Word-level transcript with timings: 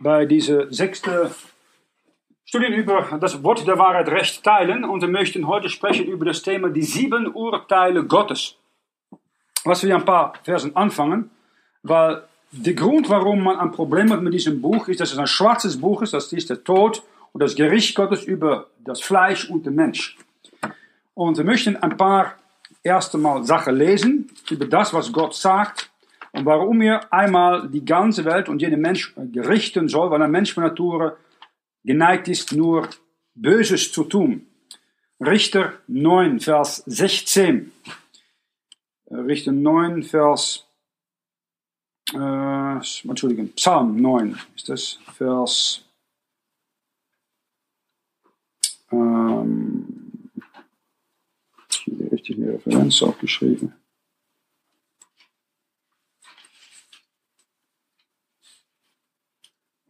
bei 0.00 0.24
dieser 0.24 0.72
sechsten 0.72 1.30
Studie 2.44 2.74
über 2.74 3.18
das 3.20 3.44
Wort 3.44 3.66
der 3.66 3.78
Wahrheit 3.78 4.08
recht 4.08 4.42
teilen 4.42 4.84
und 4.84 5.02
wir 5.02 5.08
möchten 5.08 5.46
heute 5.46 5.68
sprechen 5.68 6.06
über 6.06 6.24
das 6.24 6.42
Thema 6.42 6.70
die 6.70 6.82
sieben 6.82 7.32
Urteile 7.32 8.04
Gottes. 8.04 8.56
Was 9.64 9.84
wir 9.84 9.94
ein 9.94 10.06
paar 10.06 10.32
Versen 10.42 10.74
anfangen, 10.74 11.30
weil 11.82 12.22
der 12.50 12.74
Grund, 12.74 13.08
warum 13.10 13.44
man 13.44 13.58
ein 13.58 13.70
Problem 13.70 14.10
hat 14.10 14.22
mit 14.22 14.32
diesem 14.32 14.60
Buch, 14.60 14.88
ist, 14.88 15.00
dass 15.00 15.12
es 15.12 15.18
ein 15.18 15.26
schwarzes 15.26 15.80
Buch 15.80 16.02
ist, 16.02 16.14
das 16.14 16.32
ist 16.32 16.50
der 16.50 16.64
Tod 16.64 17.02
und 17.32 17.42
das 17.42 17.54
Gericht 17.54 17.94
Gottes 17.94 18.24
über 18.24 18.68
das 18.78 19.00
Fleisch 19.00 19.48
und 19.50 19.66
den 19.66 19.74
Mensch. 19.74 20.16
Und 21.14 21.36
wir 21.36 21.44
möchten 21.44 21.76
ein 21.76 21.96
paar 21.96 22.34
erste 22.82 23.18
Mal 23.18 23.44
Sachen 23.44 23.76
lesen 23.76 24.30
über 24.48 24.64
das, 24.64 24.94
was 24.94 25.12
Gott 25.12 25.34
sagt 25.34 25.89
und 26.32 26.44
warum 26.44 26.80
er 26.80 27.12
einmal 27.12 27.68
die 27.68 27.84
ganze 27.84 28.24
Welt 28.24 28.48
und 28.48 28.62
jeden 28.62 28.80
Mensch 28.80 29.14
gerichten 29.16 29.88
soll, 29.88 30.10
weil 30.10 30.22
ein 30.22 30.30
Mensch 30.30 30.54
von 30.54 30.64
Natur 30.64 31.16
geneigt 31.84 32.28
ist, 32.28 32.52
nur 32.52 32.88
Böses 33.34 33.92
zu 33.92 34.04
tun. 34.04 34.46
Richter 35.20 35.74
9, 35.86 36.40
Vers 36.40 36.82
16. 36.86 37.72
Richter 39.10 39.52
9, 39.52 40.02
Vers, 40.04 40.66
äh, 42.14 42.76
Entschuldigung, 42.76 43.48
Psalm 43.54 43.96
9 43.96 44.38
ist 44.54 44.68
das, 44.68 44.98
Vers, 45.16 45.84
ähm, 48.92 50.30
die 51.86 52.04
richtige 52.04 52.54
Referenz 52.54 53.02
aufgeschrieben. 53.02 53.74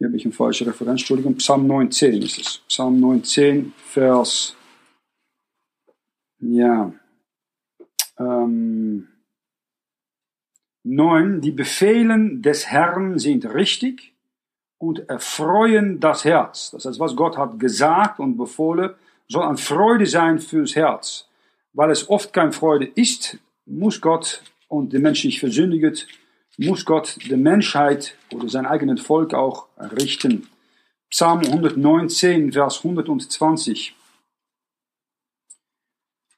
Hier 0.01 0.07
habe 0.07 0.17
ich 0.17 0.25
eine 0.25 0.33
falsche 0.33 0.65
Referenz, 0.65 1.01
Entschuldigung, 1.01 1.35
Psalm 1.35 1.67
19 1.67 2.23
ist 2.23 2.39
es. 2.39 2.57
Psalm 2.67 2.99
19, 2.99 3.71
Vers, 3.85 4.55
ja, 6.39 6.91
ähm, 8.17 9.09
9. 10.81 11.41
Die 11.41 11.51
Befehlen 11.51 12.41
des 12.41 12.65
Herrn 12.65 13.19
sind 13.19 13.45
richtig 13.53 14.15
und 14.79 15.07
erfreuen 15.07 15.99
das 15.99 16.25
Herz. 16.25 16.71
Das 16.71 16.85
heißt, 16.85 16.99
was 16.99 17.15
Gott 17.15 17.37
hat 17.37 17.59
gesagt 17.59 18.19
und 18.19 18.37
befohlen, 18.37 18.95
soll 19.27 19.43
an 19.43 19.57
Freude 19.57 20.07
sein 20.07 20.39
fürs 20.39 20.75
Herz. 20.75 21.27
Weil 21.73 21.91
es 21.91 22.09
oft 22.09 22.33
keine 22.33 22.53
Freude 22.53 22.87
ist, 22.87 23.37
muss 23.67 24.01
Gott 24.01 24.41
und 24.67 24.93
der 24.93 24.99
Mensch 24.99 25.21
sich 25.21 25.39
versündigt, 25.39 26.07
muss 26.57 26.85
Gott 26.85 27.17
die 27.23 27.35
Menschheit 27.35 28.15
oder 28.33 28.49
sein 28.49 28.65
eigenes 28.65 29.01
Volk 29.01 29.33
auch 29.33 29.67
richten. 29.77 30.47
Psalm 31.09 31.39
119, 31.39 32.51
Vers 32.53 32.77
120. 32.85 33.95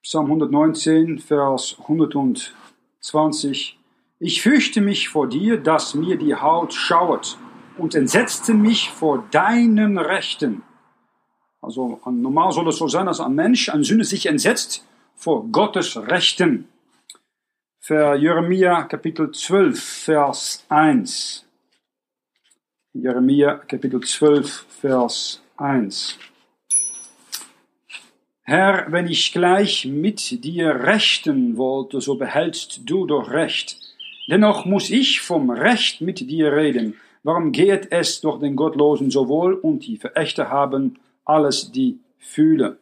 Psalm 0.01 0.25
119, 0.25 1.19
Vers 1.19 1.77
120. 1.79 3.77
Ich 4.19 4.41
fürchte 4.41 4.81
mich 4.81 5.09
vor 5.09 5.27
dir, 5.27 5.57
dass 5.57 5.95
mir 5.95 6.17
die 6.17 6.35
Haut 6.35 6.73
schauert 6.73 7.37
und 7.77 7.95
entsetzte 7.95 8.53
mich 8.53 8.89
vor 8.89 9.27
deinen 9.31 9.97
Rechten. 9.97 10.63
Also 11.61 11.99
normal 12.05 12.51
soll 12.51 12.67
es 12.67 12.77
so 12.77 12.87
sein, 12.87 13.05
dass 13.05 13.19
ein 13.19 13.35
Mensch, 13.35 13.69
ein 13.69 13.83
Sünder 13.83 14.05
sich 14.05 14.25
entsetzt 14.25 14.85
vor 15.15 15.45
Gottes 15.51 15.95
Rechten. 15.95 16.67
Für 17.85 18.15
Jeremia 18.15 18.83
Kapitel 18.83 19.29
12, 19.33 19.77
Vers 19.77 20.65
1. 20.69 21.45
Jeremia 22.93 23.55
Kapitel 23.55 23.99
12, 23.99 24.65
Vers 24.69 25.41
1. 25.57 26.17
Herr, 28.43 28.89
wenn 28.89 29.07
ich 29.07 29.33
gleich 29.33 29.83
mit 29.83 30.45
dir 30.45 30.85
rechten 30.85 31.57
wollte, 31.57 31.99
so 31.99 32.15
behältst 32.15 32.89
du 32.89 33.05
doch 33.05 33.29
Recht. 33.29 33.77
Dennoch 34.29 34.63
muss 34.63 34.89
ich 34.89 35.19
vom 35.19 35.49
Recht 35.49 35.99
mit 35.99 36.21
dir 36.21 36.53
reden. 36.53 36.95
Warum 37.23 37.51
geht 37.51 37.91
es 37.91 38.21
doch 38.21 38.39
den 38.39 38.55
Gottlosen 38.55 39.11
so 39.11 39.27
wohl 39.27 39.55
und 39.55 39.85
die 39.85 39.97
Verächter 39.97 40.49
haben 40.49 40.99
alles 41.25 41.73
die 41.73 41.99
fühlen? 42.17 42.77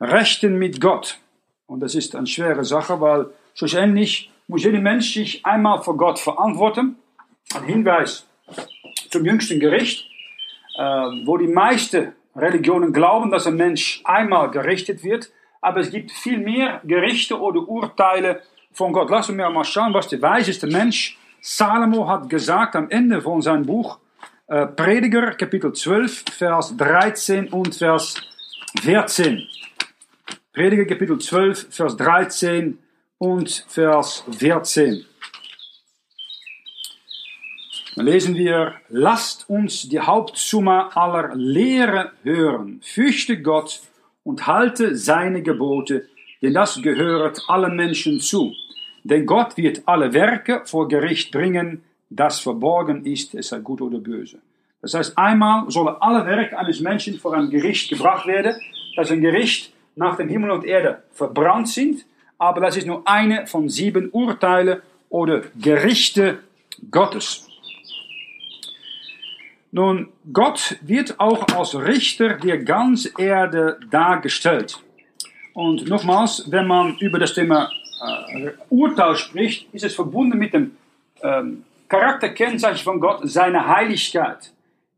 Rechten 0.00 0.60
mit 0.60 0.80
Gott. 0.80 1.18
Und 1.66 1.80
das 1.80 1.96
ist 1.96 2.14
eine 2.14 2.28
schwere 2.28 2.64
Sache, 2.64 3.00
weil 3.00 3.32
schlussendlich 3.54 4.30
muss 4.48 4.64
jeder 4.64 4.80
Mensch 4.80 5.14
sich 5.14 5.44
einmal 5.46 5.82
vor 5.82 5.96
Gott 5.96 6.18
verantworten. 6.18 6.96
Ein 7.54 7.64
Hinweis 7.64 8.26
zum 9.10 9.24
jüngsten 9.24 9.60
Gericht, 9.60 10.06
äh, 10.76 10.82
wo 11.24 11.36
die 11.36 11.46
meisten 11.46 12.12
Religionen 12.36 12.92
glauben, 12.92 13.30
dass 13.30 13.46
ein 13.46 13.56
Mensch 13.56 14.00
einmal 14.04 14.50
gerichtet 14.50 15.02
wird, 15.02 15.30
aber 15.60 15.80
es 15.80 15.90
gibt 15.90 16.10
viel 16.10 16.38
mehr 16.38 16.80
Gerichte 16.84 17.38
oder 17.38 17.68
Urteile 17.68 18.42
von 18.72 18.92
Gott. 18.92 19.10
Lassen 19.10 19.36
wir 19.36 19.50
mal 19.50 19.64
schauen, 19.64 19.94
was 19.94 20.08
der 20.08 20.22
weiseste 20.22 20.66
Mensch 20.66 21.18
Salomo 21.40 22.08
hat 22.08 22.28
gesagt 22.28 22.76
am 22.76 22.90
Ende 22.90 23.20
von 23.20 23.40
seinem 23.42 23.66
Buch, 23.66 23.98
äh, 24.46 24.66
Prediger, 24.66 25.32
Kapitel 25.32 25.72
12, 25.72 26.24
Vers 26.36 26.76
13 26.76 27.48
und 27.48 27.74
Vers 27.74 28.14
14. 28.82 29.46
Prediger, 30.52 30.84
Kapitel 30.84 31.18
12, 31.18 31.68
Vers 31.70 31.96
13 31.96 32.78
und 33.20 33.66
Vers 33.68 34.24
14. 34.30 35.04
Dann 37.94 38.06
lesen 38.06 38.34
wir, 38.34 38.76
lasst 38.88 39.48
uns 39.50 39.88
die 39.88 40.00
Hauptsumme 40.00 40.96
aller 40.96 41.34
Lehre 41.34 42.12
hören, 42.22 42.80
fürchte 42.82 43.42
Gott 43.42 43.82
und 44.24 44.46
halte 44.46 44.96
seine 44.96 45.42
Gebote, 45.42 46.08
denn 46.40 46.54
das 46.54 46.80
gehört 46.80 47.42
allen 47.46 47.76
Menschen 47.76 48.20
zu. 48.20 48.54
Denn 49.04 49.26
Gott 49.26 49.58
wird 49.58 49.82
alle 49.84 50.14
Werke 50.14 50.62
vor 50.64 50.88
Gericht 50.88 51.30
bringen, 51.30 51.84
das 52.08 52.40
verborgen 52.40 53.04
ist, 53.04 53.34
es 53.34 53.48
sei 53.48 53.58
gut 53.58 53.82
oder 53.82 53.98
böse. 53.98 54.38
Das 54.80 54.94
heißt, 54.94 55.18
einmal 55.18 55.70
sollen 55.70 55.94
alle 56.00 56.24
Werke 56.24 56.58
eines 56.58 56.80
Menschen 56.80 57.18
vor 57.18 57.34
ein 57.34 57.50
Gericht 57.50 57.90
gebracht 57.90 58.26
werden, 58.26 58.58
dass 58.96 59.10
ein 59.10 59.20
Gericht 59.20 59.74
nach 59.94 60.16
dem 60.16 60.30
Himmel 60.30 60.52
und 60.52 60.64
Erde 60.64 61.02
verbrannt 61.12 61.68
sind, 61.68 62.06
aber 62.40 62.62
das 62.62 62.78
ist 62.78 62.86
nur 62.86 63.06
eine 63.06 63.46
von 63.46 63.68
sieben 63.68 64.08
Urteile 64.10 64.82
oder 65.10 65.42
Gerichte 65.60 66.38
Gottes. 66.90 67.46
Nun, 69.72 70.08
Gott 70.32 70.78
wird 70.80 71.20
auch 71.20 71.46
als 71.54 71.74
Richter 71.74 72.38
der 72.38 72.58
ganzen 72.58 73.12
Erde 73.18 73.78
dargestellt. 73.90 74.82
Und 75.52 75.86
nochmals, 75.86 76.50
wenn 76.50 76.66
man 76.66 76.96
über 76.96 77.18
das 77.18 77.34
Thema 77.34 77.70
äh, 78.34 78.52
Urteil 78.70 79.16
spricht, 79.16 79.72
ist 79.74 79.84
es 79.84 79.94
verbunden 79.94 80.38
mit 80.38 80.54
dem 80.54 80.76
ähm, 81.22 81.64
Charakterkennzeichen 81.88 82.82
von 82.82 83.00
Gott, 83.00 83.20
seine 83.24 83.66
Heiligkeit. 83.66 84.50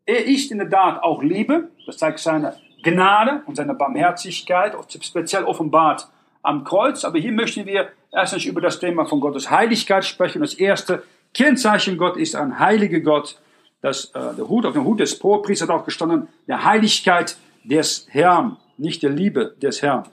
Er 0.07 0.25
ist 0.27 0.53
in 0.53 0.59
der 0.59 0.71
Tat 0.71 1.03
auch 1.03 1.23
Liebe, 1.23 1.71
das 1.87 1.99
zeigt 1.99 2.21
seine 2.21 2.55
Gnade 2.85 3.43
und 3.47 3.57
seine 3.57 3.75
Barmherzigkeit, 3.75 4.75
speziell 5.01 5.43
offenbart 5.45 6.07
am 6.43 6.65
Kreuz. 6.65 7.05
Aber 7.05 7.19
hier 7.19 7.33
möchten 7.33 7.67
wir 7.67 7.89
erstens 8.13 8.45
über 8.45 8.61
das 8.61 8.79
Thema 8.79 9.07
von 9.07 9.21
Gottes 9.21 9.51
Heiligkeit 9.51 10.05
sprechen. 10.05 10.43
Das 10.43 10.55
erste 10.55 11.03
Kennzeichen 11.33 11.97
Gott 11.97 12.17
ist 12.17 12.37
ein 12.37 12.59
heiliger 12.59 13.01
Gott 13.01 13.37
dass 13.83 14.07
äh, 14.15 14.35
der 14.35 14.49
Hut 14.49 14.65
auf 14.65 14.73
dem 14.73 14.85
Hut 14.85 15.01
des 15.01 15.23
Hohepriesters 15.23 15.69
hat 15.69 15.77
auch 15.77 15.85
gestanden, 15.85 16.29
der 16.47 16.65
Heiligkeit 16.65 17.37
des 17.65 18.07
Herrn, 18.09 18.57
nicht 18.79 19.03
der 19.03 19.11
Liebe 19.11 19.55
des 19.61 19.83
Herrn. 19.83 20.05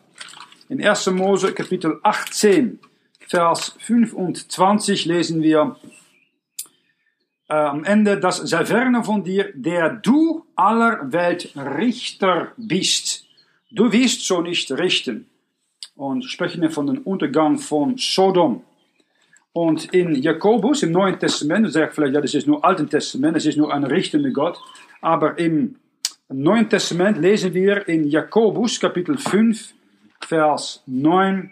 In 0.67 0.85
1. 0.85 1.07
Mose 1.11 1.53
Kapitel 1.53 1.99
18, 2.03 2.79
Vers 3.27 3.75
25 3.79 5.05
lesen 5.05 5.43
wir 5.43 5.75
äh, 7.47 7.53
am 7.53 7.83
Ende, 7.83 8.19
dass 8.19 8.37
sei 8.37 8.65
ferne 8.65 9.03
von 9.03 9.23
dir, 9.23 9.51
der 9.53 9.89
du 9.89 10.45
aller 10.55 11.11
Welt 11.11 11.55
Richter 11.55 12.51
bist. 12.57 13.27
Du 13.69 13.91
wirst 13.91 14.25
so 14.25 14.41
nicht 14.41 14.71
richten. 14.71 15.29
Und 15.99 16.23
sprechen 16.23 16.61
wir 16.61 16.71
von 16.71 16.87
dem 16.87 16.99
Untergang 16.99 17.57
von 17.57 17.97
Sodom. 17.97 18.63
Und 19.51 19.93
in 19.93 20.15
Jakobus, 20.15 20.81
im 20.81 20.93
Neuen 20.93 21.19
Testament, 21.19 21.65
du 21.65 21.69
sagst 21.69 21.95
vielleicht, 21.95 22.13
ja, 22.13 22.21
das 22.21 22.33
ist 22.33 22.47
nur 22.47 22.63
Alten 22.63 22.89
Testament, 22.89 23.35
das 23.35 23.45
ist 23.45 23.57
nur 23.57 23.73
ein 23.73 23.83
richtende 23.83 24.31
Gott. 24.31 24.57
Aber 25.01 25.37
im 25.37 25.75
Neuen 26.29 26.69
Testament 26.69 27.17
lesen 27.17 27.53
wir 27.53 27.85
in 27.89 28.07
Jakobus, 28.07 28.79
Kapitel 28.79 29.17
5, 29.17 29.73
Vers 30.25 30.83
9, 30.85 31.51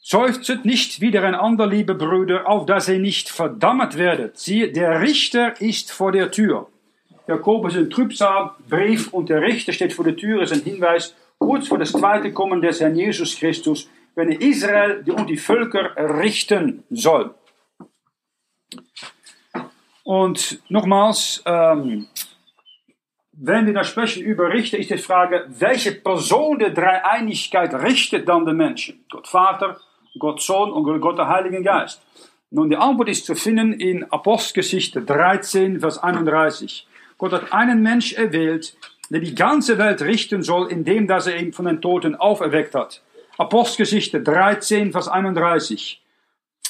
Seufzet 0.00 0.66
nicht 0.66 1.00
wiedereinander, 1.00 1.66
liebe 1.66 1.94
Brüder, 1.94 2.46
auf 2.50 2.66
dass 2.66 2.90
ihr 2.90 2.98
nicht 2.98 3.30
verdammt 3.30 3.96
werdet. 3.96 4.36
Siehe, 4.36 4.72
der 4.72 5.00
Richter 5.00 5.58
ist 5.58 5.90
vor 5.90 6.12
der 6.12 6.30
Tür. 6.30 6.68
Jakobus 7.26 7.76
ist 7.76 7.80
ein 7.80 7.90
Trübsalbrief 7.90 9.08
und 9.14 9.30
der 9.30 9.40
Richter 9.40 9.72
steht 9.72 9.94
vor 9.94 10.04
der 10.04 10.16
Tür, 10.16 10.42
ist 10.42 10.52
ein 10.52 10.60
Hinweis 10.60 11.14
kurz 11.40 11.66
vor 11.66 11.78
das 11.78 11.90
zweite 11.90 12.32
Kommen 12.32 12.62
des 12.62 12.80
Herrn 12.80 12.94
Jesus 12.94 13.36
Christus 13.36 13.88
wenn 14.14 14.32
er 14.32 14.40
Israel 14.40 15.04
und 15.16 15.28
die 15.28 15.36
Völker 15.36 15.96
richten 15.96 16.84
soll. 16.90 17.34
Und 20.02 20.60
nochmals, 20.68 21.42
ähm, 21.46 22.08
wenn 23.32 23.66
wir 23.66 23.72
da 23.72 23.84
sprechen 23.84 24.22
über 24.22 24.52
Richter, 24.52 24.78
ist 24.78 24.90
die 24.90 24.98
Frage, 24.98 25.46
welche 25.48 25.92
Person 25.92 26.58
der 26.58 26.70
Dreieinigkeit 26.70 27.72
richtet 27.74 28.28
dann 28.28 28.44
den 28.44 28.56
Menschen? 28.56 29.04
Gott 29.10 29.28
Vater, 29.28 29.80
Gott 30.18 30.42
Sohn 30.42 30.72
und 30.72 31.00
Gott 31.00 31.18
der 31.18 31.28
Heilige 31.28 31.62
Geist. 31.62 32.02
Nun, 32.50 32.68
die 32.68 32.76
Antwort 32.76 33.08
ist 33.08 33.26
zu 33.26 33.36
finden 33.36 33.72
in 33.72 34.10
Apostelgeschichte 34.10 35.02
13, 35.02 35.80
Vers 35.80 35.98
31. 35.98 36.88
Gott 37.16 37.32
hat 37.32 37.52
einen 37.52 37.80
Mensch 37.80 38.14
erwählt, 38.14 38.76
der 39.10 39.20
die 39.20 39.34
ganze 39.34 39.76
Welt 39.76 40.00
richten 40.02 40.42
soll, 40.42 40.70
indem 40.70 41.06
dass 41.06 41.26
er 41.26 41.36
ihn 41.36 41.52
von 41.52 41.66
den 41.66 41.80
Toten 41.80 42.14
auferweckt 42.14 42.74
hat. 42.74 43.02
Apostelgeschichte 43.36 44.22
13, 44.22 44.92
Vers 44.92 45.08
31. 45.08 46.00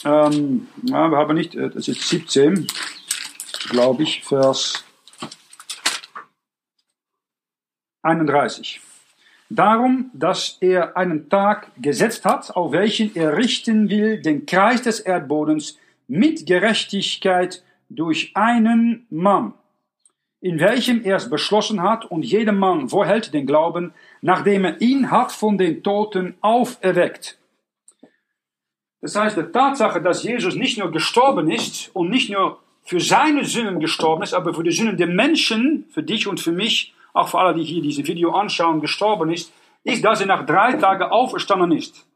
Ähm, 0.04 0.66
ja, 0.82 1.08
wir 1.08 1.18
haben 1.18 1.36
nicht, 1.36 1.54
äh, 1.54 1.68
das 1.68 1.88
ist 1.88 2.08
17, 2.08 2.66
glaube 3.68 4.02
ich, 4.02 4.24
Vers 4.24 4.84
31. 8.02 8.80
Darum, 9.50 10.10
dass 10.14 10.56
er 10.60 10.96
einen 10.96 11.28
Tag 11.28 11.70
gesetzt 11.76 12.24
hat, 12.24 12.50
auf 12.54 12.72
welchen 12.72 13.14
er 13.16 13.36
richten 13.36 13.90
will 13.90 14.22
den 14.22 14.46
Kreis 14.46 14.82
des 14.82 15.00
Erdbodens 15.00 15.76
mit 16.06 16.46
Gerechtigkeit 16.46 17.62
durch 17.88 18.30
einen 18.34 19.06
Mann, 19.10 19.52
in 20.40 20.58
welchem 20.58 21.04
er 21.04 21.16
es 21.16 21.28
beschlossen 21.28 21.82
hat, 21.82 22.04
und 22.04 22.22
jedem 22.22 22.58
Mann 22.58 22.88
vorhält 22.88 23.34
den 23.34 23.46
Glauben, 23.46 23.92
nachdem 24.22 24.64
er 24.64 24.80
ihn 24.80 25.10
hat 25.10 25.32
von 25.32 25.58
den 25.58 25.82
Toten 25.82 26.34
auferweckt. 26.40 27.38
Das 29.02 29.16
heißt, 29.16 29.36
die 29.36 29.52
Tatsache, 29.52 30.02
dass 30.02 30.22
Jesus 30.22 30.54
nicht 30.54 30.78
nur 30.78 30.90
gestorben 30.90 31.50
ist 31.50 31.90
und 31.94 32.10
nicht 32.10 32.30
nur 32.30 32.58
für 32.82 33.00
seine 33.00 33.44
Sünden 33.44 33.80
gestorben 33.80 34.22
ist, 34.22 34.34
aber 34.34 34.52
für 34.52 34.62
die 34.62 34.72
Sünden 34.72 34.96
der 34.96 35.06
Menschen, 35.06 35.86
für 35.90 36.02
dich 36.02 36.26
und 36.26 36.40
für 36.40 36.52
mich, 36.52 36.94
auch 37.12 37.28
für 37.28 37.38
alle, 37.38 37.54
die 37.54 37.64
hier 37.64 37.82
dieses 37.82 38.06
Video 38.06 38.32
anschauen, 38.32 38.80
gestorben 38.80 39.30
ist, 39.30 39.52
ist, 39.84 40.04
dass 40.04 40.20
er 40.20 40.26
nach 40.26 40.44
drei 40.44 40.74
Tagen 40.74 41.04
auferstanden 41.04 41.72
ist. 41.72 42.06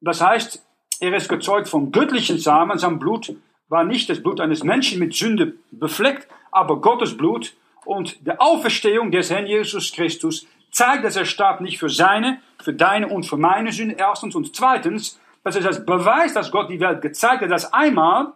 Das 0.00 0.20
heißt, 0.20 0.64
er 1.00 1.14
ist 1.14 1.28
gezeugt 1.28 1.68
vom 1.68 1.92
göttlichen 1.92 2.38
Samen, 2.38 2.78
sein 2.78 2.98
Blut 2.98 3.34
war 3.68 3.84
nicht 3.84 4.08
das 4.08 4.22
Blut 4.22 4.40
eines 4.40 4.64
Menschen 4.64 4.98
mit 4.98 5.14
Sünde 5.14 5.54
befleckt, 5.70 6.26
aber 6.50 6.80
Gottes 6.80 7.16
Blut 7.16 7.54
und 7.84 8.26
die 8.26 8.38
Auferstehung 8.38 9.10
des 9.10 9.30
Herrn 9.30 9.46
Jesus 9.46 9.92
Christus 9.92 10.46
zeigt, 10.70 11.04
dass 11.04 11.16
er 11.16 11.24
starb 11.24 11.60
nicht 11.60 11.78
für 11.78 11.88
seine, 11.88 12.40
für 12.62 12.72
deine 12.72 13.08
und 13.08 13.24
für 13.24 13.36
meine 13.36 13.72
Sünde 13.72 13.96
erstens 13.98 14.34
und 14.34 14.54
zweitens, 14.54 15.18
dass 15.42 15.56
er 15.56 15.62
das 15.62 15.84
Beweis, 15.84 16.34
dass 16.34 16.50
Gott 16.50 16.70
die 16.70 16.80
Welt 16.80 17.02
gezeigt 17.02 17.42
hat, 17.42 17.50
dass 17.50 17.72
einmal 17.72 18.32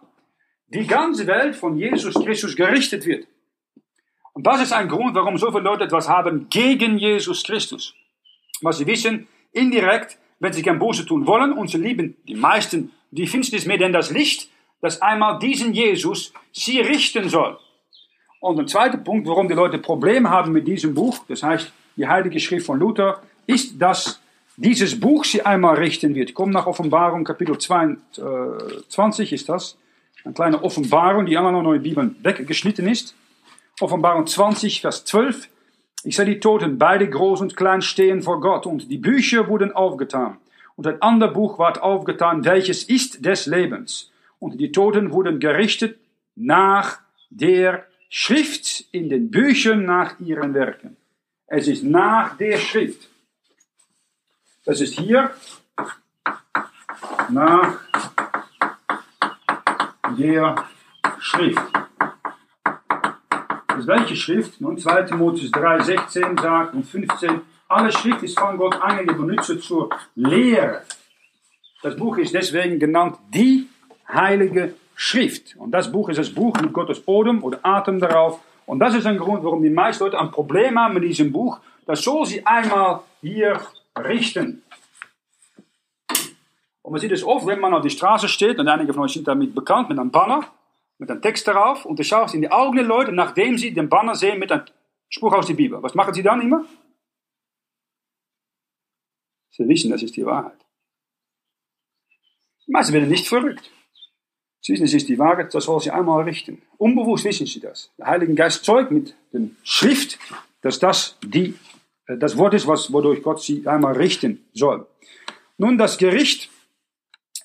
die 0.67 0.87
ganze 0.87 1.27
Welt 1.27 1.55
von 1.55 1.77
Jesus 1.77 2.15
Christus 2.15 2.55
gerichtet 2.55 3.05
wird. 3.05 3.27
Und 4.33 4.45
das 4.45 4.61
ist 4.61 4.73
ein 4.73 4.89
Grund, 4.89 5.15
warum 5.15 5.37
so 5.37 5.51
viele 5.51 5.63
Leute 5.63 5.85
etwas 5.85 6.09
haben 6.09 6.49
gegen 6.49 6.97
Jesus 6.97 7.43
Christus. 7.43 7.93
Was 8.61 8.79
sie 8.79 8.87
wissen, 8.87 9.27
indirekt, 9.53 10.17
wenn 10.39 10.51
sie 10.51 10.63
kein 10.63 10.79
Böse 10.79 11.05
tun 11.05 11.25
wollen 11.27 11.53
und 11.53 11.69
sie 11.69 11.77
lieben 11.77 12.17
die 12.27 12.35
meisten 12.35 12.91
die 13.11 13.27
Finsternis 13.27 13.65
mehr 13.65 13.77
denn 13.77 13.93
das 13.93 14.11
Licht, 14.11 14.49
dass 14.81 15.01
einmal 15.01 15.39
diesen 15.39 15.73
Jesus 15.73 16.33
sie 16.51 16.79
richten 16.81 17.29
soll. 17.29 17.57
Und 18.45 18.59
ein 18.59 18.67
zweiter 18.67 18.97
Punkt, 18.97 19.27
warum 19.27 19.47
die 19.47 19.55
Leute 19.55 19.79
Probleme 19.79 20.29
haben 20.29 20.51
mit 20.51 20.67
diesem 20.67 20.93
Buch, 20.93 21.17
das 21.27 21.41
heißt 21.41 21.73
die 21.97 22.07
Heilige 22.07 22.39
Schrift 22.39 22.67
von 22.67 22.77
Luther, 22.77 23.19
ist, 23.47 23.81
dass 23.81 24.21
dieses 24.55 24.99
Buch 24.99 25.25
sie 25.25 25.41
einmal 25.41 25.77
richten 25.77 26.13
wird. 26.13 26.35
Komm 26.35 26.51
nach 26.51 26.67
Offenbarung, 26.67 27.23
Kapitel 27.23 27.57
22 27.57 29.33
ist 29.33 29.49
das. 29.49 29.77
Eine 30.23 30.35
kleine 30.35 30.63
Offenbarung, 30.63 31.25
die 31.25 31.35
einmal 31.35 31.53
noch 31.53 31.63
in 31.73 31.81
der 31.81 31.89
Bibel 31.89 32.15
weggeschnitten 32.21 32.87
ist. 32.87 33.15
Offenbarung 33.79 34.27
20, 34.27 34.81
Vers 34.81 35.05
12. 35.05 35.49
Ich 36.03 36.15
sah 36.15 36.23
die 36.23 36.39
Toten, 36.39 36.77
beide 36.77 37.09
groß 37.09 37.41
und 37.41 37.57
klein, 37.57 37.81
stehen 37.81 38.21
vor 38.21 38.41
Gott, 38.41 38.67
und 38.67 38.91
die 38.91 38.99
Bücher 38.99 39.47
wurden 39.47 39.71
aufgetan. 39.71 40.37
Und 40.75 40.85
ein 40.85 41.01
anderes 41.01 41.33
Buch 41.33 41.57
ward 41.57 41.81
aufgetan, 41.81 42.45
welches 42.45 42.83
ist 42.83 43.25
des 43.25 43.47
Lebens. 43.47 44.11
Und 44.37 44.59
die 44.59 44.71
Toten 44.71 45.11
wurden 45.11 45.39
gerichtet 45.39 45.97
nach 46.35 46.99
der 47.31 47.85
Schrift 48.17 48.85
in 48.93 49.09
den 49.09 49.29
Büchern 49.29 49.83
nach 49.83 50.17
ihren 50.21 50.53
Werken. 50.53 50.95
Es 51.47 51.67
ist 51.67 51.83
nach 51.83 52.37
der 52.37 52.57
Schrift. 52.57 53.09
Das 54.63 54.79
ist 54.79 54.97
hier 54.97 55.31
nach 57.27 57.77
der 60.17 60.65
Schrift. 61.19 61.61
Das 63.67 63.85
welche 63.85 64.15
Schrift? 64.15 64.61
Nun, 64.61 64.77
2 64.77 65.03
Timotheus 65.03 65.51
3, 65.51 65.81
16 65.81 66.37
sagt 66.37 66.73
und 66.73 66.85
15, 66.85 67.41
alle 67.67 67.91
Schrift 67.91 68.23
ist 68.23 68.39
von 68.39 68.57
Gott 68.57 68.81
eingegeben 68.81 69.29
und 69.29 69.61
zur 69.61 69.89
Lehre. 70.15 70.83
Das 71.83 71.97
Buch 71.97 72.17
ist 72.17 72.33
deswegen 72.33 72.79
genannt 72.79 73.17
die 73.33 73.67
Heilige 74.07 74.73
Schrift. 74.95 75.55
Und 75.57 75.71
das 75.71 75.91
Buch 75.91 76.09
ist 76.09 76.17
das 76.17 76.33
Buch 76.33 76.59
mit 76.61 76.73
Gottes 76.73 77.07
Odem 77.07 77.43
oder 77.43 77.59
Atem 77.63 77.99
darauf. 77.99 78.39
Und 78.65 78.79
das 78.79 78.95
ist 78.95 79.05
ein 79.05 79.17
Grund, 79.17 79.43
warum 79.43 79.61
die 79.61 79.69
meisten 79.69 80.03
Leute 80.03 80.19
ein 80.19 80.31
Problem 80.31 80.79
haben 80.79 80.95
mit 80.95 81.03
diesem 81.03 81.31
Buch. 81.31 81.59
Das 81.85 82.01
soll 82.01 82.25
sie 82.25 82.45
einmal 82.45 83.01
hier 83.21 83.61
richten. 83.97 84.63
Und 86.81 86.91
man 86.91 87.01
sieht 87.01 87.11
es 87.11 87.23
oft, 87.23 87.45
wenn 87.45 87.59
man 87.59 87.73
auf 87.73 87.81
die 87.81 87.89
Straße 87.89 88.27
steht, 88.27 88.59
und 88.59 88.67
einige 88.67 88.93
von 88.93 89.03
euch 89.03 89.13
sind 89.13 89.27
damit 89.27 89.53
bekannt, 89.53 89.89
mit 89.89 89.99
einem 89.99 90.11
Banner, 90.11 90.47
mit 90.97 91.11
einem 91.11 91.21
Text 91.21 91.47
darauf 91.47 91.85
und 91.85 91.99
du 91.99 92.03
schaust 92.03 92.33
in 92.33 92.41
die 92.41 92.51
Augen 92.51 92.75
der 92.75 92.85
Leute, 92.85 93.11
nachdem 93.11 93.57
sie 93.57 93.73
den 93.73 93.89
Banner 93.89 94.15
sehen 94.15 94.39
mit 94.39 94.51
einem 94.51 94.65
Spruch 95.09 95.33
aus 95.33 95.47
der 95.47 95.55
Bibel. 95.55 95.81
Was 95.83 95.95
machen 95.95 96.13
sie 96.13 96.23
dann 96.23 96.41
immer? 96.41 96.65
Sie 99.49 99.67
wissen, 99.67 99.91
das 99.91 100.03
ist 100.03 100.15
die 100.15 100.25
Wahrheit. 100.25 100.65
Die 102.67 102.71
meisten 102.71 102.93
werden 102.93 103.09
nicht 103.09 103.27
verrückt. 103.27 103.71
Sie 104.65 104.73
wissen, 104.73 104.85
es 104.85 104.95
ist 104.95 105.09
die 105.09 105.19
Wahrheit, 105.19 105.53
das 105.53 105.65
soll 105.65 105.79
sie 105.79 105.91
einmal 105.91 106.23
richten. 106.23 106.59
Unbewusst 106.79 107.23
wissen 107.23 107.45
sie 107.45 107.59
das. 107.59 107.91
Der 107.99 108.07
Heilige 108.07 108.33
Geist 108.33 108.65
zeugt 108.65 108.89
mit 108.89 109.13
der 109.31 109.41
Schrift, 109.61 110.17
dass 110.61 110.79
das 110.79 111.17
die, 111.23 111.53
äh, 112.07 112.17
das 112.17 112.35
Wort 112.35 112.55
ist, 112.55 112.65
was, 112.65 112.91
wodurch 112.91 113.21
Gott 113.21 113.43
sie 113.43 113.67
einmal 113.67 113.95
richten 113.95 114.43
soll. 114.53 114.87
Nun, 115.59 115.77
das 115.77 115.99
Gericht 115.99 116.49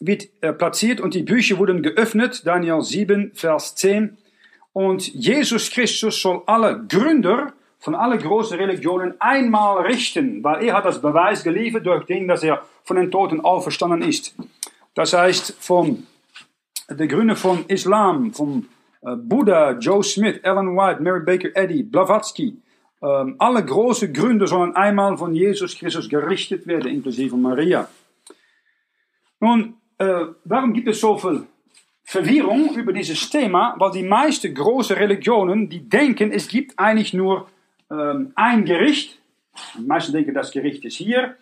wird 0.01 0.29
äh, 0.41 0.55
platziert 0.55 0.99
und 0.99 1.13
die 1.13 1.23
Bücher 1.23 1.59
wurden 1.59 1.83
geöffnet, 1.83 2.47
Daniel 2.47 2.81
7, 2.81 3.33
Vers 3.35 3.75
10. 3.75 4.17
Und 4.73 5.07
Jesus 5.09 5.71
Christus 5.71 6.23
soll 6.23 6.43
alle 6.47 6.87
Gründer 6.89 7.53
von 7.81 7.95
allen 7.95 8.19
großen 8.19 8.57
Religionen 8.57 9.21
einmal 9.21 9.83
richten, 9.83 10.43
weil 10.43 10.65
er 10.65 10.73
hat 10.73 10.87
das 10.87 11.03
Beweis 11.03 11.45
geliefert 11.45 11.85
durch 11.85 12.07
den, 12.07 12.29
dass 12.29 12.43
er 12.43 12.65
von 12.83 12.97
den 12.97 13.11
Toten 13.11 13.43
auferstanden 13.43 14.01
ist. 14.01 14.35
Das 14.95 15.13
heißt, 15.13 15.57
von 15.61 16.07
der 16.91 17.07
Gründer 17.07 17.37
von 17.37 17.65
Islam, 17.69 18.33
von 18.33 18.67
äh, 19.03 19.17
Buddha, 19.17 19.73
Joe 19.79 20.03
Smith, 20.03 20.41
Ellen 20.43 20.77
White, 20.77 21.03
Mary 21.03 21.21
Baker 21.21 21.51
Eddy, 21.55 21.83
Blavatsky, 21.83 22.57
ähm, 23.03 23.37
alle 23.39 23.65
große 23.65 24.13
Gründer 24.13 24.47
sollen 24.47 24.77
einmal 24.77 25.17
von 25.17 25.35
Jesus 25.35 25.77
Christus 25.77 26.09
gerichtet 26.09 26.67
werden, 26.67 26.93
inklusive 26.93 27.37
Maria. 27.37 27.89
Nun, 29.41 29.75
äh, 29.99 30.27
warum 30.45 30.75
gibt 30.75 30.89
es 30.89 31.01
so 31.01 31.17
viel 31.17 31.47
Verwirrung 32.05 32.75
über 32.75 32.93
dieses 32.93 33.31
Thema? 33.31 33.75
Weil 33.79 33.93
die 33.93 34.03
meisten 34.03 34.55
großen 34.55 34.97
Religionen, 34.97 35.69
die 35.69 35.89
denken, 35.89 36.31
es 36.31 36.49
gibt 36.49 36.79
eigentlich 36.79 37.15
nur 37.15 37.49
ähm, 37.91 38.33
ein 38.35 38.67
Gericht. 38.67 39.19
Die 39.79 39.87
meisten 39.87 40.13
denken, 40.13 40.35
das 40.35 40.51
Gericht 40.51 40.85
ist 40.85 40.97
hier. 40.97 41.37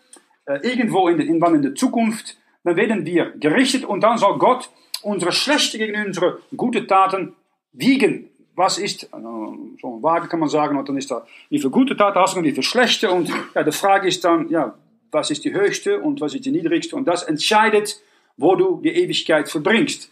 Äh, 0.47 0.61
irgendwo 0.63 1.09
in, 1.09 1.19
in, 1.19 1.43
in 1.43 1.63
der 1.63 1.75
Zukunft, 1.75 2.37
werden 2.65 3.07
wir 3.07 3.31
gerichtet 3.39 3.85
und 3.85 4.03
dann 4.03 4.19
soll 4.19 4.39
Gott 4.39 4.71
unsere 5.03 5.33
schlechte 5.33 5.79
gegen 5.79 6.07
unsere 6.07 6.39
gute 6.57 6.87
Taten 6.87 7.35
wiegen. 7.73 8.31
Was 8.55 8.79
ist, 8.79 9.05
äh, 9.05 9.09
so 9.11 9.95
eine 9.95 10.03
Waage 10.03 10.29
kann 10.29 10.41
man 10.41 10.49
sagen, 10.49 10.77
und 10.77 10.89
dann 10.89 10.97
ist 10.97 11.11
da, 11.11 11.27
wie 11.49 11.59
viele 11.59 11.71
gute 11.71 11.97
Taten 11.97 12.19
hast 12.19 12.35
du 12.35 12.39
und 12.39 12.45
wie 12.45 12.53
viele 12.53 12.63
schlechte. 12.63 13.11
Und 13.11 13.31
ja, 13.55 13.63
die 13.63 13.73
Frage 13.73 14.09
ist 14.09 14.25
dann, 14.25 14.49
ja, 14.49 14.75
was 15.11 15.31
ist 15.31 15.45
die 15.45 15.53
höchste 15.53 16.01
und 16.01 16.21
was 16.21 16.35
ist 16.35 16.45
die 16.45 16.51
niedrigste? 16.51 16.97
Und 16.97 17.07
das 17.07 17.23
entscheidet 17.23 18.03
wo 18.39 18.55
du 18.55 18.81
die 18.83 18.91
Ewigkeit 18.91 19.51
verbringst. 19.51 20.11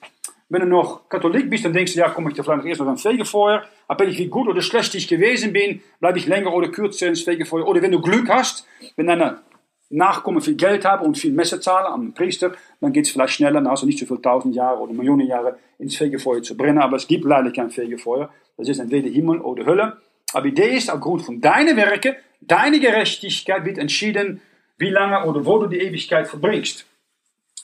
Wenn 0.49 0.61
du 0.61 0.67
noch 0.67 1.09
Katholik 1.09 1.49
bist, 1.49 1.65
dann 1.65 1.73
denkst 1.73 1.95
du, 1.95 1.99
ja, 2.01 2.11
komme 2.11 2.31
ich 2.31 2.37
da 2.37 2.43
vielleicht 2.43 2.67
erst 2.67 2.81
noch 2.81 2.89
ein 2.89 2.99
Fegefeuer. 2.99 3.65
Ich 4.07 4.19
wie 4.19 4.27
gut 4.27 4.49
oder 4.49 4.61
schlecht 4.61 4.95
ich 4.95 5.09
gewesen 5.09 5.53
bin, 5.53 5.81
bleibe 6.01 6.19
ich 6.19 6.27
länger 6.27 6.53
oder 6.53 6.69
kürzer 6.69 7.09
ins 7.09 7.23
Fegefeuer. 7.23 7.67
Oder 7.67 7.83
wenn 7.83 7.93
du 7.93 8.01
Glück 8.01 8.29
hast, 8.29 8.67
wenn 8.97 9.07
deine 9.07 9.41
Nachkommen 9.89 10.41
viel 10.41 10.57
Geld 10.57 10.85
haben 10.85 11.07
und 11.07 11.17
viel 11.17 11.33
Messe 11.33 11.61
zahlen 11.61 11.87
am 11.87 12.13
Priester, 12.13 12.53
dann 12.81 12.93
geht 12.93 13.07
es 13.07 13.11
vielleicht 13.11 13.35
schneller, 13.35 13.61
du 13.61 13.87
nicht 13.87 13.99
so 13.99 14.07
viel 14.07 14.19
tausend 14.19 14.55
Jahre 14.55 14.81
oder 14.81 14.93
Millionen 14.93 15.27
Jahre 15.27 15.59
ins 15.79 15.97
Fegefeuer 15.97 16.43
zu 16.43 16.57
brennen. 16.57 16.79
Aber 16.79 16.97
es 16.97 17.07
gibt 17.07 17.25
leider 17.25 17.51
kein 17.53 17.71
Fegefeuer. 17.71 18.31
Das 18.57 18.69
ist 18.69 18.79
entweder 18.79 19.09
Himmel 19.09 19.41
oder 19.41 19.65
Hölle. 19.67 19.97
Aber 20.33 20.45
die 20.45 20.51
Idee 20.51 20.77
ist, 20.77 20.91
aufgrund 20.91 21.23
von 21.23 21.41
deinen 21.41 21.77
Werken, 21.77 22.17
deine 22.41 22.81
Gerechtigkeit 22.81 23.65
wird 23.65 23.79
entschieden, 23.79 24.41
wie 24.79 24.91
lange 24.91 25.25
oder 25.27 25.45
wo 25.47 25.59
du 25.59 25.69
die 25.69 25.79
Ewigkeit 25.79 26.29
verbringst. 26.29 26.87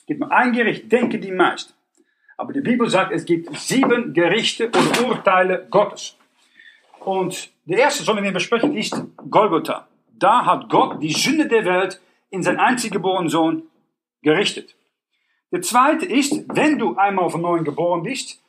Gibt 0.07 0.19
nur 0.19 0.31
ein 0.31 0.51
Gericht, 0.53 0.91
denken 0.91 1.21
die 1.21 1.31
meisten. 1.31 1.73
Aber 2.37 2.51
die 2.51 2.61
Bibel 2.61 2.89
sagt, 2.89 3.11
es 3.11 3.25
gibt 3.25 3.55
sieben 3.57 4.13
Gerichte 4.13 4.67
und 4.67 5.01
Urteile 5.03 5.67
Gottes. 5.69 6.17
Und 6.99 7.51
der 7.65 7.79
erste, 7.79 8.03
sollen 8.03 8.23
wir 8.23 8.31
besprechen, 8.31 8.75
ist 8.75 8.95
Golgotha. 9.29 9.87
Da 10.17 10.45
hat 10.45 10.69
Gott 10.69 11.01
die 11.01 11.11
Sünde 11.11 11.47
der 11.47 11.65
Welt 11.65 12.01
in 12.29 12.41
seinen 12.41 12.59
einzig 12.59 12.91
geborenen 12.91 13.29
Sohn 13.29 13.63
gerichtet. 14.21 14.75
Der 15.53 15.61
zweite 15.61 16.07
ist, 16.07 16.45
wenn 16.47 16.79
du 16.79 16.95
einmal 16.95 17.29
von 17.29 17.41
neuem 17.41 17.63
geboren 17.63 18.01
bist, 18.01 18.41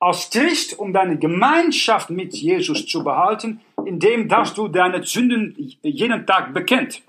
als 0.00 0.28
Christ, 0.30 0.76
um 0.76 0.92
deine 0.92 1.16
Gemeinschaft 1.16 2.10
mit 2.10 2.34
Jesus 2.34 2.86
zu 2.86 3.04
behalten, 3.04 3.60
indem 3.86 4.28
dass 4.28 4.52
du 4.52 4.66
deine 4.66 5.04
Sünden 5.04 5.54
jeden 5.82 6.26
Tag 6.26 6.52
bekennt. 6.52 7.02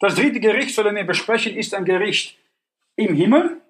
Das 0.00 0.16
dritte 0.16 0.40
Gericht, 0.40 0.74
sollen 0.74 0.96
wir 0.96 1.04
besprechen, 1.04 1.54
ist 1.56 1.72
ein 1.72 1.84
Gericht 1.84 2.36
im 2.96 3.14
Himmel, 3.14 3.60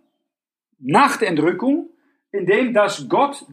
nach 0.78 1.18
der 1.18 1.28
Entrückung, 1.28 1.90
indem 2.32 2.72
dass 2.72 3.10
Gott 3.10 3.44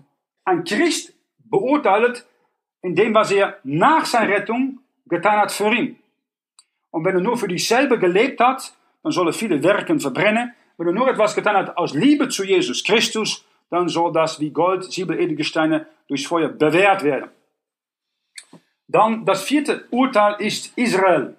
ein 0.46 0.64
Christ 0.64 1.14
beurteilt, 1.40 2.26
in 2.82 2.96
dem, 2.96 3.14
was 3.14 3.32
er 3.32 3.60
nach 3.64 4.06
seiner 4.06 4.30
Rettung 4.30 4.80
getan 5.06 5.38
hat 5.38 5.52
für 5.52 5.74
ihn. 5.74 6.00
Und 6.92 7.04
wenn 7.04 7.16
er 7.16 7.22
nur 7.22 7.38
für 7.38 7.50
dich 7.50 7.68
selber 7.68 7.98
gelebt 7.98 8.40
hat, 8.40 8.74
dann 9.06 9.12
soll 9.12 9.28
er 9.28 9.34
viele 9.34 9.62
Werken 9.62 10.00
verbrennen. 10.00 10.56
Wenn 10.78 10.88
er 10.88 10.94
nur 10.94 11.08
etwas 11.08 11.36
getan 11.36 11.56
hat 11.56 11.78
aus 11.78 11.94
Liebe 11.94 12.28
zu 12.28 12.44
Jesus 12.44 12.84
Christus, 12.84 13.46
dann 13.70 13.88
soll 13.88 14.12
das 14.12 14.40
wie 14.40 14.50
Gold, 14.50 14.92
Silber, 14.92 15.20
Edelgesteine 15.20 15.86
durchs 16.08 16.26
Feuer 16.26 16.50
bewährt 16.50 17.04
werden. 17.04 17.30
Dann 18.88 19.24
das 19.24 19.44
vierte 19.44 19.86
Urteil 19.92 20.42
ist 20.42 20.76
Israel. 20.76 21.38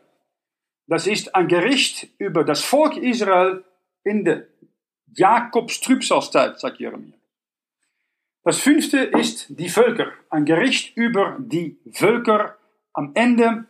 Das 0.86 1.08
ist 1.08 1.34
ein 1.34 1.48
Gericht 1.48 2.06
über 2.18 2.44
das 2.44 2.62
Volk 2.62 2.96
Israel 2.96 3.64
in 4.04 4.24
der 4.24 4.46
Jakobs 5.16 5.80
Trübsalzeit, 5.80 6.60
sagt 6.60 6.78
Jeremia. 6.78 7.16
Das 8.44 8.60
fünfte 8.60 8.98
ist 8.98 9.46
die 9.48 9.68
Völker. 9.68 10.12
Ein 10.30 10.44
Gericht 10.44 10.96
über 10.96 11.36
die 11.40 11.80
Völker 11.90 12.56
am 12.92 13.10
Ende, 13.14 13.64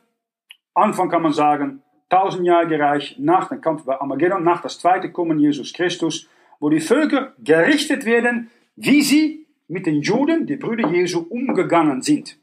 Anfang 0.74 1.08
kann 1.08 1.22
man 1.22 1.32
sagen, 1.32 1.82
tausendjährige 2.08 2.78
Reich 2.78 3.16
nach 3.18 3.48
dem 3.48 3.60
Kampf 3.60 3.84
bei 3.84 4.00
Armageddon, 4.00 4.44
nach 4.44 4.62
das 4.62 4.78
zweite 4.78 5.10
Kommen 5.10 5.38
Jesus 5.38 5.72
Christus, 5.72 6.28
wo 6.60 6.70
die 6.70 6.80
Völker 6.80 7.32
gerichtet 7.42 8.04
werden, 8.04 8.50
wie 8.76 9.02
sie 9.02 9.46
mit 9.68 9.86
den 9.86 10.00
Juden, 10.02 10.46
die 10.46 10.56
Brüder 10.56 10.88
Jesu, 10.88 11.26
umgegangen 11.28 12.02
sind. 12.02 12.38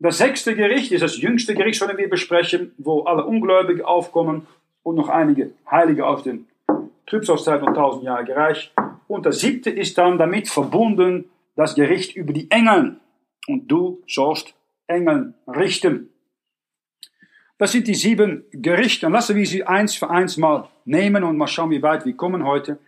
Das 0.00 0.18
sechste 0.18 0.54
Gericht 0.54 0.92
ist 0.92 1.02
das 1.02 1.20
jüngste 1.20 1.54
Gericht, 1.54 1.82
das 1.82 1.96
wir 1.96 2.08
besprechen, 2.08 2.72
wo 2.78 3.02
alle 3.02 3.24
Ungläubigen 3.24 3.84
aufkommen 3.84 4.46
und 4.84 4.94
noch 4.94 5.08
einige 5.08 5.50
Heilige 5.68 6.06
aus 6.06 6.22
dem 6.22 6.46
Trübsalzeit 7.06 7.62
und 7.62 7.74
tausendjährige 7.74 8.36
Reich. 8.36 8.72
Und 9.08 9.26
das 9.26 9.40
siebte 9.40 9.70
ist 9.70 9.98
dann 9.98 10.18
damit 10.18 10.48
verbunden 10.48 11.24
das 11.56 11.74
Gericht 11.74 12.14
über 12.14 12.32
die 12.32 12.48
Engel. 12.50 13.00
Und 13.48 13.66
du 13.66 14.02
sollst 14.06 14.54
Engel 14.86 15.34
richten. 15.48 16.10
Das 17.58 17.72
sind 17.72 17.88
die 17.88 17.94
sieben 17.94 18.44
Gerichte. 18.52 19.06
Und 19.06 19.12
lassen 19.12 19.36
wir 19.36 19.46
sie 19.46 19.64
eins 19.64 19.96
für 19.96 20.08
eins 20.10 20.36
mal 20.36 20.68
nehmen 20.84 21.24
und 21.24 21.36
mal 21.36 21.48
schauen, 21.48 21.70
wie 21.70 21.82
weit 21.82 22.06
wir 22.06 22.14
kommen 22.14 22.44
heute. 22.44 22.78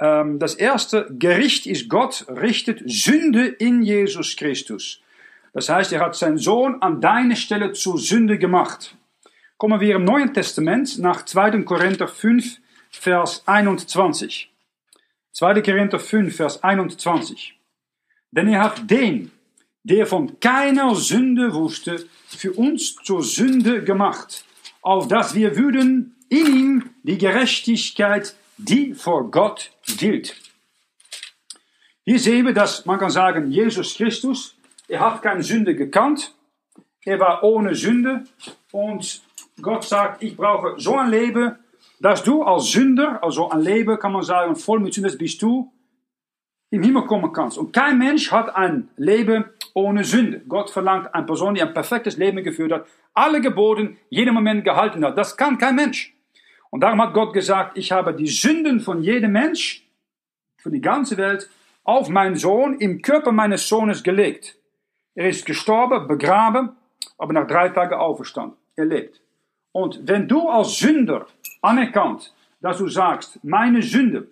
Ähm, 0.00 0.38
das 0.38 0.54
erste 0.54 1.08
Gericht 1.10 1.66
ist, 1.66 1.88
Gott 1.88 2.24
richtet 2.28 2.82
Sünde 2.86 3.46
in 3.46 3.82
Jesus 3.82 4.36
Christus. 4.36 5.00
Das 5.52 5.68
heißt, 5.68 5.92
er 5.92 6.00
hat 6.00 6.14
seinen 6.14 6.38
Sohn 6.38 6.80
an 6.80 7.00
deine 7.00 7.36
Stelle 7.36 7.72
zur 7.72 7.98
Sünde 7.98 8.38
gemacht. 8.38 8.96
Kommen 9.56 9.80
wir 9.80 9.96
im 9.96 10.04
Neuen 10.04 10.32
Testament 10.32 10.98
nach 10.98 11.24
2. 11.24 11.62
Korinther 11.62 12.08
5, 12.08 12.58
Vers 12.90 13.42
21. 13.46 14.50
2. 15.32 15.62
Korinther 15.62 15.98
5, 15.98 16.36
Vers 16.36 16.62
21. 16.62 17.58
Denn 18.30 18.48
er 18.48 18.62
hat 18.62 18.90
den, 18.90 19.30
der 19.84 20.06
von 20.06 20.40
keiner 20.40 20.94
Sünde 20.94 21.54
wusste, 21.54 22.06
für 22.26 22.52
uns 22.52 22.96
zur 22.96 23.22
Sünde 23.22 23.84
gemacht, 23.84 24.44
auf 24.82 25.08
dass 25.08 25.34
wir 25.34 25.56
würden 25.56 26.16
in 26.28 26.46
ihm 26.46 26.90
die 27.02 27.18
Gerechtigkeit, 27.18 28.34
die 28.56 28.94
vor 28.94 29.30
Gott 29.30 29.70
gilt. 29.98 30.34
Hier 32.04 32.18
sehen 32.18 32.46
wir, 32.46 32.54
dass 32.54 32.84
man 32.86 32.98
kann 32.98 33.10
sagen, 33.10 33.50
Jesus 33.50 33.94
Christus, 33.94 34.56
er 34.88 35.00
hat 35.00 35.22
keine 35.22 35.42
Sünde 35.42 35.74
gekannt, 35.74 36.34
er 37.04 37.20
war 37.20 37.42
ohne 37.42 37.74
Sünde 37.74 38.24
und 38.72 39.22
Gott 39.60 39.84
sagt, 39.84 40.22
ich 40.22 40.36
brauche 40.36 40.74
so 40.78 40.96
ein 40.96 41.10
Leben, 41.10 41.56
dass 42.00 42.22
du 42.22 42.42
als 42.42 42.70
Sünder, 42.72 43.22
also 43.22 43.50
ein 43.50 43.60
Leben, 43.60 43.98
kann 43.98 44.12
man 44.12 44.22
sagen, 44.22 44.56
voll 44.56 44.80
mit 44.80 44.94
Sünde 44.94 45.16
bist 45.16 45.40
du, 45.42 45.70
im 46.70 46.82
Himmel 46.82 47.04
kommen 47.06 47.32
kannst. 47.32 47.56
Und 47.56 47.72
kein 47.72 47.98
Mensch 47.98 48.32
hat 48.32 48.54
ein 48.54 48.88
Leben 48.96 49.44
ohne 49.74 50.04
Sünde. 50.04 50.40
Gott 50.48 50.70
verlangt 50.70 51.14
eine 51.14 51.26
Person, 51.26 51.54
die 51.54 51.62
ein 51.62 51.74
perfektes 51.74 52.16
Leben 52.16 52.42
geführt 52.42 52.72
hat, 52.72 52.86
alle 53.12 53.40
Geboten, 53.40 53.98
jeden 54.08 54.32
Moment 54.32 54.64
gehalten 54.64 55.04
hat. 55.04 55.18
Das 55.18 55.36
kann 55.36 55.58
kein 55.58 55.74
Mensch. 55.74 56.14
Und 56.70 56.80
darum 56.80 57.02
hat 57.02 57.12
Gott 57.12 57.34
gesagt, 57.34 57.76
ich 57.76 57.92
habe 57.92 58.14
die 58.14 58.26
Sünden 58.26 58.80
von 58.80 59.02
jedem 59.02 59.32
Mensch, 59.32 59.86
für 60.56 60.70
die 60.70 60.80
ganze 60.80 61.16
Welt, 61.16 61.50
auf 61.84 62.08
meinen 62.08 62.36
Sohn 62.36 62.78
im 62.78 63.02
Körper 63.02 63.30
meines 63.30 63.68
Sohnes 63.68 64.02
gelegt. 64.02 64.56
Er 65.14 65.28
ist 65.28 65.44
gestorben, 65.44 66.08
begraben, 66.08 66.70
aber 67.18 67.32
nach 67.32 67.46
drei 67.46 67.68
Tagen 67.68 67.94
auferstanden. 67.94 68.56
Er 68.74 68.86
lebt. 68.86 69.20
Und 69.72 70.00
wenn 70.08 70.26
du 70.26 70.48
als 70.48 70.78
Sünder 70.78 71.26
anerkannt, 71.60 72.32
dass 72.60 72.78
du 72.78 72.88
sagst, 72.88 73.38
meine 73.44 73.82
Sünde 73.82 74.28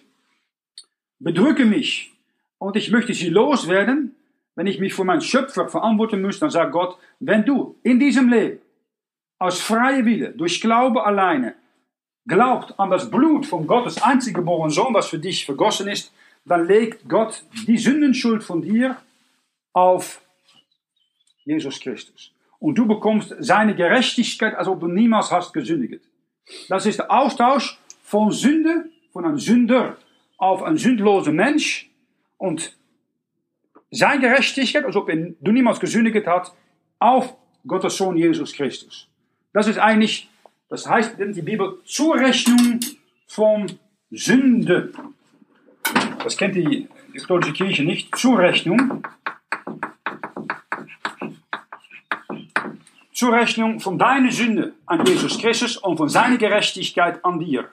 bedrücke 1.18 1.64
mich 1.64 2.12
und 2.58 2.76
ich 2.76 2.90
möchte 2.90 3.12
sie 3.12 3.28
loswerden, 3.28 4.16
wenn 4.54 4.66
ich 4.66 4.80
mich 4.80 4.94
für 4.94 5.04
meinen 5.04 5.20
Schöpfer 5.20 5.68
verantworten 5.68 6.22
muss, 6.22 6.38
dann 6.38 6.50
sagt 6.50 6.72
Gott, 6.72 6.98
wenn 7.20 7.44
du 7.44 7.76
in 7.82 7.98
diesem 7.98 8.28
Leben 8.28 8.60
aus 9.38 9.60
freier 9.60 10.04
Wille, 10.04 10.30
durch 10.30 10.60
Glaube 10.60 11.04
alleine, 11.04 11.54
glaubt 12.26 12.78
an 12.78 12.90
das 12.90 13.10
Blut 13.10 13.46
von 13.46 13.66
Gottes 13.66 14.00
einzig 14.02 14.34
geborenen 14.34 14.70
Sohn, 14.70 14.94
was 14.94 15.08
für 15.08 15.18
dich 15.18 15.44
vergossen 15.44 15.88
ist, 15.88 16.12
dann 16.44 16.66
legt 16.66 17.08
Gott 17.08 17.44
die 17.66 17.78
Sündenschuld 17.78 18.42
von 18.42 18.62
dir 18.62 18.96
auf 19.72 20.20
Jesus 21.44 21.80
Christus. 21.80 22.32
Und 22.58 22.76
du 22.76 22.86
bekommst 22.86 23.34
seine 23.40 23.74
Gerechtigkeit, 23.74 24.54
als 24.54 24.68
ob 24.68 24.80
du 24.80 24.86
niemals 24.86 25.32
hast 25.32 25.52
gesündigt. 25.52 26.04
Das 26.68 26.86
ist 26.86 26.98
der 26.98 27.10
Austausch 27.10 27.78
von 28.02 28.30
Sünde, 28.30 28.88
von 29.12 29.24
einem 29.24 29.38
Sünder 29.38 29.96
auf 30.36 30.62
einen 30.62 30.76
sündlosen 30.76 31.34
Mensch 31.34 31.90
und 32.38 32.76
seine 33.92 34.20
Gerechtigkeit, 34.20 34.84
als 34.84 34.96
ob 34.96 35.08
er, 35.08 35.16
du 35.40 35.52
niemals 35.52 35.78
gesündigt 35.78 36.26
hat, 36.26 36.52
auf 36.98 37.36
Gottes 37.66 37.96
Sohn 37.96 38.16
Jesus 38.16 38.52
Christus. 38.52 39.06
Das 39.52 39.68
ist 39.68 39.78
eigentlich, 39.78 40.28
das 40.68 40.88
heißt 40.88 41.20
in 41.20 41.32
die 41.34 41.42
Bibel, 41.42 41.78
Zurechnung 41.84 42.80
von 43.28 43.78
Sünde. 44.10 44.92
Das 46.24 46.36
kennt 46.36 46.56
die 46.56 46.88
katholische 47.14 47.52
Kirche 47.52 47.84
nicht. 47.84 48.16
Zurechnung 48.16 49.04
Zurechnung 53.12 53.78
von 53.78 53.98
deiner 53.98 54.32
Sünde 54.32 54.72
an 54.86 55.04
Jesus 55.06 55.38
Christus 55.38 55.76
und 55.76 55.96
von 55.96 56.08
seiner 56.08 56.38
Gerechtigkeit 56.38 57.24
an 57.24 57.38
dir. 57.38 57.68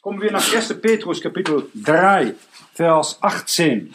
Kommen 0.00 0.20
wir 0.20 0.30
nach 0.30 0.54
1. 0.54 0.80
Petrus 0.80 1.20
Kapitel 1.20 1.68
3, 1.74 2.34
Vers 2.72 3.18
18. 3.20 3.94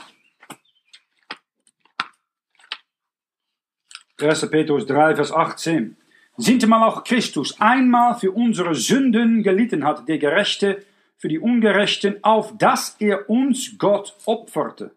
1. 4.21 4.49
Petrus 4.49 4.85
3, 4.85 5.15
Vers 5.15 5.31
18. 5.31 5.97
Sind 6.37 6.67
mal 6.67 6.87
auch 6.87 7.03
Christus 7.03 7.59
einmal 7.59 8.15
für 8.15 8.31
unsere 8.31 8.75
Sünden 8.75 9.43
gelitten 9.43 9.83
hat, 9.83 10.07
der 10.07 10.17
Gerechte 10.17 10.83
für 11.17 11.27
die 11.27 11.39
Ungerechten, 11.39 12.23
auf 12.23 12.55
dass 12.57 12.95
er 12.99 13.29
uns 13.29 13.77
Gott 13.77 14.15
opferte 14.25 14.91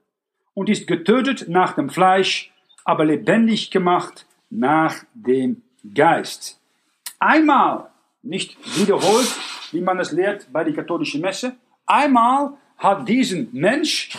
und 0.55 0.69
ist 0.69 0.87
getötet 0.87 1.49
nach 1.49 1.75
dem 1.75 1.89
Fleisch, 1.89 2.53
aber 2.85 3.05
lebendig 3.05 3.71
gemacht 3.71 4.27
nach 4.51 4.97
dem 5.15 5.63
Geist. 5.95 6.61
Einmal, 7.19 7.91
nicht 8.23 8.57
wiederholt, 8.79 9.29
wie 9.73 9.81
man 9.81 9.99
es 9.99 10.13
lehrt 10.13 10.47
bei 10.53 10.65
der 10.65 10.75
katholischen 10.75 11.21
Messe, 11.21 11.57
einmal 11.87 12.53
hat 12.77 13.09
diesen 13.09 13.49
Mensch 13.53 14.11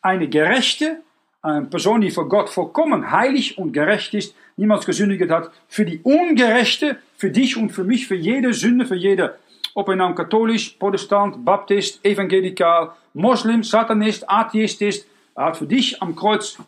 eine 0.00 0.28
gerechte, 0.28 1.02
eine 1.42 1.66
Person, 1.66 2.00
die 2.00 2.10
vor 2.10 2.28
Gott 2.28 2.48
vollkommen 2.48 3.10
heilig 3.10 3.58
und 3.58 3.72
gerecht 3.72 4.14
ist, 4.14 4.34
niemals 4.56 4.86
gesündigt 4.86 5.30
hat, 5.30 5.50
für 5.68 5.84
die 5.84 6.00
Ungerechte, 6.02 6.96
für 7.16 7.30
dich 7.30 7.56
und 7.56 7.70
für 7.70 7.84
mich, 7.84 8.06
für 8.06 8.14
jede 8.14 8.52
Sünde, 8.52 8.86
für 8.86 8.96
jede, 8.96 9.38
ob 9.74 9.88
er 9.88 9.96
nun 9.96 10.14
katholisch, 10.14 10.70
Protestant, 10.78 11.44
Baptist, 11.44 12.04
Evangelikal, 12.04 12.92
Moslem, 13.14 13.62
Satanist, 13.62 14.28
Atheist 14.28 14.80
ist, 14.82 15.06
er 15.34 15.46
hat 15.46 15.56
für 15.58 15.66
dich 15.66 16.02
am 16.02 16.16
Kreuz 16.16 16.58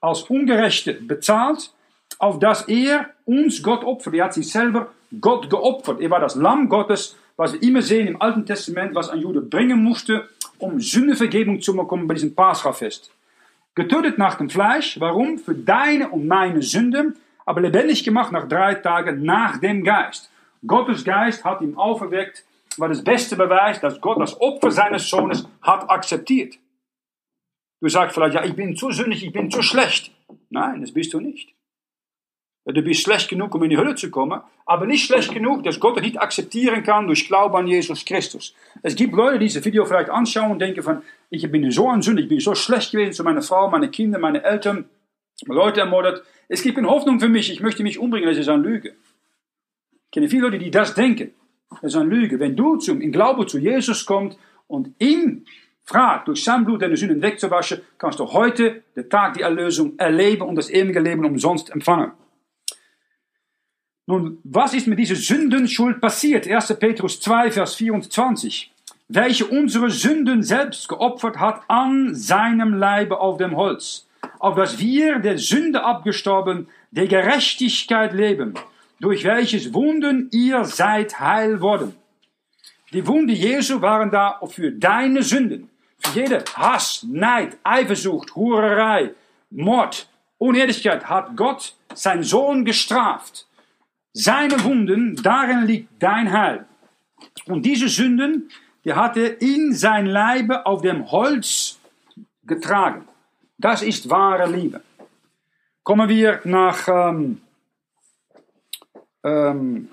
als 0.00 0.22
Ungerechte 0.22 0.94
bezahlt 0.94 1.72
auf 2.18 2.38
dass 2.38 2.62
er 2.68 3.10
uns 3.24 3.62
Gott 3.62 3.84
opfert. 3.84 4.14
Er 4.14 4.26
hat 4.26 4.34
sich 4.34 4.50
selber 4.50 4.92
Gott 5.20 5.50
geopfert. 5.50 6.00
Er 6.00 6.08
war 6.08 6.20
das 6.20 6.34
Lamm 6.34 6.68
Gottes, 6.68 7.16
was 7.36 7.52
wir 7.52 7.62
immer 7.62 7.82
sehen 7.82 8.06
im 8.06 8.22
Alten 8.22 8.46
Testament, 8.46 8.94
was 8.94 9.10
ein 9.10 9.20
Jude 9.20 9.42
bringen 9.42 9.82
musste 9.82 10.28
um 10.58 10.80
Sündevergebung 10.80 11.60
zu 11.60 11.74
bekommen 11.74 12.06
bei 12.06 12.14
diesem 12.14 12.34
Paschafest. 12.34 13.10
Getötet 13.76 14.16
nach 14.16 14.36
dem 14.36 14.48
Fleisch, 14.48 14.98
warum? 15.00 15.38
Für 15.38 15.54
deine 15.54 16.08
und 16.08 16.26
meine 16.26 16.62
Sünden, 16.62 17.14
aber 17.44 17.60
lebendig 17.60 18.02
gemacht 18.04 18.32
nach 18.32 18.48
drei 18.48 18.74
Tagen 18.74 19.22
nach 19.22 19.58
dem 19.58 19.84
Geist. 19.84 20.30
Gottes 20.66 21.04
Geist 21.04 21.44
hat 21.44 21.60
ihn 21.60 21.76
auferweckt, 21.76 22.44
war 22.78 22.88
das 22.88 23.04
beste 23.04 23.36
Beweis, 23.36 23.78
dass 23.80 24.00
Gott 24.00 24.18
das 24.18 24.40
Opfer 24.40 24.70
seines 24.70 25.08
Sohnes 25.08 25.46
hat 25.60 25.88
akzeptiert. 25.90 26.58
Du 27.82 27.88
sagst 27.88 28.14
vielleicht, 28.14 28.34
ja, 28.34 28.44
ich 28.44 28.56
bin 28.56 28.74
zu 28.76 28.90
sündig, 28.90 29.22
ich 29.22 29.32
bin 29.32 29.50
zu 29.50 29.60
schlecht. 29.60 30.10
Nein, 30.48 30.80
das 30.80 30.92
bist 30.92 31.12
du 31.12 31.20
nicht. 31.20 31.54
Du 32.68 32.82
bist 32.82 33.02
schlecht 33.02 33.28
genug, 33.28 33.54
um 33.54 33.62
in 33.62 33.70
die 33.70 33.76
Hölle 33.76 33.94
zu 33.94 34.10
kommen, 34.10 34.40
aber 34.64 34.86
nicht 34.86 35.06
schlecht 35.06 35.32
genug, 35.32 35.62
dass 35.62 35.78
Gott 35.78 35.98
es 35.98 36.02
nicht 36.02 36.20
akzeptieren 36.20 36.82
kann 36.82 37.06
durch 37.06 37.28
Glauben 37.28 37.54
an 37.54 37.68
Jesus 37.68 38.04
Christus. 38.04 38.54
Es 38.82 38.96
gibt 38.96 39.14
Leute, 39.14 39.38
die 39.38 39.46
dieses 39.46 39.64
Video 39.64 39.84
vielleicht 39.84 40.10
anschauen 40.10 40.50
und 40.50 40.58
denken 40.58 40.82
von, 40.82 41.02
ich 41.30 41.48
bin 41.48 41.70
so 41.70 41.88
ein 41.88 42.02
Sünder, 42.02 42.22
ich 42.22 42.28
bin 42.28 42.40
so 42.40 42.56
schlecht 42.56 42.90
gewesen 42.90 43.12
zu 43.12 43.22
meiner 43.22 43.42
Frau, 43.42 43.70
meine 43.70 43.88
Kinder, 43.88 44.18
meine 44.18 44.42
Eltern, 44.42 44.86
Leute 45.44 45.80
ermordet. 45.80 46.24
Es 46.48 46.62
gibt 46.62 46.74
keine 46.74 46.88
Hoffnung 46.88 47.20
für 47.20 47.28
mich, 47.28 47.52
ich 47.52 47.60
möchte 47.60 47.84
mich 47.84 48.00
umbringen, 48.00 48.28
das 48.28 48.38
ist 48.38 48.48
eine 48.48 48.62
Lüge. 48.62 48.96
Ich 49.92 50.10
kenne 50.10 50.28
viele 50.28 50.42
Leute, 50.42 50.58
die 50.58 50.70
das 50.72 50.94
denken. 50.94 51.34
Das 51.70 51.94
ist 51.94 51.96
eine 51.96 52.10
Lüge. 52.10 52.40
Wenn 52.40 52.56
du 52.56 52.76
zum, 52.76 53.00
in 53.00 53.12
Glaube 53.12 53.46
zu 53.46 53.58
Jesus 53.58 54.04
kommst 54.06 54.38
und 54.66 54.90
ihm 54.98 55.44
fragt, 55.84 56.26
durch 56.26 56.42
sein 56.42 56.64
Blut 56.64 56.82
deine 56.82 56.96
Sünden 56.96 57.22
wegzuwaschen, 57.22 57.82
kannst 57.96 58.18
du 58.18 58.32
heute 58.32 58.82
den 58.96 59.08
Tag 59.08 59.34
die 59.34 59.42
Erlösung 59.42 59.96
erleben 59.98 60.42
und 60.42 60.56
das 60.56 60.68
ewige 60.68 60.98
Leben 60.98 61.24
umsonst 61.24 61.70
empfangen. 61.70 62.10
Nun, 64.08 64.38
was 64.44 64.72
ist 64.72 64.86
mit 64.86 65.00
dieser 65.00 65.16
Sündenschuld 65.16 66.00
passiert? 66.00 66.46
1. 66.46 66.76
Petrus 66.78 67.20
2, 67.20 67.50
Vers 67.50 67.74
24. 67.74 68.72
Welche 69.08 69.46
unsere 69.46 69.90
Sünden 69.90 70.44
selbst 70.44 70.88
geopfert 70.88 71.38
hat 71.40 71.62
an 71.66 72.14
seinem 72.14 72.74
Leibe 72.74 73.18
auf 73.18 73.38
dem 73.38 73.56
Holz, 73.56 74.06
auf 74.38 74.54
dass 74.54 74.78
wir 74.78 75.18
der 75.18 75.38
Sünde 75.38 75.82
abgestorben, 75.82 76.68
der 76.92 77.08
Gerechtigkeit 77.08 78.12
leben, 78.12 78.54
durch 79.00 79.24
welches 79.24 79.74
Wunden 79.74 80.28
ihr 80.30 80.64
seid 80.64 81.18
heil 81.18 81.60
worden. 81.60 81.96
Die 82.92 83.08
Wunden 83.08 83.34
Jesu 83.34 83.82
waren 83.82 84.12
da 84.12 84.40
für 84.48 84.70
deine 84.70 85.24
Sünden. 85.24 85.68
Für 85.98 86.20
jede 86.20 86.44
Hass, 86.54 87.04
Neid, 87.08 87.56
Eifersucht, 87.64 88.36
Hurerei, 88.36 89.14
Mord, 89.50 90.08
Unehrlichkeit 90.38 91.08
hat 91.08 91.36
Gott 91.36 91.74
sein 91.92 92.22
Sohn 92.22 92.64
gestraft. 92.64 93.46
Seine 94.18 94.64
Wunden, 94.64 95.14
darin 95.22 95.66
liegt 95.66 96.02
dein 96.02 96.32
Heil. 96.32 96.64
Und 97.44 97.66
diese 97.66 97.90
Sünden, 97.90 98.50
die 98.82 98.94
hat 98.94 99.18
er 99.18 99.42
in 99.42 99.74
sein 99.74 100.06
Leibe 100.06 100.64
auf 100.64 100.80
dem 100.80 101.10
Holz 101.10 101.78
getragen. 102.46 103.06
Das 103.58 103.82
ist 103.82 104.08
wahre 104.08 104.50
Liebe. 104.50 104.80
Kommen 105.82 106.08
wir 106.08 106.40
nach 106.44 106.88
ähm, 106.88 107.42
ähm, 109.22 109.88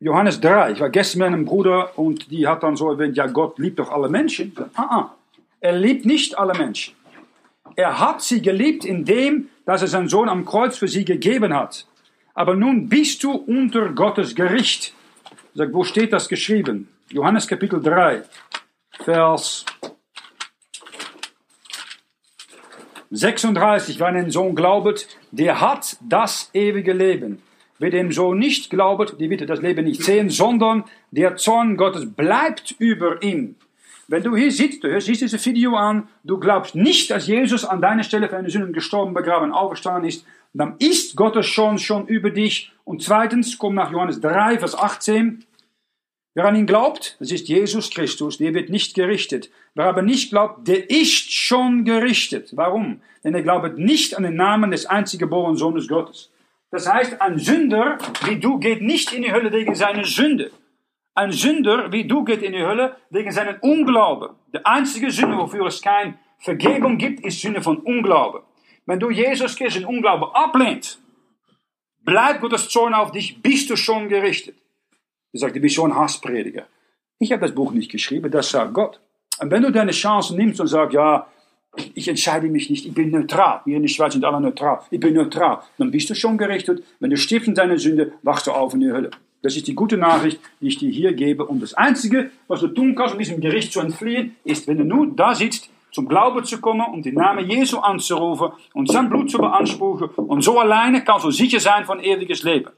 Johannes 0.00 0.38
3. 0.42 0.72
Ich 0.72 0.80
war 0.80 0.90
gestern 0.90 1.20
mit 1.20 1.26
einem 1.28 1.44
Bruder 1.46 1.98
und 1.98 2.30
die 2.30 2.46
hat 2.46 2.62
dann 2.62 2.76
so 2.76 2.90
erwähnt, 2.90 3.16
ja 3.16 3.26
Gott 3.26 3.58
liebt 3.58 3.78
doch 3.78 3.90
alle 3.90 4.10
Menschen. 4.10 4.54
Ah, 4.74 4.82
ah. 4.82 5.14
Er 5.60 5.72
liebt 5.72 6.04
nicht 6.04 6.36
alle 6.36 6.52
Menschen. 6.52 6.94
Er 7.74 7.98
hat 8.00 8.20
sie 8.20 8.42
geliebt, 8.42 8.84
indem 8.84 9.48
dass 9.64 9.80
er 9.80 9.88
seinen 9.88 10.10
Sohn 10.10 10.28
am 10.28 10.44
Kreuz 10.44 10.76
für 10.76 10.88
sie 10.88 11.06
gegeben 11.06 11.54
hat. 11.54 11.86
Aber 12.36 12.54
nun 12.54 12.86
bist 12.90 13.24
du 13.24 13.32
unter 13.32 13.88
Gottes 13.88 14.34
Gericht. 14.34 14.92
Sag, 15.54 15.72
wo 15.72 15.84
steht 15.84 16.12
das 16.12 16.28
geschrieben? 16.28 16.88
Johannes 17.08 17.48
Kapitel 17.48 17.82
3, 17.82 18.24
Vers 19.04 19.64
36. 23.10 23.98
Wer 23.98 24.06
an 24.08 24.30
Sohn 24.30 24.54
glaubet, 24.54 25.08
der 25.30 25.62
hat 25.62 25.96
das 26.06 26.50
ewige 26.52 26.92
Leben. 26.92 27.40
Wer 27.78 27.88
dem 27.88 28.12
Sohn 28.12 28.38
nicht 28.38 28.68
glaubet, 28.68 29.18
der 29.18 29.30
wird 29.30 29.48
das 29.48 29.62
Leben 29.62 29.86
nicht 29.86 30.02
sehen, 30.02 30.28
sondern 30.28 30.84
der 31.10 31.36
Zorn 31.36 31.78
Gottes 31.78 32.14
bleibt 32.14 32.74
über 32.78 33.22
ihm. 33.22 33.56
Wenn 34.08 34.22
du 34.22 34.36
hier 34.36 34.52
sitzt, 34.52 34.84
du 34.84 35.00
siehst 35.00 35.22
dieses 35.22 35.44
Video 35.46 35.74
an, 35.74 36.08
du 36.22 36.38
glaubst 36.38 36.74
nicht, 36.74 37.10
dass 37.10 37.26
Jesus 37.26 37.64
an 37.64 37.80
deiner 37.80 38.04
Stelle 38.04 38.28
für 38.28 38.36
deine 38.36 38.50
Sünden 38.50 38.74
gestorben, 38.74 39.14
begraben, 39.14 39.52
auferstanden 39.52 40.06
ist, 40.06 40.26
dann 40.58 40.76
ist 40.78 41.16
Gottes 41.16 41.46
schon 41.46 41.78
schon 41.78 42.06
über 42.06 42.30
dich. 42.30 42.72
Und 42.84 43.02
zweitens, 43.02 43.58
komm 43.58 43.74
nach 43.74 43.90
Johannes 43.90 44.20
3, 44.20 44.58
Vers 44.58 44.74
18. 44.74 45.44
Wer 46.34 46.44
an 46.44 46.56
ihn 46.56 46.66
glaubt, 46.66 47.16
das 47.18 47.30
ist 47.30 47.48
Jesus 47.48 47.90
Christus, 47.90 48.36
der 48.38 48.52
wird 48.52 48.68
nicht 48.68 48.94
gerichtet. 48.94 49.50
Wer 49.74 49.86
aber 49.86 50.02
nicht 50.02 50.30
glaubt, 50.30 50.68
der 50.68 50.90
ist 50.90 51.32
schon 51.32 51.84
gerichtet. 51.84 52.50
Warum? 52.54 53.00
Denn 53.24 53.34
er 53.34 53.42
glaubt 53.42 53.78
nicht 53.78 54.16
an 54.16 54.22
den 54.22 54.36
Namen 54.36 54.70
des 54.70 54.84
einziggeborenen 54.84 55.56
Sohnes 55.56 55.88
Gottes. 55.88 56.30
Das 56.70 56.86
heißt, 56.92 57.22
ein 57.22 57.38
Sünder 57.38 57.96
wie 58.24 58.38
du 58.38 58.58
geht 58.58 58.82
nicht 58.82 59.12
in 59.12 59.22
die 59.22 59.32
Hölle 59.32 59.50
wegen 59.52 59.74
seiner 59.74 60.04
Sünde. 60.04 60.50
Ein 61.14 61.32
Sünder 61.32 61.90
wie 61.90 62.06
du 62.06 62.24
geht 62.24 62.42
in 62.42 62.52
die 62.52 62.64
Hölle 62.64 62.96
wegen 63.08 63.32
seinen 63.32 63.58
Unglaube. 63.60 64.34
Der 64.52 64.66
einzige 64.66 65.10
Sünde, 65.10 65.38
wofür 65.38 65.64
es 65.66 65.80
keine 65.80 66.18
Vergebung 66.38 66.98
gibt, 66.98 67.24
ist 67.24 67.40
Sünde 67.40 67.62
von 67.62 67.78
Unglaube. 67.78 68.42
Wenn 68.86 69.00
du 69.00 69.10
Jesus 69.10 69.56
Christus 69.56 69.82
in 69.82 69.84
Unglaube 69.84 70.34
ablehnt, 70.34 70.98
bleibt 72.04 72.40
Gottes 72.40 72.68
Zorn 72.68 72.94
auf 72.94 73.10
dich, 73.10 73.42
bist 73.42 73.68
du 73.68 73.76
schon 73.76 74.08
gerichtet. 74.08 74.56
Er 75.32 75.40
sagt, 75.40 75.56
du 75.56 75.60
bist 75.60 75.74
schon 75.74 75.94
Hassprediger. 75.94 76.66
Ich 77.18 77.32
habe 77.32 77.42
das 77.42 77.54
Buch 77.54 77.72
nicht 77.72 77.90
geschrieben, 77.90 78.30
das 78.30 78.50
sagt 78.50 78.74
Gott. 78.74 79.00
Und 79.40 79.50
wenn 79.50 79.62
du 79.62 79.72
deine 79.72 79.90
Chance 79.90 80.36
nimmst 80.36 80.60
und 80.60 80.68
sagst, 80.68 80.94
ja, 80.94 81.26
ich 81.94 82.08
entscheide 82.08 82.48
mich 82.48 82.70
nicht, 82.70 82.86
ich 82.86 82.94
bin 82.94 83.10
neutral. 83.10 83.60
Wir 83.64 83.76
in 83.76 83.82
der 83.82 83.88
Schweiz 83.88 84.12
sind 84.14 84.24
alle 84.24 84.40
neutral. 84.40 84.80
Ich 84.90 85.00
bin 85.00 85.14
neutral. 85.14 85.60
Dann 85.76 85.90
bist 85.90 86.08
du 86.08 86.14
schon 86.14 86.38
gerichtet. 86.38 86.82
Wenn 87.00 87.10
du 87.10 87.16
stirbst 87.16 87.48
in 87.48 87.54
deiner 87.54 87.78
Sünde, 87.78 88.12
wachst 88.22 88.46
du 88.46 88.52
auf 88.52 88.72
in 88.72 88.80
die 88.80 88.92
Hölle. 88.92 89.10
Das 89.42 89.56
ist 89.56 89.66
die 89.66 89.74
gute 89.74 89.98
Nachricht, 89.98 90.40
die 90.60 90.68
ich 90.68 90.78
dir 90.78 90.90
hier 90.90 91.12
gebe. 91.12 91.44
Und 91.44 91.60
das 91.60 91.74
Einzige, 91.74 92.30
was 92.48 92.60
du 92.60 92.68
tun 92.68 92.94
kannst, 92.94 93.14
um 93.14 93.18
diesem 93.18 93.40
Gericht 93.40 93.72
zu 93.72 93.80
entfliehen, 93.80 94.36
ist, 94.44 94.66
wenn 94.68 94.78
du 94.78 94.84
nur 94.84 95.14
da 95.14 95.34
sitzt 95.34 95.68
zum 95.96 96.08
Glauben 96.08 96.44
zu 96.44 96.60
kommen 96.60 96.86
und 96.92 97.06
den 97.06 97.14
Namen 97.14 97.48
Jesu 97.48 97.78
anzurufen 97.78 98.50
und 98.74 98.92
sein 98.92 99.08
Blut 99.08 99.30
zu 99.30 99.38
beanspruchen. 99.38 100.10
Und 100.10 100.42
so 100.42 100.60
alleine 100.60 101.02
kannst 101.02 101.24
du 101.24 101.30
sicher 101.30 101.58
sein 101.58 101.86
von 101.86 102.00
ewiges 102.00 102.42
Leben. 102.42 102.70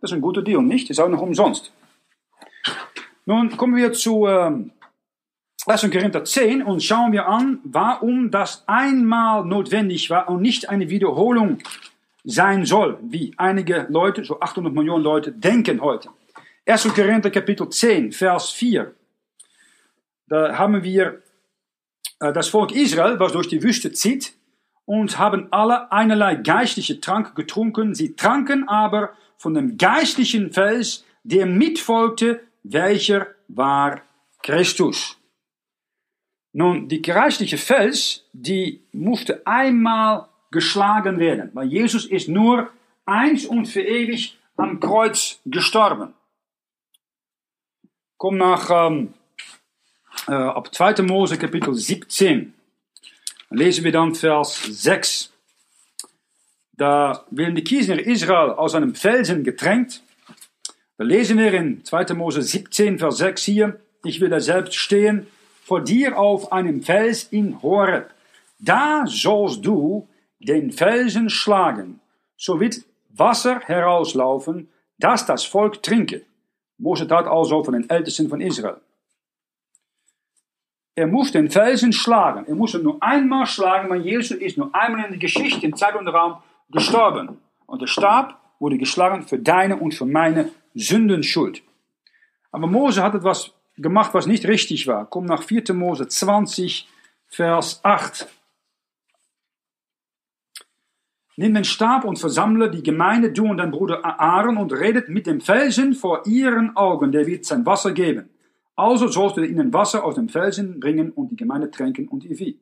Das 0.00 0.10
ist 0.10 0.14
ein 0.14 0.22
guter 0.22 0.40
Deal, 0.40 0.62
nicht? 0.62 0.88
Das 0.88 0.96
ist 0.96 1.04
auch 1.04 1.10
noch 1.10 1.20
umsonst. 1.20 1.70
Nun 3.26 3.54
kommen 3.58 3.76
wir 3.76 3.92
zu 3.92 4.26
ähm, 4.26 4.72
1. 5.66 5.82
Korinther 5.90 6.24
10 6.24 6.62
und 6.62 6.82
schauen 6.82 7.12
wir 7.12 7.28
an, 7.28 7.58
warum 7.64 8.30
das 8.30 8.64
einmal 8.66 9.44
notwendig 9.44 10.08
war 10.08 10.30
und 10.30 10.40
nicht 10.40 10.70
eine 10.70 10.88
Wiederholung 10.88 11.58
sein 12.24 12.64
soll, 12.64 12.98
wie 13.02 13.34
einige 13.36 13.86
Leute, 13.90 14.24
so 14.24 14.40
800 14.40 14.72
Millionen 14.72 15.04
Leute, 15.04 15.30
denken 15.30 15.82
heute. 15.82 16.08
1. 16.64 16.84
Korinther 16.94 17.30
Kapitel 17.30 17.68
10, 17.68 18.12
Vers 18.12 18.48
4. 18.48 18.94
Da 20.28 20.56
haben 20.56 20.82
wir 20.82 21.22
das 22.30 22.48
Volk 22.48 22.72
Israel, 22.72 23.18
was 23.18 23.32
durch 23.32 23.48
die 23.48 23.62
Wüste 23.62 23.92
zieht, 23.92 24.34
und 24.84 25.18
haben 25.18 25.48
alle 25.52 25.90
einerlei 25.90 26.34
geistliche 26.36 27.00
Trank 27.00 27.34
getrunken. 27.34 27.94
Sie 27.94 28.14
tranken 28.14 28.68
aber 28.68 29.10
von 29.38 29.54
dem 29.54 29.76
geistlichen 29.76 30.52
Fels, 30.52 31.04
der 31.24 31.46
mitfolgte, 31.46 32.40
welcher 32.62 33.28
war 33.48 34.02
Christus. 34.42 35.16
Nun, 36.52 36.88
die 36.88 37.00
geistliche 37.00 37.58
Fels, 37.58 38.24
die 38.32 38.82
musste 38.92 39.46
einmal 39.46 40.28
geschlagen 40.50 41.18
werden, 41.18 41.50
weil 41.54 41.68
Jesus 41.68 42.04
ist 42.04 42.28
nur 42.28 42.68
eins 43.06 43.46
und 43.46 43.66
für 43.66 43.82
ewig 43.82 44.38
am 44.56 44.78
Kreuz 44.80 45.40
gestorben. 45.46 46.12
Komm 48.18 48.36
nach 48.36 48.68
ähm, 48.70 49.14
äh, 50.28 50.32
ab 50.32 50.74
2. 50.74 51.02
Mose 51.02 51.38
Kapitel 51.38 51.74
17. 51.74 52.54
Dann 53.48 53.58
lesen 53.58 53.84
wir 53.84 53.92
dann 53.92 54.14
Vers 54.14 54.62
6. 54.62 55.32
Da 56.74 57.24
werden 57.30 57.54
die 57.54 57.64
Kiesner 57.64 57.98
Israel 57.98 58.50
aus 58.50 58.74
einem 58.74 58.94
Felsen 58.94 59.44
getränkt. 59.44 60.02
Da 60.96 61.04
lesen 61.04 61.38
wir 61.38 61.52
in 61.52 61.84
2. 61.84 62.14
Mose 62.14 62.42
17, 62.42 62.98
Vers 62.98 63.18
6 63.18 63.44
hier, 63.44 63.80
ich 64.04 64.20
will 64.20 64.28
da 64.28 64.40
selbst 64.40 64.74
stehen, 64.74 65.26
vor 65.64 65.82
dir 65.82 66.18
auf 66.18 66.52
einem 66.52 66.82
Fels 66.82 67.24
in 67.24 67.62
Horeb. 67.62 68.10
Da 68.58 69.04
sollst 69.06 69.64
du 69.64 70.08
den 70.38 70.72
Felsen 70.72 71.30
schlagen, 71.30 72.00
so 72.36 72.60
wird 72.60 72.82
Wasser 73.10 73.60
herauslaufen, 73.60 74.68
dass 74.98 75.26
das 75.26 75.44
Volk 75.44 75.82
trinke. 75.82 76.22
Mose 76.78 77.06
tat 77.06 77.26
also 77.26 77.62
von 77.62 77.74
den 77.74 77.88
Ältesten 77.90 78.28
von 78.28 78.40
Israel. 78.40 78.76
Er 80.94 81.06
muss 81.06 81.32
den 81.32 81.50
Felsen 81.50 81.92
schlagen. 81.92 82.44
Er 82.46 82.54
muss 82.54 82.74
ihn 82.74 82.82
nur 82.82 83.02
einmal 83.02 83.46
schlagen, 83.46 83.88
weil 83.88 84.02
Jesus 84.02 84.36
ist 84.36 84.58
nur 84.58 84.74
einmal 84.74 85.04
in 85.04 85.12
der 85.12 85.18
Geschichte, 85.18 85.64
in 85.64 85.74
Zeit 85.74 85.96
und 85.96 86.08
Raum 86.08 86.42
gestorben. 86.70 87.38
Und 87.66 87.80
der 87.80 87.86
Stab 87.86 88.38
wurde 88.58 88.76
geschlagen 88.76 89.22
für 89.22 89.38
deine 89.38 89.76
und 89.76 89.94
für 89.94 90.04
meine 90.04 90.50
Sündenschuld. 90.74 91.62
Aber 92.50 92.66
Mose 92.66 93.02
hat 93.02 93.14
etwas 93.14 93.52
gemacht, 93.76 94.12
was 94.12 94.26
nicht 94.26 94.46
richtig 94.46 94.86
war. 94.86 95.06
Komm 95.06 95.24
nach 95.24 95.42
4. 95.42 95.72
Mose 95.72 96.06
20, 96.06 96.86
Vers 97.26 97.80
8. 97.82 98.28
Nimm 101.36 101.54
den 101.54 101.64
Stab 101.64 102.04
und 102.04 102.18
versammle 102.18 102.70
die 102.70 102.82
Gemeinde, 102.82 103.32
du 103.32 103.46
und 103.46 103.56
dein 103.56 103.70
Bruder 103.70 104.04
Aaron, 104.04 104.58
und 104.58 104.72
redet 104.72 105.08
mit 105.08 105.26
dem 105.26 105.40
Felsen 105.40 105.94
vor 105.94 106.26
ihren 106.26 106.76
Augen, 106.76 107.10
der 107.10 107.26
wird 107.26 107.46
sein 107.46 107.64
Wasser 107.64 107.92
geben. 107.92 108.28
Also 108.82 109.06
sollst 109.06 109.36
du 109.36 109.44
ihnen 109.46 109.72
Wasser 109.72 110.04
aus 110.04 110.16
dem 110.16 110.28
Felsen 110.28 110.80
bringen 110.80 111.12
und 111.12 111.30
die 111.30 111.36
Gemeinde 111.36 111.70
tränken 111.70 112.08
und 112.08 112.24
ihr 112.24 112.34
Vieh. 112.34 112.58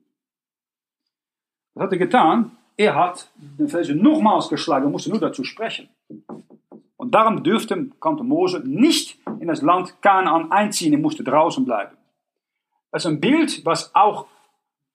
Was 1.73 1.85
hat 1.85 1.93
er 1.93 1.99
getan? 1.99 2.51
Er 2.77 2.95
hat 2.95 3.31
den 3.37 3.69
Felsen 3.69 4.03
nochmals 4.03 4.51
geschlagen, 4.51 4.91
musste 4.91 5.09
nur 5.09 5.19
dazu 5.19 5.45
sprechen. 5.45 5.89
Und 6.99 7.15
darum 7.15 7.43
dürfte, 7.43 7.87
konnte 8.01 8.23
Mose 8.23 8.61
nicht 8.63 9.19
in 9.41 9.49
das 9.49 9.63
Land 9.63 10.03
Kanaan 10.03 10.53
einziehen, 10.53 10.93
er 10.93 10.99
musste 10.99 11.25
draußen 11.25 11.65
bleiben. 11.65 11.97
Das 12.93 13.07
ist 13.07 13.11
ein 13.11 13.21
Bild, 13.21 13.65
was 13.65 13.95
auch 13.95 14.27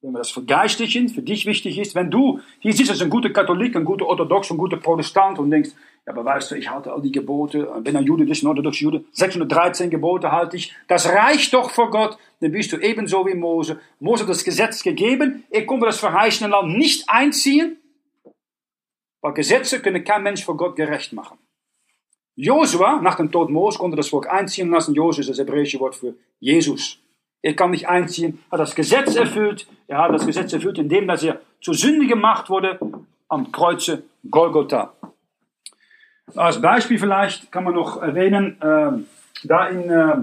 wenn 0.02 0.12
wir 0.12 0.20
das 0.20 0.30
vergeistlichen, 0.30 1.10
für 1.10 1.24
dich 1.24 1.48
wichtig 1.48 1.80
ist, 1.80 1.96
wenn 1.96 2.12
du 2.12 2.40
hier 2.60 2.74
siehst 2.74 2.92
als 2.92 3.02
ein 3.02 3.10
guter 3.10 3.32
Katholik, 3.32 3.76
ein 3.76 3.86
guter 3.86 4.06
Orthodox, 4.06 4.52
ein 4.52 4.58
guter 4.58 4.78
Protestant 4.78 5.40
und 5.40 5.50
denkst, 5.50 5.72
aber 6.06 6.24
weißt 6.24 6.52
du, 6.52 6.56
ich 6.56 6.70
halte 6.70 6.94
all 6.94 7.02
die 7.02 7.12
Gebote, 7.12 7.64
bin 7.82 7.96
ein 7.96 8.06
Jude, 8.06 8.26
bist 8.26 8.44
ein 8.44 8.48
orthodoxer 8.48 8.84
Jude, 8.84 9.06
613 9.12 9.90
Gebote 9.90 10.32
halte 10.32 10.58
ich, 10.58 10.76
das 10.88 11.08
reicht 11.08 11.54
doch 11.54 11.72
vor 11.72 11.90
Gott, 11.90 12.18
dann 12.42 12.52
bist 12.52 12.72
du 12.72 12.78
ebenso 12.78 13.26
wie 13.26 13.34
Mose. 13.34 13.80
Mose 14.00 14.24
hat 14.24 14.30
das 14.30 14.44
Gesetz 14.44 14.84
gegeben, 14.84 15.44
er 15.50 15.66
konnte 15.66 15.88
das 15.88 16.00
verheißene 16.00 16.50
Land 16.50 16.78
nicht 16.78 17.10
einziehen, 17.10 17.78
weil 19.22 19.34
Gesetze 19.34 19.82
können 19.82 20.04
kein 20.04 20.22
Mensch 20.22 20.46
vor 20.46 20.56
Gott 20.58 20.76
gerecht 20.76 21.12
machen. 21.12 21.40
Josua, 22.36 23.02
nach 23.02 23.16
dem 23.16 23.32
Tod 23.32 23.50
Mose, 23.50 23.80
konnte 23.80 23.98
das 23.98 24.10
Volk 24.10 24.30
einziehen 24.30 24.70
lassen. 24.70 24.94
Josua 24.94 25.22
ist 25.22 25.30
das 25.30 25.40
hebräische 25.40 25.80
Wort 25.80 25.96
für 25.96 26.16
Jesus. 26.40 27.00
Er 27.42 27.56
kann 27.56 27.72
nicht 27.72 27.88
einziehen, 27.88 28.44
hat 28.52 28.60
das 28.60 28.76
Gesetz 28.76 29.16
erfüllt. 29.16 29.68
Er 29.88 30.00
hat 30.00 30.12
das 30.12 30.26
Gesetz 30.26 30.52
erfüllt, 30.52 30.78
indem 30.78 31.08
dass 31.08 31.24
er 31.24 31.40
zur 31.62 31.74
Sünde 31.74 32.08
gemacht 32.08 32.50
wurde 32.50 32.80
am 33.30 33.52
Kreuze 33.52 34.04
Golgotha. 34.30 34.95
Als 36.34 36.60
Beispiel 36.60 36.98
vielleicht 36.98 37.52
kann 37.52 37.64
man 37.64 37.76
noch 37.76 38.02
erwähnen, 38.02 38.60
äh, 38.62 39.48
da 39.48 39.68
in, 39.68 39.90
äh, 39.90 40.18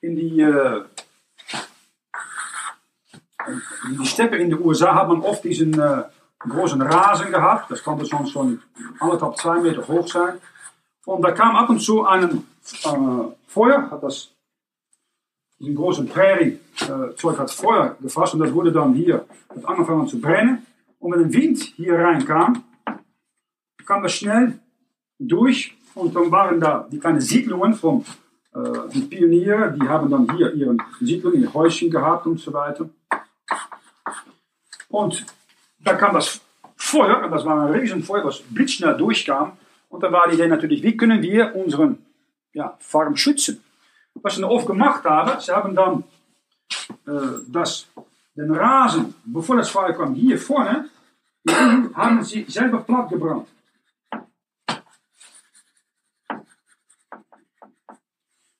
in 0.00 0.16
die, 0.16 0.40
äh, 0.40 0.84
in 3.88 3.98
die 4.00 4.06
Steppe 4.06 4.36
in 4.36 4.50
den 4.50 4.60
USA 4.60 4.94
hat 4.94 5.08
man 5.08 5.22
oft 5.22 5.44
diesen 5.44 5.78
äh, 5.78 6.02
großen 6.40 6.82
Rasen 6.82 7.30
gehabt. 7.30 7.70
Das 7.70 7.82
konnte 7.82 8.04
sonst 8.04 8.30
schon 8.32 8.62
anderthalb, 8.98 9.36
zwei 9.36 9.60
Meter 9.60 9.86
hoch 9.86 10.08
sein. 10.08 10.40
Und 11.04 11.22
da 11.22 11.30
kam 11.30 11.54
ab 11.54 11.70
und 11.70 11.80
zu 11.80 12.04
ein 12.04 12.44
Feuer, 13.46 13.88
hat 13.90 14.02
das 14.02 14.32
in 15.60 15.74
großen 15.74 16.08
Prärie 16.08 16.58
Zeug 17.16 17.38
hat 17.38 17.50
Feuer 17.50 17.96
gefasst 18.00 18.34
und 18.34 18.40
das 18.40 18.52
wurde 18.52 18.72
dann 18.72 18.92
hier, 18.92 19.24
hat 19.48 19.64
angefangen 19.64 20.06
zu 20.08 20.20
brennen. 20.20 20.66
Und 20.98 21.12
wenn 21.12 21.24
ein 21.24 21.32
Wind 21.32 21.58
hier 21.76 21.98
reinkam, 21.98 22.64
kam 23.86 24.02
das 24.02 24.14
schnell 24.14 24.58
durch 25.18 25.76
und 25.94 26.14
dann 26.14 26.30
waren 26.30 26.60
da 26.60 26.86
die 26.90 26.98
kleinen 26.98 27.20
Siedlungen 27.20 27.74
von 27.74 28.04
äh, 28.54 28.88
die 28.92 29.02
Pioniere, 29.02 29.72
die 29.72 29.88
haben 29.88 30.10
dann 30.10 30.36
hier 30.36 30.52
ihre 30.52 30.76
Siedlungen, 31.00 31.42
ihre 31.42 31.54
Häuschen 31.54 31.90
gehabt 31.90 32.26
und 32.26 32.38
so 32.38 32.52
weiter. 32.52 32.88
Und 34.88 35.24
da 35.78 35.94
kam 35.94 36.14
das 36.14 36.40
Feuer, 36.76 37.28
das 37.28 37.44
war 37.44 37.66
ein 37.66 37.72
Riesenfeuer, 37.72 38.24
was 38.24 38.40
blitzschnell 38.42 38.96
durchkam. 38.96 39.52
Und 39.88 40.02
da 40.02 40.12
war 40.12 40.28
die 40.28 40.34
Idee 40.34 40.48
natürlich, 40.48 40.82
wie 40.82 40.96
können 40.96 41.22
wir 41.22 41.54
unseren 41.54 41.98
ja, 42.52 42.76
Farm 42.80 43.16
schützen? 43.16 43.62
Was 44.14 44.36
sie 44.36 44.44
oft 44.44 44.66
gemacht 44.66 45.04
haben, 45.04 45.40
sie 45.40 45.52
haben 45.52 45.74
dann 45.74 46.04
äh, 47.06 47.40
das, 47.48 47.86
den 48.34 48.54
Rasen, 48.54 49.14
bevor 49.24 49.56
das 49.56 49.70
Feuer 49.70 49.92
kam, 49.92 50.14
hier 50.14 50.38
vorne, 50.38 50.88
haben 51.94 52.22
sie 52.24 52.44
selber 52.48 52.78
platt 52.78 53.08
gebrannt. 53.10 53.48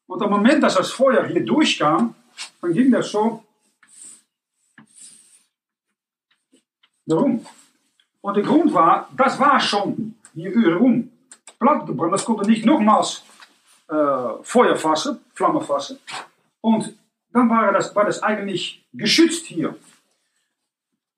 Und 0.07 0.23
am 0.23 0.31
Moment, 0.31 0.63
dass 0.63 0.77
das 0.77 0.93
Feuer 0.93 1.27
hier 1.27 1.45
durchkam, 1.45 2.15
dann 2.61 2.73
ging 2.73 2.91
das 2.91 3.11
so 3.11 3.43
darum. 7.05 7.45
Und 8.21 8.37
der 8.37 8.45
Grund 8.45 8.73
war, 8.73 9.09
das 9.17 9.39
war 9.39 9.59
schon 9.61 10.15
hier 10.35 10.77
rum 10.77 11.11
platt 11.59 11.87
gebrannt. 11.87 12.13
Das 12.13 12.25
konnte 12.25 12.49
nicht 12.49 12.65
nochmals 12.65 13.25
äh, 13.89 13.95
Feuer 14.43 14.77
fassen, 14.77 15.21
Flamme 15.35 15.61
fassen. 15.61 15.99
Und 16.61 16.97
dann 17.33 17.49
war 17.49 17.73
das, 17.73 17.95
war 17.95 18.05
das 18.05 18.23
eigentlich 18.23 18.85
geschützt 18.93 19.47
hier. 19.47 19.77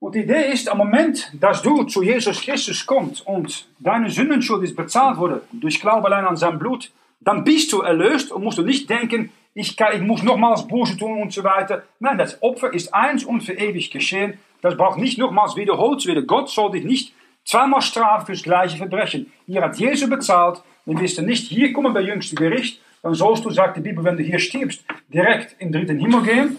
Und 0.01 0.15
die 0.15 0.21
Idee 0.21 0.53
ist, 0.53 0.69
am 0.69 0.79
Moment, 0.79 1.33
dass 1.41 1.61
du 1.63 1.83
zu 1.85 2.03
Jesus 2.03 2.41
Christus 2.41 2.87
kommst 2.87 3.27
und 3.27 3.67
deine 3.81 4.11
Sündenschuld 4.11 4.63
ist 4.63 4.77
bezahlt 4.77 5.17
wurde, 5.17 5.43
durch 5.51 5.81
Glaube 5.81 6.07
allein 6.07 6.25
an 6.25 6.37
sein 6.37 6.59
Blut, 6.59 6.93
dann 7.21 7.45
bist 7.45 7.73
du 7.73 7.81
erlöst 7.81 8.33
und 8.33 8.45
musst 8.45 8.59
du 8.59 8.63
nicht 8.63 8.89
denken, 8.89 9.33
ich, 9.55 9.77
kann, 9.77 9.95
ich 9.95 10.01
muss 10.01 10.23
nochmals 10.23 10.69
Buße 10.69 10.97
tun 10.97 11.21
und 11.21 11.33
so 11.33 11.43
weiter. 11.43 11.83
Nein, 11.99 12.19
das 12.19 12.41
Opfer 12.43 12.73
ist 12.73 12.95
eins 12.95 13.25
und 13.25 13.41
für 13.41 13.55
ewig 13.55 13.91
geschehen. 13.91 14.39
Das 14.61 14.77
braucht 14.77 14.99
nicht 14.99 15.19
nochmals 15.19 15.57
wiederholt 15.57 16.05
werden. 16.07 16.27
Gott 16.27 16.49
soll 16.49 16.71
dich 16.73 16.85
nicht 16.85 17.13
zweimal 17.45 17.83
strafen 17.83 18.27
fürs 18.27 18.43
gleiche 18.43 18.77
Verbrechen. 18.77 19.33
Hier 19.47 19.63
hat 19.63 19.77
Jesus 19.77 20.09
bezahlt, 20.09 20.63
dann 20.87 21.01
wirst 21.01 21.19
du 21.19 21.23
nicht 21.23 21.49
hier 21.49 21.73
kommen 21.73 21.93
bei 21.93 22.03
jüngsten 22.03 22.37
Gericht, 22.37 22.81
dann 23.03 23.15
sollst 23.15 23.45
du, 23.45 23.51
sagt 23.51 23.77
die 23.77 23.81
Bibel, 23.81 24.05
wenn 24.05 24.17
du 24.17 24.23
hier 24.23 24.39
stirbst, 24.39 24.85
direkt 25.09 25.61
in 25.61 25.73
den 25.73 25.87
dritten 25.87 25.99
Himmel 25.99 26.23
gehen. 26.23 26.57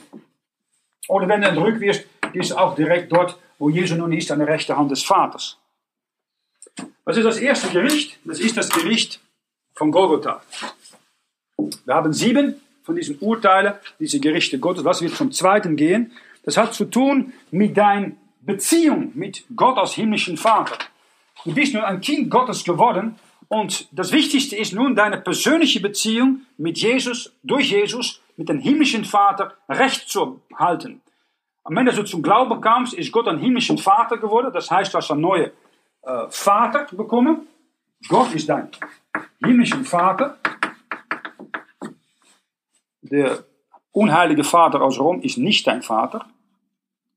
Oder 1.07 1.27
wenn 1.27 1.41
du 1.41 1.47
entrückt 1.47 1.79
wirst, 1.79 2.05
gehst 2.33 2.51
du 2.51 2.55
auch 2.55 2.75
direkt 2.75 3.11
dort, 3.11 3.37
wo 3.57 3.69
Jesus 3.69 3.97
nun 3.97 4.13
ist, 4.13 4.31
an 4.31 4.39
der 4.39 4.47
rechten 4.47 4.75
Hand 4.75 4.91
des 4.91 5.03
Vaters. 5.03 5.57
Was 7.03 7.17
ist 7.17 7.25
das 7.25 7.37
erste 7.37 7.69
Gericht? 7.69 8.19
Das 8.23 8.39
ist 8.39 8.57
das 8.57 8.69
Gericht 8.69 9.19
von 9.79 9.91
Golgotha. 9.91 10.41
Wir 11.85 11.95
haben 11.95 12.11
sieben 12.11 12.55
von 12.83 12.97
diesen 12.97 13.17
Urteilen, 13.19 13.75
diese 13.97 14.19
Gerichte 14.19 14.59
Gottes. 14.59 14.83
Was 14.83 15.01
wird 15.01 15.15
zum 15.15 15.31
zweiten 15.31 15.77
gehen? 15.77 16.11
Das 16.43 16.57
hat 16.57 16.73
zu 16.73 16.85
tun 16.85 17.31
mit 17.49 17.77
deiner 17.77 18.11
Beziehung 18.41 19.11
mit 19.15 19.45
Gott 19.55 19.77
als 19.77 19.93
himmlischen 19.93 20.35
Vater. 20.35 20.77
Du 21.45 21.53
bist 21.53 21.73
nun 21.73 21.83
ein 21.83 22.01
Kind 22.01 22.29
Gottes 22.29 22.65
geworden 22.65 23.15
und 23.47 23.87
das 23.93 24.11
Wichtigste 24.11 24.57
ist 24.57 24.73
nun 24.73 24.95
deine 24.95 25.17
persönliche 25.21 25.79
Beziehung 25.79 26.41
mit 26.57 26.77
Jesus, 26.77 27.31
durch 27.43 27.71
Jesus, 27.71 28.21
mit 28.35 28.49
dem 28.49 28.59
himmlischen 28.59 29.05
Vater 29.05 29.53
recht 29.69 30.09
zu 30.09 30.41
halten. 30.55 31.01
Am 31.63 31.77
Ende, 31.77 31.91
dass 31.91 32.01
du 32.01 32.05
zum 32.05 32.21
Glauben 32.21 32.59
kamst, 32.59 32.93
ist 32.93 33.13
Gott 33.13 33.29
ein 33.29 33.39
himmlischen 33.39 33.77
Vater 33.77 34.17
geworden. 34.17 34.51
Das 34.53 34.69
heißt, 34.69 34.93
du 34.93 34.97
hast 34.97 35.11
einen 35.11 35.21
neuen 35.21 35.51
äh, 36.01 36.25
Vater 36.29 36.87
bekommen. 36.91 37.47
Gott 38.07 38.33
ist 38.33 38.47
dein 38.49 38.69
himmlischen 39.43 39.83
Vater. 39.83 40.37
Der 43.01 43.43
unheilige 43.91 44.43
Vater 44.43 44.81
aus 44.81 44.99
Rom 44.99 45.21
ist 45.21 45.37
nicht 45.37 45.67
dein 45.67 45.81
Vater, 45.81 46.25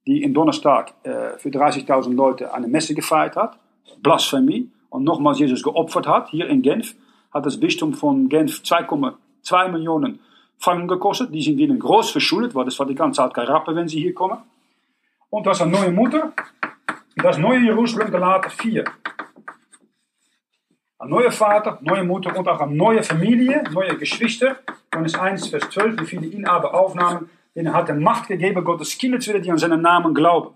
die 0.06 0.22
in 0.22 0.34
Donnerstag 0.34 0.94
äh, 1.04 1.38
für 1.38 1.50
30.000 1.50 2.14
Leute 2.14 2.52
eine 2.52 2.66
Messe 2.66 2.94
gefeiert 2.94 3.36
hat. 3.36 3.58
Blasphemie 4.02 4.70
und 4.90 5.04
nochmals 5.04 5.38
Jesus 5.38 5.62
geopfert 5.62 6.06
hat, 6.06 6.30
hier 6.30 6.48
in 6.48 6.62
Genf, 6.62 6.94
hat 7.32 7.46
das 7.46 7.58
Bistum 7.58 7.94
von 7.94 8.28
Genf 8.28 8.60
2,2 8.62 9.68
Millionen 9.68 10.20
Franken 10.58 10.88
gekostet. 10.88 11.34
Die 11.34 11.42
sind 11.42 11.58
ihnen 11.58 11.78
groß 11.78 12.10
verschuldet, 12.10 12.54
weil 12.54 12.64
das 12.64 12.76
Vatikan 12.76 13.12
zahlt 13.14 13.34
kein 13.34 13.46
Rappe, 13.46 13.74
wenn 13.74 13.88
sie 13.88 14.00
hier 14.00 14.14
kommen. 14.14 14.38
Und 15.30 15.46
das 15.46 15.58
ist 15.58 15.62
eine 15.62 15.72
neue 15.72 15.92
Mutter. 15.92 16.32
Das 17.16 17.38
neue 17.38 17.60
Jerusalem 17.60 18.10
gelaten 18.10 18.50
vier. 18.50 18.84
Ein 21.02 21.08
neuer 21.08 21.32
Vater, 21.32 21.80
neue 21.80 22.04
Mutter 22.04 22.36
und 22.36 22.46
auch 22.46 22.60
eine 22.60 22.76
neue 22.76 23.02
Familie, 23.02 23.64
neue 23.72 23.96
Geschwister. 23.96 24.58
Johannes 24.92 25.16
1, 25.16 25.48
Vers 25.48 25.68
12, 25.70 26.00
wie 26.00 26.06
viele 26.06 26.26
ihn 26.26 26.46
aber 26.46 26.74
aufnahmen, 26.74 27.28
denen 27.56 27.74
hat 27.74 27.88
er 27.88 27.96
Macht 27.96 28.28
gegeben, 28.28 28.62
Gottes 28.62 28.96
Kinder 28.96 29.18
zu 29.18 29.32
werden, 29.32 29.42
die 29.42 29.50
an 29.50 29.58
seinen 29.58 29.82
Namen 29.82 30.14
glauben. 30.14 30.54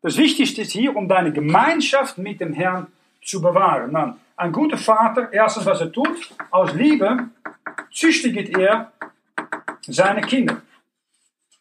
Das 0.00 0.16
Wichtigste 0.16 0.62
ist 0.62 0.70
hier, 0.70 0.94
um 0.94 1.08
deine 1.08 1.32
Gemeinschaft 1.32 2.18
mit 2.18 2.40
dem 2.40 2.52
Herrn 2.52 2.86
zu 3.20 3.42
bewahren. 3.42 3.92
Dann, 3.92 4.20
ein 4.36 4.52
guter 4.52 4.76
Vater, 4.76 5.32
erstens 5.32 5.66
was 5.66 5.80
er 5.80 5.90
tut, 5.90 6.32
aus 6.52 6.72
Liebe 6.74 7.28
züchtigt 7.90 8.56
er 8.56 8.92
seine 9.80 10.20
Kinder. 10.20 10.62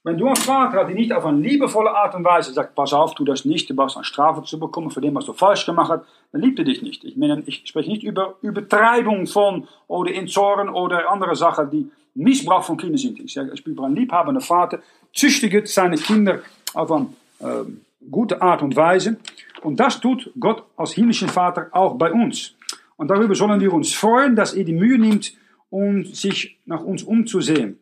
Wenn 0.08 0.17
du 0.17 0.28
einen 0.28 0.38
Vater 0.38 0.78
hast, 0.78 0.88
der 0.88 0.96
nicht 0.96 1.12
auf 1.12 1.26
eine 1.26 1.41
liebevolle 1.41 1.91
Art 1.91 2.15
und 2.15 2.24
Weise 2.24 2.54
sagt, 2.54 2.76
pass 2.76 2.93
auf, 2.93 3.13
tu 3.13 3.26
das 3.26 3.43
nicht, 3.43 3.70
du 3.70 3.76
brauchst 3.76 3.98
eine 3.98 4.06
Strafe 4.06 4.41
zu 4.43 4.58
bekommen 4.58 4.89
für 4.89 5.02
dem, 5.02 5.13
was 5.15 5.26
du 5.26 5.34
falsch 5.34 5.65
gemacht 5.65 5.91
hast, 5.91 6.06
dann 6.32 6.41
liebt 6.41 6.58
er 6.60 6.63
dich 6.63 6.82
nicht. 6.82 7.04
Ich 7.04 7.17
meine, 7.17 7.43
ich 7.46 7.63
spreche 7.65 7.89
nicht 7.89 8.04
über 8.04 8.36
Übertreibung 8.41 9.28
von 9.28 9.67
oder 9.89 10.13
in 10.13 10.30
Zorn 10.30 10.70
oder 10.70 11.12
andere 11.12 11.36
Sachen, 11.36 11.70
die 11.72 11.91
Missbrauch 12.15 12.63
von 12.63 12.78
Kindern 12.78 12.98
sind. 12.98 13.20
Ich 13.20 13.34
sage, 13.34 13.52
ich 13.54 13.62
bin 13.62 13.78
ein 13.80 13.96
liebhabender 13.96 14.39
Vater, 14.39 14.80
züchtigt 15.13 15.67
seine 15.67 15.98
Kinder 15.98 16.39
auf 16.74 16.89
eine 16.89 17.08
äh, 17.41 17.65
gute 18.10 18.41
Art 18.41 18.62
und 18.62 18.78
Weise. 18.78 19.17
Und 19.62 19.78
das 19.78 20.00
tut 20.00 20.32
Gott 20.39 20.63
als 20.78 20.93
himmlischen 20.93 21.28
Vater 21.28 21.67
auch 21.72 21.96
bei 21.96 22.13
uns. 22.13 22.56
Und 22.96 23.10
darüber 23.10 23.36
sollen 23.36 23.60
wir 23.60 23.74
uns 23.74 23.93
freuen, 23.93 24.38
dass 24.38 24.54
er 24.54 24.63
die 24.63 24.72
Mühe 24.72 24.98
nimmt, 24.98 25.34
und 25.70 26.15
sich 26.15 26.58
nach 26.65 26.82
uns 26.82 27.04
umzusehen. 27.04 27.78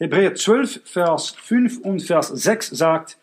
Hebräer 0.00 0.34
12, 0.34 0.80
Vers 0.86 1.36
5 1.42 1.80
und 1.80 2.00
Vers 2.00 2.28
6 2.28 2.70
sagt, 2.70 3.18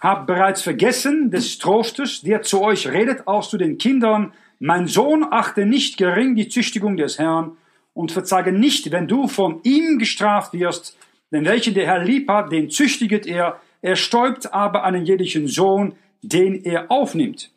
Habt 0.00 0.26
bereits 0.26 0.62
vergessen 0.62 1.30
des 1.30 1.58
Trostes, 1.58 2.22
der 2.22 2.40
zu 2.40 2.62
euch 2.62 2.88
redet, 2.88 3.28
als 3.28 3.50
zu 3.50 3.58
den 3.58 3.76
Kindern, 3.76 4.32
mein 4.58 4.86
Sohn, 4.86 5.26
achte 5.30 5.66
nicht 5.66 5.98
gering 5.98 6.36
die 6.36 6.48
Züchtigung 6.48 6.96
des 6.96 7.18
Herrn 7.18 7.58
und 7.92 8.12
verzage 8.12 8.50
nicht, 8.50 8.90
wenn 8.92 9.08
du 9.08 9.28
von 9.28 9.60
ihm 9.62 9.98
gestraft 9.98 10.54
wirst, 10.54 10.96
denn 11.32 11.44
welchen 11.44 11.74
der 11.74 11.84
Herr 11.84 12.02
lieb 12.02 12.30
hat, 12.30 12.50
den 12.50 12.70
züchtiget 12.70 13.26
er, 13.26 13.60
er 13.82 13.96
stäubt 13.96 14.54
aber 14.54 14.84
einen 14.84 15.04
jedlichen 15.04 15.48
Sohn, 15.48 15.96
den 16.22 16.64
er 16.64 16.90
aufnimmt. 16.90 17.50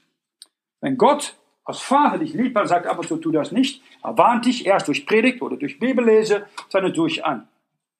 Wenn 0.82 0.98
Gott 0.98 1.36
als 1.64 1.80
Vater 1.80 2.18
dich 2.18 2.34
lieb 2.34 2.58
hat, 2.58 2.68
sagt 2.68 2.88
aber 2.88 3.04
so, 3.04 3.16
tu 3.16 3.32
das 3.32 3.54
nicht, 3.54 3.82
er 4.04 4.18
warnt 4.18 4.46
dich 4.46 4.66
erst 4.66 4.90
durch 4.90 5.06
Predigt 5.06 5.42
oder 5.42 5.56
durch 5.56 5.80
Bibellese, 5.80 6.46
sondern 6.68 6.92
durch 6.92 7.24
an. 7.24 7.48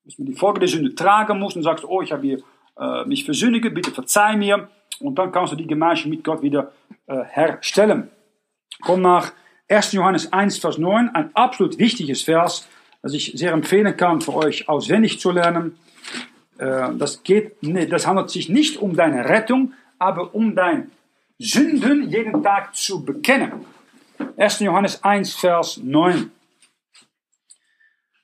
Dass 0.06 0.18
man 0.18 0.28
die 0.28 0.34
Folge 0.34 0.60
der 0.60 0.70
Sünde 0.70 0.94
tragen 0.96 1.40
muss 1.40 1.56
und 1.56 1.64
sagst, 1.64 1.86
oh, 1.86 2.02
ich 2.02 2.12
habe 2.12 2.24
hier 2.24 2.40
äh, 2.78 3.06
mich 3.06 3.24
versündigt, 3.24 3.74
bitte 3.74 3.92
verzeih 3.92 4.36
mir. 4.36 4.70
Und 5.00 5.18
dann 5.18 5.32
kannst 5.32 5.54
du 5.54 5.58
die 5.58 5.68
Gemeinschaft 5.68 6.10
mit 6.10 6.24
Gott 6.24 6.42
wieder 6.42 6.72
äh, 7.08 7.24
herstellen. 7.24 8.10
Komm 8.82 9.02
nach 9.02 9.32
1. 9.70 9.94
Johannes 9.94 10.32
1, 10.32 10.58
Vers 10.58 10.78
9, 10.78 11.10
ein 11.10 11.36
absolut 11.36 11.78
wichtiges 11.80 12.22
Vers, 12.22 12.68
das 13.02 13.14
ich 13.14 13.34
sehr 13.36 13.54
empfehlen 13.54 13.96
kann, 13.98 14.22
für 14.22 14.36
euch 14.36 14.70
auswendig 14.70 15.20
zu 15.20 15.32
lernen. 15.32 15.78
Äh, 16.58 16.90
das, 16.98 17.24
geht, 17.24 17.62
nee, 17.64 17.86
das 17.86 18.06
handelt 18.06 18.30
sich 18.30 18.50
nicht 18.50 18.78
um 18.78 18.96
deine 18.96 19.28
Rettung, 19.30 19.74
aber 20.00 20.36
um 20.36 20.56
dein 20.56 20.92
Sünden 21.40 22.10
jeden 22.10 22.44
Tag 22.44 22.76
zu 22.76 23.04
bekennen. 23.04 23.66
1. 24.38 24.60
Johannes 24.60 25.04
1, 25.04 25.36
Vers 25.36 25.78
9. 25.84 26.32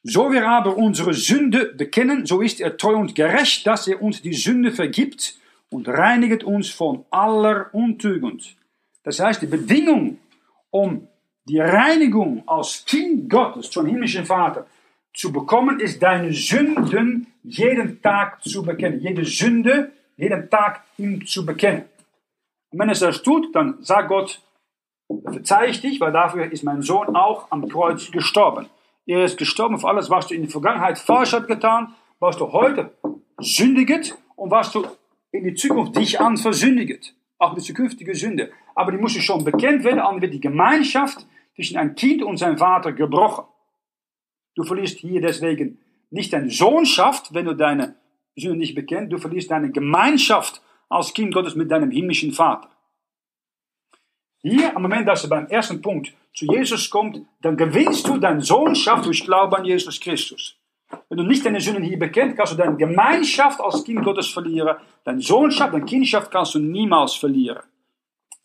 So 0.04 0.32
wir 0.32 0.48
aber 0.48 0.78
unsere 0.78 1.14
Sünde 1.14 1.74
bekennen, 1.74 2.26
so 2.26 2.42
ist 2.42 2.62
er 2.62 2.78
treu 2.78 2.96
und 2.96 3.16
gerecht, 3.16 3.68
dass 3.68 3.88
er 3.88 4.02
uns 4.02 4.22
die 4.22 4.34
Sünde 4.34 4.72
vergibt 4.72 5.38
und 5.70 5.88
reinigt 5.90 6.44
uns 6.44 6.70
von 6.70 7.06
aller 7.12 7.74
Untugend. 7.74 8.56
Das 9.04 9.20
heißt, 9.20 9.42
die 9.42 9.48
Bedingung, 9.48 10.18
um 10.72 11.08
die 11.46 11.60
Reinigung 11.60 12.44
als 12.48 12.86
Kind 12.86 13.30
Gottes 13.30 13.70
zum 13.70 13.88
himmlischen 13.88 14.26
Vater 14.26 14.68
zu 15.14 15.32
bekommen, 15.34 15.80
ist 15.80 16.02
deine 16.02 16.32
Sünden 16.32 17.28
jeden 17.44 18.02
Tag 18.02 18.42
zu 18.44 18.64
bekennen. 18.64 19.02
Jede 19.02 19.26
Sünde 19.26 19.92
jeden 20.16 20.50
Tag 20.50 20.84
ihm 20.98 21.26
zu 21.26 21.46
bekennen. 21.46 21.86
Und 22.72 22.80
wenn 22.80 22.90
es 22.90 23.00
das 23.00 23.24
tut, 23.24 23.54
dann 23.56 23.82
sagt 23.82 24.10
Gott, 24.10 24.42
verzeih 25.24 25.70
ich 25.70 25.82
dich, 25.82 26.00
weil 26.00 26.12
dafür 26.12 26.52
ist 26.52 26.64
mein 26.64 26.82
Sohn 26.82 27.16
auch 27.16 27.48
am 27.52 27.68
Kreuz 27.68 28.12
gestorben. 28.12 28.68
Er 29.10 29.26
ist 29.26 29.40
gestorben 29.40 29.80
für 29.80 29.88
alles, 29.88 30.12
was 30.12 30.28
du 30.28 30.36
in 30.36 30.44
der 30.44 30.52
Vergangenheit 30.52 31.00
falsch 31.00 31.34
hast 31.34 31.48
getan, 31.48 31.96
was 32.20 32.38
du 32.38 32.54
heute 32.54 32.96
sündiget 33.40 34.16
und 34.36 34.52
was 34.52 34.72
du 34.72 34.86
in 35.32 35.46
die 35.46 35.56
Zukunft 35.56 35.98
dich 35.98 36.22
an 36.22 36.38
versündiget. 36.38 37.16
Auch 37.40 37.56
die 37.56 37.62
zukünftige 37.62 38.14
Sünde. 38.14 38.52
Aber 38.76 38.92
die 38.92 39.00
muss 39.00 39.14
schon 39.14 39.44
bekennt 39.44 39.84
werden, 39.84 39.98
anders 39.98 40.22
wird 40.22 40.36
die 40.36 40.40
Gemeinschaft 40.40 41.26
zwischen 41.56 41.78
ein 41.78 41.96
Kind 41.96 42.22
und 42.22 42.38
seinem 42.38 42.60
Vater 42.60 42.94
gebrochen. 42.94 43.46
Du 44.54 44.62
verlierst 44.62 45.00
hier 45.00 45.22
deswegen 45.22 45.80
nicht 46.12 46.32
deine 46.32 46.52
Sohnschaft, 46.52 47.34
wenn 47.34 47.46
du 47.46 47.56
deine 47.56 47.96
Sünde 48.36 48.58
nicht 48.58 48.76
bekennt, 48.76 49.12
du 49.12 49.18
verlierst 49.18 49.50
deine 49.50 49.72
Gemeinschaft 49.72 50.62
als 50.88 51.16
Kind 51.16 51.34
Gottes 51.34 51.56
mit 51.56 51.72
deinem 51.72 51.90
himmlischen 51.90 52.32
Vater. 52.32 52.70
Hier, 54.44 54.76
am 54.76 54.84
Moment, 54.84 55.08
dass 55.08 55.24
du 55.24 55.30
beim 55.30 55.48
ersten 55.48 55.82
Punkt 55.82 56.14
zu 56.34 56.46
Jesus 56.46 56.90
kommt, 56.90 57.22
dann 57.42 57.58
gewinnst 57.58 58.08
du 58.08 58.18
deine 58.18 58.42
Sohnschaft 58.42 59.06
durch 59.06 59.24
Glauben 59.24 59.56
an 59.56 59.66
Jesus 59.66 60.00
Christus. 60.00 60.56
Wenn 61.08 61.18
du 61.18 61.24
nicht 61.24 61.46
deine 61.46 61.62
Sünden 61.62 61.84
hier 61.84 62.00
bekennt, 62.00 62.36
kannst 62.36 62.54
du 62.54 62.58
deine 62.58 62.76
Gemeinschaft 62.76 63.60
als 63.62 63.84
Kind 63.84 64.04
Gottes 64.04 64.28
verlieren. 64.28 64.78
Deine 65.04 65.22
Sohnschaft, 65.22 65.74
deine 65.74 65.86
Kindschaft 65.86 66.32
kannst 66.32 66.56
du 66.56 66.60
niemals 66.60 67.16
verlieren. 67.16 67.60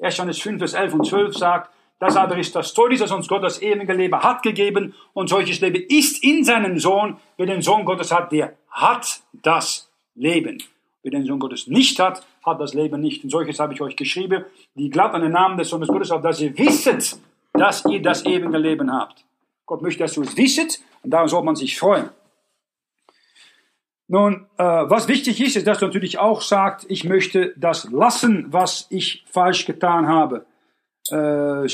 1. 0.01 0.17
Johannes 0.17 0.41
5, 0.41 0.59
Vers 0.59 0.75
11 0.75 0.95
und 0.95 1.07
12 1.07 1.37
sagt, 1.37 1.71
das 1.99 2.17
aber 2.17 2.37
ist 2.37 2.55
das 2.55 2.75
Tod, 2.75 2.99
dass 3.01 3.13
uns 3.13 3.29
Gott 3.29 3.45
das 3.45 3.63
ewige 3.63 3.95
Leben 3.95 4.21
hat 4.21 4.43
gegeben 4.43 4.95
und 5.13 5.29
solches 5.29 5.61
Leben 5.61 5.85
ist 5.89 6.23
in 6.23 6.45
seinem 6.45 6.79
Sohn. 6.79 7.17
Wer 7.37 7.47
den 7.47 7.63
Sohn 7.63 7.85
Gottes 7.85 8.13
hat, 8.13 8.33
der 8.33 8.57
hat 8.69 9.21
das 9.33 9.91
Leben. 10.15 10.63
Wer 11.03 11.13
den 11.13 11.25
Sohn 11.25 11.39
Gottes 11.39 11.67
nicht 11.67 11.99
hat, 12.01 12.27
hat 12.45 12.61
das 12.61 12.75
Leben 12.75 13.01
nicht. 13.01 13.25
Und 13.25 13.31
solches 13.31 13.59
habe 13.61 13.75
ich 13.75 13.81
euch 13.81 13.97
geschrieben, 13.97 14.45
die 14.75 14.91
glaubt 14.91 15.15
an 15.15 15.23
den 15.23 15.33
Namen 15.33 15.57
des 15.57 15.69
Sohnes 15.69 15.89
Gottes, 15.89 16.11
auf 16.11 16.23
dass 16.23 16.41
ihr 16.41 16.57
wisset, 16.59 17.17
dass 17.55 17.85
ihr 17.87 18.03
das 18.03 18.27
ewige 18.27 18.59
Leben 18.59 18.93
habt. 18.93 19.25
Gott 19.65 19.81
möchte, 19.81 20.01
dass 20.01 20.15
du 20.15 20.23
es 20.23 20.37
wisset 20.37 20.81
und 21.03 21.11
darum 21.11 21.29
soll 21.29 21.43
man 21.43 21.57
sich 21.57 21.79
freuen. 21.79 22.11
Nun, 24.07 24.47
äh, 24.59 24.65
was 24.65 25.09
wichtig 25.09 25.41
ist, 25.41 25.57
ist, 25.57 25.67
dass 25.67 25.79
du 25.79 25.87
natürlich 25.87 26.19
auch 26.19 26.43
sagst, 26.43 26.85
ich 26.91 27.05
möchte 27.05 27.55
das 27.57 27.91
lassen, 27.91 28.53
was 28.53 28.87
ich 28.91 29.25
falsch 29.31 29.65
getan 29.65 30.07
habe. 30.09 30.45
Äh, 31.09 31.67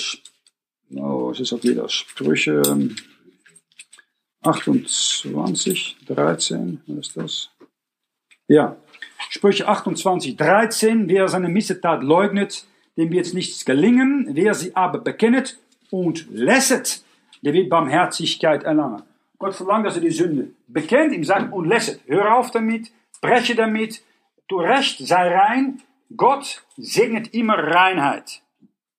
oh, 0.97 1.31
es 1.33 1.41
ist 1.41 1.53
auch 1.53 1.63
wieder 1.65 1.89
Sprüche 1.89 2.63
28, 4.43 5.97
13, 6.07 6.83
was 6.87 7.09
ist 7.09 7.17
das? 7.17 7.51
Ja, 8.47 8.77
Sprüche 9.29 9.67
28, 9.67 10.37
13, 10.37 11.09
wer 11.09 11.27
seine 11.29 11.49
Missetat 11.49 12.05
leugnet, 12.05 12.65
dem 12.97 13.11
wird 13.11 13.35
nichts 13.35 13.65
gelingen, 13.65 14.29
wer 14.33 14.55
sie 14.55 14.77
aber 14.77 14.99
bekennet 14.99 15.59
und 15.91 16.27
lässet, 16.31 17.03
der 17.43 17.53
wird 17.53 17.69
Barmherzigkeit 17.69 18.65
erlangen. 18.65 19.03
Gott 19.39 19.55
verlangt, 19.55 19.87
dass 19.87 19.97
er 19.97 20.03
die 20.03 20.11
Sünde 20.11 20.51
bekennt, 20.69 21.13
ihm 21.13 21.25
sagt 21.25 21.53
und 21.53 21.67
lässet. 21.67 22.01
Hör 22.07 22.37
auf 22.37 22.51
damit, 22.51 22.91
breche 23.21 23.55
damit, 23.55 24.03
du 24.49 24.59
recht, 24.59 24.99
sei 24.99 25.35
rein. 25.35 25.81
Gott 26.17 26.63
segnet 26.77 27.33
immer 27.35 27.57
Reinheit. 27.57 28.43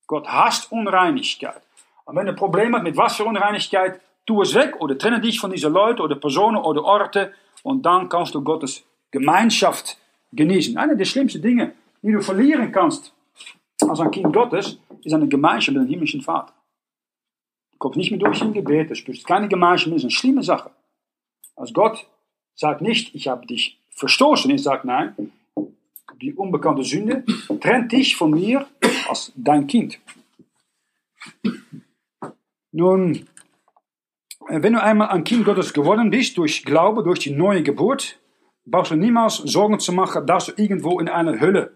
Gott 0.08 0.28
hasst 0.28 0.72
Unreinigkeit. 0.72 1.62
Und 2.06 2.16
wenn 2.16 2.26
du 2.26 2.32
ein 2.32 2.38
Problem 2.38 2.76
hast 2.76 2.84
mit 2.84 2.98
was 2.98 3.16
für 3.16 3.26
Unreinigkeit, 3.26 4.02
tu 4.26 4.42
es 4.42 4.54
weg 4.54 4.76
oder 4.80 4.98
trenne 4.98 5.22
dich 5.22 5.40
von 5.40 5.52
diesen 5.52 5.72
Leuten 5.72 6.02
oder 6.02 6.16
Personen 6.16 6.58
oder 6.58 6.84
Orten 6.84 7.30
und 7.64 7.86
dann 7.86 8.10
kannst 8.10 8.34
du 8.34 8.42
Gottes 8.42 8.84
Gemeinschaft 9.12 9.98
genießen. 10.34 10.78
Eine 10.78 10.96
der 10.96 11.06
schlimmsten 11.06 11.42
Dinge, 11.42 11.74
die 12.02 12.12
du 12.12 12.22
verlieren 12.22 12.72
kannst 12.72 13.14
als 13.88 14.00
ein 14.00 14.12
Kind 14.12 14.34
Gottes, 14.34 14.80
ist 15.04 15.14
eine 15.14 15.28
Gemeinschaft 15.28 15.78
mit 15.78 15.88
dem 15.88 15.90
himmlischen 15.90 16.22
Vater. 16.22 16.54
Kommst 17.82 17.98
nicht 17.98 18.12
mehr 18.12 18.20
durch 18.20 18.40
im 18.44 18.54
Gebet, 18.54 18.92
du 18.92 18.96
spürst 18.96 19.26
keine 19.26 19.48
Gemeinschaft, 19.48 19.92
das 19.92 19.98
ist 19.98 20.04
eine 20.04 20.12
schlimme 20.12 20.44
Sache. 20.44 20.70
Als 21.56 21.74
Gott 21.74 22.06
sagt 22.54 22.82
nicht, 22.82 23.16
ich 23.16 23.28
habe 23.28 23.48
dich 23.48 23.82
verstoßen, 23.90 24.52
er 24.52 24.60
sagt 24.60 24.86
nein, 24.86 25.32
die 26.22 26.36
unbekannte 26.36 26.84
Sünde 26.84 27.24
trennt 27.60 27.92
dich 27.92 28.16
von 28.16 28.30
mir 28.30 28.68
als 29.10 29.34
dein 29.36 29.66
Kind. 29.66 30.00
Nun, 32.72 33.28
wenn 34.48 34.74
du 34.74 34.84
einmal 34.84 35.10
ein 35.10 35.24
Kind 35.24 35.44
Gottes 35.44 35.74
geworden 35.74 36.12
bist, 36.12 36.38
durch 36.38 36.64
Glaube, 36.64 37.02
durch 37.02 37.18
die 37.18 37.32
neue 37.32 37.64
Geburt, 37.64 38.20
brauchst 38.64 38.92
du 38.92 38.96
niemals 38.96 39.38
Sorgen 39.38 39.80
zu 39.80 39.92
machen, 39.92 40.28
dass 40.28 40.46
du 40.46 40.52
irgendwo 40.56 41.00
in 41.00 41.10
eine 41.10 41.40
Hölle 41.40 41.74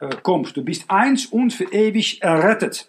äh, 0.00 0.16
kommst. 0.22 0.56
Du 0.56 0.64
bist 0.64 0.90
eins 0.90 1.26
und 1.26 1.52
für 1.52 1.70
ewig 1.70 2.22
errettet. 2.22 2.88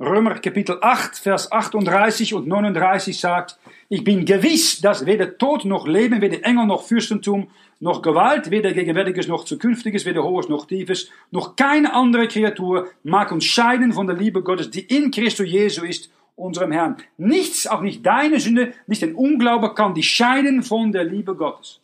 Römer 0.00 0.34
Kapitel 0.36 0.78
8, 0.80 1.18
Vers 1.18 1.52
38 1.52 2.34
und 2.34 2.46
39 2.46 3.18
sagt, 3.18 3.58
ich 3.88 4.02
bin 4.02 4.24
gewiss, 4.24 4.80
dass 4.80 5.06
weder 5.06 5.36
Tod 5.36 5.64
noch 5.64 5.86
Leben, 5.86 6.20
weder 6.20 6.44
Engel 6.44 6.66
noch 6.66 6.84
Fürstentum, 6.84 7.50
noch 7.78 8.00
Gewalt, 8.00 8.50
weder 8.50 8.72
Gegenwärtiges 8.72 9.28
noch 9.28 9.44
Zukünftiges, 9.44 10.06
weder 10.06 10.22
Hohes 10.22 10.48
noch 10.48 10.66
Tiefes, 10.66 11.10
noch 11.30 11.56
keine 11.56 11.92
andere 11.92 12.26
Kreatur 12.26 12.88
mag 13.02 13.32
uns 13.32 13.44
scheiden 13.44 13.92
von 13.92 14.06
der 14.06 14.16
Liebe 14.16 14.42
Gottes, 14.42 14.70
die 14.70 14.80
in 14.80 15.10
Christus 15.10 15.46
Jesu 15.46 15.84
ist, 15.84 16.10
unserem 16.36 16.72
Herrn. 16.72 16.96
Nichts, 17.18 17.66
auch 17.66 17.82
nicht 17.82 18.04
deine 18.06 18.40
Sünde, 18.40 18.72
nicht 18.86 19.02
dein 19.02 19.14
Unglaube 19.14 19.74
kann 19.74 19.94
dich 19.94 20.10
scheiden 20.10 20.62
von 20.62 20.92
der 20.92 21.04
Liebe 21.04 21.34
Gottes. 21.34 21.80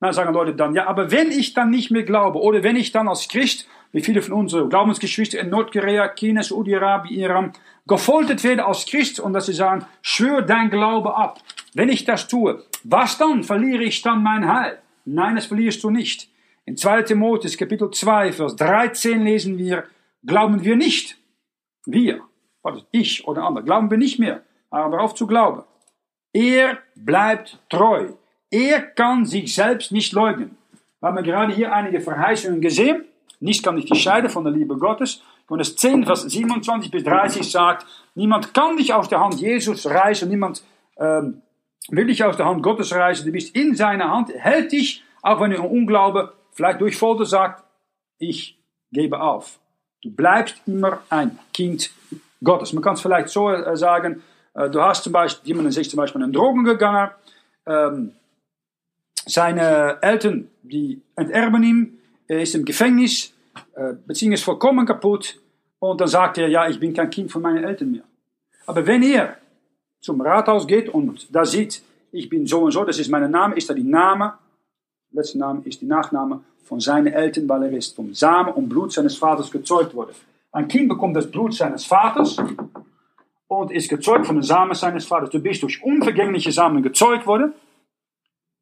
Na, 0.00 0.14
sagen 0.14 0.32
Leute 0.32 0.54
dann, 0.54 0.74
ja, 0.74 0.86
aber 0.86 1.10
wenn 1.10 1.30
ich 1.30 1.52
dann 1.52 1.68
nicht 1.68 1.90
mehr 1.90 2.04
glaube, 2.04 2.40
oder 2.40 2.62
wenn 2.62 2.76
ich 2.76 2.90
dann 2.90 3.06
als 3.06 3.28
Christ, 3.28 3.68
wie 3.92 4.00
viele 4.00 4.22
von 4.22 4.34
unseren 4.34 4.68
Glaubensgeschwistern 4.68 5.44
in 5.44 5.50
Nordkorea, 5.50 6.08
China, 6.08 6.42
Saudi-Arabien, 6.42 7.20
Iran, 7.20 7.52
gefoltert 7.86 8.44
werde 8.44 8.64
als 8.64 8.86
Christ 8.86 9.20
und 9.20 9.32
dass 9.32 9.46
sie 9.46 9.52
sagen, 9.52 9.84
schwör 10.02 10.42
dein 10.42 10.70
Glaube 10.70 11.16
ab. 11.16 11.40
Wenn 11.74 11.88
ich 11.88 12.04
das 12.04 12.28
tue, 12.28 12.62
was 12.84 13.18
dann? 13.18 13.42
Verliere 13.42 13.84
ich 13.84 14.02
dann 14.02 14.22
mein 14.22 14.46
Heil? 14.52 14.78
Nein, 15.04 15.36
das 15.36 15.46
verlierst 15.46 15.82
du 15.82 15.90
nicht. 15.90 16.28
In 16.66 16.76
2 16.76 17.02
Timotheus 17.02 17.56
Kapitel 17.56 17.90
2, 17.90 18.32
Vers 18.32 18.56
13 18.56 19.22
lesen 19.22 19.58
wir, 19.58 19.84
glauben 20.24 20.62
wir 20.64 20.76
nicht. 20.76 21.16
Wir, 21.84 22.20
also 22.62 22.82
ich 22.92 23.26
oder 23.26 23.44
andere, 23.44 23.64
glauben 23.64 23.90
wir 23.90 23.98
nicht 23.98 24.18
mehr. 24.18 24.42
Aber 24.70 25.00
auf 25.00 25.14
zu 25.14 25.26
glauben. 25.26 25.64
Er 26.32 26.78
bleibt 26.94 27.58
treu. 27.68 28.10
Er 28.50 28.82
kann 28.82 29.26
sich 29.26 29.54
selbst 29.54 29.90
nicht 29.90 30.12
leugnen. 30.12 30.56
Wir 31.00 31.08
haben 31.08 31.24
gerade 31.24 31.52
hier 31.52 31.72
einige 31.72 32.00
Verheißungen 32.00 32.60
gesehen. 32.60 33.04
Nichts 33.40 33.62
kann 33.62 33.76
dich 33.76 33.90
scheiden 34.00 34.30
von 34.30 34.44
der 34.44 34.52
Liebe 34.52 34.76
Gottes. 34.76 35.22
Johannes 35.48 35.74
10, 35.76 36.04
Vers 36.04 36.22
27 36.22 36.90
bis 36.90 37.04
30 37.04 37.50
sagt, 37.50 37.86
niemand 38.14 38.54
kann 38.54 38.76
dich 38.76 38.92
aus 38.94 39.08
der 39.08 39.20
Hand 39.20 39.40
Jesus 39.40 39.86
reißen, 39.86 40.28
niemand 40.28 40.62
ähm, 40.98 41.42
will 41.88 42.06
dich 42.06 42.22
aus 42.22 42.36
der 42.36 42.46
Hand 42.46 42.62
Gottes 42.62 42.94
reißen, 42.94 43.24
du 43.26 43.32
bist 43.32 43.54
in 43.56 43.74
seiner 43.74 44.10
Hand, 44.10 44.30
hält 44.32 44.70
dich, 44.72 45.02
auch 45.22 45.40
wenn 45.40 45.50
du 45.50 45.56
im 45.56 45.64
Unglaube 45.64 46.34
vielleicht 46.52 46.80
durch 46.80 46.96
Folter 46.96 47.24
sagt, 47.24 47.64
ich 48.18 48.58
gebe 48.92 49.20
auf. 49.20 49.58
Du 50.02 50.10
bleibst 50.10 50.60
immer 50.66 51.00
ein 51.08 51.38
Kind 51.52 51.90
Gottes. 52.44 52.72
Man 52.72 52.82
kann 52.82 52.94
es 52.94 53.00
vielleicht 53.00 53.28
so 53.28 53.50
äh, 53.50 53.76
sagen, 53.76 54.22
äh, 54.54 54.68
du 54.70 54.80
hast 54.80 55.04
zum 55.04 55.12
Beispiel, 55.12 55.48
jemand 55.48 55.76
ist 55.76 55.90
zum 55.90 55.96
Beispiel 55.96 56.22
in 56.22 56.32
Drogen 56.32 56.64
gegangen, 56.64 57.10
ähm, 57.66 58.12
seine 59.26 59.98
Eltern, 60.02 60.48
die 60.62 61.02
enterben 61.16 61.62
ihm, 61.62 61.99
er 62.30 62.40
ist 62.40 62.54
im 62.54 62.64
Gefängnis, 62.64 63.32
äh, 63.74 63.94
Beziehung 64.06 64.32
ist 64.32 64.44
vollkommen 64.44 64.86
kaputt 64.86 65.40
und 65.80 66.00
dann 66.00 66.06
sagt 66.06 66.38
er, 66.38 66.46
ja, 66.46 66.68
ich 66.68 66.78
bin 66.78 66.94
kein 66.94 67.10
Kind 67.10 67.32
von 67.32 67.42
meinen 67.42 67.64
Eltern 67.64 67.90
mehr. 67.90 68.04
Aber 68.66 68.86
wenn 68.86 69.02
er 69.02 69.36
zum 70.00 70.20
Rathaus 70.20 70.64
geht 70.64 70.88
und 70.88 71.26
da 71.34 71.44
sieht, 71.44 71.82
ich 72.12 72.28
bin 72.28 72.46
so 72.46 72.60
und 72.60 72.70
so, 72.70 72.84
das 72.84 73.00
ist 73.00 73.08
mein 73.08 73.28
Name, 73.28 73.56
ist 73.56 73.68
da 73.68 73.74
die 73.74 73.82
Name, 73.82 74.34
letzte 75.10 75.38
Name 75.38 75.62
ist 75.64 75.80
die 75.80 75.86
Nachname 75.86 76.44
von 76.62 76.78
seinen 76.78 77.08
Eltern, 77.08 77.48
weil 77.48 77.64
er 77.64 77.72
ist 77.72 77.96
vom 77.96 78.14
Samen 78.14 78.54
und 78.54 78.68
Blut 78.68 78.92
seines 78.92 79.16
Vaters 79.16 79.50
gezeugt 79.50 79.92
worden. 79.92 80.14
Ein 80.52 80.68
Kind 80.68 80.88
bekommt 80.88 81.16
das 81.16 81.28
Blut 81.28 81.52
seines 81.54 81.84
Vaters 81.84 82.36
und 83.48 83.72
ist 83.72 83.88
gezeugt 83.88 84.26
von 84.26 84.36
dem 84.36 84.44
Samen 84.44 84.74
seines 84.74 85.04
Vaters. 85.04 85.30
Du 85.30 85.40
bist 85.40 85.64
durch 85.64 85.82
unvergängliche 85.82 86.52
Samen 86.52 86.80
gezeugt 86.80 87.26
worden. 87.26 87.54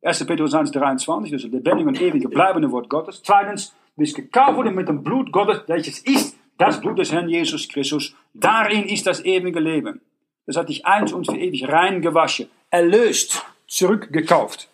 1. 0.09 0.25
Petrus 0.25 0.53
1, 0.53 0.71
23, 0.71 1.31
dus 1.31 1.43
het 1.43 1.53
lebendige 1.53 1.89
und 1.89 2.01
ewige 2.01 2.29
bleibende 2.29 2.69
Wort 2.69 2.89
Gottes. 2.89 3.21
Zweitens, 3.23 3.69
du 3.69 4.03
bist 4.03 4.15
gekauft 4.15 4.55
worden 4.55 4.75
mit 4.75 4.87
dem 4.87 5.03
Blut 5.03 5.33
Gottes, 5.33 5.63
welches 5.67 5.99
ist 5.99 6.37
das 6.57 6.81
Blut 6.81 6.99
des 6.99 7.13
Herrn 7.13 7.29
Jesus 7.29 7.69
Christus. 7.69 8.15
Darin 8.33 8.85
ist 8.85 9.07
das 9.07 9.25
ewige 9.25 9.61
Leben. 9.61 10.01
Das 10.47 10.57
hat 10.57 10.69
dich 10.69 10.87
eins 10.87 11.13
und 11.13 11.27
für 11.27 11.37
ewig 11.37 11.69
rein 11.69 12.01
gewaschen, 12.01 12.49
erlöst, 12.71 13.45
zurückgekauft. 13.67 14.69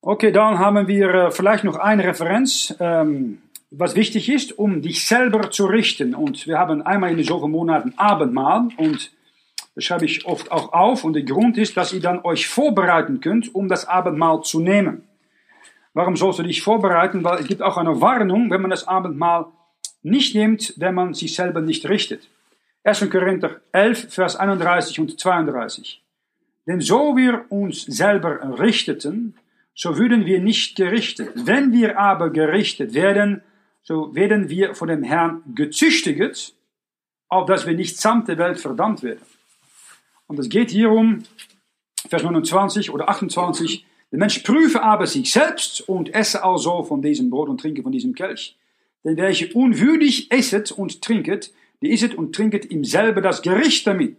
Okay, 0.00 0.30
dann 0.30 0.58
haben 0.58 0.86
wir 0.86 1.14
äh, 1.14 1.30
vielleicht 1.32 1.64
noch 1.64 1.76
eine 1.76 2.04
Referenz, 2.04 2.74
ähm, 2.78 3.42
was 3.70 3.96
wichtig 3.96 4.28
ist, 4.28 4.56
um 4.56 4.82
dich 4.82 5.04
selber 5.04 5.50
zu 5.50 5.66
richten. 5.66 6.14
Und 6.14 6.46
wir 6.46 6.58
haben 6.58 6.82
einmal 6.82 7.10
in 7.10 7.16
den 7.16 7.26
solchen 7.26 7.50
Monaten 7.50 7.92
Abendmahl 7.96 8.68
und 8.76 9.10
das 9.74 9.84
schreibe 9.84 10.04
ich 10.04 10.26
oft 10.26 10.50
auch 10.50 10.72
auf. 10.72 11.04
Und 11.04 11.14
der 11.14 11.22
Grund 11.22 11.56
ist, 11.58 11.76
dass 11.76 11.92
ihr 11.92 12.00
dann 12.00 12.24
euch 12.24 12.48
vorbereiten 12.48 13.20
könnt, 13.20 13.54
um 13.54 13.68
das 13.68 13.86
Abendmahl 13.86 14.42
zu 14.42 14.60
nehmen. 14.60 15.04
Warum 15.94 16.16
sollst 16.16 16.38
du 16.38 16.42
dich 16.42 16.62
vorbereiten? 16.62 17.24
Weil 17.24 17.40
es 17.40 17.48
gibt 17.48 17.62
auch 17.62 17.76
eine 17.76 18.00
Warnung, 18.00 18.50
wenn 18.50 18.62
man 18.62 18.70
das 18.70 18.86
Abendmahl 18.86 19.46
nicht 20.02 20.34
nimmt, 20.34 20.74
wenn 20.76 20.94
man 20.94 21.14
sich 21.14 21.34
selber 21.34 21.60
nicht 21.60 21.88
richtet. 21.88 22.28
1. 22.84 23.10
Korinther 23.10 23.60
11, 23.72 24.12
Vers 24.12 24.36
31 24.36 24.98
und 25.00 25.18
32. 25.18 26.02
Denn 26.66 26.80
so 26.80 27.16
wir 27.16 27.44
uns 27.48 27.82
selber 27.82 28.58
richteten, 28.58 29.34
so 29.74 29.98
würden 29.98 30.26
wir 30.26 30.40
nicht 30.40 30.76
gerichtet. 30.76 31.30
Wenn 31.34 31.72
wir 31.72 31.98
aber 31.98 32.30
gerichtet 32.30 32.94
werden, 32.94 33.42
so 33.82 34.14
werden 34.14 34.48
wir 34.48 34.74
von 34.74 34.88
dem 34.88 35.02
Herrn 35.02 35.42
gezüchtigt, 35.54 36.54
auf 37.28 37.46
dass 37.46 37.66
wir 37.66 37.74
nicht 37.74 37.98
samt 37.98 38.28
der 38.28 38.38
Welt 38.38 38.60
verdammt 38.60 39.02
werden. 39.02 39.20
Und 40.30 40.38
es 40.38 40.48
geht 40.48 40.70
hier 40.70 40.92
um, 40.92 41.24
Vers 42.08 42.22
29 42.22 42.94
oder 42.94 43.08
28, 43.08 43.84
der 44.12 44.18
Mensch 44.20 44.38
prüfe 44.38 44.80
aber 44.80 45.08
sich 45.08 45.32
selbst 45.32 45.80
und 45.88 46.14
esse 46.14 46.44
also 46.44 46.84
von 46.84 47.02
diesem 47.02 47.30
Brot 47.30 47.48
und 47.48 47.60
trinke 47.60 47.82
von 47.82 47.90
diesem 47.90 48.14
Kelch. 48.14 48.56
Denn 49.02 49.16
welche 49.16 49.52
unwürdig 49.52 50.30
esset 50.30 50.70
und 50.70 51.02
trinket, 51.02 51.52
die 51.82 51.90
isset 51.90 52.14
und 52.14 52.32
trinket 52.32 52.70
ihm 52.70 52.84
selber 52.84 53.20
das 53.20 53.42
Gericht 53.42 53.84
damit. 53.88 54.18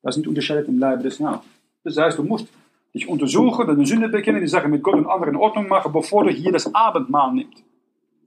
Das 0.00 0.16
nicht 0.16 0.28
unterscheidet 0.28 0.68
im 0.68 0.78
Leibe 0.78 1.02
des 1.02 1.18
Herrn. 1.18 1.40
Das 1.82 1.96
heißt, 1.96 2.16
du 2.16 2.22
musst 2.22 2.46
dich 2.94 3.08
untersuchen, 3.08 3.66
deine 3.66 3.84
Sünde 3.84 4.08
bekennen, 4.08 4.40
die 4.40 4.46
Sache 4.46 4.68
mit 4.68 4.80
Gott 4.80 4.94
und 4.94 5.08
anderen 5.08 5.34
in 5.34 5.40
Ordnung 5.40 5.66
machen, 5.66 5.92
bevor 5.92 6.22
du 6.22 6.30
hier 6.30 6.52
das 6.52 6.72
Abendmahl 6.72 7.32
nimmst. 7.32 7.64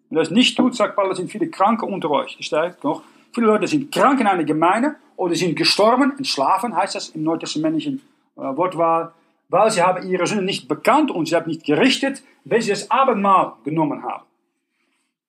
Wenn 0.10 0.17
du 0.17 0.19
das 0.19 0.32
nicht 0.32 0.58
tut, 0.58 0.76
sagt 0.76 0.98
Paulus, 0.98 1.15
sind 1.15 1.32
viele 1.32 1.48
Kranke 1.48 1.86
unter 1.86 2.12
euch. 2.12 2.36
Das 2.36 2.46
steigt 2.46 2.84
noch. 2.84 3.04
Viele 3.34 3.48
Leute 3.48 3.67
sind 3.67 3.91
krank 3.91 4.19
in 4.19 4.28
einer 4.28 4.43
Gemeinde 4.43 4.96
oder 5.15 5.36
sind 5.36 5.56
gestorben, 5.56 6.13
entschlafen, 6.17 6.76
heißt 6.76 6.96
das 6.96 7.10
im 7.10 7.24
neutestamentlichen 7.24 8.02
äh, 8.36 8.41
Wortwahl, 8.41 9.13
weil 9.50 9.72
sie 9.72 9.82
haben 9.82 10.08
ihre 10.08 10.28
Sünde 10.28 10.43
nicht 10.43 10.67
bekannt 10.67 11.12
und 11.12 11.28
sie 11.28 11.36
haben 11.36 11.50
nicht 11.50 11.65
gerichtet, 11.65 12.24
wenn 12.43 12.62
sie 12.62 12.69
das 12.69 12.89
Abendmahl 12.91 13.54
genommen 13.63 14.04
haben. 14.04 14.24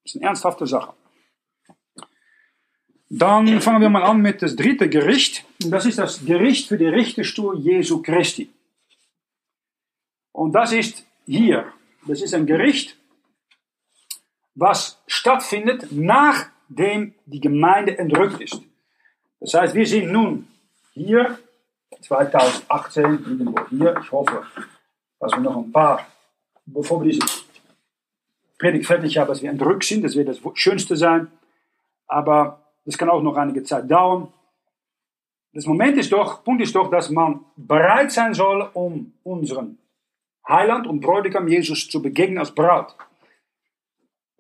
Das 0.02 0.14
ist 0.14 0.20
eine 0.20 0.28
ernsthafte 0.28 0.66
Sache. 0.66 0.92
Dann 3.08 3.60
fangen 3.60 3.80
wir 3.80 3.90
mal 3.90 4.02
an 4.02 4.20
mit 4.20 4.42
das 4.42 4.56
dritte 4.56 4.88
Gericht. 4.88 5.44
Das 5.60 5.86
ist 5.86 5.98
das 5.98 6.24
Gericht 6.24 6.68
für 6.68 6.76
die 6.76 6.86
Richterstuhl 6.86 7.58
Jesu 7.58 8.02
Christi. 8.02 8.50
Und 10.32 10.52
das 10.52 10.72
ist 10.72 11.06
hier. 11.26 11.72
Das 12.06 12.20
ist 12.20 12.34
ein 12.34 12.44
Gericht, 12.44 12.96
was 14.54 15.02
stattfindet, 15.06 15.86
nachdem 16.68 17.14
die 17.26 17.40
Gemeinde 17.40 17.98
entrückt 17.98 18.40
ist. 18.40 18.60
Das 19.40 19.54
heißt, 19.54 19.74
wir 19.74 19.86
sind 19.86 20.10
nun 20.10 20.48
hier, 20.92 21.38
2018, 22.00 23.04
irgendwo 23.04 23.54
hier. 23.68 23.96
Ich 24.02 24.10
hoffe, 24.10 24.42
dass 25.20 25.32
wir 25.32 25.40
noch 25.40 25.56
ein 25.56 25.72
paar, 25.72 26.06
bevor 26.66 27.02
wir 27.02 27.12
diese 27.12 27.26
Predigt 28.58 28.86
fertig 28.86 29.18
haben, 29.18 29.28
dass 29.28 29.42
wir 29.42 29.50
entrückt 29.50 29.84
sind. 29.84 30.02
Das 30.04 30.14
wird 30.14 30.28
das 30.28 30.40
Schönste 30.54 30.96
sein. 30.96 31.30
Aber 32.06 32.62
das 32.84 32.98
kann 32.98 33.10
auch 33.10 33.22
noch 33.22 33.36
einige 33.36 33.62
Zeit 33.64 33.90
dauern. 33.90 34.32
Das 35.52 35.66
Moment 35.66 35.96
ist 35.98 36.12
doch, 36.12 36.42
Punkt 36.42 36.62
ist 36.62 36.74
doch, 36.74 36.90
dass 36.90 37.10
man 37.10 37.44
bereit 37.56 38.10
sein 38.10 38.34
soll, 38.34 38.68
um 38.74 39.12
unseren 39.22 39.78
Heiland 40.48 40.86
und 40.86 41.00
Bräutigam 41.00 41.48
Jesus 41.48 41.88
zu 41.88 42.02
begegnen 42.02 42.38
als 42.38 42.50
Braut. 42.50 42.94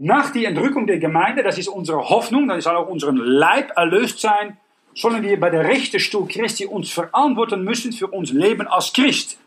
Nach 0.04 0.28
der 0.32 0.50
Entrückung 0.50 0.86
der 0.86 0.98
Gemeinde, 0.98 1.42
das 1.42 1.56
ist 1.56 1.68
unsere 1.68 2.10
Hoffnung, 2.10 2.46
das 2.46 2.64
soll 2.64 2.76
auch 2.76 2.88
unseren 2.88 3.16
Leib 3.16 3.74
erlöst 3.74 4.20
sein, 4.20 4.58
sollen 4.94 5.22
wir 5.22 5.40
bei 5.40 5.48
der 5.48 5.66
Richterstuhl 5.66 6.28
Christi 6.28 6.66
uns 6.66 6.92
verantworten 6.92 7.64
müssen 7.64 7.90
für 7.90 8.08
unser 8.08 8.34
Leben 8.34 8.68
als 8.68 8.92
Christ. 8.92 9.38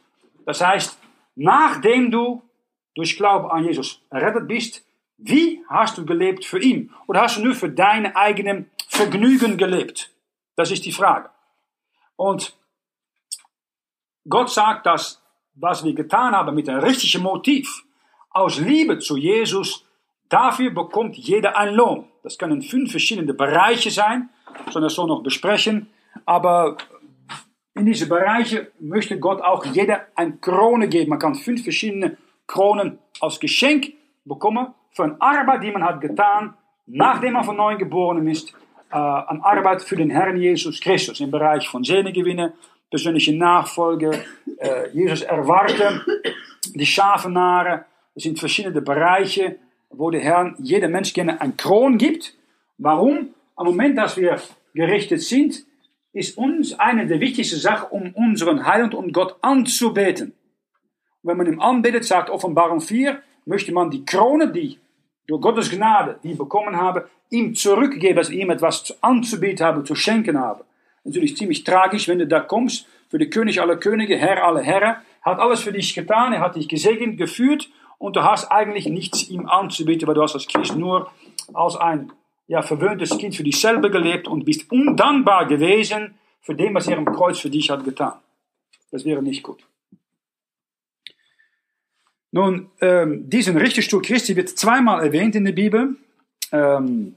Das 0.48 0.66
heißt, 0.66 0.98
nachdem 1.36 2.10
du 2.10 2.42
durch 2.96 3.16
Glauben 3.18 3.52
an 3.52 3.66
Jesus 3.66 4.02
errettet 4.10 4.48
bist, 4.48 4.84
wie 5.20 5.62
hast 5.70 6.00
du 6.00 6.08
gelebt 6.08 6.44
für 6.44 6.60
ihn? 6.60 6.92
Oder 7.06 7.22
hast 7.22 7.38
du 7.38 7.44
nur 7.44 7.54
für 7.54 7.70
deine 7.70 8.16
eigenen 8.16 8.72
Vergnügen 8.88 9.58
gelebt? 9.58 10.10
Das 10.56 10.72
ist 10.72 10.86
die 10.86 10.92
Frage. 10.92 11.30
Und 12.16 12.58
Gott 14.28 14.50
sagt, 14.50 14.88
dass 14.88 15.22
was 15.54 15.84
wir 15.84 15.94
getan 15.94 16.36
haben 16.36 16.56
mit 16.56 16.68
einem 16.68 16.82
richtigen 16.82 17.22
Motiv, 17.22 17.84
aus 18.32 18.58
Liebe 18.58 18.98
zu 18.98 19.18
Jesus, 19.18 19.87
dafür 20.30 20.72
bekommt 20.72 21.18
jeder 21.18 21.58
einen 21.58 21.76
Lohn. 21.76 22.06
Das 22.24 22.38
können 22.38 22.62
fünf 22.62 22.92
verschiedene 22.92 23.34
Bereiche 23.34 23.92
sein, 23.92 24.30
das 24.74 24.94
so 24.94 25.08
noch 25.08 25.24
besprechen, 25.24 25.90
aber 26.26 26.78
in 27.76 27.86
diese 27.86 28.08
Bereiche 28.08 28.72
möchte 28.80 29.20
Gott 29.20 29.42
auch 29.42 29.64
jeder 29.66 30.08
eine 30.16 30.38
Krone 30.38 30.88
geben. 30.88 31.12
Man 31.12 31.20
kann 31.20 31.36
fünf 31.36 31.64
verschiedene 31.64 32.18
Kronen 32.48 32.98
als 33.22 33.40
Geschenk 33.40 33.94
bekommen 34.26 34.74
für 34.92 35.04
eine 35.04 35.22
Arbeit, 35.22 35.64
die 35.64 35.72
man 35.72 35.84
hat 35.84 36.02
getan, 36.02 36.56
nachdem 36.88 37.34
man 37.34 37.44
von 37.44 37.56
neuem 37.56 37.78
geboren 37.78 38.28
ist, 38.28 38.54
äh, 38.92 38.96
an 38.96 39.42
Arbeit 39.42 39.82
für 39.84 39.96
den 39.96 40.10
Herrn 40.10 40.38
Jesus 40.38 40.80
Christus 40.80 41.20
im 41.20 41.30
Bereich 41.30 41.68
von 41.68 41.84
Sehnengewinne, 41.84 42.54
persönliche 42.90 43.36
Nachfolge, 43.36 44.24
äh, 44.58 44.90
Jesus 44.92 45.22
erwarten, 45.22 46.02
die 46.74 46.86
Schafenaren. 46.86 47.82
Das 48.16 48.24
sind 48.24 48.40
verschiedene 48.40 48.82
Bereiche, 48.82 49.58
wo 49.90 50.12
der 50.12 50.22
Herr 50.22 50.54
jedem 50.60 50.92
Mensch 50.92 51.14
gerne 51.14 51.42
ein 51.42 51.58
Kron 51.58 51.98
gibt. 51.98 52.36
Warum? 52.78 53.34
Am 53.56 53.66
Moment, 53.66 53.98
dass 53.98 54.18
wir 54.18 54.40
gerichtet 54.74 55.22
sind, 55.22 55.66
ist 56.14 56.38
uns 56.38 56.78
eine 56.80 57.08
der 57.08 57.20
wichtigsten 57.20 57.60
Sachen, 57.60 57.90
um 57.90 58.14
unseren 58.14 58.66
Heiland 58.66 58.94
und 58.94 59.14
Gott 59.14 59.36
anzubeten. 59.42 60.34
Und 61.22 61.30
wenn 61.30 61.38
man 61.38 61.48
ihn 61.48 61.60
anbetet, 61.60 62.06
sagt 62.06 62.30
Offenbarung 62.30 62.82
4, 62.82 63.20
möchte 63.46 63.72
man 63.72 63.90
die 63.90 64.06
Krone, 64.06 64.52
die 64.52 64.80
durch 65.28 65.42
Gottes 65.42 65.70
Gnade, 65.70 66.20
die 66.24 66.34
bekommen 66.36 66.78
habe, 66.78 67.10
ihm 67.30 67.56
zurückgeben, 67.56 68.16
dass 68.16 68.30
ihm 68.30 68.50
etwas 68.50 68.96
anzubieten 69.02 69.66
habe, 69.66 69.84
zu 69.84 69.96
schenken 69.96 70.40
habe 70.40 70.64
natürlich 71.08 71.38
ziemlich 71.38 71.64
tragisch, 71.64 72.08
wenn 72.08 72.20
du 72.20 72.28
da 72.28 72.40
kommst, 72.42 72.88
für 73.10 73.18
den 73.18 73.30
König 73.30 73.62
aller 73.62 73.78
Könige, 73.78 74.18
Herr 74.18 74.44
aller 74.44 74.62
Herren, 74.62 74.98
hat 75.22 75.40
alles 75.40 75.62
für 75.62 75.72
dich 75.72 75.96
getan, 75.96 76.34
er 76.34 76.42
hat 76.42 76.56
dich 76.56 76.68
gesegnet, 76.68 77.18
geführt 77.18 77.70
und 77.98 78.16
du 78.16 78.24
hast 78.24 78.46
eigentlich 78.52 78.88
nichts 78.88 79.30
ihm 79.30 79.48
anzubieten, 79.48 80.08
weil 80.08 80.16
du 80.16 80.22
hast 80.22 80.36
als 80.36 80.48
Christ 80.48 80.76
nur 80.76 81.12
als 81.54 81.76
ein 81.76 82.12
ja, 82.48 82.62
verwöhntes 82.62 83.18
Kind 83.18 83.36
für 83.36 83.44
dich 83.44 83.60
selber 83.60 83.90
gelebt 83.90 84.28
und 84.28 84.46
bist 84.46 84.72
undankbar 84.72 85.48
gewesen 85.48 86.16
für 86.42 86.56
dem, 86.56 86.74
was 86.76 86.88
er 86.88 86.98
am 86.98 87.06
Kreuz 87.06 87.40
für 87.40 87.50
dich 87.50 87.70
hat 87.70 87.84
getan. 87.84 88.14
Das 88.92 89.04
wäre 89.04 89.22
nicht 89.22 89.44
gut. 89.44 89.64
Nun, 92.32 92.70
ähm, 92.82 93.30
diesen 93.30 93.58
Richterstuhl 93.58 94.02
Christi 94.02 94.36
wird 94.36 94.50
zweimal 94.50 95.04
erwähnt 95.04 95.36
in 95.36 95.46
der 95.46 95.54
Bibel. 95.54 95.96
Ähm, 96.52 97.16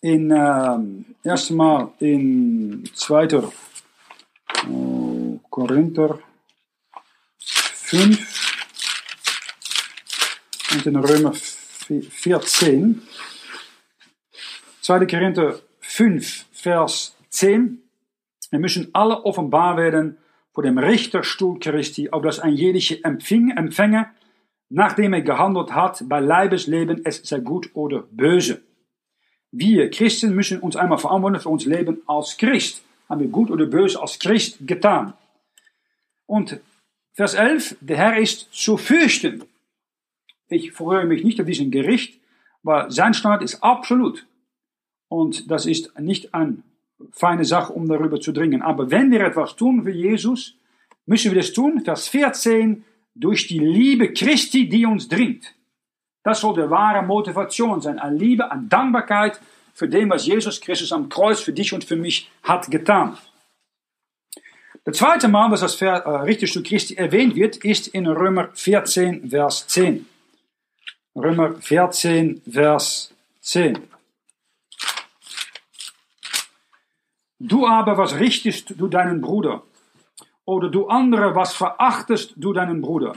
in, 0.00 0.30
ähm, 0.30 1.04
erstmal 1.24 1.90
in 1.98 2.88
2. 2.94 3.42
Oh, 4.70 5.40
Korinther 5.50 6.18
5 7.38 8.47
und 10.78 10.86
in 10.86 10.96
Römer 10.96 11.32
14. 11.32 13.02
2. 14.80 15.06
Korinther 15.06 15.58
5, 15.80 16.46
Vers 16.52 17.16
10. 17.30 17.82
Wir 18.50 18.58
müssen 18.60 18.88
alle 18.92 19.24
offenbar 19.24 19.76
werden 19.76 20.18
vor 20.52 20.62
dem 20.62 20.78
Richterstuhl 20.78 21.58
Christi, 21.58 22.10
auf 22.10 22.22
das 22.22 22.38
ein 22.38 22.54
jeder 22.54 23.04
Empfänger, 23.04 24.10
nachdem 24.68 25.14
er 25.14 25.22
gehandelt 25.22 25.74
hat, 25.74 26.04
bei 26.08 26.20
Leibesleben, 26.20 27.04
es 27.04 27.22
sei 27.24 27.40
gut 27.40 27.70
oder 27.74 28.04
böse. 28.10 28.62
Wir 29.50 29.90
Christen 29.90 30.34
müssen 30.34 30.60
uns 30.60 30.76
einmal 30.76 30.98
verantworten 30.98 31.40
für 31.40 31.48
uns 31.48 31.64
Leben 31.64 32.02
als 32.06 32.36
Christ. 32.36 32.82
Haben 33.08 33.22
wir 33.22 33.28
gut 33.28 33.50
oder 33.50 33.66
böse 33.66 34.00
als 34.00 34.18
Christ 34.18 34.58
getan. 34.60 35.14
Und 36.26 36.60
Vers 37.14 37.34
11, 37.34 37.78
der 37.80 37.96
Herr 37.96 38.18
ist 38.18 38.52
zu 38.52 38.76
fürchten. 38.76 39.42
Ich 40.48 40.72
freue 40.72 41.04
mich 41.04 41.24
nicht 41.24 41.40
auf 41.40 41.46
diesen 41.46 41.70
Gericht, 41.70 42.20
weil 42.62 42.90
sein 42.90 43.14
Staat 43.14 43.42
ist 43.42 43.62
absolut. 43.62 44.26
Und 45.08 45.50
das 45.50 45.66
ist 45.66 45.98
nicht 45.98 46.34
eine 46.34 46.58
feine 47.12 47.44
Sache, 47.44 47.72
um 47.72 47.88
darüber 47.88 48.20
zu 48.20 48.32
dringen. 48.32 48.62
Aber 48.62 48.90
wenn 48.90 49.10
wir 49.10 49.20
etwas 49.20 49.56
tun 49.56 49.84
für 49.84 49.90
Jesus, 49.90 50.54
müssen 51.06 51.32
wir 51.32 51.40
das 51.40 51.52
tun, 51.52 51.82
Vers 51.82 52.08
14, 52.08 52.84
durch 53.14 53.46
die 53.46 53.58
Liebe 53.58 54.12
Christi, 54.12 54.68
die 54.68 54.86
uns 54.86 55.08
dringt. 55.08 55.54
Das 56.22 56.40
soll 56.40 56.54
die 56.54 56.70
wahre 56.70 57.04
Motivation 57.04 57.80
sein, 57.80 57.98
an 57.98 58.16
Liebe, 58.16 58.50
an 58.50 58.68
Dankbarkeit 58.68 59.40
für 59.72 59.88
dem, 59.88 60.10
was 60.10 60.26
Jesus 60.26 60.60
Christus 60.60 60.92
am 60.92 61.08
Kreuz 61.08 61.40
für 61.40 61.52
dich 61.52 61.72
und 61.72 61.84
für 61.84 61.96
mich 61.96 62.30
hat 62.42 62.70
getan. 62.70 63.16
Das 64.84 64.98
zweite 64.98 65.28
Mal, 65.28 65.50
was 65.50 65.60
das 65.60 65.80
äh, 65.82 65.86
Richterstuhl 65.86 66.62
Christi 66.62 66.94
erwähnt 66.94 67.34
wird, 67.34 67.56
ist 67.58 67.88
in 67.88 68.06
Römer 68.06 68.48
14, 68.54 69.30
Vers 69.30 69.66
10. 69.68 70.06
Römer 71.18 71.54
14, 71.60 72.42
Vers 72.48 73.12
10. 73.40 73.78
Du 77.40 77.66
aber, 77.66 77.98
was 77.98 78.20
richtest 78.20 78.74
du 78.78 78.86
deinen 78.86 79.20
Bruder? 79.20 79.62
Oder 80.44 80.68
du 80.68 80.86
andere, 80.86 81.34
was 81.34 81.54
verachtest 81.54 82.34
du 82.36 82.52
deinen 82.52 82.80
Bruder? 82.80 83.14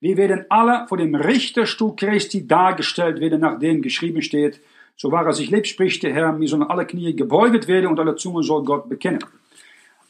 Wir 0.00 0.16
werden 0.16 0.46
alle 0.48 0.86
vor 0.88 0.98
dem 0.98 1.14
Richterstuhl 1.14 1.94
Christi 1.94 2.46
dargestellt 2.46 3.20
werden, 3.20 3.40
nachdem 3.40 3.82
geschrieben 3.82 4.22
steht, 4.22 4.60
so 4.96 5.12
war 5.12 5.24
er 5.24 5.32
sich 5.32 5.50
lebt, 5.50 5.68
spricht 5.68 6.02
der 6.02 6.12
Herr, 6.12 6.32
mir 6.32 6.48
sollen 6.48 6.64
alle 6.64 6.86
Knie 6.86 7.14
gebeugt 7.14 7.68
werden 7.68 7.86
und 7.86 8.00
alle 8.00 8.16
Zunge 8.16 8.42
soll 8.42 8.64
Gott 8.64 8.88
bekennen. 8.88 9.24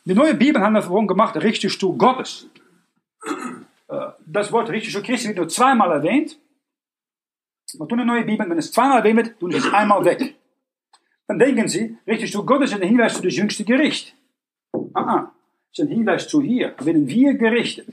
Die 0.05 0.15
neue 0.15 0.35
Bibel 0.35 0.63
hat 0.63 0.75
davon 0.75 1.07
gemacht, 1.07 1.37
Richterstuhl 1.37 1.97
Gottes. 1.97 2.47
Äh, 3.89 4.09
das 4.27 4.51
Wort 4.51 4.71
Richterstuhl 4.71 5.03
Christi 5.03 5.29
wird 5.29 5.37
nur 5.39 5.49
zweimal 5.49 5.91
erwähnt. 5.93 6.39
Maar 7.79 7.89
toen 7.89 7.99
de 7.99 8.05
neue 8.05 8.25
Bibel, 8.25 8.49
wenn 8.49 8.59
es 8.59 8.73
zweimal 8.73 9.03
tun 9.39 9.51
sie 9.51 9.59
es 9.59 9.73
einmal 9.73 10.05
weg. 10.05 10.35
Dann 11.27 11.39
denken 11.39 11.69
sie, 11.69 11.97
Richterstuhl 12.07 12.45
Gottes 12.45 12.71
ist 12.71 12.81
ein 12.81 12.89
Hinweis 12.89 13.15
zu 13.15 13.23
das 13.23 13.37
jüngste 13.37 13.65
Gericht. 13.65 14.15
Ah, 14.93 15.01
ah, 15.01 15.33
ist 15.73 15.81
ein 15.81 15.89
Hinweis 15.89 16.29
zu 16.29 16.43
hier, 16.43 16.75
werden 16.81 17.09
wir 17.09 17.35
gerichtet. 17.35 17.89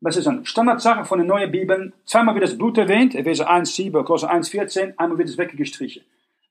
Das 0.00 0.16
ist 0.16 0.26
eine 0.26 0.46
Standardsache 0.46 1.04
von 1.04 1.18
der 1.18 1.26
neuen 1.26 1.50
Bibel. 1.50 1.92
Zweimal 2.04 2.34
wird 2.34 2.44
das 2.44 2.56
Blut 2.56 2.78
erwähnt, 2.78 3.14
Epheser 3.14 3.50
1, 3.50 3.74
7, 3.74 4.04
Kolosser 4.04 4.30
1, 4.30 4.48
14, 4.48 4.98
einmal 4.98 5.18
wird 5.18 5.28
es 5.28 5.36
weggestrichen. 5.36 6.02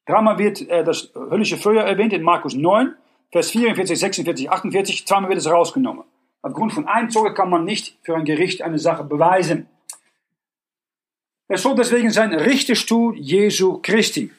Dreimal 0.06 0.38
wird 0.38 0.68
äh, 0.70 0.84
das 0.84 1.12
höllische 1.16 1.58
Feuer 1.58 1.84
erwähnt 1.84 2.14
in 2.14 2.24
Markus 2.24 2.56
9, 2.56 2.94
Vers 3.32 3.52
44, 3.52 4.00
46, 4.00 4.50
48, 4.50 5.08
zweimal 5.08 5.30
wird 5.30 5.40
es 5.40 5.50
rausgenommen. 5.50 6.04
Aufgrund 6.42 6.74
von 6.74 6.88
Einzug 6.88 7.36
kann 7.36 7.50
man 7.50 7.66
nicht 7.66 7.98
für 8.04 8.16
ein 8.16 8.24
Gericht 8.24 8.62
eine 8.62 8.80
Sache 8.80 9.04
beweisen. 9.04 9.68
Es 11.48 11.62
soll 11.62 11.76
deswegen 11.76 12.12
sein 12.12 12.34
Richterstuhl 12.34 13.18
Jesu 13.18 13.80
Christi. 13.82 14.32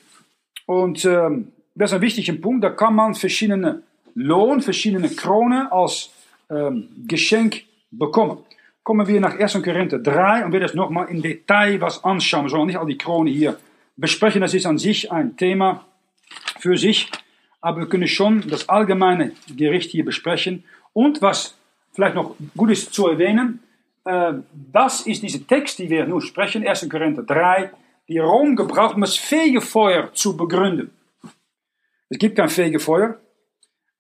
Und 0.67 1.05
ähm, 1.07 1.53
das 1.75 1.91
ist 1.91 1.95
ein 1.95 2.03
wichtiger 2.03 2.35
Punkt. 2.35 2.63
Da 2.63 2.71
kann 2.71 2.95
man 2.95 3.15
verschiedene 3.15 3.83
Lohn, 4.15 4.61
verschiedene 4.61 5.09
Kronen 5.09 5.69
als 5.69 6.11
ähm, 6.51 6.89
Geschenk 7.07 7.63
bekommen. 7.91 8.39
Kommen 8.83 9.07
wir 9.07 9.21
nach 9.21 9.39
1. 9.39 9.63
Korinther 9.63 9.99
3 9.99 10.45
und 10.45 10.53
wir 10.53 10.61
das 10.61 10.75
nochmal 10.75 11.09
in 11.09 11.23
Detail 11.23 11.81
was 11.81 12.05
anschauen. 12.05 12.45
Wir 12.45 12.51
sollen 12.51 12.67
nicht 12.67 12.79
all 12.79 12.87
die 12.87 12.99
Kronen 12.99 13.33
hier 13.33 13.59
besprechen. 13.97 14.43
Das 14.43 14.53
ist 14.53 14.67
an 14.67 14.77
sich 14.77 15.11
ein 15.11 15.37
Thema 15.37 15.87
für 16.59 16.77
sich. 16.77 17.11
Aber 17.61 17.81
wir 17.81 17.89
können 17.89 18.07
schon 18.07 18.47
das 18.49 18.69
allgemeine 18.69 19.33
Gericht 19.57 19.91
hier 19.91 20.05
besprechen. 20.05 20.65
Und 20.93 21.23
was 21.23 21.57
vielleicht 21.93 22.15
noch 22.15 22.37
gut 22.57 22.71
ist 22.71 22.93
zu 22.93 23.09
erwähnen, 23.09 23.61
äh, 23.61 23.68
das 24.73 25.07
ist 25.07 25.23
diese 25.23 25.47
Text, 25.47 25.79
die 25.79 25.91
wir 25.91 26.07
nun 26.07 26.21
sprechen, 26.21 26.67
1. 26.67 26.89
Korinther 26.89 27.23
3, 27.23 27.71
die 28.09 28.19
Rom 28.19 28.57
gebraucht, 28.57 28.95
um 28.95 29.03
das 29.03 29.17
Fegefeuer 29.17 30.13
zu 30.15 30.37
begründen. 30.37 30.91
Es 32.09 32.19
gibt 32.19 32.37
kein 32.37 32.49
Fegefeuer, 32.49 33.21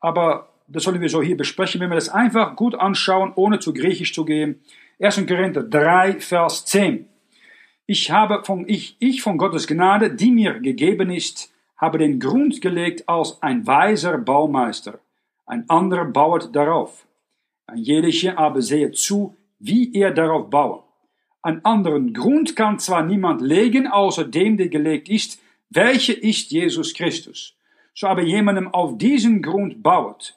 aber 0.00 0.48
das 0.66 0.84
sollen 0.84 1.00
wir 1.00 1.08
so 1.08 1.22
hier 1.22 1.36
besprechen, 1.36 1.80
wenn 1.80 1.90
wir 1.90 1.96
das 1.96 2.08
einfach 2.08 2.56
gut 2.56 2.74
anschauen, 2.74 3.32
ohne 3.34 3.58
zu 3.58 3.74
griechisch 3.74 4.14
zu 4.14 4.24
gehen. 4.24 4.62
1. 5.00 5.26
Korinther 5.26 5.62
3, 5.62 6.20
Vers 6.20 6.64
10. 6.64 7.06
Ich 7.86 8.10
habe 8.10 8.44
von, 8.44 8.68
ich, 8.68 8.96
ich 8.98 9.22
von 9.22 9.38
Gottes 9.38 9.66
Gnade, 9.66 10.14
die 10.14 10.30
mir 10.30 10.60
gegeben 10.60 11.10
ist, 11.10 11.52
habe 11.76 11.98
den 11.98 12.18
Grund 12.18 12.60
gelegt 12.60 13.08
als 13.08 13.42
ein 13.42 13.66
weiser 13.66 14.18
Baumeister. 14.18 14.98
Ein 15.46 15.68
anderer 15.68 16.04
bauet 16.04 16.54
darauf. 16.54 17.06
Ein 17.66 17.78
jeder 17.78 18.38
aber 18.38 18.60
sehe 18.60 18.90
zu, 18.92 19.34
wie 19.58 19.94
er 19.94 20.12
darauf 20.12 20.50
baue. 20.50 20.84
Einen 21.42 21.64
anderen 21.64 22.12
Grund 22.12 22.56
kann 22.56 22.78
zwar 22.78 23.04
niemand 23.04 23.40
legen, 23.40 23.86
außer 23.86 24.24
dem, 24.24 24.56
der 24.56 24.68
gelegt 24.68 25.08
ist, 25.08 25.40
welche 25.70 26.12
ist 26.12 26.50
Jesus 26.50 26.94
Christus. 26.94 27.54
So 27.94 28.06
aber 28.06 28.22
jemandem 28.22 28.68
auf 28.68 28.98
diesen 28.98 29.42
Grund 29.42 29.82
baut, 29.82 30.36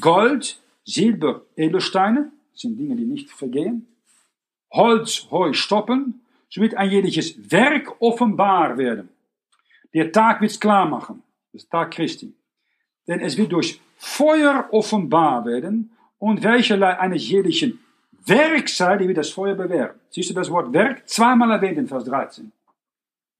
Gold, 0.00 0.58
Silber, 0.84 1.42
Edelsteine, 1.56 2.32
sind 2.54 2.78
Dinge, 2.78 2.96
die 2.96 3.04
nicht 3.04 3.30
vergehen, 3.30 3.86
Holz, 4.70 5.26
Heu, 5.30 5.52
Stoppen, 5.52 6.20
so 6.48 6.60
wird 6.60 6.74
ein 6.74 6.90
jedes 6.90 7.50
Werk 7.50 8.00
offenbar 8.00 8.76
werden. 8.76 9.08
Der 9.94 10.12
Tag 10.12 10.40
wird's 10.40 10.60
klar 10.60 10.88
machen, 10.88 11.22
das 11.52 11.68
Tag 11.68 11.92
Christi. 11.92 12.32
Denn 13.08 13.20
es 13.20 13.36
wird 13.36 13.52
durch 13.52 13.80
Feuer 13.96 14.68
offenbar 14.70 15.44
werden 15.44 15.92
und 16.18 16.42
welcherlei 16.42 16.98
eines 16.98 17.28
jeden 17.28 17.52
Werk 18.26 18.68
sei, 18.68 18.96
die 18.98 19.08
wir 19.08 19.14
das 19.14 19.30
Feuer 19.30 19.54
bewähren. 19.54 19.98
Siehst 20.10 20.30
du 20.30 20.34
das 20.34 20.50
Wort 20.50 20.72
Werk? 20.72 21.08
Zweimal 21.08 21.50
erwähnt 21.50 21.78
in 21.78 21.88
Vers 21.88 22.04
13. 22.04 22.52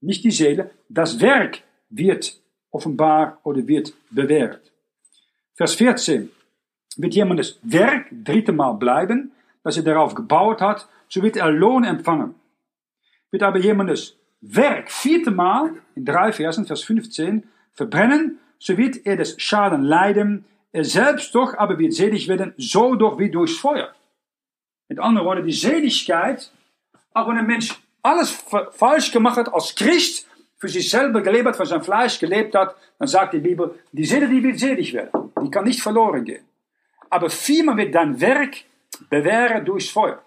Nicht 0.00 0.24
die 0.24 0.30
Seele, 0.30 0.70
das 0.88 1.20
Werk 1.20 1.62
wird 1.90 2.40
offenbar 2.70 3.38
oder 3.42 3.66
wird 3.66 3.92
bewährt. 4.10 4.72
Vers 5.54 5.74
14. 5.74 6.30
Wird 6.96 7.14
jemandes 7.14 7.58
Werk 7.62 8.06
dritte 8.10 8.52
Mal 8.52 8.72
bleiben, 8.72 9.32
dass 9.62 9.76
er 9.76 9.82
darauf 9.82 10.14
gebaut 10.14 10.60
hat, 10.60 10.88
so 11.08 11.22
wird 11.22 11.36
er 11.36 11.50
Lohn 11.50 11.84
empfangen. 11.84 12.34
Wird 13.30 13.42
aber 13.42 13.58
jemandes 13.58 14.16
Werk 14.40 14.90
vierte 14.90 15.30
Mal, 15.30 15.74
in 15.94 16.04
drei 16.04 16.32
Versen, 16.32 16.66
Vers 16.66 16.82
15, 16.82 17.44
verbrennen, 17.72 18.38
so 18.58 18.76
wird 18.76 19.06
er 19.06 19.16
des 19.16 19.40
Schaden 19.40 19.82
leiden, 19.82 20.44
er 20.72 20.84
selbst 20.84 21.34
doch 21.34 21.54
aber 21.58 21.78
wird 21.78 21.92
selig 21.92 22.28
werden, 22.28 22.54
so 22.56 22.94
doch 22.94 23.18
wie 23.18 23.30
durchs 23.30 23.58
Feuer. 23.58 23.92
Mit 24.90 24.98
anderen 24.98 25.24
Worten, 25.24 25.46
die 25.46 25.52
Seligkeit, 25.52 26.50
auch 27.14 27.28
wenn 27.28 27.38
ein 27.38 27.46
Mensch 27.46 27.80
alles 28.02 28.44
falsch 28.72 29.12
gemacht 29.12 29.36
hat 29.36 29.54
als 29.54 29.72
Christ, 29.76 30.26
für 30.58 30.68
sich 30.68 30.90
selber 30.90 31.22
gelebt 31.22 31.46
hat, 31.46 31.56
für 31.56 31.64
sein 31.64 31.82
Fleisch 31.82 32.18
gelebt 32.18 32.56
hat, 32.56 32.74
dann 32.98 33.06
sagt 33.06 33.32
die 33.32 33.38
Bibel, 33.38 33.78
die 33.92 34.04
Seele, 34.04 34.28
die 34.28 34.42
wird 34.42 34.58
selig 34.58 34.92
werden. 34.92 35.32
Die 35.42 35.50
kann 35.50 35.64
nicht 35.64 35.80
verloren 35.80 36.24
gehen. 36.24 36.44
Aber 37.08 37.30
vielmehr 37.30 37.76
wird 37.76 37.94
dein 37.94 38.20
Werk 38.20 38.56
bewähren 39.08 39.64
durchs 39.64 39.90
Feuer. 39.90 40.20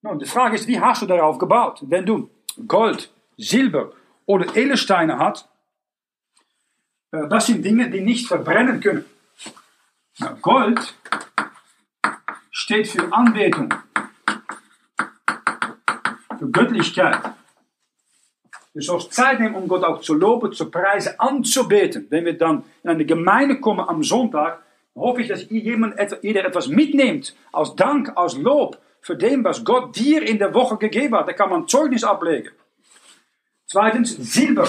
Nun, 0.00 0.20
die 0.20 0.26
Frage 0.26 0.54
ist, 0.54 0.68
wie 0.68 0.80
hast 0.80 1.02
du 1.02 1.06
darauf 1.06 1.38
gebaut? 1.38 1.80
Wenn 1.82 2.06
du 2.06 2.30
Gold, 2.68 3.12
Silber 3.36 3.92
oder 4.26 4.56
Edelsteine 4.56 5.18
hast, 5.18 5.48
äh, 7.10 7.26
das 7.28 7.46
sind 7.46 7.64
Dinge, 7.64 7.90
die 7.90 8.00
nicht 8.00 8.28
verbrennen 8.28 8.80
können. 8.80 9.04
Gold 10.40 10.94
steht 12.52 12.86
für 12.86 13.12
Anbetung, 13.12 13.74
für 16.38 16.50
Göttlichkeit. 16.50 17.18
Du 18.74 18.80
sollst 18.80 19.12
Zeit 19.12 19.40
nehmen, 19.40 19.54
um 19.54 19.66
Gott 19.68 19.84
auch 19.84 20.00
zu 20.00 20.14
loben, 20.14 20.52
zu 20.52 20.70
preisen, 20.70 21.18
anzubeten. 21.18 22.06
Wenn 22.10 22.24
wir 22.24 22.38
dann 22.38 22.64
in 22.84 22.90
eine 22.90 23.04
Gemeinde 23.04 23.58
kommen 23.58 23.86
am 23.86 24.02
Sonntag, 24.02 24.62
hoffe 24.94 25.22
ich, 25.22 25.28
dass 25.28 25.48
jemand, 25.50 25.96
jeder 26.22 26.44
etwas 26.44 26.68
mitnimmt, 26.68 27.34
als 27.52 27.74
Dank, 27.74 28.12
als 28.16 28.36
Lob 28.36 28.78
für 29.00 29.16
dem, 29.16 29.44
was 29.44 29.64
Gott 29.64 29.96
dir 29.96 30.22
in 30.22 30.38
der 30.38 30.54
Woche 30.54 30.76
gegeben 30.76 31.16
hat. 31.16 31.28
Da 31.28 31.32
kann 31.32 31.50
man 31.50 31.66
Zeugnis 31.66 32.04
ablegen. 32.04 32.52
Zweitens, 33.66 34.16
Silber. 34.16 34.68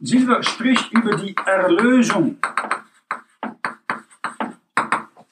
Silber 0.00 0.42
spricht 0.42 0.92
über 0.92 1.16
die 1.16 1.36
Erlösung. 1.46 2.38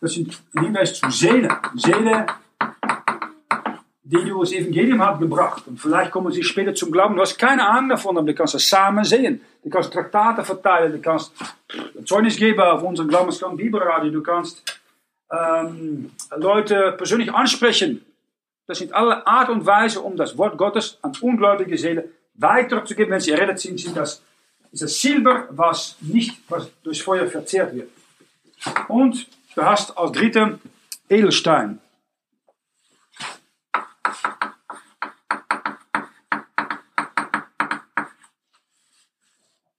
Das 0.00 0.12
sind 0.12 0.40
ein 0.54 0.64
Hinweis 0.64 0.94
zu 0.94 1.10
Seele. 1.10 1.48
Seele, 1.74 2.26
die 4.04 4.24
du 4.24 4.40
das 4.40 4.52
Evangelium 4.52 5.04
hat 5.04 5.18
gebracht. 5.18 5.64
Und 5.66 5.80
vielleicht 5.80 6.10
kommen 6.10 6.32
sie 6.32 6.42
später 6.42 6.74
zum 6.74 6.90
Glauben. 6.90 7.16
Du 7.16 7.20
hast 7.20 7.36
keine 7.36 7.68
Ahnung 7.68 7.90
davon, 7.90 8.16
aber 8.16 8.26
du 8.26 8.34
kannst 8.34 8.54
das 8.54 8.68
samen 8.68 9.04
sehen. 9.04 9.40
Du 9.62 9.70
kannst 9.70 9.92
Traktate 9.92 10.44
verteilen, 10.44 10.92
du 10.92 11.00
kannst 11.00 11.32
Zeugnis 12.06 12.36
geben 12.36 12.60
auf 12.60 12.82
unserem 12.82 13.08
Glaubenskampf 13.08 13.56
Bibelradio, 13.56 14.10
du 14.10 14.22
kannst 14.22 14.62
ähm, 15.30 16.10
Leute 16.36 16.94
persönlich 16.96 17.32
ansprechen. 17.32 18.04
Das 18.66 18.78
sind 18.78 18.92
alle 18.92 19.26
Art 19.26 19.50
und 19.50 19.66
Weise, 19.66 20.00
um 20.00 20.16
das 20.16 20.38
Wort 20.38 20.56
Gottes 20.56 20.98
an 21.02 21.12
ungläubige 21.20 21.76
Seelen 21.76 22.04
weiterzugeben. 22.34 23.12
Wenn 23.12 23.20
sie 23.20 23.32
errettet 23.32 23.58
sind, 23.58 23.80
sind 23.80 23.96
das, 23.96 24.22
ist 24.72 24.82
das 24.82 25.00
Silber, 25.00 25.48
was 25.50 25.96
nicht 26.00 26.40
was 26.48 26.70
durch 26.82 27.02
Feuer 27.02 27.26
verzehrt 27.26 27.74
wird. 27.74 27.90
Und 28.88 29.26
du 29.58 29.64
hast 29.64 29.98
als 29.98 30.12
dritte 30.12 30.60
Edelstein. 31.08 31.80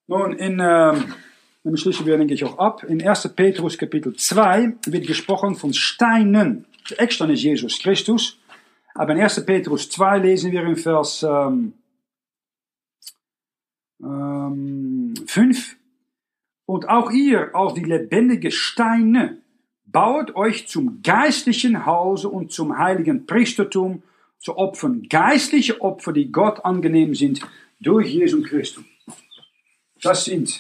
Nun, 0.08 0.34
in, 0.34 0.54
ähm, 0.54 1.14
dann 1.64 1.78
schließen 1.78 2.06
wir, 2.06 2.18
denke 2.18 2.34
ich, 2.34 2.44
auch 2.44 2.58
ab. 2.58 2.84
In 2.84 3.08
1. 3.08 3.30
Petrus 3.36 3.78
Kapitel 3.78 4.16
2 4.16 4.74
wird 4.88 5.08
gesprochen 5.08 5.56
von 5.56 5.74
Steinen. 5.74 6.66
Der 6.90 7.00
Eckstein 7.00 7.30
ist 7.30 7.44
Jesus 7.44 7.80
Christus. 7.80 8.38
Aber 8.96 9.14
in 9.14 9.22
1. 9.22 9.46
Petrus 9.46 9.90
2 9.92 10.18
lesen 10.18 10.52
wir 10.52 10.64
in 10.64 10.76
Vers 10.76 11.24
ähm, 11.24 11.74
ähm, 14.02 15.14
5. 15.28 15.78
Und 16.66 16.90
auch 16.90 17.12
ihr, 17.12 17.56
als 17.56 17.76
die 17.76 17.84
lebendigen 17.84 18.52
Steine, 18.52 19.38
baut 19.92 20.36
euch 20.36 20.68
zum 20.68 21.02
geistlichen 21.02 21.86
Hause 21.86 22.30
und 22.30 22.52
zum 22.52 22.78
heiligen 22.78 23.26
Priestertum 23.26 24.04
zu 24.40 24.58
opfern. 24.58 25.08
Geistliche 25.10 25.82
Opfer, 25.82 26.14
die 26.14 26.32
Gott 26.32 26.64
angenehm 26.64 27.16
sind 27.16 27.42
durch 27.80 28.08
Jesus 28.08 28.46
Christus. 28.46 28.84
Das 30.02 30.26
sind 30.26 30.60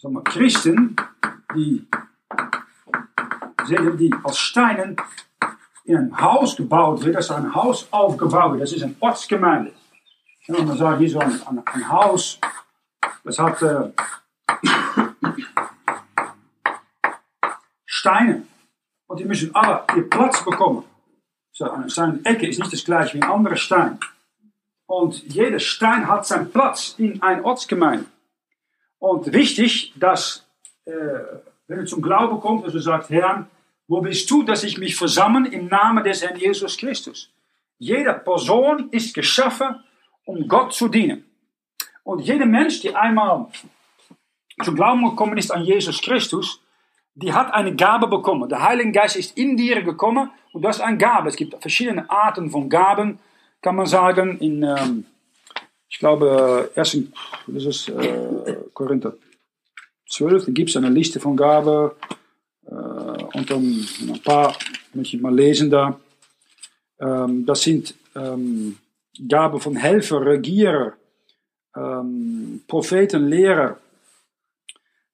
sagen 0.00 0.14
wir, 0.14 0.22
Christen, 0.24 0.96
die, 1.54 1.86
die 3.68 4.14
als 4.22 4.38
Steinen 4.38 4.96
in 5.84 5.96
ein 5.96 6.20
Haus 6.20 6.56
gebaut 6.56 7.04
wird, 7.04 7.16
dass 7.16 7.30
ein 7.30 7.54
Haus 7.54 7.86
aufgebaut 7.90 8.52
wird. 8.52 8.62
Das 8.62 8.72
ist 8.72 8.82
eine 8.82 8.94
Ortsgemeinde. 9.00 9.72
Und 10.48 10.66
man 10.66 10.76
sagt, 10.76 11.00
hier 11.00 11.10
so 11.10 11.18
ein, 11.18 11.40
ein, 11.64 11.88
Haus, 11.88 12.38
das 13.24 13.38
hat 13.38 13.60
äh, 13.62 13.92
Steine. 18.00 18.46
Und 19.06 19.20
die 19.20 19.26
müssen 19.26 19.54
alle 19.54 19.84
ihr 19.94 20.08
Platz 20.08 20.42
bekommen. 20.42 20.84
So, 21.52 21.68
seine 21.88 22.20
Ecke 22.24 22.46
ist 22.48 22.58
nicht 22.58 22.72
das 22.72 22.84
gleiche 22.84 23.14
wie 23.14 23.22
ein 23.22 23.30
anderer 23.30 23.56
Stein. 23.56 23.98
Und 24.86 25.22
jeder 25.24 25.58
Stein 25.58 26.08
hat 26.08 26.26
seinen 26.26 26.50
Platz 26.50 26.94
in 26.96 27.22
einer 27.22 27.44
Ortsgemeinde. 27.44 28.06
Und 28.98 29.32
wichtig, 29.32 29.92
dass, 29.96 30.46
äh, 30.86 30.92
wenn 31.68 31.80
du 31.80 31.84
zum 31.84 32.00
Glauben 32.00 32.40
kommst, 32.40 32.66
dass 32.66 32.72
du 32.72 32.80
sagst, 32.80 33.10
Herr, 33.10 33.46
wo 33.86 34.00
bist 34.00 34.30
du, 34.30 34.44
dass 34.44 34.64
ich 34.64 34.78
mich 34.78 34.96
versammle 34.96 35.50
im 35.50 35.66
Namen 35.66 36.02
des 36.02 36.22
Herrn 36.22 36.38
Jesus 36.38 36.78
Christus? 36.78 37.30
Jede 37.78 38.14
Person 38.14 38.88
ist 38.92 39.14
geschaffen, 39.14 39.84
um 40.24 40.48
Gott 40.48 40.72
zu 40.72 40.88
dienen. 40.88 41.24
Und 42.02 42.20
jeder 42.20 42.46
Mensch, 42.46 42.80
der 42.80 42.98
einmal 42.98 43.48
zum 44.64 44.74
Glauben 44.74 45.04
gekommen 45.04 45.36
ist 45.36 45.50
an 45.50 45.64
Jesus 45.64 46.00
Christus, 46.00 46.60
die 47.14 47.32
hat 47.32 47.52
eine 47.52 47.74
Gabe 47.74 48.06
bekommen. 48.06 48.48
Der 48.48 48.62
Heilige 48.62 48.92
Geist 48.92 49.16
ist 49.16 49.36
in 49.36 49.56
dir 49.56 49.82
gekommen 49.82 50.30
und 50.52 50.62
das 50.62 50.76
ist 50.76 50.82
eine 50.82 50.98
Gabe. 50.98 51.28
Es 51.28 51.36
gibt 51.36 51.60
verschiedene 51.60 52.08
Arten 52.10 52.50
von 52.50 52.68
Gaben, 52.68 53.18
kann 53.60 53.76
man 53.76 53.86
sagen. 53.86 54.38
In, 54.38 54.62
ähm, 54.62 55.04
ich 55.88 55.98
glaube, 55.98 56.70
erst 56.74 56.94
in 56.94 57.12
das 57.46 57.64
ist, 57.64 57.88
äh, 57.88 58.56
Korinther 58.72 59.14
12, 60.08 60.46
da 60.46 60.52
gibt 60.52 60.70
es 60.70 60.76
eine 60.76 60.88
Liste 60.88 61.20
von 61.20 61.36
Gaben. 61.36 61.90
Äh, 62.66 62.72
und 62.72 63.50
dann 63.50 63.86
ein 64.08 64.20
paar 64.24 64.56
möchte 64.94 65.16
ich 65.16 65.22
mal 65.22 65.34
lesen 65.34 65.70
da. 65.70 65.98
Ähm, 67.00 67.44
das 67.46 67.62
sind 67.62 67.94
ähm, 68.14 68.78
Gaben 69.28 69.60
von 69.60 69.76
Helfer, 69.76 70.24
Regierer, 70.24 70.94
ähm, 71.76 72.62
Propheten, 72.66 73.26
Lehrer, 73.26 73.78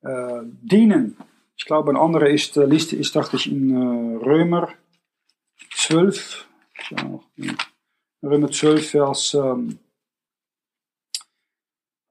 äh, 0.03 0.43
Dienen. 0.45 1.17
Ich 1.57 1.65
glaube, 1.65 1.91
eine 1.91 2.01
andere 2.01 2.31
ist, 2.31 2.57
äh, 2.57 2.65
Liste 2.65 2.97
ist, 2.97 3.17
dachte 3.17 3.37
ich, 3.37 3.51
in 3.51 3.71
äh, 3.71 4.25
Römer 4.25 4.73
12. 5.75 6.47
Ja, 6.91 7.21
Römer 8.23 8.51
12, 8.51 8.91
Vers 8.91 9.35
ähm, 9.35 9.79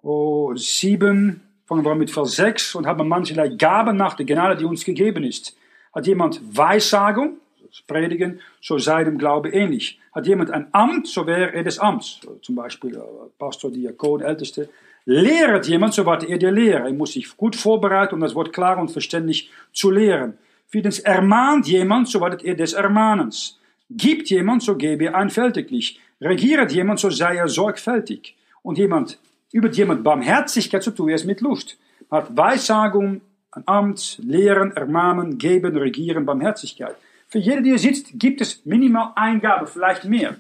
oh, 0.02 0.56
7, 0.56 1.42
fangen 1.66 1.86
wir 1.86 1.96
mit 1.96 2.12
Vers 2.12 2.36
6 2.36 2.76
und 2.76 2.88
haben 2.88 3.08
mancherlei 3.08 3.50
Gaben 3.50 3.98
nach 3.98 4.16
der 4.16 4.26
Gnade, 4.26 4.58
die 4.58 4.66
uns 4.66 4.84
gegeben 4.84 5.24
ist. 5.24 5.56
Hat 5.94 6.08
jemand 6.08 6.42
Weissagung, 6.56 7.38
das 7.68 7.82
Predigen, 7.82 8.40
so 8.62 8.78
sei 8.78 9.04
dem 9.04 9.18
Glaube 9.18 9.50
ähnlich. 9.50 10.00
Hat 10.14 10.28
jemand 10.28 10.52
ein 10.52 10.74
Amt, 10.74 11.08
so 11.08 11.28
wäre 11.28 11.54
er 11.54 11.64
des 11.64 11.78
Amts. 11.80 12.22
Zum 12.42 12.56
Beispiel 12.56 12.96
äh, 12.96 13.02
Pastor, 13.38 13.72
Diakon, 13.72 14.22
Älteste. 14.22 14.70
Lehret 15.06 15.68
jemand, 15.68 15.94
so 15.94 16.06
warte 16.06 16.26
er 16.26 16.40
der 16.40 16.52
Lehrer. 16.52 16.86
Er 16.86 16.94
muss 16.94 17.14
sich 17.14 17.38
gut 17.38 17.56
vorbereiten, 17.56 18.16
um 18.16 18.22
das 18.22 18.34
Wort 18.34 18.52
klar 18.52 18.78
und 18.80 18.90
verständlich 18.90 19.52
zu 19.72 19.92
lehren. 19.92 20.38
Viertens, 20.68 21.00
ermahnt 21.00 21.68
jemand, 21.68 22.08
so 22.08 22.20
wartet 22.22 22.44
er 22.44 22.56
des 22.56 22.74
Ermahnens. 22.74 23.60
Gibt 23.90 24.30
jemand, 24.30 24.64
so 24.64 24.76
gebe 24.76 25.06
er 25.06 25.16
einfältiglich. 25.16 26.00
Regiert 26.20 26.72
jemand, 26.72 27.00
so 27.00 27.12
sei 27.12 27.36
er 27.36 27.48
sorgfältig. 27.48 28.36
Und 28.64 28.80
jemand, 28.80 29.20
über 29.52 29.70
jemand 29.70 30.04
Barmherzigkeit, 30.04 30.82
so 30.82 30.90
tue 30.90 31.12
er 31.12 31.16
es 31.16 31.24
mit 31.24 31.40
Lust. 31.42 31.78
Hat 32.10 32.36
Weissagung, 32.36 33.22
ein 33.52 33.64
Amt, 33.68 34.20
Lehren, 34.24 34.72
Ermahnen, 34.76 35.38
Geben, 35.38 35.78
Regieren, 35.78 36.26
Barmherzigkeit. 36.26 36.96
Für 37.28 37.40
jede, 37.40 37.62
die 37.62 37.70
hier 37.70 37.80
sitzt, 37.80 38.10
gibt 38.14 38.42
es 38.42 38.66
minimal 38.66 39.14
Eingabe, 39.16 39.68
vielleicht 39.68 40.06
mehr, 40.06 40.38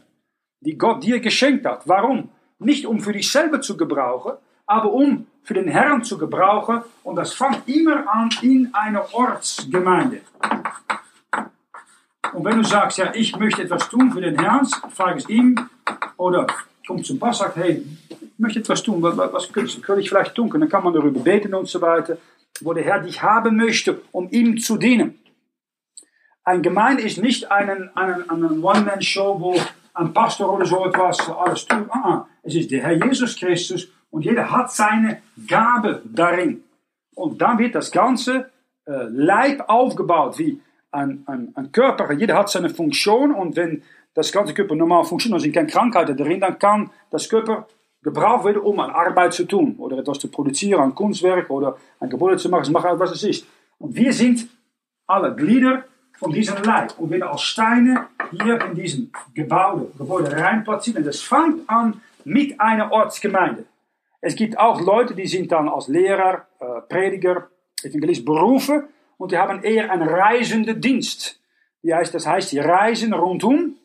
die 0.60 0.78
Gott 0.78 1.04
dir 1.04 1.20
geschenkt 1.20 1.66
hat. 1.66 1.88
Warum? 1.88 2.30
Nicht 2.58 2.86
um 2.86 3.00
für 3.00 3.14
dich 3.14 3.32
selber 3.32 3.62
zu 3.62 3.78
gebrauchen, 3.78 4.34
aber 4.66 4.92
um 4.92 5.28
für 5.46 5.54
den 5.54 5.68
Herrn 5.68 6.04
zu 6.04 6.18
gebrauchen. 6.18 6.82
Und 7.04 7.16
das 7.16 7.34
fängt 7.34 7.68
immer 7.68 8.12
an 8.12 8.30
in 8.42 8.70
einer 8.74 9.14
Ortsgemeinde. 9.14 10.22
Und 12.34 12.44
wenn 12.44 12.58
du 12.58 12.64
sagst, 12.64 12.98
ja, 12.98 13.14
ich 13.14 13.38
möchte 13.38 13.62
etwas 13.62 13.88
tun 13.88 14.12
für 14.12 14.22
den 14.22 14.38
Herrn, 14.38 14.66
frag 14.66 15.18
es 15.18 15.30
ihm 15.30 15.70
oder 16.18 16.48
komm 16.86 17.04
zum 17.04 17.20
Pass, 17.20 17.38
sagt, 17.38 17.56
hey, 17.56 17.86
ich 18.10 18.40
möchte 18.40 18.60
etwas 18.60 18.84
tun, 18.84 19.02
was, 19.02 19.16
was 19.18 19.54
könnte 19.54 20.02
ich 20.02 20.10
vielleicht 20.10 20.36
tun? 20.36 20.52
Und 20.52 20.60
dann 20.60 20.70
kann 20.70 20.84
man 20.84 20.94
darüber 20.94 21.20
beten 21.20 21.54
und 21.54 21.68
so 21.68 21.80
weiter, 21.80 22.18
wo 22.62 22.74
der 22.74 22.84
Herr 22.84 23.00
dich 23.00 23.22
haben 23.22 23.56
möchte, 23.56 24.02
um 24.12 24.30
ihm 24.32 24.58
zu 24.58 24.78
dienen. 24.78 25.20
Ein 26.44 26.62
Gemeinde 26.62 27.04
ist 27.04 27.18
nicht 27.18 27.52
eine, 27.52 27.92
eine, 27.96 28.30
eine 28.30 28.50
One-Man-Show, 28.50 29.40
wo 29.40 29.60
ein 29.94 30.14
Pastor 30.14 30.54
oder 30.54 30.66
so 30.66 30.86
etwas 30.86 31.30
alles 31.30 31.66
tut. 31.66 31.88
Ah, 31.90 32.02
ah, 32.04 32.28
es 32.44 32.56
ist 32.56 32.70
der 32.70 32.84
Herr 32.84 32.94
Jesus 32.94 33.36
Christus 33.36 33.88
und 34.16 34.24
jeder 34.24 34.50
hat 34.50 34.72
seine 34.72 35.22
Gabe 35.46 36.02
darin. 36.06 36.64
Und 37.16 37.42
dann 37.42 37.58
wird 37.58 37.76
das 37.76 37.92
ganze 37.92 38.50
äh, 38.86 38.92
Leib 39.10 39.66
aufgebaut, 39.68 40.40
wie 40.40 40.62
ein, 40.92 41.24
ein, 41.26 41.52
ein 41.54 41.70
Körper. 41.74 42.14
Jeder 42.14 42.38
hat 42.38 42.50
seine 42.50 42.70
Funktion 42.70 43.34
und 43.34 43.58
wenn 43.58 43.84
das 44.14 44.32
ganze 44.32 44.54
Körper 44.54 44.74
normal 44.74 45.04
funktioniert, 45.04 45.42
sind 45.42 45.52
keine 45.52 45.68
Krankheiten 45.68 46.16
drin, 46.16 46.40
dann 46.40 46.58
kann 46.58 46.92
das 47.12 47.28
Körper 47.28 47.68
gebraucht 48.04 48.46
werden, 48.46 48.62
um 48.62 48.80
an 48.80 48.92
Arbeit 48.92 49.34
zu 49.34 49.44
tun 49.44 49.76
oder 49.80 49.98
etwas 49.98 50.20
zu 50.20 50.30
produzieren, 50.30 50.82
ein 50.82 50.96
Kunstwerk 50.96 51.50
oder 51.50 51.76
ein 52.00 52.10
Gebäude 52.10 52.38
zu 52.38 52.50
machen, 52.50 52.74
was 52.74 53.12
es 53.12 53.24
ist. 53.24 53.46
Und 53.80 53.98
wir 53.98 54.14
sind 54.14 54.48
alle 55.08 55.36
Glieder 55.36 55.84
von 56.18 56.32
diesem 56.32 56.64
Leib 56.64 56.98
und 56.98 57.10
werden 57.10 57.24
als 57.24 57.42
Steine 57.42 58.08
hier 58.32 58.62
in 58.62 58.76
diesem 58.76 59.12
Gebäude, 59.34 59.92
Gebäude 59.98 60.32
reinplatzieren. 60.32 61.00
Und 61.00 61.06
das 61.06 61.20
fängt 61.20 61.70
an 61.70 62.00
mit 62.24 62.62
einer 62.62 62.94
Ortsgemeinde. 62.94 63.66
Es 64.26 64.36
gibt 64.36 64.58
auch 64.58 64.82
Leute, 64.82 65.14
die 65.14 65.28
sind 65.28 65.52
dann 65.52 65.70
als 65.70 65.88
Lehrer, 65.88 66.48
äh, 66.60 66.82
Prediger, 66.90 67.48
Evangelist 67.84 68.26
berufen 68.26 68.86
und 69.20 69.32
die 69.32 69.38
haben 69.38 69.62
eher 69.62 69.92
einen 69.92 70.10
reisenden 70.10 70.82
Dienst. 70.82 71.40
Die 71.84 71.94
heißt, 71.94 72.12
das 72.12 72.26
heißt, 72.26 72.52
die 72.52 72.58
reisen 72.58 73.14
rundum. 73.14 73.76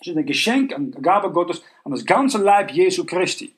Ist 0.00 0.16
ein 0.16 0.24
Geschenk, 0.24 0.72
eine 0.72 0.90
Gabe 0.90 1.30
Gottes 1.30 1.62
an 1.84 1.92
das 1.92 2.06
ganze 2.06 2.38
Leib 2.38 2.70
Jesu 2.70 3.04
Christi. 3.04 3.52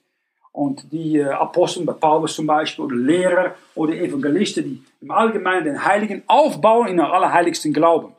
Und 0.51 0.93
die 0.93 1.19
äh, 1.19 1.29
Aposteln, 1.29 1.87
bei 1.87 1.93
Paulus 1.93 2.35
zum 2.35 2.49
Beispiel, 2.49 2.87
oder 2.87 2.97
Lehrer 2.97 3.55
oder 3.77 3.95
Evangelisten, 3.95 4.65
die 4.65 4.85
im 5.03 5.13
Allgemeinen 5.13 5.65
den 5.65 5.85
Heiligen 5.85 6.25
aufbauen 6.27 6.89
in 6.89 6.97
den 6.97 7.07
allerheiligsten 7.07 7.73
Glauben. 7.73 8.17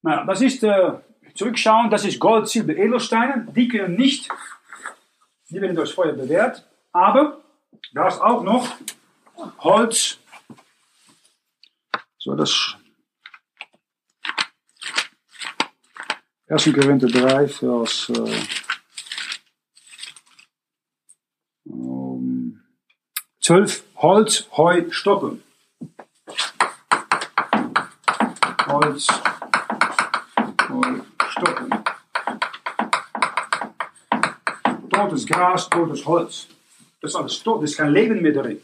Nou, 0.00 0.24
das 0.24 0.40
ist, 0.40 0.64
äh, 0.64 0.92
zurückschauen, 1.34 1.90
das 1.90 2.06
ist 2.06 2.18
Gold, 2.18 2.48
Silber, 2.48 2.74
Edelsteine. 2.74 3.46
Die 3.54 3.68
können 3.68 3.96
nicht, 3.96 4.30
die 5.50 5.60
werden 5.60 5.76
durchs 5.76 5.92
Feuer 5.92 6.12
bewährt, 6.12 6.64
aber 6.92 7.40
Da 7.92 8.08
ist 8.08 8.20
auch 8.20 8.42
noch 8.42 8.68
Holz. 9.58 10.18
So, 12.18 12.34
das 12.34 12.76
1. 16.48 16.64
Korinther 16.64 17.06
3, 17.06 17.48
Vers 17.48 18.10
äh, 18.10 18.46
um, 21.64 22.60
12. 23.40 23.84
Holz, 23.96 24.46
Heu, 24.56 24.90
Stoppeln. 24.90 25.42
Holz, 28.66 29.06
Heu, 30.68 31.00
Stoppeln. 35.00 35.10
Totes 35.10 35.26
Gras, 35.26 35.70
totes 35.70 36.06
Holz. 36.06 36.48
Das 37.00 37.12
ist 37.12 37.16
alles 37.16 37.42
tot, 37.42 37.62
das 37.62 37.70
ist 37.70 37.76
kein 37.76 37.92
Leben 37.92 38.20
mehr 38.20 38.32
darin. 38.32 38.60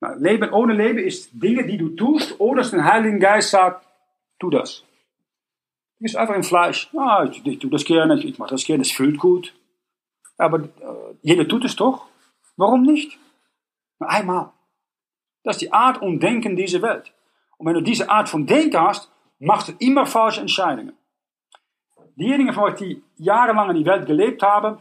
Nou, 0.00 0.14
Leben 0.18 0.50
ohne 0.52 0.74
Leben 0.74 0.98
ist 0.98 1.30
Dinge, 1.32 1.66
die 1.66 1.78
du 1.78 1.90
tust, 1.90 2.38
oder 2.38 2.62
dass 2.62 2.70
der 2.70 2.84
Heilige 2.84 3.18
Geist 3.18 3.50
sagt, 3.50 3.86
tu 4.38 4.50
das. 4.50 4.84
Das 5.98 6.12
ist 6.12 6.16
einfach 6.16 6.34
im 6.34 6.42
Fleisch. 6.42 6.90
Ah, 6.94 7.24
ich, 7.24 7.44
ich 7.46 7.70
das 7.70 7.84
gerne, 7.84 8.22
ich 8.22 8.38
mache 8.38 8.50
das 8.50 8.64
gerne, 8.64 8.82
es 8.82 8.92
fühlt 8.92 9.18
gut. 9.18 9.54
Aber 10.36 10.68
jeder 11.22 11.48
tut 11.48 11.64
es 11.64 11.76
doch. 11.76 12.06
Warum 12.56 12.82
nicht? 12.82 13.18
Nur 13.98 14.10
einmal. 14.10 14.52
Das 15.42 15.56
ist 15.56 15.62
die 15.62 15.72
Art 15.72 16.02
und 16.02 16.20
Denken 16.20 16.56
dieser 16.56 16.82
Welt. 16.82 17.12
Und 17.56 17.66
wenn 17.66 17.74
du 17.74 17.80
diese 17.80 18.10
Art 18.10 18.28
von 18.28 18.46
Denken 18.46 18.78
hast, 18.78 19.10
machst 19.38 19.68
du 19.68 19.72
immer 19.78 20.04
falsche 20.04 20.42
Entscheidungen. 20.42 20.92
Diejenigen 22.16 22.52
von 22.52 22.64
euch, 22.64 22.74
die 22.74 23.02
jahrelang 23.16 23.70
in 23.70 23.76
die 23.76 23.86
Welt 23.86 24.06
gelebt 24.06 24.42
haben, 24.42 24.78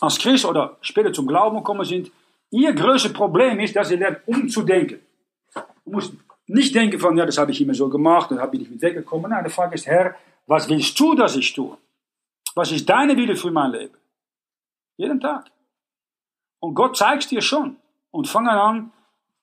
als 0.00 0.18
Christ 0.18 0.44
oder 0.44 0.76
später 0.80 1.12
zum 1.12 1.26
Glauben 1.26 1.58
gekommen 1.58 1.84
sind, 1.84 2.10
ihr 2.50 2.72
größtes 2.72 3.12
Problem 3.12 3.60
ist, 3.60 3.76
dass 3.76 3.90
ihr 3.90 3.98
lernt 3.98 4.20
umzudenken. 4.26 5.00
Du 5.84 5.90
musst 5.90 6.14
nicht 6.46 6.74
denken 6.74 6.98
von, 6.98 7.16
ja, 7.16 7.24
das 7.24 7.38
habe 7.38 7.50
ich 7.50 7.60
immer 7.60 7.74
so 7.74 7.88
gemacht, 7.88 8.30
dann 8.30 8.40
habe 8.40 8.56
ich 8.56 8.62
nicht 8.62 8.72
mit 8.72 8.82
weggekommen. 8.82 9.30
Nein, 9.30 9.44
die 9.44 9.50
Frage 9.50 9.74
ist, 9.74 9.86
Herr, 9.86 10.16
was 10.46 10.68
willst 10.68 10.98
du, 10.98 11.14
dass 11.14 11.36
ich 11.36 11.52
tue? 11.52 11.76
Was 12.54 12.72
ist 12.72 12.88
deine 12.88 13.16
Wille 13.16 13.36
für 13.36 13.50
mein 13.50 13.70
Leben? 13.70 13.94
Jeden 14.96 15.20
Tag. 15.20 15.46
Und 16.60 16.74
Gott 16.74 16.96
zeigt 16.96 17.30
dir 17.30 17.40
schon. 17.40 17.76
Und 18.10 18.28
fange 18.28 18.50
an, 18.50 18.92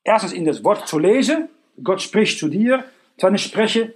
erstens 0.04 0.34
in 0.34 0.46
das 0.46 0.64
Wort 0.64 0.88
zu 0.88 1.00
lesen. 1.00 1.50
Gott 1.84 2.02
spricht 2.02 2.38
zu 2.38 2.48
dir. 2.48 2.86
Dann 3.18 3.38
spreche 3.38 3.96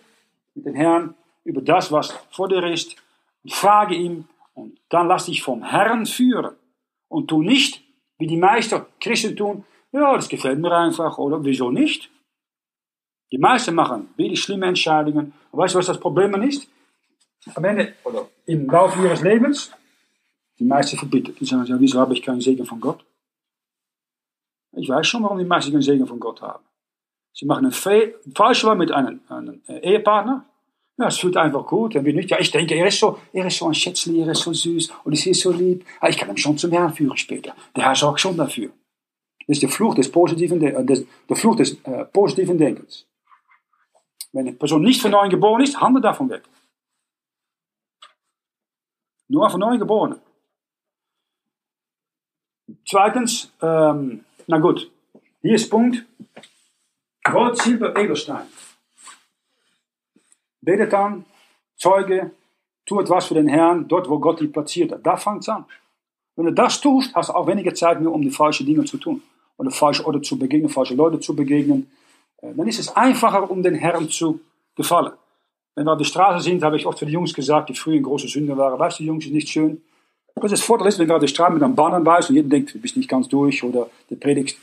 mit 0.56 0.66
dem 0.66 0.76
Herrn 0.76 1.16
über 1.44 1.62
das, 1.62 1.92
was 1.92 2.12
vor 2.32 2.50
dir 2.50 2.64
ist. 2.64 2.96
Und 3.44 3.54
frage 3.54 3.96
ihm. 3.96 4.26
Und 4.54 4.80
dann 4.90 5.08
lass 5.08 5.26
dich 5.26 5.42
vom 5.42 5.64
Herrn 5.64 6.06
führen. 6.06 6.56
Und 7.08 7.28
tu 7.28 7.42
nicht, 7.42 7.84
wie 8.18 8.28
die 8.28 8.38
meisten 8.38 8.86
Christen 9.00 9.36
tun. 9.36 9.66
Ja, 9.92 10.16
das 10.16 10.30
gefällt 10.30 10.60
mir 10.60 10.72
einfach. 10.72 11.18
Oder 11.18 11.44
wieso 11.44 11.72
nicht? 11.72 12.10
Die 13.32 13.38
meisten 13.38 13.74
machen 13.74 14.10
wirklich 14.16 14.42
schlimme 14.42 14.68
Entscheidungen. 14.68 15.34
Und 15.52 15.60
weißt 15.60 15.74
du, 15.74 15.80
was 15.80 15.88
das 15.88 16.00
Problem 16.00 16.34
ist? 16.44 16.68
Am 17.56 17.64
Ende, 17.66 17.94
oder 18.04 18.30
im 18.46 18.68
Laufe 18.68 19.02
ihres 19.04 19.22
Lebens, 19.22 19.72
die 20.60 20.66
meisten 20.66 20.98
verbittert. 20.98 21.40
Die 21.40 21.46
sagen, 21.46 21.66
ja, 21.66 21.80
wieso 21.80 22.00
habe 22.00 22.14
ich 22.14 22.22
keinen 22.22 22.42
Segen 22.42 22.66
von 22.66 22.80
Gott? 22.80 23.04
Ich 24.76 24.90
weiß 24.90 25.06
schon, 25.06 25.24
warum 25.24 25.38
die 25.38 25.46
meisten 25.46 25.72
keinen 25.72 25.82
Segen 25.82 26.08
von 26.08 26.20
Gott 26.20 26.42
haben. 26.42 26.64
Sie 27.34 27.46
machen 27.46 27.66
einen 27.66 28.34
falsche 28.36 28.68
Wahl 28.68 28.76
mit 28.76 28.92
einem, 28.92 29.22
einem 29.28 29.62
Ehepartner. 29.68 30.46
Ja, 30.98 31.08
es 31.08 31.18
fühlt 31.18 31.38
einfach 31.38 31.66
gut. 31.66 31.96
Und 31.96 32.06
wir 32.06 32.14
nicht, 32.14 32.30
ja, 32.30 32.40
ich 32.40 32.52
denke, 32.52 32.76
er 32.76 32.88
ist 32.88 33.00
so, 33.00 33.20
er 33.32 33.48
ist 33.48 33.58
so 33.58 33.68
ein 33.68 33.74
Schätzli, 33.74 34.22
er 34.22 34.30
ist 34.30 34.42
so 34.42 34.54
süß 34.54 34.92
und 35.04 35.14
ist 35.14 35.24
hier 35.24 35.34
so 35.34 35.52
lieb. 35.52 35.86
Ja, 36.02 36.10
ich 36.10 36.18
kann 36.18 36.30
ihn 36.30 36.38
schon 36.38 36.58
zum 36.58 36.72
Herrn 36.72 36.94
führen 36.94 37.18
später. 37.18 37.56
Der 37.76 37.86
Herr 37.86 37.96
sorgt 37.96 38.20
schon 38.20 38.38
dafür. 38.38 38.72
Das 39.48 39.58
ist 39.58 39.64
der 39.64 39.70
Fluch 39.70 39.96
des 39.96 40.12
positiven, 40.12 40.60
des, 40.60 41.06
der 41.28 41.36
Fluch 41.36 41.56
des 41.56 41.74
äh, 41.84 42.06
positiven 42.06 42.58
Denkens. 42.58 43.08
Wenn 44.32 44.48
eine 44.48 44.56
Person 44.56 44.82
nicht 44.82 45.02
von 45.02 45.12
neuem 45.12 45.30
geboren 45.30 45.62
ist, 45.62 45.80
handle 45.80 46.02
davon 46.02 46.30
weg. 46.30 46.44
Nur 49.28 49.50
von 49.50 49.60
neuem 49.60 49.80
geboren. 49.80 50.20
Zweitens, 52.88 53.52
ähm, 53.62 54.26
na 54.48 54.60
gut, 54.60 54.92
hier 55.42 55.56
ist 55.56 55.70
Punkt. 55.70 56.06
Gold, 57.24 57.58
Silber, 57.58 57.96
Edelstein. 57.96 58.48
Betet 60.64 60.94
an, 60.94 61.26
Zeuge, 61.78 62.32
tu 62.86 63.00
etwas 63.00 63.26
für 63.26 63.34
den 63.34 63.48
Herrn, 63.48 63.88
dort 63.88 64.10
wo 64.10 64.20
Gott 64.20 64.40
dich 64.40 64.52
platziert 64.52 64.92
hat. 64.92 65.06
Da 65.06 65.18
fängt 65.18 65.42
es 65.42 65.50
an. 65.50 65.66
Wenn 66.36 66.46
du 66.46 66.54
das 66.54 66.82
tust, 66.82 67.14
hast 67.14 67.30
du 67.30 67.34
auch 67.34 67.48
weniger 67.48 67.74
Zeit 67.74 68.02
mehr, 68.02 68.12
um 68.12 68.22
die 68.22 68.32
falschen 68.32 68.66
Dinge 68.66 68.86
zu 68.86 68.98
tun. 68.98 69.22
Oder 69.58 69.72
falsche 69.72 70.06
Orte 70.06 70.22
zu 70.22 70.38
begegnen, 70.38 70.70
falsche 70.70 70.96
Leute 70.96 71.20
zu 71.20 71.36
begegnen. 71.36 71.92
Äh, 72.42 72.54
dann 72.56 72.68
ist 72.68 72.80
es 72.80 72.96
einfacher, 72.96 73.50
um 73.52 73.62
den 73.62 73.76
Herrn 73.76 74.10
zu 74.10 74.40
gefallen. 74.76 75.14
Wenn 75.76 75.86
wir 75.86 75.92
auf 75.92 75.98
der 75.98 76.06
Straße 76.06 76.44
sind, 76.44 76.64
habe 76.64 76.78
ich 76.78 76.86
oft 76.86 77.00
für 77.00 77.06
die 77.06 77.12
Jungs 77.12 77.34
gesagt, 77.34 77.70
die 77.70 77.76
früher 77.76 78.00
große 78.00 78.28
Sünder 78.28 78.58
waren. 78.58 78.80
Weißt 78.80 79.00
du, 79.00 79.04
Jungs, 79.04 79.26
ist 79.26 79.34
nicht 79.34 79.50
schön. 79.50 79.82
Was 80.36 80.52
das 80.52 80.62
Vorteil 80.62 80.88
ist, 80.88 81.00
wenn 81.00 81.08
du 81.08 81.14
auf 81.14 81.20
der 81.20 81.28
Straße 81.28 81.54
mit 81.54 81.64
einem 81.64 81.76
Banner 81.76 82.04
weißt 82.04 82.30
und 82.30 82.36
jeder 82.36 82.50
denkt, 82.50 82.74
du 82.74 82.80
bist 82.80 82.98
nicht 82.98 83.10
ganz 83.10 83.28
durch 83.28 83.64
oder 83.64 83.90
du 84.10 84.16
predigst, 84.16 84.58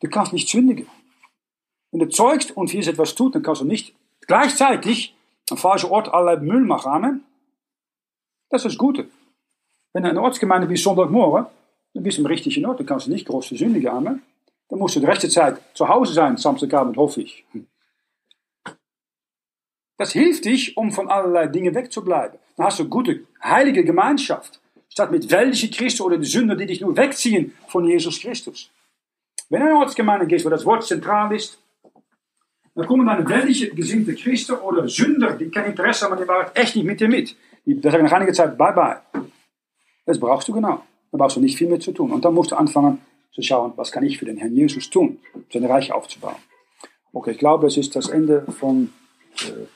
du 0.00 0.08
kannst 0.08 0.32
nicht 0.32 0.48
sündigen. 0.48 0.86
Wenn 1.90 2.00
du 2.00 2.08
zeugst 2.08 2.56
und 2.56 2.72
Jesus 2.72 2.92
etwas 2.92 3.14
tut, 3.14 3.34
dann 3.34 3.42
kannst 3.42 3.62
du 3.62 3.64
nicht 3.64 3.94
gleichzeitig 4.26 5.14
am 5.52 5.58
falschen 5.58 5.90
Ort 5.90 6.12
allerlei 6.12 6.40
Müll 6.40 6.64
machen. 6.64 6.92
Amen. 6.92 7.24
Das 8.50 8.64
ist 8.64 8.72
das 8.72 8.78
Gute. 8.78 9.08
Wenn 9.92 10.02
du 10.02 10.10
eine 10.10 10.22
Ortsgemeinde 10.22 10.66
bist 10.66 10.84
Sonntagmorgen, 10.84 11.46
dann 11.94 12.02
bist 12.02 12.18
du 12.18 12.22
im 12.22 12.26
richtigen 12.26 12.66
Ort, 12.66 12.78
dann 12.78 12.86
kannst 12.86 13.06
du 13.06 13.10
nicht 13.10 13.26
groß 13.26 13.48
sündigen. 13.48 13.90
Amen. 13.90 14.22
Dann 14.68 14.78
musst 14.78 14.96
du 14.96 15.00
die 15.00 15.06
rechte 15.06 15.28
Zeit 15.28 15.60
zu 15.74 15.88
Hause 15.88 16.12
sein, 16.12 16.36
Samstagabend, 16.36 16.96
hoffe 16.96 17.22
ich. 17.22 17.44
Das 19.98 20.12
hilft 20.12 20.44
dich, 20.44 20.76
um 20.76 20.92
von 20.92 21.10
allerlei 21.10 21.46
Dingen 21.46 21.74
wegzubleiben. 21.74 22.38
Dann 22.56 22.66
hast 22.66 22.78
du 22.78 22.88
gute, 22.88 23.26
heilige 23.42 23.84
Gemeinschaft. 23.84 24.60
Statt 24.88 25.10
mit 25.10 25.30
weltlichen 25.30 25.70
Christen 25.70 26.02
oder 26.02 26.18
die 26.18 26.26
Sünder, 26.26 26.56
die 26.56 26.66
dich 26.66 26.80
nur 26.80 26.96
wegziehen 26.96 27.54
von 27.68 27.84
Jesus 27.84 28.20
Christus. 28.20 28.70
Wenn 29.48 29.60
du 29.60 29.66
in 29.66 29.72
eine 29.72 29.80
Ortsgemeinde 29.80 30.26
gehst, 30.26 30.44
wo 30.44 30.48
das 30.48 30.64
Wort 30.64 30.84
zentral 30.84 31.34
ist, 31.34 31.58
dann 32.74 32.86
kommen 32.86 33.06
dann 33.06 33.28
weltliche 33.28 33.70
gesinnte 33.70 34.14
Christen 34.14 34.52
oder 34.52 34.88
Sünder, 34.88 35.32
die 35.32 35.50
kein 35.50 35.66
Interesse 35.66 36.06
haben 36.06 36.16
der 36.16 36.28
Wahrheit, 36.28 36.52
echt 36.54 36.76
nicht 36.76 36.84
mit 36.84 37.00
dir 37.00 37.08
mit. 37.08 37.36
Die 37.66 37.78
sagen 37.80 38.04
nach 38.04 38.12
einiger 38.12 38.32
Zeit, 38.32 38.56
bye 38.56 38.72
bye. 38.72 39.00
Das 40.06 40.18
brauchst 40.18 40.48
du 40.48 40.52
genau. 40.52 40.82
Da 41.12 41.18
brauchst 41.18 41.36
du 41.36 41.40
nicht 41.40 41.56
viel 41.56 41.68
mehr 41.68 41.80
zu 41.80 41.92
tun. 41.92 42.12
Und 42.12 42.24
dann 42.24 42.34
musst 42.34 42.52
du 42.52 42.56
anfangen 42.56 42.98
zu 43.32 43.42
schauen, 43.42 43.72
was 43.76 43.92
kann 43.92 44.04
ich 44.04 44.18
für 44.18 44.24
den 44.24 44.36
Herrn 44.36 44.54
Jesus 44.54 44.90
tun, 44.90 45.18
sein 45.52 45.64
Reich 45.64 45.92
aufzubauen. 45.92 46.36
Okay, 47.12 47.32
ich 47.32 47.38
glaube, 47.38 47.66
es 47.66 47.76
ist 47.76 47.94
das 47.96 48.08
Ende 48.08 48.44
von 48.58 48.90
äh, 49.42 49.66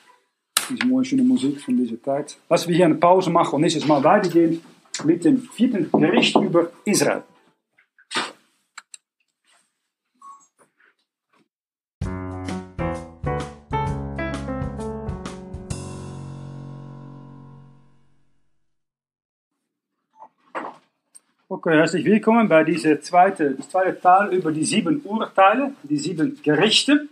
diese 0.70 0.86
mooie 0.86 1.04
schöne 1.04 1.24
Musik 1.24 1.60
von 1.60 1.76
dieser 1.76 2.00
Zeit. 2.02 2.36
Lassen 2.48 2.68
wir 2.68 2.76
hier 2.76 2.84
eine 2.86 2.94
Pause 2.94 3.30
machen 3.30 3.56
und 3.56 3.60
nächstes 3.62 3.86
Mal 3.86 4.02
weitergehen 4.02 4.62
mit 5.04 5.24
dem 5.24 5.42
vierten 5.42 5.90
Gericht 5.90 6.36
über 6.36 6.70
Israel. 6.84 7.24
Okay, 21.46 21.76
herzlich 21.76 22.06
willkommen 22.06 22.48
bei 22.48 22.64
dieser 22.64 23.02
zweite, 23.02 23.50
das 23.50 23.68
zweite 23.68 24.00
Teil 24.00 24.32
über 24.32 24.50
die 24.50 24.64
sieben 24.64 25.02
Urteile, 25.02 25.74
die 25.82 25.98
sieben 25.98 26.40
Gerichte. 26.42 27.06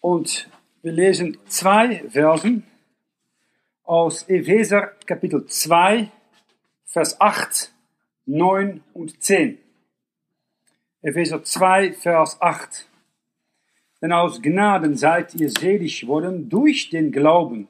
Und 0.00 0.48
wir 0.82 0.92
lesen 0.92 1.36
zwei 1.48 2.04
Versen 2.10 2.62
aus 3.82 4.22
Epheser 4.28 4.92
Kapitel 5.04 5.44
2, 5.44 6.12
Vers 6.84 7.20
8, 7.20 7.72
9 8.26 8.84
und 8.94 9.20
10. 9.20 9.58
Epheser 11.02 11.42
2, 11.42 11.92
Vers 11.94 12.40
8. 12.40 12.86
Denn 14.00 14.12
aus 14.12 14.40
Gnaden 14.40 14.96
seid 14.96 15.34
ihr 15.34 15.50
selig 15.50 16.06
worden 16.06 16.48
durch 16.48 16.88
den 16.88 17.10
Glauben. 17.10 17.66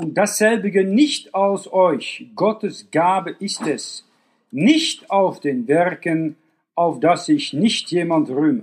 Und 0.00 0.16
dasselbige 0.16 0.82
nicht 0.82 1.34
aus 1.34 1.70
euch. 1.70 2.30
Gottes 2.34 2.90
Gabe 2.90 3.36
ist 3.38 3.66
es. 3.66 4.08
Nicht 4.50 5.10
auf 5.10 5.40
den 5.40 5.68
Werken, 5.68 6.36
auf 6.74 7.00
dass 7.00 7.26
sich 7.26 7.52
nicht 7.52 7.90
jemand 7.90 8.30
rühme. 8.30 8.62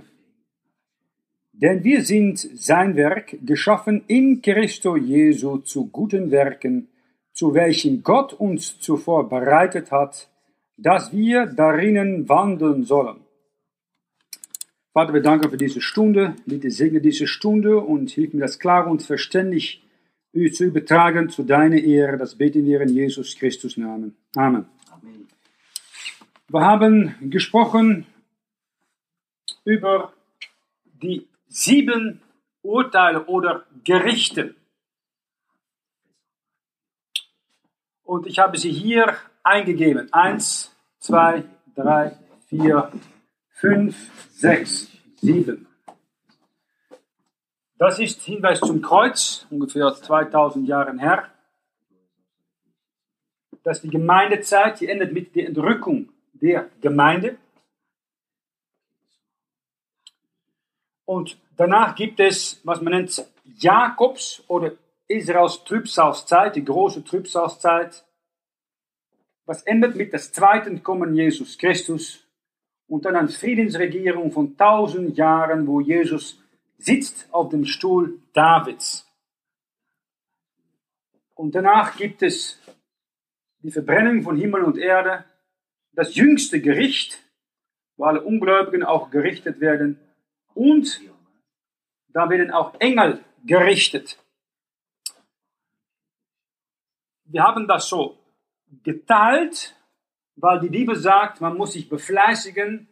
Denn 1.52 1.84
wir 1.84 2.02
sind 2.02 2.40
sein 2.40 2.96
Werk, 2.96 3.36
geschaffen 3.46 4.02
in 4.08 4.42
Christo 4.42 4.96
Jesu 4.96 5.58
zu 5.58 5.86
guten 5.86 6.32
Werken, 6.32 6.88
zu 7.32 7.54
welchen 7.54 8.02
Gott 8.02 8.32
uns 8.32 8.80
zuvor 8.80 9.28
bereitet 9.28 9.92
hat, 9.92 10.28
dass 10.76 11.12
wir 11.12 11.46
darinnen 11.46 12.28
wandeln 12.28 12.82
sollen. 12.82 13.20
Vater, 14.92 15.14
wir 15.14 15.22
danken 15.22 15.50
für 15.50 15.56
diese 15.56 15.80
Stunde. 15.80 16.34
Bitte 16.46 16.72
segne 16.72 17.00
diese 17.00 17.28
Stunde 17.28 17.78
und 17.78 18.10
hilf 18.10 18.32
mir 18.32 18.40
das 18.40 18.58
klar 18.58 18.88
und 18.88 19.04
verständlich 19.04 19.84
zu 20.32 20.64
übertragen 20.64 21.28
zu 21.28 21.42
deiner 21.42 21.78
Ehre. 21.78 22.16
Das 22.16 22.36
beten 22.36 22.64
wir 22.64 22.80
in 22.80 22.90
Jesus 22.90 23.36
Christus 23.36 23.76
Namen. 23.76 24.16
Amen. 24.36 24.66
Wir 26.48 26.60
haben 26.60 27.14
gesprochen 27.30 28.06
über 29.64 30.12
die 31.02 31.28
sieben 31.48 32.22
Urteile 32.62 33.26
oder 33.26 33.66
Gerichte. 33.84 34.54
Und 38.02 38.26
ich 38.26 38.38
habe 38.38 38.56
sie 38.56 38.72
hier 38.72 39.16
eingegeben. 39.42 40.10
Eins, 40.12 40.74
zwei, 40.98 41.44
drei, 41.76 42.16
vier, 42.48 42.90
fünf, 43.50 43.96
sechs, 44.30 44.90
sieben. 45.16 45.67
Das 47.78 48.00
ist 48.00 48.22
Hinweis 48.22 48.58
zum 48.58 48.82
Kreuz, 48.82 49.46
ungefähr 49.50 49.94
2000 49.94 50.66
Jahren 50.66 50.98
her. 50.98 51.30
Dass 53.62 53.80
die 53.80 53.88
Gemeindezeit, 53.88 54.80
die 54.80 54.88
endet 54.88 55.12
mit 55.12 55.36
der 55.36 55.46
Entrückung 55.46 56.08
der 56.32 56.68
Gemeinde. 56.80 57.36
Und 61.04 61.38
danach 61.56 61.94
gibt 61.94 62.18
es, 62.18 62.60
was 62.64 62.80
man 62.80 62.94
nennt, 62.94 63.24
Jakobs 63.44 64.42
oder 64.48 64.72
Israels 65.06 65.62
Trübsalzeit, 65.62 66.56
die 66.56 66.64
große 66.64 67.04
Trübsalzeit. 67.04 68.04
Was 69.46 69.62
endet 69.62 69.94
mit 69.94 70.12
das 70.12 70.32
zweiten 70.32 70.82
Kommen 70.82 71.14
Jesus 71.14 71.56
Christus 71.56 72.26
und 72.88 73.04
dann 73.04 73.14
eine 73.14 73.28
Friedensregierung 73.28 74.32
von 74.32 74.56
tausend 74.56 75.16
Jahren, 75.16 75.66
wo 75.68 75.80
Jesus 75.80 76.42
sitzt 76.78 77.28
auf 77.32 77.50
dem 77.50 77.64
Stuhl 77.64 78.22
Davids. 78.32 79.06
Und 81.34 81.54
danach 81.54 81.96
gibt 81.96 82.22
es 82.22 82.60
die 83.60 83.70
Verbrennung 83.70 84.22
von 84.22 84.36
Himmel 84.36 84.64
und 84.64 84.78
Erde, 84.78 85.24
das 85.92 86.14
jüngste 86.14 86.60
Gericht, 86.60 87.18
wo 87.96 88.04
alle 88.04 88.22
Ungläubigen 88.22 88.84
auch 88.84 89.10
gerichtet 89.10 89.60
werden. 89.60 89.98
Und 90.54 91.00
da 92.08 92.30
werden 92.30 92.50
auch 92.50 92.80
Engel 92.80 93.24
gerichtet. 93.44 94.18
Wir 97.24 97.42
haben 97.42 97.68
das 97.68 97.88
so 97.88 98.18
geteilt, 98.82 99.76
weil 100.36 100.60
die 100.60 100.70
Bibel 100.70 100.96
sagt, 100.96 101.40
man 101.40 101.56
muss 101.56 101.72
sich 101.72 101.88
befleißigen, 101.88 102.88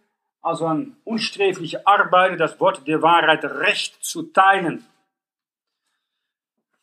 also 0.47 0.69
an 0.69 0.97
unsträfliche 1.03 1.85
Arbeit, 1.85 2.39
das 2.39 2.59
Wort 2.61 2.87
der 2.87 3.03
Wahrheit 3.03 3.45
recht 3.45 4.05
zu 4.05 4.23
teilen. 4.23 4.87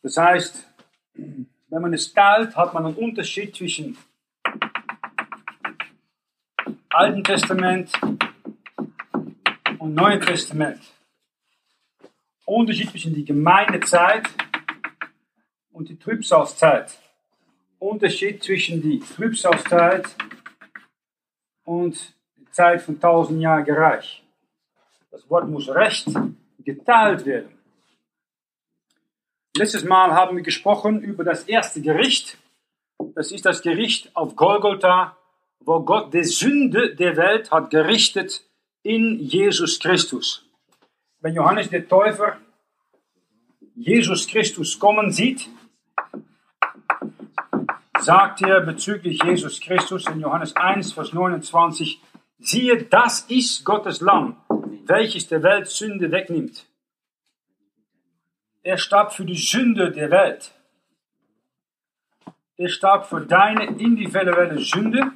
Das 0.02 0.18
heißt, 0.18 0.68
wenn 1.14 1.82
man 1.82 1.94
es 1.94 2.12
teilt, 2.12 2.54
hat 2.56 2.74
man 2.74 2.84
einen 2.84 2.96
Unterschied 2.96 3.56
zwischen 3.56 3.96
Alten 6.90 7.24
Testament 7.24 7.90
und 9.78 9.94
Neuen 9.94 10.20
Testament. 10.20 10.82
Unterschied 12.44 12.90
zwischen 12.90 13.14
die 13.14 13.24
Gemeindezeit 13.24 14.28
und 15.72 15.88
die 15.88 15.98
Trübsalzeit. 15.98 16.98
Unterschied 17.78 18.42
zwischen 18.42 18.82
die 18.82 19.00
Trübsalzeit 19.00 20.04
und 21.64 22.14
Zeit 22.54 22.82
von 22.82 23.00
tausend 23.00 23.40
Jahren 23.40 23.68
Reich. 23.68 24.22
Das 25.10 25.28
Wort 25.28 25.48
muss 25.48 25.68
recht 25.68 26.08
geteilt 26.64 27.26
werden. 27.26 27.50
Letztes 29.56 29.84
Mal 29.84 30.12
haben 30.12 30.36
wir 30.36 30.42
gesprochen 30.42 31.02
über 31.02 31.24
das 31.24 31.44
erste 31.44 31.80
Gericht. 31.80 32.38
Das 33.14 33.30
ist 33.30 33.44
das 33.44 33.62
Gericht 33.62 34.10
auf 34.16 34.34
Golgotha 34.34 35.16
wo 35.66 35.80
Gott 35.80 36.12
die 36.12 36.24
Sünde 36.24 36.94
der 36.94 37.16
Welt 37.16 37.50
hat 37.50 37.70
gerichtet 37.70 38.42
in 38.82 39.18
Jesus 39.18 39.78
Christus. 39.78 40.44
Wenn 41.20 41.34
Johannes 41.34 41.70
der 41.70 41.88
Täufer 41.88 42.36
Jesus 43.74 44.26
Christus 44.26 44.78
kommen 44.78 45.10
sieht, 45.10 45.48
sagt 47.98 48.42
er 48.42 48.60
bezüglich 48.60 49.22
Jesus 49.24 49.60
Christus 49.60 50.06
in 50.06 50.20
Johannes 50.20 50.54
1, 50.54 50.92
Vers 50.92 51.12
29, 51.12 52.00
siehe, 52.46 52.84
das 52.84 53.20
ist 53.28 53.64
Gottes 53.64 54.00
Lamm, 54.00 54.36
welches 54.86 55.28
der 55.28 55.42
Welt 55.42 55.68
Sünde 55.68 56.10
wegnimmt. 56.10 56.66
Er 58.62 58.78
starb 58.78 59.12
für 59.12 59.24
die 59.24 59.36
Sünde 59.36 59.90
der 59.90 60.10
Welt. 60.10 60.52
Er 62.56 62.68
starb 62.68 63.06
für 63.06 63.20
deine 63.20 63.66
individuelle 63.78 64.58
Sünde 64.58 65.12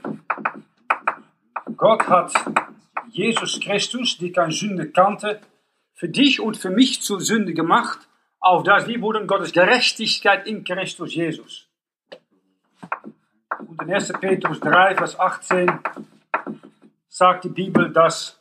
Gott 1.79 2.09
hat 2.09 2.33
Jesus 3.11 3.61
Christus, 3.61 4.19
die 4.19 4.33
keine 4.33 4.51
Sünde 4.51 4.91
kannte, 4.91 5.41
für 5.95 6.09
dich 6.09 6.41
und 6.41 6.57
für 6.57 6.71
mich 6.71 7.03
zur 7.03 7.21
Sünde 7.21 7.55
gemacht, 7.55 8.01
auf 8.41 8.65
das 8.65 8.89
wir 8.89 9.01
wurden 9.01 9.29
Gottes 9.29 9.53
Gerechtigkeit 9.53 10.47
in 10.47 10.65
Christus 10.65 11.15
Jesus. 11.15 11.69
Und 13.61 13.81
in 13.83 13.95
1. 13.95 14.13
Petrus 14.21 14.59
3, 14.59 14.97
Vers 14.97 15.19
18 15.19 15.71
sagt 17.19 17.45
die 17.45 17.49
Bibel, 17.49 17.93
dass 17.93 18.41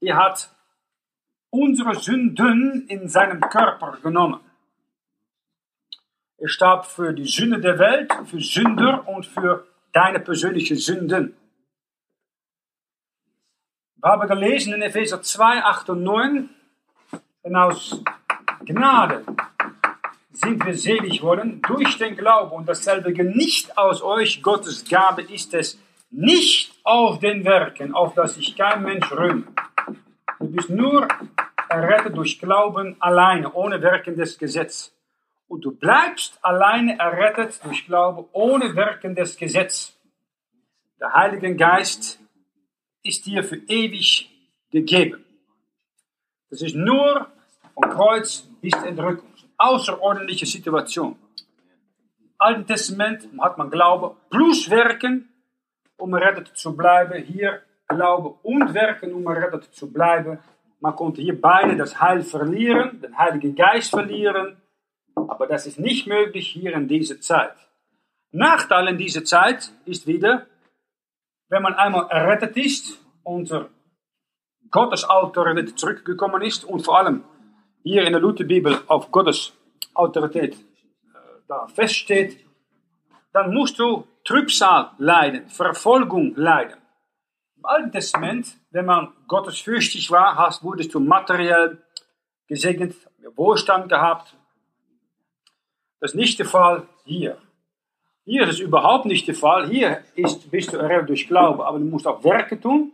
er 0.00 0.16
hat 0.16 0.48
unsere 1.50 1.96
Sünden 1.96 2.86
in 2.86 3.08
seinem 3.08 3.40
Körper 3.40 3.98
genommen. 4.00 4.40
Er 6.38 6.48
starb 6.48 6.86
für 6.86 7.12
die 7.12 7.26
Sünde 7.26 7.60
der 7.60 7.80
Welt, 7.80 8.12
für 8.26 8.40
Sünder 8.40 9.08
und 9.08 9.26
für 9.26 9.66
deine 9.92 10.20
persönlichen 10.20 10.76
Sünden. 10.76 11.34
Wir 13.96 14.10
haben 14.10 14.28
gelesen 14.28 14.72
in 14.74 14.82
Epheser 14.82 15.20
2, 15.20 15.64
8 15.64 15.90
und 15.90 16.04
9, 16.04 16.48
denn 17.44 17.56
aus 17.56 18.02
Gnade 18.64 19.24
sind 20.32 20.64
wir 20.64 20.76
selig 20.76 21.22
worden 21.22 21.60
durch 21.62 21.98
den 21.98 22.16
Glauben 22.16 22.52
und 22.52 22.68
dasselbe 22.68 23.10
nicht 23.24 23.76
aus 23.76 24.00
euch, 24.00 24.42
Gottes 24.42 24.88
Gabe 24.88 25.22
ist 25.22 25.54
es, 25.54 25.76
nicht 26.12 26.74
auf 26.84 27.18
den 27.18 27.44
Werken, 27.44 27.94
auf 27.94 28.14
das 28.14 28.34
sich 28.34 28.56
kein 28.56 28.82
Mensch 28.82 29.10
rühmt. 29.10 29.48
Du 30.38 30.48
bist 30.48 30.70
nur 30.70 31.08
errettet 31.68 32.16
durch 32.16 32.38
Glauben 32.38 32.96
alleine, 33.00 33.52
ohne 33.52 33.80
Werken 33.80 34.14
des 34.16 34.38
Gesetzes. 34.38 34.94
Und 35.48 35.64
du 35.64 35.72
bleibst 35.72 36.38
alleine 36.42 36.98
errettet 36.98 37.64
durch 37.64 37.86
Glauben, 37.86 38.26
ohne 38.32 38.76
Werken 38.76 39.14
des 39.14 39.36
Gesetzes. 39.36 39.98
Der 41.00 41.12
Heilige 41.14 41.56
Geist 41.56 42.20
ist 43.02 43.26
dir 43.26 43.42
für 43.42 43.56
ewig 43.56 44.30
gegeben. 44.70 45.24
Das 46.50 46.62
ist 46.62 46.76
nur 46.76 47.26
vom 47.74 47.90
Kreuz 47.90 48.46
bis 48.60 48.72
zur 48.72 48.86
Entrückung. 48.86 49.28
Außerordentliche 49.56 50.46
Situation. 50.46 51.16
Im 52.20 52.30
Alten 52.38 52.66
Testament 52.66 53.28
hat 53.40 53.56
man 53.58 53.70
Glaube 53.70 54.16
plus 54.28 54.68
Werken, 54.68 55.31
um 56.02 56.12
errettet 56.14 56.48
zu 56.54 56.76
bleiben. 56.76 57.22
Hier 57.22 57.62
Glaube 57.88 58.34
und 58.42 58.74
Werken, 58.74 59.12
um 59.14 59.26
errettet 59.26 59.72
zu 59.72 59.92
bleiben. 59.92 60.38
Man 60.80 60.96
konnte 60.96 61.22
hier 61.22 61.40
beide 61.40 61.76
das 61.76 62.00
Heil 62.00 62.22
verlieren, 62.22 63.00
den 63.00 63.16
Heiligen 63.16 63.54
Geist 63.54 63.90
verlieren. 63.90 64.56
Aber 65.14 65.46
das 65.46 65.66
ist 65.66 65.78
nicht 65.78 66.06
möglich 66.06 66.48
hier 66.48 66.72
in 66.74 66.88
dieser 66.88 67.20
Zeit. 67.20 67.54
Nachteil 68.32 68.88
in 68.88 68.98
dieser 68.98 69.24
Zeit 69.24 69.70
ist 69.84 70.06
wieder, 70.06 70.46
wenn 71.48 71.62
man 71.62 71.74
einmal 71.74 72.08
errettet 72.10 72.56
ist, 72.56 72.98
unter 73.22 73.68
Gottes 74.70 75.08
Autorität 75.08 75.78
zurückgekommen 75.78 76.42
ist 76.42 76.64
und 76.64 76.80
vor 76.80 76.98
allem 76.98 77.22
hier 77.84 78.04
in 78.04 78.12
der 78.12 78.22
Lutherbibel 78.22 78.80
auf 78.86 79.10
Gottes 79.10 79.52
Autorität 79.94 80.54
äh, 80.54 81.18
da 81.46 81.66
feststeht, 81.66 82.38
dann 83.32 83.52
musst 83.52 83.78
du 83.78 84.06
Trübsal 84.24 84.92
leiden, 84.98 85.48
Verfolgung 85.48 86.34
leiden. 86.36 86.78
Im 87.56 87.64
Alten 87.64 87.92
Testament, 87.92 88.56
wenn 88.70 88.86
man 88.86 89.12
gottesfürchtig 89.28 90.10
war, 90.10 90.36
wurdest 90.62 90.94
du 90.94 91.00
materiell 91.00 91.82
gesegnet, 92.46 92.94
Wohlstand 93.36 93.88
gehabt. 93.88 94.36
Das 96.00 96.12
ist 96.12 96.16
nicht 96.16 96.38
der 96.38 96.46
Fall 96.46 96.86
hier. 97.04 97.38
Hier 98.24 98.42
ist 98.44 98.54
es 98.54 98.60
überhaupt 98.60 99.06
nicht 99.06 99.26
der 99.26 99.34
Fall. 99.34 99.68
Hier 99.68 100.04
ist, 100.14 100.50
bist 100.50 100.72
du 100.72 100.76
errettet 100.76 101.08
durch 101.08 101.26
Glaube, 101.26 101.66
aber 101.66 101.78
du 101.78 101.84
musst 101.84 102.06
auch 102.06 102.22
Werke 102.22 102.60
tun 102.60 102.92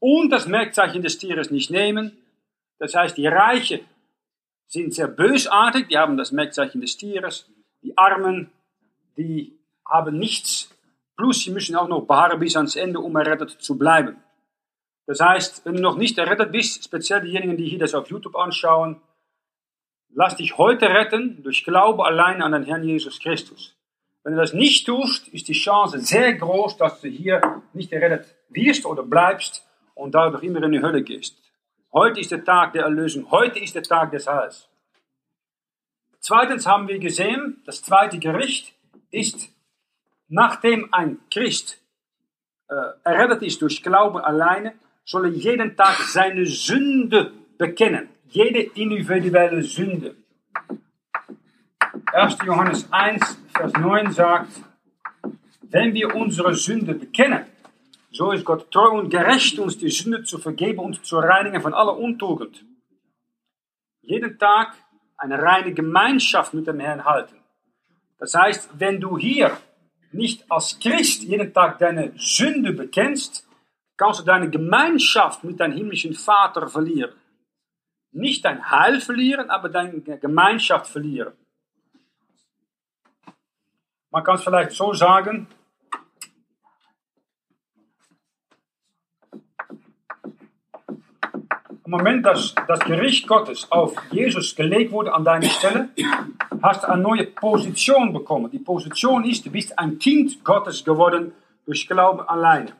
und 0.00 0.30
das 0.30 0.46
Merkzeichen 0.46 1.02
des 1.02 1.18
Tieres 1.18 1.52
nicht 1.52 1.70
nehmen. 1.70 2.18
Das 2.78 2.94
heißt, 2.94 3.16
die 3.16 3.28
Reichen 3.28 3.80
sind 4.66 4.92
sehr 4.92 5.06
bösartig, 5.06 5.88
die 5.88 5.98
haben 5.98 6.16
das 6.16 6.32
Merkzeichen 6.32 6.80
des 6.80 6.96
Tieres. 6.96 7.48
Die 7.82 7.96
Armen, 7.96 8.50
die 9.16 9.58
haben 9.86 10.18
nichts. 10.18 10.70
Plus, 11.16 11.44
sie 11.44 11.50
müssen 11.50 11.76
auch 11.76 11.88
noch 11.88 12.06
beharren 12.06 12.40
bis 12.40 12.56
ans 12.56 12.76
Ende, 12.76 12.98
um 13.00 13.14
errettet 13.16 13.50
zu 13.50 13.76
bleiben. 13.76 14.16
Das 15.06 15.20
heißt, 15.20 15.64
wenn 15.64 15.74
du 15.74 15.82
noch 15.82 15.96
nicht 15.96 16.16
errettet 16.18 16.52
bist, 16.52 16.84
speziell 16.84 17.20
diejenigen, 17.22 17.56
die 17.56 17.68
hier 17.68 17.78
das 17.78 17.94
auf 17.94 18.08
YouTube 18.08 18.36
anschauen, 18.36 19.00
lass 20.10 20.36
dich 20.36 20.56
heute 20.58 20.88
retten 20.88 21.42
durch 21.42 21.64
Glaube 21.64 22.04
allein 22.04 22.42
an 22.42 22.52
den 22.52 22.64
Herrn 22.64 22.84
Jesus 22.84 23.18
Christus. 23.20 23.76
Wenn 24.22 24.34
du 24.34 24.40
das 24.40 24.52
nicht 24.52 24.86
tust, 24.86 25.28
ist 25.28 25.48
die 25.48 25.52
Chance 25.52 25.98
sehr 25.98 26.34
groß, 26.34 26.76
dass 26.76 27.00
du 27.00 27.08
hier 27.08 27.62
nicht 27.72 27.90
gerettet 27.90 28.34
wirst 28.50 28.86
oder 28.86 29.02
bleibst 29.02 29.66
und 29.94 30.14
dadurch 30.14 30.44
immer 30.44 30.62
in 30.62 30.72
die 30.72 30.82
Hölle 30.82 31.02
gehst. 31.02 31.36
Heute 31.92 32.20
ist 32.20 32.30
der 32.30 32.44
Tag 32.44 32.72
der 32.72 32.84
Erlösung. 32.84 33.30
Heute 33.30 33.58
ist 33.58 33.74
der 33.74 33.82
Tag 33.82 34.12
des 34.12 34.26
Heils. 34.26 34.68
Zweitens 36.20 36.66
haben 36.66 36.86
wir 36.86 37.00
gesehen, 37.00 37.60
das 37.66 37.82
zweite 37.82 38.18
Gericht 38.18 38.74
ist, 39.12 39.48
nachdem 40.28 40.92
ein 40.92 41.18
Christ 41.30 41.80
äh, 42.68 42.74
errettet 43.04 43.42
ist 43.42 43.62
durch 43.62 43.82
Glauben 43.82 44.18
alleine, 44.18 44.74
soll 45.04 45.26
er 45.26 45.32
jeden 45.32 45.76
Tag 45.76 45.96
seine 45.98 46.46
Sünde 46.46 47.32
bekennen. 47.58 48.08
Jede 48.28 48.60
individuelle 48.60 49.62
Sünde. 49.62 50.16
1. 52.12 52.38
Johannes 52.44 52.90
1, 52.90 53.38
Vers 53.54 53.72
9 53.74 54.12
sagt, 54.12 54.52
wenn 55.62 55.94
wir 55.94 56.14
unsere 56.14 56.54
Sünde 56.54 56.94
bekennen, 56.94 57.44
so 58.10 58.30
ist 58.32 58.44
Gott 58.44 58.70
treu 58.70 58.98
und 58.98 59.10
gerecht, 59.10 59.58
uns 59.58 59.78
die 59.78 59.90
Sünde 59.90 60.22
zu 60.22 60.38
vergeben 60.38 60.80
und 60.80 61.04
zu 61.04 61.18
reinigen 61.18 61.60
von 61.62 61.72
aller 61.72 61.96
Untugend. 61.96 62.64
Jeden 64.02 64.38
Tag 64.38 64.74
eine 65.16 65.40
reine 65.40 65.72
Gemeinschaft 65.72 66.52
mit 66.52 66.66
dem 66.66 66.80
Herrn 66.80 67.04
halten. 67.04 67.41
Das 68.22 68.34
heißt, 68.34 68.78
wenn 68.78 69.00
du 69.00 69.18
hier 69.18 69.58
nicht 70.12 70.48
als 70.48 70.78
Christ 70.78 71.24
jeden 71.24 71.52
Tag 71.52 71.80
deine 71.80 72.12
Sünde 72.16 72.72
bekennst, 72.72 73.48
kannst 73.96 74.20
du 74.20 74.24
deine 74.24 74.48
Gemeinschaft 74.48 75.42
mit 75.42 75.58
deinem 75.58 75.72
himmlischen 75.72 76.14
Vater 76.14 76.68
verlieren. 76.68 77.16
Nicht 78.12 78.44
dein 78.44 78.70
Heil 78.70 79.00
verlieren, 79.00 79.50
aber 79.50 79.68
deine 79.68 80.00
Gemeinschaft 80.00 80.86
verlieren. 80.86 81.32
Man 84.12 84.22
kann 84.22 84.36
es 84.36 84.44
vielleicht 84.44 84.70
so 84.70 84.92
sagen, 84.92 85.48
Moment, 91.92 92.24
dass 92.24 92.54
das 92.66 92.80
Gericht 92.80 93.28
Gottes 93.28 93.70
auf 93.70 93.94
Jesus 94.10 94.56
gelegt 94.56 94.92
wurde 94.92 95.12
an 95.12 95.26
deine 95.26 95.46
Stelle, 95.46 95.90
hast 96.62 96.84
du 96.84 96.88
eine 96.88 97.02
neue 97.02 97.26
Position 97.26 98.14
bekommen. 98.14 98.50
Die 98.50 98.60
Position 98.60 99.24
ist, 99.26 99.44
du 99.44 99.50
bist 99.50 99.78
ein 99.78 99.98
Kind 99.98 100.42
Gottes 100.42 100.82
geworden 100.82 101.34
durch 101.66 101.86
Glauben 101.86 102.26
alleine. 102.26 102.72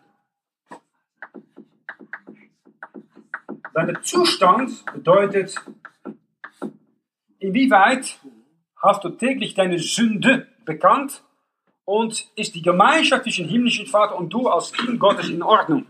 Dein 3.74 3.98
Zustand 4.02 4.82
bedeutet, 4.94 5.56
inwieweit 7.38 8.18
hast 8.82 9.04
du 9.04 9.10
täglich 9.10 9.52
deine 9.52 9.78
Sünde 9.78 10.46
bekannt 10.64 11.22
und 11.84 12.30
ist 12.34 12.54
die 12.54 12.62
Gemeinschaft 12.62 13.24
zwischen 13.24 13.46
himmlischen 13.46 13.86
Vater 13.86 14.16
und 14.16 14.30
du 14.30 14.48
als 14.48 14.72
Kind 14.72 14.98
Gottes 14.98 15.28
in 15.28 15.42
Ordnung. 15.42 15.84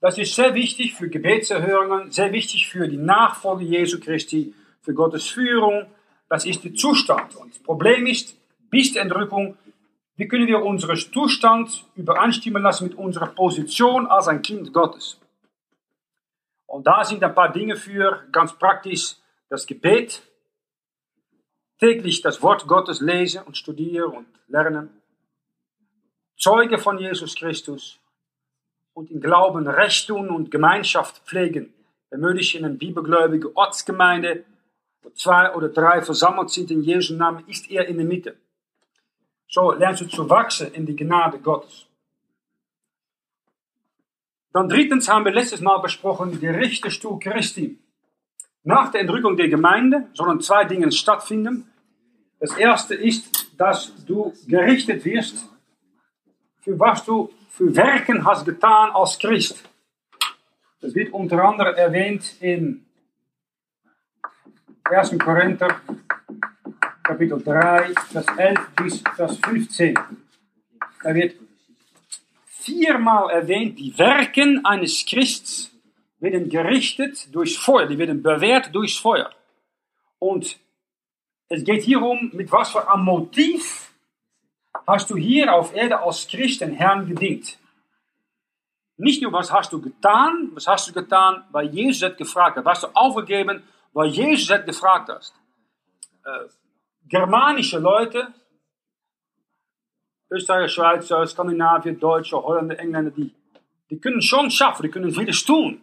Das 0.00 0.18
ist 0.18 0.34
sehr 0.34 0.54
wichtig 0.54 0.94
für 0.94 1.08
Gebetserhörungen, 1.08 2.10
sehr 2.10 2.32
wichtig 2.32 2.68
für 2.68 2.86
die 2.86 2.98
Nachfolge 2.98 3.64
Jesu 3.64 3.98
Christi, 3.98 4.54
für 4.80 4.94
Gottes 4.94 5.28
Führung. 5.28 5.86
Das 6.28 6.44
ist 6.44 6.64
der 6.64 6.74
Zustand. 6.74 7.34
Und 7.36 7.54
das 7.54 7.62
Problem 7.62 8.06
ist, 8.06 8.36
bis 8.70 8.92
die 8.92 8.98
Entrückung, 8.98 9.56
wie 10.16 10.28
können 10.28 10.46
wir 10.46 10.62
unseren 10.62 10.96
Zustand 10.96 11.86
übereinstimmen 11.94 12.62
lassen 12.62 12.84
mit 12.88 12.94
unserer 12.94 13.28
Position 13.28 14.06
als 14.06 14.28
ein 14.28 14.42
Kind 14.42 14.72
Gottes? 14.72 15.18
Und 16.66 16.86
da 16.86 17.04
sind 17.04 17.22
ein 17.22 17.34
paar 17.34 17.52
Dinge 17.52 17.76
für, 17.76 18.26
ganz 18.32 18.52
praktisch, 18.58 19.16
das 19.48 19.66
Gebet, 19.66 20.22
täglich 21.78 22.22
das 22.22 22.42
Wort 22.42 22.66
Gottes 22.66 23.00
lesen 23.00 23.42
und 23.44 23.56
studieren 23.56 24.10
und 24.10 24.26
lernen, 24.48 24.90
Zeuge 26.38 26.78
von 26.78 26.98
Jesus 26.98 27.34
Christus, 27.34 27.98
und 28.96 29.10
im 29.10 29.20
Glauben 29.20 29.68
Recht 29.68 30.08
tun 30.08 30.30
und 30.30 30.50
Gemeinschaft 30.50 31.18
pflegen. 31.26 31.70
Ermöglichen 32.08 32.60
in 32.60 32.64
einer 32.64 32.74
bibelgläubigen 32.74 33.50
Ortsgemeinde, 33.54 34.44
wo 35.02 35.10
zwei 35.10 35.54
oder 35.54 35.68
drei 35.68 36.00
versammelt 36.00 36.48
sind 36.48 36.70
in 36.70 36.80
Jesu 36.80 37.14
Namen, 37.14 37.44
ist 37.46 37.70
er 37.70 37.86
in 37.88 37.98
der 37.98 38.06
Mitte. 38.06 38.36
So 39.48 39.72
lernst 39.72 40.00
du 40.00 40.06
zu 40.06 40.30
wachsen 40.30 40.72
in 40.72 40.86
die 40.86 40.96
Gnade 40.96 41.38
Gottes. 41.40 41.86
Dann 44.54 44.70
drittens 44.70 45.10
haben 45.10 45.26
wir 45.26 45.32
letztes 45.32 45.60
Mal 45.60 45.76
besprochen, 45.78 46.40
die 46.40 46.48
Richterstuhl 46.48 47.18
Christi. 47.18 47.78
Nach 48.62 48.90
der 48.90 49.02
Entrückung 49.02 49.36
der 49.36 49.48
Gemeinde 49.48 50.08
sollen 50.14 50.40
zwei 50.40 50.64
Dinge 50.64 50.90
stattfinden. 50.90 51.70
Das 52.40 52.56
erste 52.56 52.94
ist, 52.94 53.46
dass 53.58 53.92
du 54.06 54.32
gerichtet 54.48 55.04
wirst, 55.04 55.46
für 56.62 56.80
was 56.80 57.04
du 57.04 57.30
für 57.56 57.74
Werken 57.74 58.22
hast 58.22 58.44
getan 58.44 58.90
als 58.90 59.18
Christ. 59.18 59.62
Das 60.82 60.94
wird 60.94 61.14
unter 61.14 61.42
anderem 61.42 61.74
erwähnt 61.74 62.36
in 62.40 62.84
1. 64.84 65.18
Korinther 65.18 65.80
Kapitel 67.02 67.42
3, 67.42 67.94
Vers 68.12 68.26
11 68.36 68.58
bis 68.76 69.02
Vers 69.16 69.38
15. 69.38 69.98
Da 71.02 71.14
wird 71.14 71.34
viermal 72.44 73.30
erwähnt, 73.30 73.78
die 73.78 73.96
Werken 73.98 74.62
eines 74.66 75.06
Christs 75.06 75.72
werden 76.18 76.50
gerichtet 76.50 77.34
durch 77.34 77.58
Feuer, 77.58 77.86
die 77.86 77.96
werden 77.96 78.22
bewährt 78.22 78.74
durch 78.74 79.00
Feuer. 79.00 79.30
Und 80.18 80.58
es 81.48 81.64
geht 81.64 81.84
hier 81.84 82.02
um, 82.02 82.30
mit 82.34 82.52
was 82.52 82.72
für 82.72 82.86
einem 82.90 83.04
Motiv 83.04 83.85
hast 84.86 85.10
du 85.10 85.16
hier 85.16 85.52
auf 85.52 85.74
Erde 85.74 86.00
als 86.00 86.28
Christ 86.28 86.60
den 86.60 86.72
Herrn 86.72 87.06
gedient. 87.06 87.58
Nicht 88.98 89.20
nur, 89.20 89.32
was 89.32 89.52
hast 89.52 89.72
du 89.72 89.80
getan, 89.80 90.50
was 90.54 90.66
hast 90.66 90.88
du 90.88 90.92
getan, 90.92 91.44
weil 91.50 91.68
Jesus 91.68 92.02
hat 92.02 92.16
gefragt 92.16 92.56
hat. 92.56 92.64
Was 92.64 92.80
du 92.80 92.88
aufgegeben, 92.94 93.62
weil 93.92 94.08
Jesus 94.08 94.50
hat 94.50 94.64
gefragt 94.64 95.10
hast. 95.10 95.34
Äh, 96.24 96.48
germanische 97.08 97.78
Leute, 97.78 98.28
Österreicher, 100.30 100.68
Schweizer, 100.68 101.26
Skandinavier, 101.26 101.92
Deutsche, 101.94 102.42
Holländer, 102.42 102.78
Engländer, 102.78 103.10
die, 103.10 103.34
die 103.90 104.00
können 104.00 104.22
schon 104.22 104.50
schaffen, 104.50 104.82
die 104.82 104.90
können 104.90 105.12
vieles 105.12 105.44
tun. 105.44 105.82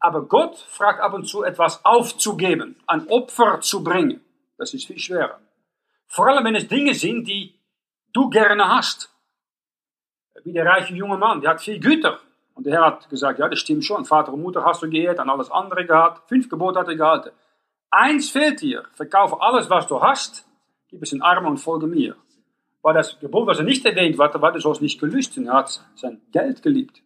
Aber 0.00 0.22
Gott 0.22 0.58
fragt 0.58 1.00
ab 1.00 1.14
und 1.14 1.24
zu 1.24 1.42
etwas 1.42 1.84
aufzugeben, 1.84 2.76
ein 2.86 3.08
Opfer 3.08 3.60
zu 3.60 3.82
bringen. 3.82 4.20
Das 4.56 4.74
ist 4.74 4.86
viel 4.86 4.98
schwerer. 4.98 5.40
Vor 6.06 6.28
allem, 6.28 6.44
wenn 6.44 6.54
es 6.54 6.68
Dinge 6.68 6.94
sind, 6.94 7.26
die 7.26 7.57
du 8.18 8.28
gerne 8.30 8.68
hast. 8.68 9.10
Wie 10.44 10.52
der 10.52 10.66
reiche 10.66 10.94
junge 10.94 11.16
Mann, 11.16 11.40
der 11.40 11.50
hat 11.50 11.60
viel 11.60 11.78
Güter. 11.78 12.20
Und 12.54 12.66
der 12.66 12.74
Herr 12.74 12.86
hat 12.86 13.08
gesagt, 13.08 13.38
ja, 13.38 13.48
das 13.48 13.60
stimmt 13.60 13.84
schon. 13.84 14.04
Vater 14.04 14.32
und 14.32 14.42
Mutter 14.42 14.64
hast 14.64 14.82
du 14.82 14.90
geehrt, 14.90 15.20
an 15.20 15.30
alles 15.30 15.50
andere 15.50 15.86
gehabt. 15.86 16.28
Fünf 16.28 16.48
Gebote 16.48 16.80
hat 16.80 16.88
er 16.88 16.96
gehalten. 16.96 17.30
Eins 17.90 18.30
fehlt 18.30 18.60
dir. 18.60 18.84
Verkaufe 18.92 19.40
alles, 19.40 19.70
was 19.70 19.86
du 19.86 20.00
hast, 20.00 20.46
gib 20.88 21.02
es 21.02 21.12
in 21.12 21.22
Arme 21.22 21.48
und 21.48 21.58
folge 21.58 21.86
mir. 21.86 22.16
Weil 22.82 22.94
das 22.94 23.18
Gebot, 23.20 23.46
was 23.46 23.58
er 23.58 23.64
nicht 23.64 23.84
erwähnt 23.84 24.18
hat, 24.18 24.40
war, 24.40 24.52
du 24.52 24.60
sollst 24.60 24.82
nicht 24.82 25.00
gelüsten. 25.00 25.46
Er 25.46 25.54
hat 25.54 25.84
sein 25.94 26.20
Geld 26.32 26.62
geliebt. 26.62 27.02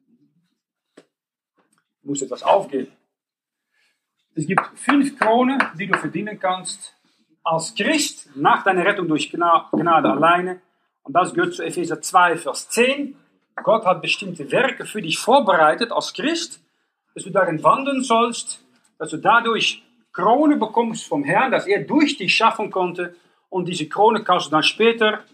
Du 2.03 2.09
musst 2.09 2.23
etwas 2.23 2.43
aufgeben. 2.43 2.93
Es 4.35 4.47
gibt 4.47 4.63
fünf 4.75 5.19
Kronen, 5.19 5.63
die 5.79 5.87
du 5.87 5.99
verdienen 5.99 6.39
kannst 6.39 6.95
als 7.45 7.75
Christ 7.75 8.31
nach 8.35 8.63
deiner 8.65 8.85
Rettung 8.85 9.09
durch 9.09 9.31
Gnade 9.31 10.11
alleine 10.11 10.61
und 11.03 11.15
das 11.15 11.35
gehört 11.35 11.55
zu 11.55 11.63
Epheser 11.63 12.01
2, 12.01 12.37
Vers 12.37 12.69
10. 12.71 13.17
Gott 13.63 13.85
hat 13.85 14.03
bestimmte 14.03 14.51
Werke 14.51 14.87
für 14.87 15.03
dich 15.03 15.19
vorbereitet 15.19 15.93
als 15.93 16.13
Christ, 16.13 16.61
dass 17.15 17.25
du 17.25 17.31
darin 17.31 17.63
wandeln 17.63 18.03
sollst, 18.03 18.65
dass 18.99 19.11
du 19.11 19.17
dadurch 19.19 19.83
Krone 20.13 20.57
bekommst 20.57 21.07
vom 21.07 21.25
Herrn, 21.25 21.51
dass 21.51 21.67
er 21.67 21.83
durch 21.83 22.17
dich 22.17 22.35
schaffen 22.35 22.71
konnte. 22.71 23.15
Und 23.49 23.67
diese 23.67 23.89
Krone 23.89 24.23
kannst 24.23 24.47
du 24.47 24.51
dann 24.51 24.63
später, 24.63 25.25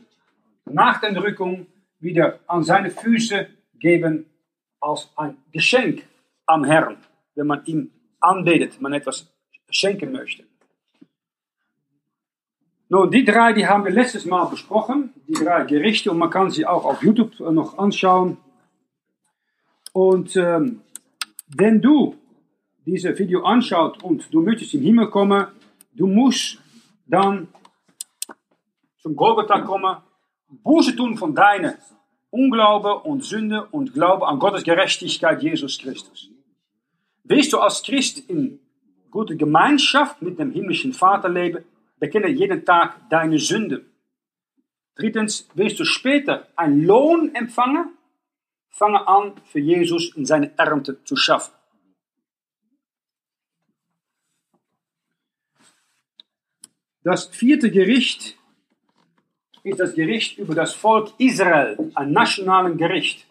nach 0.64 1.00
der 1.00 1.10
Entrückung, 1.10 1.66
wieder 2.00 2.38
an 2.46 2.62
seine 2.62 2.90
Füße 2.90 3.48
geben 3.78 4.26
als 4.80 5.10
ein 5.16 5.36
Geschenk 5.52 6.04
am 6.46 6.64
Herrn, 6.64 6.96
wenn 7.34 7.46
man 7.46 7.64
ihm 7.66 7.90
anbetet, 8.20 8.80
man 8.80 8.92
etwas 8.92 9.28
schenken 9.70 10.12
möchte. 10.12 10.44
Nun, 12.90 13.10
die 13.10 13.22
drei, 13.22 13.52
die 13.52 13.66
haben 13.66 13.84
wir 13.84 13.92
letztes 13.92 14.24
Mal 14.24 14.46
besprochen, 14.46 15.12
die 15.26 15.34
drei 15.34 15.64
Gerichte, 15.64 16.10
und 16.10 16.16
man 16.16 16.30
kann 16.30 16.50
sie 16.50 16.64
auch 16.64 16.86
auf 16.86 17.02
YouTube 17.02 17.38
noch 17.40 17.76
anschauen. 17.76 18.38
Und 19.92 20.34
ähm, 20.36 20.80
wenn 21.54 21.82
du 21.82 22.16
dieses 22.86 23.18
Video 23.18 23.44
anschaut 23.44 24.02
und 24.02 24.32
du 24.32 24.40
möchtest 24.40 24.72
im 24.72 24.80
Himmel 24.80 25.10
kommen, 25.10 25.48
du 25.92 26.06
musst 26.06 26.58
dann 27.06 27.48
zum 29.02 29.14
Golgotha 29.14 29.60
kommen, 29.60 29.98
Buße 30.48 30.96
tun 30.96 31.18
von 31.18 31.34
deiner 31.34 31.74
Unglaube 32.30 33.00
und 33.00 33.22
Sünde 33.22 33.66
und 33.70 33.92
Glaube 33.92 34.26
an 34.26 34.38
Gottes 34.38 34.64
Gerechtigkeit 34.64 35.42
Jesus 35.42 35.78
Christus. 35.78 36.30
Willst 37.24 37.52
du 37.52 37.58
als 37.58 37.82
Christ 37.82 38.30
in 38.30 38.60
gute 39.10 39.36
Gemeinschaft 39.36 40.22
mit 40.22 40.38
dem 40.38 40.52
himmlischen 40.52 40.94
Vater 40.94 41.28
leben, 41.28 41.64
bekenne 41.98 42.28
jeden 42.28 42.64
Tag 42.64 43.08
deine 43.10 43.38
Sünde. 43.38 43.84
Drittens, 44.94 45.48
willst 45.54 45.78
du 45.78 45.84
später 45.84 46.48
einen 46.56 46.84
Lohn 46.84 47.34
empfangen? 47.34 47.96
Fange 48.68 49.06
an, 49.06 49.40
für 49.44 49.60
Jesus 49.60 50.14
in 50.16 50.26
seine 50.26 50.56
Ernte 50.58 51.02
zu 51.04 51.16
schaffen. 51.16 51.54
Das 57.02 57.28
vierte 57.28 57.70
Gericht 57.70 58.36
ist 59.62 59.78
das 59.78 59.94
Gericht 59.94 60.36
über 60.36 60.54
das 60.54 60.74
Volk 60.74 61.12
Israel, 61.18 61.92
ein 61.94 62.12
nationales 62.12 62.76
Gericht. 62.76 63.26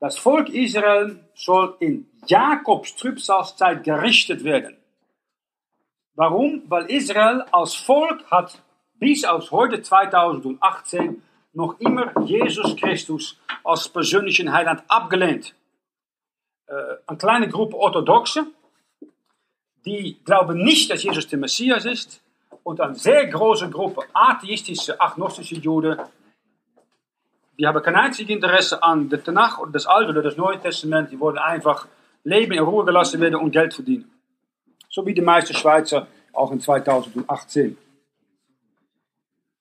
Das 0.00 0.16
Volk 0.16 0.48
Israel 0.48 1.20
soll 1.34 1.76
in 1.80 2.06
Jakobs 2.26 2.96
Trübsalzeit 2.96 3.84
gerichtet 3.84 4.44
werden. 4.44 4.77
Warum? 6.18 6.64
Weil 6.66 6.86
Israel 6.86 7.44
als 7.52 7.76
Volk 7.76 8.28
hat 8.28 8.60
bis 8.98 9.24
aus 9.24 9.52
heute 9.52 9.80
2018 9.80 11.22
noch 11.52 11.78
immer 11.78 12.10
Jesus 12.22 12.74
Christus 12.74 13.38
als 13.62 13.88
persönlichen 13.88 14.52
Heiland 14.52 14.82
abgelehnt. 14.88 15.54
Äh, 16.66 16.72
eine 17.06 17.18
kleine 17.18 17.48
Gruppe 17.48 17.76
Orthodoxe, 17.76 18.48
die 19.86 20.18
glauben 20.24 20.64
nicht, 20.64 20.90
dass 20.90 21.04
Jesus 21.04 21.28
der 21.28 21.38
Messias 21.38 21.84
ist, 21.84 22.20
und 22.64 22.80
eine 22.80 22.96
sehr 22.96 23.24
große 23.28 23.70
Gruppe 23.70 24.02
atheistische, 24.12 25.00
agnostische 25.00 25.54
Juden, 25.54 26.00
die 27.56 27.64
haben 27.64 27.80
kein 27.80 27.94
einziges 27.94 28.34
Interesse 28.34 28.82
an 28.82 29.08
der 29.08 29.22
Tanach 29.22 29.60
das 29.70 29.86
Alte 29.86 30.10
oder 30.10 30.22
das 30.22 30.36
Neue 30.36 30.58
Testament. 30.58 31.12
Die 31.12 31.20
wollen 31.20 31.38
einfach 31.38 31.86
leben, 32.24 32.54
in 32.54 32.64
Ruhe 32.64 32.84
gelassen 32.84 33.20
werden 33.20 33.36
und 33.36 33.52
Geld 33.52 33.72
verdienen. 33.72 34.17
So 34.90 35.04
wie 35.06 35.14
die 35.14 35.20
meisten 35.20 35.54
Schweizer 35.54 36.08
auch 36.32 36.50
in 36.50 36.60
2018. 36.60 37.76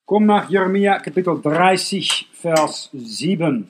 Komm 0.05 0.25
nach 0.25 0.49
Jeremia 0.49 0.99
Kapitel 0.99 1.41
30, 1.41 2.29
Vers 2.31 2.89
7. 2.93 3.69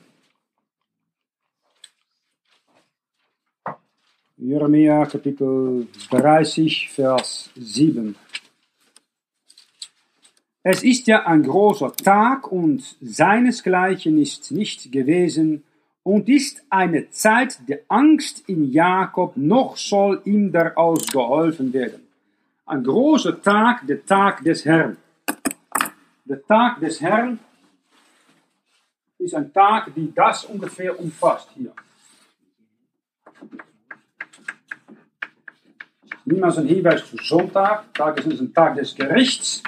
Jeremia 4.36 5.04
Kapitel 5.06 5.88
30, 6.10 6.90
Vers 6.90 7.50
7. 7.56 8.14
Es 10.62 10.84
ist 10.84 11.08
ja 11.08 11.26
ein 11.26 11.42
großer 11.42 11.92
Tag 11.96 12.52
und 12.52 12.96
seinesgleichen 13.00 14.16
ist 14.18 14.52
nicht 14.52 14.92
gewesen 14.92 15.64
und 16.08 16.26
ist 16.26 16.64
eine 16.70 17.10
Zeit 17.10 17.68
der 17.68 17.80
Angst 17.88 18.48
in 18.48 18.72
Jakob, 18.72 19.36
noch 19.36 19.76
soll 19.76 20.22
ihm 20.24 20.50
daraus 20.50 21.06
geholfen 21.06 21.70
werden. 21.74 22.00
Ein 22.64 22.82
großer 22.82 23.42
Tag, 23.42 23.86
der 23.86 24.06
Tag 24.06 24.42
des 24.42 24.64
Herrn. 24.64 24.96
Der 26.24 26.42
Tag 26.46 26.80
des 26.80 26.98
Herrn 27.02 27.38
ist 29.18 29.34
ein 29.34 29.52
Tag, 29.52 29.94
die 29.94 30.10
das 30.14 30.46
ungefähr 30.46 30.98
umfasst 30.98 31.50
hier. 31.54 31.74
Niemals 36.24 36.56
ein 36.56 36.68
Hinweis 36.68 37.04
zu 37.04 37.18
Sonntag. 37.18 37.92
Tag 37.92 38.16
ist 38.24 38.40
ein 38.40 38.54
Tag 38.54 38.76
des 38.76 38.94
Gerichts. 38.94 39.62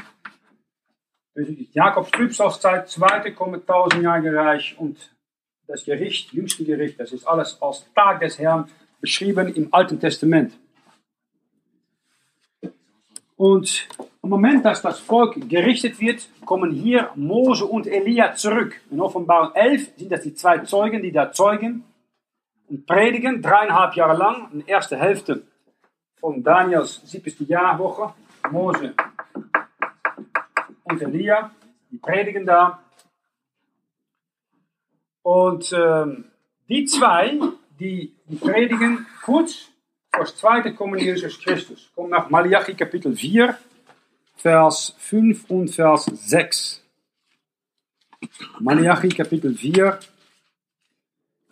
Jakobs 1.72 2.10
Trübsalzeit, 2.12 2.88
zweite 2.88 3.34
kommt 3.34 3.66
tausendjährige 3.66 4.34
Reich 4.34 4.74
und 4.78 4.96
das 5.70 5.84
Gericht, 5.84 6.32
jüngste 6.32 6.64
Gericht, 6.64 6.98
das 6.98 7.12
ist 7.12 7.24
alles 7.26 7.56
als 7.62 7.86
Tag 7.94 8.20
des 8.20 8.38
Herrn 8.38 8.68
beschrieben 9.00 9.54
im 9.54 9.72
Alten 9.72 10.00
Testament. 10.00 10.52
Und 13.36 13.88
im 14.22 14.28
Moment, 14.28 14.64
dass 14.64 14.82
das 14.82 14.98
Volk 14.98 15.48
gerichtet 15.48 16.00
wird, 16.00 16.28
kommen 16.44 16.72
hier 16.72 17.10
Mose 17.14 17.64
und 17.64 17.86
Elia 17.86 18.34
zurück. 18.34 18.80
In 18.90 19.00
Offenbarung 19.00 19.54
11 19.54 19.92
sind 19.96 20.12
das 20.12 20.22
die 20.22 20.34
zwei 20.34 20.58
Zeugen, 20.58 21.02
die 21.02 21.12
da 21.12 21.32
zeugen 21.32 21.84
und 22.68 22.84
predigen, 22.86 23.40
dreieinhalb 23.40 23.94
Jahre 23.94 24.18
lang, 24.18 24.48
in 24.52 24.58
der 24.58 24.68
ersten 24.76 24.98
Hälfte 24.98 25.42
von 26.18 26.42
Daniels 26.42 27.00
siebste 27.04 27.44
Jahrwoche. 27.44 28.12
Mose 28.50 28.94
und 30.84 31.00
Elia, 31.00 31.52
die 31.90 31.98
predigen 31.98 32.44
da. 32.44 32.82
Und 35.22 35.72
ähm, 35.72 36.24
die 36.68 36.84
zwei, 36.84 37.38
die, 37.78 38.14
die 38.26 38.36
predigen 38.36 39.06
kurz 39.24 39.68
vor 40.12 40.24
das 40.24 40.36
zweite 40.36 40.74
Kommen 40.74 40.98
Jesus 40.98 41.38
Christus. 41.38 41.90
Kommt 41.94 42.10
nach 42.10 42.30
Malachi 42.30 42.74
Kapitel 42.74 43.14
4, 43.14 43.56
Vers 44.36 44.94
5 44.98 45.50
und 45.50 45.68
Vers 45.68 46.04
6. 46.04 46.82
Malachi 48.60 49.08
Kapitel 49.08 49.54
4, 49.54 49.98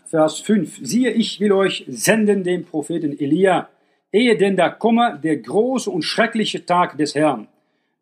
Vers 0.06 0.40
5. 0.40 0.80
Siehe, 0.82 1.12
ich 1.12 1.40
will 1.40 1.52
euch 1.52 1.84
senden 1.88 2.44
den 2.44 2.64
Propheten 2.64 3.18
Elia, 3.18 3.68
ehe 4.10 4.36
denn 4.36 4.56
da 4.56 4.70
komme 4.70 5.18
der 5.22 5.36
große 5.36 5.90
und 5.90 6.02
schreckliche 6.02 6.64
Tag 6.64 6.96
des 6.96 7.14
Herrn 7.14 7.48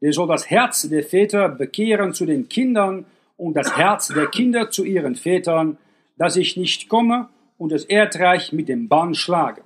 der 0.01 0.13
soll 0.13 0.29
das 0.29 0.51
Herz 0.51 0.89
der 0.89 1.03
Väter 1.03 1.49
bekehren 1.49 2.13
zu 2.13 2.27
den 2.27 2.49
Kindern 2.49 3.07
und 3.37 3.55
das 3.55 3.77
Herz 3.77 4.09
der 4.09 4.27
Kinder 4.27 4.71
zu 4.71 4.85
ihren 4.85 5.15
Vätern, 5.15 5.79
dass 6.17 6.37
ich 6.37 6.57
nicht 6.57 6.89
komme 6.89 7.29
und 7.59 7.73
das 7.73 7.85
Erdreich 7.85 8.53
mit 8.53 8.69
dem 8.69 8.89
Bann 8.89 9.15
schlage. 9.15 9.63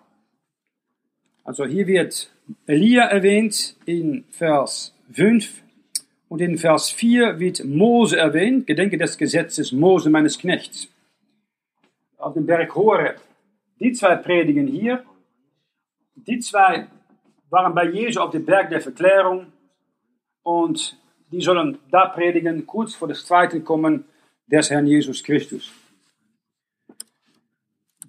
Also 1.45 1.65
hier 1.65 1.87
wird 1.87 2.31
Elia 2.67 3.05
erwähnt 3.05 3.77
in 3.85 4.25
Vers 4.31 4.95
5 5.13 5.63
und 6.29 6.41
in 6.41 6.59
Vers 6.59 6.91
4 6.91 7.41
wird 7.41 7.65
Mose 7.65 8.17
erwähnt, 8.17 8.67
gedenke 8.67 8.97
des 8.99 9.19
Gesetzes 9.19 9.73
Mose 9.73 10.11
meines 10.11 10.39
Knechts. 10.39 10.89
Auf 12.19 12.35
dem 12.35 12.47
Berg 12.47 12.75
Horeb. 12.75 13.21
Die 13.81 13.93
zwei 13.93 14.17
predigen 14.17 14.67
hier. 14.67 15.05
Die 16.15 16.39
zwei 16.39 16.87
waren 17.49 17.75
bei 17.75 17.89
Jesu 17.89 18.21
auf 18.21 18.31
dem 18.31 18.45
Berg 18.45 18.69
der 18.69 18.81
Verklärung 18.81 19.47
und 20.43 21.00
die 21.31 21.41
sollen 21.41 21.79
da 21.91 22.07
predigen, 22.07 22.67
kurz 22.67 22.95
vor 22.95 23.09
das 23.09 23.25
zweite 23.25 23.61
Kommen 23.61 24.05
des 24.47 24.71
Herrn 24.71 24.87
Jesus 24.87 25.23
Christus. 25.23 25.71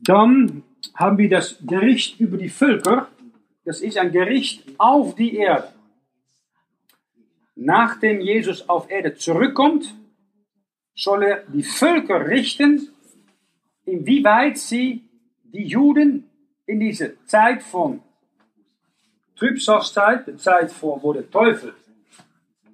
Dann 0.03 0.63
haben 0.95 1.17
wir 1.17 1.30
das 1.30 1.57
Gericht 1.61 2.19
über 2.19 2.38
die 2.38 2.49
Völker. 2.49 3.07
Das 3.65 3.82
ist 3.82 3.97
ein 3.97 4.11
Gericht 4.11 4.63
auf 4.80 5.15
die 5.15 5.36
Erde. 5.36 5.72
Nachdem 7.55 8.22
Jesus 8.22 8.67
auf 8.67 8.89
Erde 8.89 9.13
zurückkommt, 9.13 9.93
soll 10.95 11.24
er 11.24 11.43
die 11.47 11.63
Völker 11.63 12.28
richten, 12.28 12.89
inwieweit 13.86 14.57
sie 14.57 15.03
die 15.43 15.65
Juden 15.65 16.30
in 16.65 16.80
diese 16.80 17.24
Zeit 17.26 17.61
von 17.61 18.01
Trübsalzeit, 19.36 20.28
die 20.28 20.38
Zeit, 20.38 20.74
wo 20.82 21.13
der 21.13 21.30
Teufel 21.30 21.74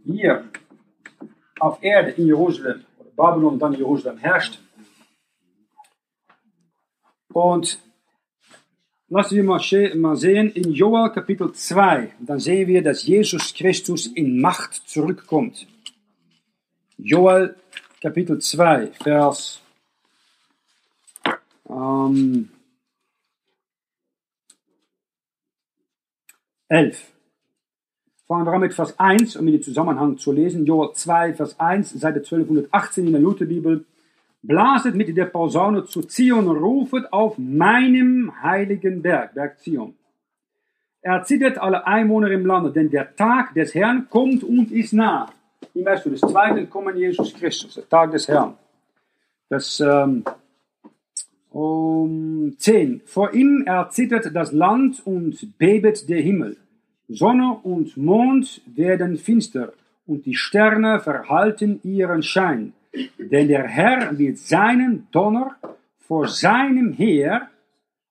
hier 0.07 0.45
auf 1.59 1.81
Erde 1.83 2.11
in 2.11 2.27
Jerusalem, 2.27 2.85
oder 2.97 3.09
Babylon 3.15 3.59
dann 3.59 3.73
Jerusalem 3.73 4.17
herrscht. 4.17 4.59
Und 7.33 7.79
lassen 9.09 9.35
wir 9.35 9.43
mal 9.43 10.15
sehen, 10.15 10.51
in 10.51 10.71
Joel 10.71 11.11
Kapitel 11.11 11.51
2, 11.51 12.13
dann 12.19 12.39
sehen 12.39 12.67
wir, 12.67 12.81
dass 12.81 13.05
Jesus 13.05 13.53
Christus 13.53 14.07
in 14.07 14.39
Macht 14.39 14.73
zurückkommt. 14.87 15.67
Joel 16.97 17.55
Kapitel 18.01 18.39
2, 18.39 18.87
Vers 19.03 19.61
ähm, 21.69 22.49
11. 26.69 27.16
Fangen 28.27 28.45
wir 28.45 28.51
an 28.51 28.59
mit 28.59 28.73
Vers 28.73 28.99
1, 28.99 29.37
um 29.37 29.47
in 29.47 29.53
den 29.53 29.63
Zusammenhang 29.63 30.17
zu 30.17 30.33
lesen. 30.33 30.65
Joel 30.65 30.91
2, 30.93 31.35
Vers 31.35 31.57
1, 31.59 31.91
Seite 31.91 32.19
1218 32.19 33.07
in 33.07 33.13
der 33.13 33.21
Lutherbibel. 33.21 33.85
Blaset 34.43 34.95
mit 34.95 35.15
der 35.15 35.25
Posaune 35.25 35.85
zu 35.85 36.01
Zion 36.03 36.49
rufet 36.49 37.11
auf 37.13 37.37
meinem 37.37 38.31
heiligen 38.43 39.01
Berg, 39.01 39.33
Berg 39.33 39.59
Zion. 39.59 39.95
Er 41.01 41.23
zittert 41.23 41.57
alle 41.57 41.87
Einwohner 41.87 42.29
im 42.31 42.45
Lande, 42.45 42.71
denn 42.71 42.89
der 42.89 43.15
Tag 43.15 43.53
des 43.53 43.73
Herrn 43.73 44.07
kommt 44.09 44.43
und 44.43 44.71
ist 44.73 44.91
nah. 44.91 45.31
Hier 45.71 45.85
weißt 45.85 46.05
du, 46.05 46.09
das 46.09 46.19
zweite 46.19 46.65
Kommen 46.67 46.97
Jesus 46.97 47.33
Christus, 47.33 47.75
der 47.75 47.87
Tag 47.87 48.11
des 48.11 48.27
Herrn. 48.27 48.55
Das 49.47 49.79
ähm, 49.79 50.25
um 51.51 52.55
10. 52.57 53.03
Vor 53.05 53.33
ihm 53.33 53.63
erzittert 53.65 54.35
das 54.35 54.51
Land 54.51 55.01
und 55.05 55.57
bebet 55.57 56.09
der 56.09 56.19
Himmel. 56.19 56.57
Sonne 57.07 57.59
und 57.63 57.95
Mond 57.97 58.61
werden 58.65 59.17
finster 59.17 59.73
und 60.05 60.25
die 60.25 60.35
Sterne 60.35 60.99
verhalten 60.99 61.79
ihren 61.83 62.23
Schein. 62.23 62.73
Denn 63.17 63.47
der 63.47 63.67
Herr 63.67 64.17
wird 64.17 64.37
seinen 64.37 65.07
Donner 65.11 65.55
vor 65.99 66.27
seinem 66.27 66.93
Heer 66.93 67.49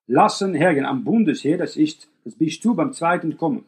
lassen 0.07 0.55
hergen. 0.55 0.85
Am 0.85 1.05
Bundesheer, 1.05 1.59
das 1.59 1.77
ist, 1.77 2.09
das 2.25 2.35
bist 2.35 2.65
du 2.65 2.75
beim 2.75 2.93
zweiten 2.93 3.37
Kommen. 3.37 3.65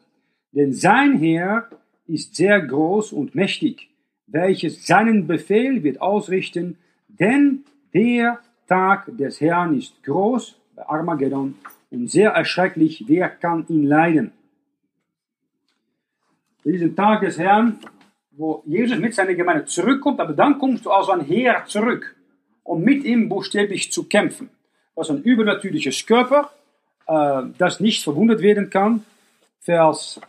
Denn 0.51 0.73
sein 0.73 1.17
Heer 1.17 1.67
ist 2.07 2.35
sehr 2.35 2.61
groß 2.61 3.13
und 3.13 3.35
mächtig. 3.35 3.89
welches 4.31 4.85
seinen 4.85 5.27
Befehl 5.27 5.83
wird 5.83 6.01
ausrichten, 6.01 6.77
denn 7.07 7.63
der 7.93 8.39
Tag 8.67 9.05
des 9.17 9.41
Herrn 9.41 9.77
ist 9.77 10.03
groß, 10.03 10.55
bei 10.75 10.87
Armageddon, 10.87 11.55
und 11.91 12.09
sehr 12.09 12.31
erschrecklich, 12.31 13.05
wer 13.07 13.29
kann 13.29 13.65
ihn 13.67 13.83
leiden? 13.83 14.31
Diesen 16.71 16.95
Tag 16.95 17.21
des 17.21 17.39
Herrn, 17.39 17.79
wo 18.31 18.61
Jesus 18.67 18.99
mit 18.99 19.15
seiner 19.15 19.33
Gemeinde 19.33 19.65
zurückkommt, 19.65 20.19
aber 20.19 20.33
dann 20.33 20.59
kommst 20.59 20.85
du 20.85 20.91
als 20.91 21.09
ein 21.09 21.21
Heer 21.21 21.63
zurück, 21.65 22.15
um 22.63 22.83
mit 22.83 23.03
ihm 23.05 23.27
buchstäblich 23.27 23.91
zu 23.91 24.03
kämpfen. 24.03 24.51
Das 24.95 25.09
ist 25.09 25.15
ein 25.15 25.23
übernatürliches 25.23 26.05
Körper, 26.05 26.51
äh, 27.07 27.41
das 27.57 27.79
nicht 27.79 28.03
verwundet 28.03 28.41
werden 28.41 28.69
kann. 28.69 29.03
Vers 29.61 30.21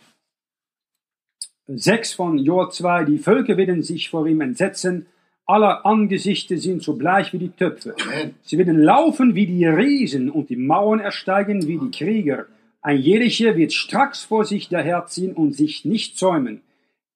6 1.67 2.15
von 2.15 2.39
Joel 2.39 2.71
2, 2.71 3.05
die 3.05 3.19
Völker 3.19 3.59
werden 3.59 3.83
sich 3.83 4.09
vor 4.09 4.27
ihm 4.27 4.41
entsetzen, 4.41 5.07
aller 5.45 5.85
Angesichte 5.85 6.57
sind 6.57 6.83
so 6.83 6.95
bleich 6.95 7.35
wie 7.35 7.39
die 7.39 7.51
Töpfe. 7.51 7.95
Sie 8.43 8.57
werden 8.57 8.81
laufen 8.81 9.35
wie 9.35 9.47
die 9.47 9.67
Riesen 9.67 10.31
und 10.31 10.49
die 10.49 10.57
Mauern 10.57 11.01
ersteigen 11.01 11.67
wie 11.67 11.79
die 11.79 11.91
Krieger. 11.91 12.47
Ein 12.83 12.99
jeder 12.99 13.57
wird 13.57 13.73
stracks 13.73 14.25
vor 14.25 14.45
sich 14.45 14.69
daherziehen 14.69 15.35
und 15.35 15.53
sich 15.53 15.85
nicht 15.85 16.17
zäumen. 16.17 16.63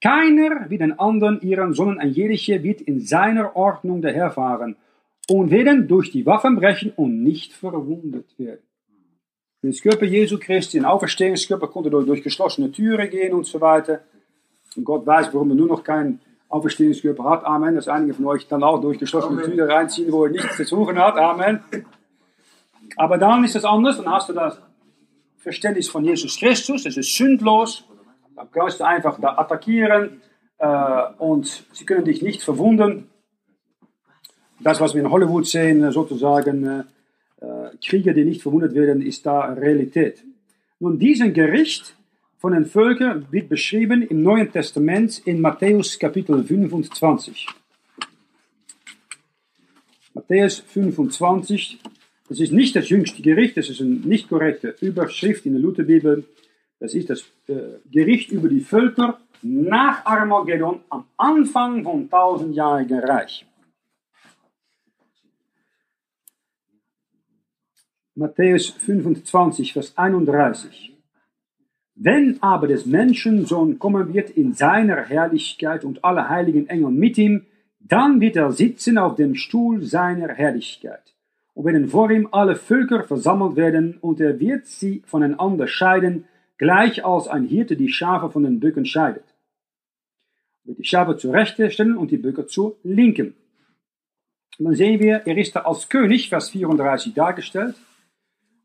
Keiner 0.03 0.67
wie 0.69 0.77
den 0.77 0.99
anderen 0.99 1.41
ihren, 1.41 1.73
sondern 1.73 1.99
ein 1.99 2.11
jeder 2.11 2.63
wird 2.63 2.83
in 2.83 3.01
seiner 3.01 3.57
Ordnung 3.57 4.03
daherfahren 4.03 4.77
und 5.29 5.51
werden 5.51 5.89
durch 5.89 6.11
die 6.11 6.27
Waffen 6.27 6.57
brechen 6.57 6.93
und 6.95 7.23
nicht 7.23 7.55
verwundet 7.55 8.39
werden. 8.39 8.61
Das 9.63 9.81
Körper 9.81 10.05
Jesu 10.05 10.39
Christi, 10.39 10.79
ein 10.79 10.85
Auferstehungskörper, 10.85 11.69
konnte 11.69 11.89
durch 11.89 12.23
geschlossene 12.23 12.71
Türen 12.71 13.09
gehen 13.09 13.33
und 13.33 13.47
so 13.47 13.63
weiter. 13.63 14.01
Und 14.77 14.85
Gott 14.85 15.07
weiß, 15.07 15.33
warum 15.33 15.51
er 15.51 15.55
nur 15.55 15.69
noch 15.69 15.83
keinen 15.83 16.21
Auferstehungskörper 16.51 17.25
hat. 17.25 17.45
Amen. 17.45 17.75
Dass 17.75 17.89
einige 17.89 18.13
von 18.13 18.27
euch 18.27 18.47
dann 18.47 18.63
auch 18.63 18.79
durch 18.83 18.99
geschlossene 18.99 19.43
Türen 19.43 19.71
reinziehen, 19.71 20.13
wo 20.13 20.27
er 20.27 20.31
nichts 20.33 20.59
zu 20.59 20.65
suchen 20.65 20.99
hat. 20.99 21.17
Amen. 21.17 21.61
Aber 22.97 23.17
dann 23.17 23.43
ist 23.45 23.57
es 23.57 23.65
anders. 23.65 23.97
Dann 23.97 24.13
hast 24.13 24.29
du 24.29 24.35
das 24.35 24.61
Verständnis 25.45 25.91
von 25.91 26.05
Jesus 26.07 26.39
Christus. 26.39 26.87
Es 26.87 26.97
ist 26.97 27.15
sündlos. 27.15 27.85
Dann 28.35 28.51
kannst 28.51 28.81
du 28.81 28.85
einfach 28.85 29.21
da 29.21 29.37
attackieren. 29.37 30.23
Äh, 30.59 31.03
und 31.19 31.67
sie 31.73 31.85
können 31.85 32.07
dich 32.07 32.23
nicht 32.23 32.43
verwunden. 32.43 33.11
Das, 34.61 34.81
was 34.81 34.95
wir 34.95 35.03
in 35.03 35.11
Hollywood 35.11 35.47
sehen, 35.47 35.93
sozusagen 35.93 36.65
äh, 36.67 36.81
äh 37.45 37.77
Kriege, 37.87 38.15
die 38.15 38.25
nicht 38.25 38.41
verwundet 38.41 38.75
werden, 38.75 39.03
ist 39.03 39.27
da 39.27 39.53
Realität. 39.53 40.25
Nun, 40.81 40.99
diesen 40.99 41.35
Gericht 41.35 41.95
von 42.39 42.55
den 42.55 42.65
Völkern 42.65 43.27
wird 43.31 43.51
beschrieben 43.51 44.01
im 44.01 44.23
Neuen 44.23 44.51
Testament 44.51 45.21
in 45.27 45.43
Matthäus 45.43 45.99
Kapitel 45.99 46.43
25. 46.43 47.49
Matthäus 50.15 50.61
25, 50.61 51.81
das 52.29 52.41
ist 52.41 52.53
nicht 52.53 52.75
das 52.75 52.89
jüngste 52.89 53.23
Gericht, 53.23 53.57
das 53.57 53.69
ist 53.69 53.81
eine 53.81 53.91
nicht 53.91 54.29
korrekte 54.29 54.75
Überschrift 54.81 55.45
in 55.47 55.53
der 55.53 55.63
Lutherbibel. 55.63 56.25
Das 56.81 56.95
ist 56.95 57.11
das 57.11 57.25
äh, 57.49 57.79
Gericht 57.91 58.31
über 58.33 58.49
die 58.49 58.61
Völker 58.61 59.21
nach 59.43 60.05
Armageddon 60.07 60.81
am 60.89 61.05
Anfang 61.17 61.83
vom 61.83 62.09
tausendjährigen 62.09 63.01
Reich. 63.01 63.47
Matthäus 68.15 68.69
25, 68.71 69.73
Vers 69.73 69.99
31. 69.99 70.97
Wenn 71.97 72.43
aber 72.43 72.69
des 72.69 72.87
Menschensohn 72.87 73.79
kommen 73.79 74.15
wird 74.15 74.31
in 74.31 74.53
seiner 74.55 75.05
Herrlichkeit 75.05 75.85
und 75.85 76.05
alle 76.05 76.29
heiligen 76.29 76.69
Engel 76.69 76.91
mit 76.91 77.19
ihm, 77.19 77.47
dann 77.81 78.21
wird 78.21 78.37
er 78.37 78.51
sitzen 78.51 78.99
auf 78.99 79.17
dem 79.17 79.35
Stuhl 79.35 79.83
seiner 79.83 80.29
Herrlichkeit. 80.29 81.14
Und 81.55 81.65
werden 81.67 81.89
vor 81.89 82.11
ihm 82.11 82.29
alle 82.33 82.57
Völker 82.57 83.05
versammelt 83.05 83.57
werden, 83.57 83.99
und 84.01 84.21
er 84.21 84.39
wird 84.41 84.67
sie 84.67 85.03
voneinander 85.07 85.67
scheiden, 85.67 86.27
gleich 86.59 87.05
als 87.05 87.29
ein 87.29 87.45
Hirte 87.45 87.77
die 87.77 87.89
Schafe 87.89 88.31
von 88.31 88.43
den 88.43 88.61
Böcken 88.61 88.85
scheidet. 88.85 89.25
Er 90.65 90.69
wird 90.69 90.79
die 90.79 90.85
Schafe 90.85 91.17
zur 91.17 91.33
Rechten 91.33 91.71
stellen 91.71 91.97
und 91.97 92.11
die 92.11 92.17
Böcke 92.17 92.47
zur 92.47 92.77
Linken. 92.83 93.35
Und 94.59 94.67
dann 94.67 94.75
sehen 94.75 95.01
wir, 95.01 95.23
er 95.27 95.37
ist 95.37 95.55
da 95.55 95.61
als 95.61 95.89
König, 95.89 96.29
Vers 96.29 96.51
34 96.51 97.15
dargestellt. 97.15 97.75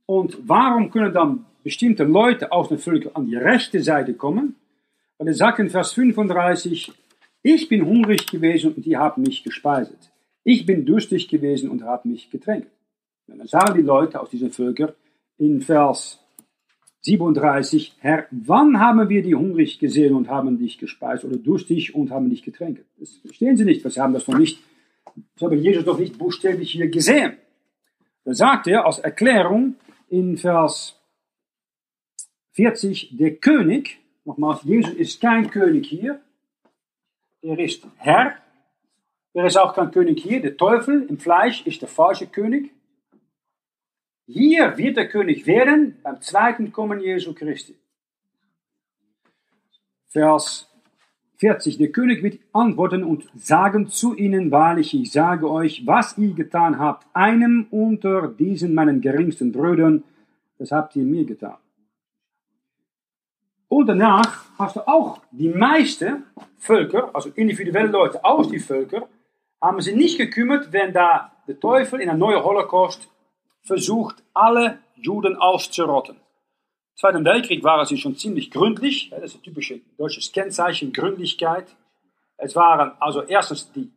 Und 0.06 0.38
warum 0.48 0.92
können 0.92 1.14
dann 1.14 1.46
bestimmte 1.64 2.04
Leute 2.04 2.52
aus 2.52 2.70
den 2.70 2.80
Völkern 2.80 3.16
an 3.16 3.26
die 3.26 3.36
rechte 3.36 3.82
Seite 3.82 4.14
kommen. 4.14 4.56
Weil 5.18 5.28
er 5.28 5.34
sagt 5.34 5.60
in 5.60 5.70
Vers 5.70 5.92
35, 5.94 6.92
ich 7.42 7.70
bin 7.70 7.86
hungrig 7.86 8.26
gewesen 8.28 8.74
und 8.74 8.86
ihr 8.86 9.00
habt 9.00 9.18
mich 9.18 9.44
gespeiset. 9.44 10.12
Ich 10.44 10.66
bin 10.66 10.86
durstig 10.86 11.28
gewesen 11.28 11.70
und 11.70 11.84
habt 11.84 12.06
mich 12.06 12.30
getränkt. 12.30 12.72
Dann 13.30 13.47
sagen 13.47 13.75
die 13.75 13.86
Leute 13.86 14.19
aus 14.19 14.30
diesen 14.30 14.51
Völkern 14.51 14.93
in 15.38 15.61
Vers 15.61 16.19
37, 17.01 17.95
Herr, 17.99 18.27
wann 18.32 18.80
haben 18.80 19.07
wir 19.07 19.23
die 19.23 19.36
hungrig 19.36 19.80
gesehen 19.80 20.15
und 20.15 20.27
haben 20.27 20.59
dich 20.59 20.77
gespeist 20.77 21.23
oder 21.23 21.38
durstig 21.38 21.95
und 21.95 22.11
haben 22.11 22.30
dich 22.30 22.43
getränkt? 22.43 22.86
Das 22.97 23.17
verstehen 23.25 23.55
sie 23.55 23.65
nicht, 23.65 23.89
sie 23.89 24.01
haben 24.01 24.13
das 24.13 24.27
noch 24.27 24.38
nicht, 24.38 24.61
das 25.36 25.43
haben 25.43 25.57
Jesus 25.57 25.86
noch 25.86 25.97
nicht 25.97 26.17
buchstäblich 26.17 26.71
hier 26.71 26.89
gesehen. 26.89 27.38
Da 28.25 28.34
sagt 28.34 28.67
er 28.67 28.86
als 28.86 28.99
Erklärung 28.99 29.75
in 30.09 30.38
Vers 30.38 30.99
40, 32.51 33.15
der 33.17 33.36
König, 33.38 33.99
nogmaals, 34.25 34.63
Jesus 34.63 34.93
ist 34.93 35.21
kein 35.21 35.49
König 35.49 35.88
hier, 35.88 36.19
er 37.41 37.57
ist 37.57 37.88
Herr, 37.95 38.36
er 39.34 39.45
ist 39.45 39.57
auch 39.57 39.73
kein 39.73 39.91
König 39.91 40.21
hier, 40.21 40.41
der 40.41 40.57
Teufel 40.57 41.05
im 41.07 41.17
Fleisch 41.17 41.65
ist 41.65 41.82
der 41.82 41.88
falsche 41.88 42.27
König. 42.27 42.71
Hier 44.32 44.77
wird 44.77 44.95
der 44.95 45.09
König 45.09 45.47
werden 45.47 45.97
beim 46.03 46.21
zweiten 46.21 46.71
Kommen 46.71 46.99
Jesu 46.99 47.34
Christi. 47.34 47.75
Vers 50.09 50.71
40. 51.38 51.80
Der 51.80 51.91
König 51.91 52.21
wird 52.21 52.39
antworten 52.53 53.03
und 53.03 53.27
sagen 53.36 53.88
zu 53.88 54.15
ihnen, 54.15 54.51
wahrlich, 54.51 54.93
ich 54.93 55.11
sage 55.11 55.49
euch, 55.49 55.82
was 55.88 56.15
ihr 56.19 56.36
getan 56.36 56.77
habt, 56.77 57.07
einem 57.11 57.65
unter 57.71 58.27
diesen 58.27 58.75
meinen 58.75 59.01
geringsten 59.01 59.51
Brüdern, 59.51 60.03
das 60.59 60.71
habt 60.71 60.95
ihr 60.95 61.05
mir 61.05 61.25
getan. 61.25 61.57
Und 63.67 63.88
danach 63.88 64.45
hast 64.60 64.76
du 64.76 64.88
auch 64.88 65.23
die 65.31 65.49
meisten 65.49 66.26
Völker, 66.60 67.10
also 67.15 67.31
individuelle 67.34 67.89
Leute 67.89 68.23
aus 68.23 68.47
die 68.47 68.60
Völker, 68.60 69.10
haben 69.60 69.81
sie 69.81 69.95
nicht 69.95 70.19
gekümmert, 70.19 70.72
wenn 70.72 70.93
da 70.93 71.31
der 71.47 71.60
Teufel 71.60 71.99
in 71.99 72.10
een 72.10 72.19
neue 72.19 72.43
Holocaust 72.43 73.10
versucht, 73.70 74.24
alle 74.34 74.80
Juden 74.96 75.38
auszurotten. 75.38 76.16
Im 76.16 76.96
Zweiten 76.96 77.24
Weltkrieg 77.24 77.64
waren 77.64 77.86
sie 77.86 77.98
schon 77.98 78.18
ziemlich 78.18 78.50
gründlich, 78.52 79.10
das 79.12 79.24
ist 79.24 79.36
ein 79.36 79.44
typisches 79.44 79.80
deutsches 79.98 80.32
Kennzeichen, 80.32 80.91
Gründlichkeit. 80.91 81.68
Es 82.38 82.56
waren 82.56 82.91
also 83.00 83.22
erstens 83.22 83.72
die 83.72 83.91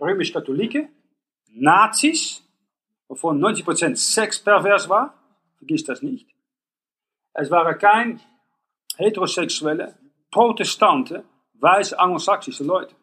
römisch-Katholiken, 0.00 0.88
Nazis, 1.50 2.42
wovon 3.06 3.38
90% 3.38 3.96
sexpervers 3.96 4.88
war, 4.88 5.14
vergiss 5.58 5.84
das 5.84 6.00
nicht. 6.02 6.28
Es 7.34 7.50
waren 7.50 7.78
kein 7.78 8.20
heterosexuelle, 8.96 9.94
protestante, 10.30 11.24
weiße 11.60 11.98
anglosaxische 11.98 12.64
Leute. 12.64 12.94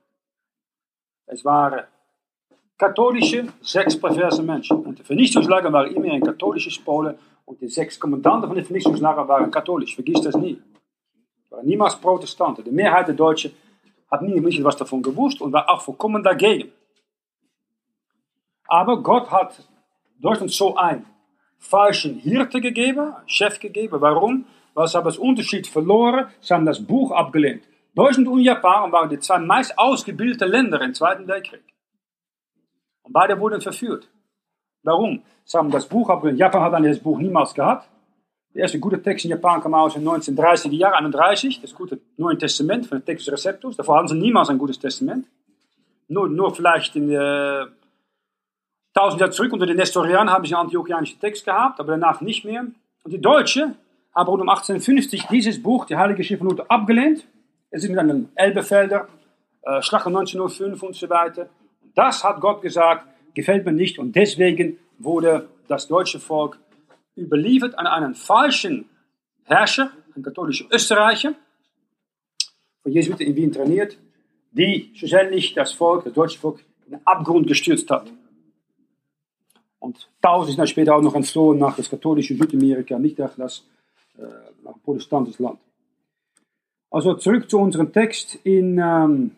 Es 1.28 1.46
waren 1.46 1.86
katholische, 2.80 3.48
sexperverse 3.62 4.42
Menschen. 4.42 4.78
Und 4.84 4.98
die 4.98 5.04
Vernichtungslager 5.04 5.72
waren 5.72 5.94
immer 5.94 6.06
in 6.06 6.24
katholische 6.24 6.72
Polen 6.82 7.16
und 7.46 7.62
die 7.62 7.68
sechs 7.68 8.00
Kommandanten 8.00 8.48
von 8.48 8.56
den 8.56 8.66
Vernichtungslager 8.66 9.28
waren 9.28 9.52
katholisch. 9.52 9.94
Vergiss 9.94 10.22
das 10.22 10.36
nie. 10.36 10.60
Es 11.46 11.52
waren 11.52 11.68
niemals 11.68 11.96
Protestanten. 11.96 12.64
Die 12.64 12.72
Mehrheit 12.72 13.08
der 13.08 13.16
Deutschen 13.16 13.52
hat 14.10 14.24
nie 14.24 14.64
was 14.64 14.78
davon 14.78 15.04
gewusst 15.04 15.40
und 15.42 15.54
war 15.54 15.70
auch 15.70 15.82
vollkommen 15.82 16.24
dagegen. 16.24 16.72
Aber 18.68 19.04
Gott 19.04 19.30
hat 19.30 19.62
Deutschland 20.20 20.52
so 20.52 20.76
einen 20.76 21.06
falschen 21.60 22.16
Hirte 22.16 22.62
gegeben, 22.62 23.14
Chef 23.28 23.60
gegeben. 23.60 24.02
Warum? 24.02 24.46
weil 24.80 24.88
sie 24.88 24.98
haben 24.98 25.06
das 25.06 25.18
Unterschied 25.18 25.68
verloren, 25.68 26.28
sie 26.40 26.54
haben 26.54 26.66
das 26.66 26.82
Buch 26.82 27.12
abgelehnt. 27.12 27.64
Deutschland 27.96 28.30
und 28.30 28.40
Japan 28.40 28.92
waren 28.94 29.10
die 29.10 29.20
zwei 29.20 29.40
meist 29.40 29.78
ausgebildeten 29.78 30.50
Länder 30.50 30.80
im 30.82 30.94
Zweiten 30.94 31.28
Weltkrieg. 31.28 31.64
Und 33.10 33.14
beide 33.14 33.40
wurden 33.40 33.60
verführt. 33.60 34.08
Warum? 34.84 35.24
Sie 35.44 35.58
haben 35.58 35.72
das 35.72 35.88
Buch. 35.88 36.08
Japan 36.36 36.62
hat 36.62 36.86
das 36.86 37.00
Buch 37.00 37.18
niemals 37.18 37.56
gehabt. 37.56 37.90
Der 38.54 38.62
erste 38.62 38.80
gute 38.80 39.02
Text 39.02 39.26
in 39.26 39.32
Japan 39.32 39.62
kam 39.62 39.74
aus 39.74 39.96
in 39.96 40.08
1930er 40.08 40.74
Jahren, 40.74 41.06
31, 41.06 41.60
das 41.60 41.74
gute 41.74 42.00
Neue 42.18 42.38
Testament 42.38 42.86
von 42.86 43.04
Textus 43.04 43.34
Receptus. 43.34 43.78
Davor 43.78 43.98
hatten 43.98 44.10
sie 44.10 44.16
niemals 44.16 44.50
ein 44.50 44.60
gutes 44.60 44.78
Testament. 44.78 45.26
Nur, 46.08 46.30
nur 46.30 46.54
vielleicht 46.54 46.96
in 46.96 47.12
äh, 47.12 47.66
1000 48.94 49.22
Jahre 49.22 49.32
zurück 49.32 49.54
unter 49.54 49.66
den 49.66 49.78
Nestorianern 49.78 50.30
haben 50.30 50.46
sie 50.46 50.54
einen 50.54 50.66
antiochianischen 50.66 51.20
Text 51.20 51.46
gehabt, 51.46 51.80
aber 51.80 51.94
danach 51.94 52.22
nicht 52.22 52.46
mehr. 52.46 52.68
Und 53.04 53.12
die 53.12 53.22
Deutschen 53.22 53.76
aber 54.14 54.34
um 54.34 54.42
1850 54.42 55.28
dieses 55.28 55.64
Buch, 55.64 55.86
die 55.86 55.98
Heilige 55.98 56.24
Schrift 56.24 56.44
abgelehnt. 56.70 57.28
Es 57.72 57.84
ist 57.84 57.90
mit 57.90 57.98
einem 57.98 58.30
Elbefelder 58.36 59.08
äh, 59.64 59.82
Schlacht 59.82 60.08
1905 60.08 60.84
und 60.84 60.96
so 60.96 61.10
weiter. 61.10 61.50
Das 61.96 62.24
hat 62.24 62.42
Gott 62.42 62.62
gesagt, 62.62 63.08
gefällt 63.34 63.66
mir 63.66 63.74
nicht 63.74 64.00
und 64.00 64.16
deswegen 64.16 64.78
wurde 64.98 65.50
das 65.68 65.88
deutsche 65.88 66.20
Volk 66.20 66.60
überliefert 67.16 67.78
an 67.78 67.88
einen 67.88 68.16
falschen 68.16 68.90
Herrscher, 69.44 69.92
einen 70.16 70.24
katholischen 70.24 70.68
Österreicher, 70.72 71.34
von 72.82 72.92
Jesuiten 72.92 73.28
in 73.28 73.36
Wien 73.36 73.52
trainiert, 73.52 73.98
die 74.52 74.92
schlussendlich 74.96 75.54
das 75.54 75.74
Volk, 75.74 76.06
das 76.06 76.14
deutsche 76.14 76.40
Volk, 76.40 76.64
in 76.86 76.94
den 76.94 77.06
Abgrund 77.06 77.48
gestürzt 77.48 77.90
hat. 77.92 78.12
Und 79.80 80.10
tausend 80.22 80.58
dann 80.58 80.68
später 80.68 80.96
auch 80.96 81.02
noch 81.02 81.16
entflohen 81.16 81.60
nach 81.60 81.76
das 81.76 81.90
katholische 81.90 82.36
Südamerika, 82.36 82.98
nicht 82.98 83.18
nach 83.20 83.36
das 83.36 83.64
äh, 84.18 84.24
nach 84.64 84.82
protestantisches 84.84 85.40
Land. 85.40 85.60
Also 86.92 87.14
zurück 87.14 87.50
zu 87.50 87.60
unserem 87.60 87.94
Text 87.94 88.36
in 88.44 88.80
ähm, 88.80 89.32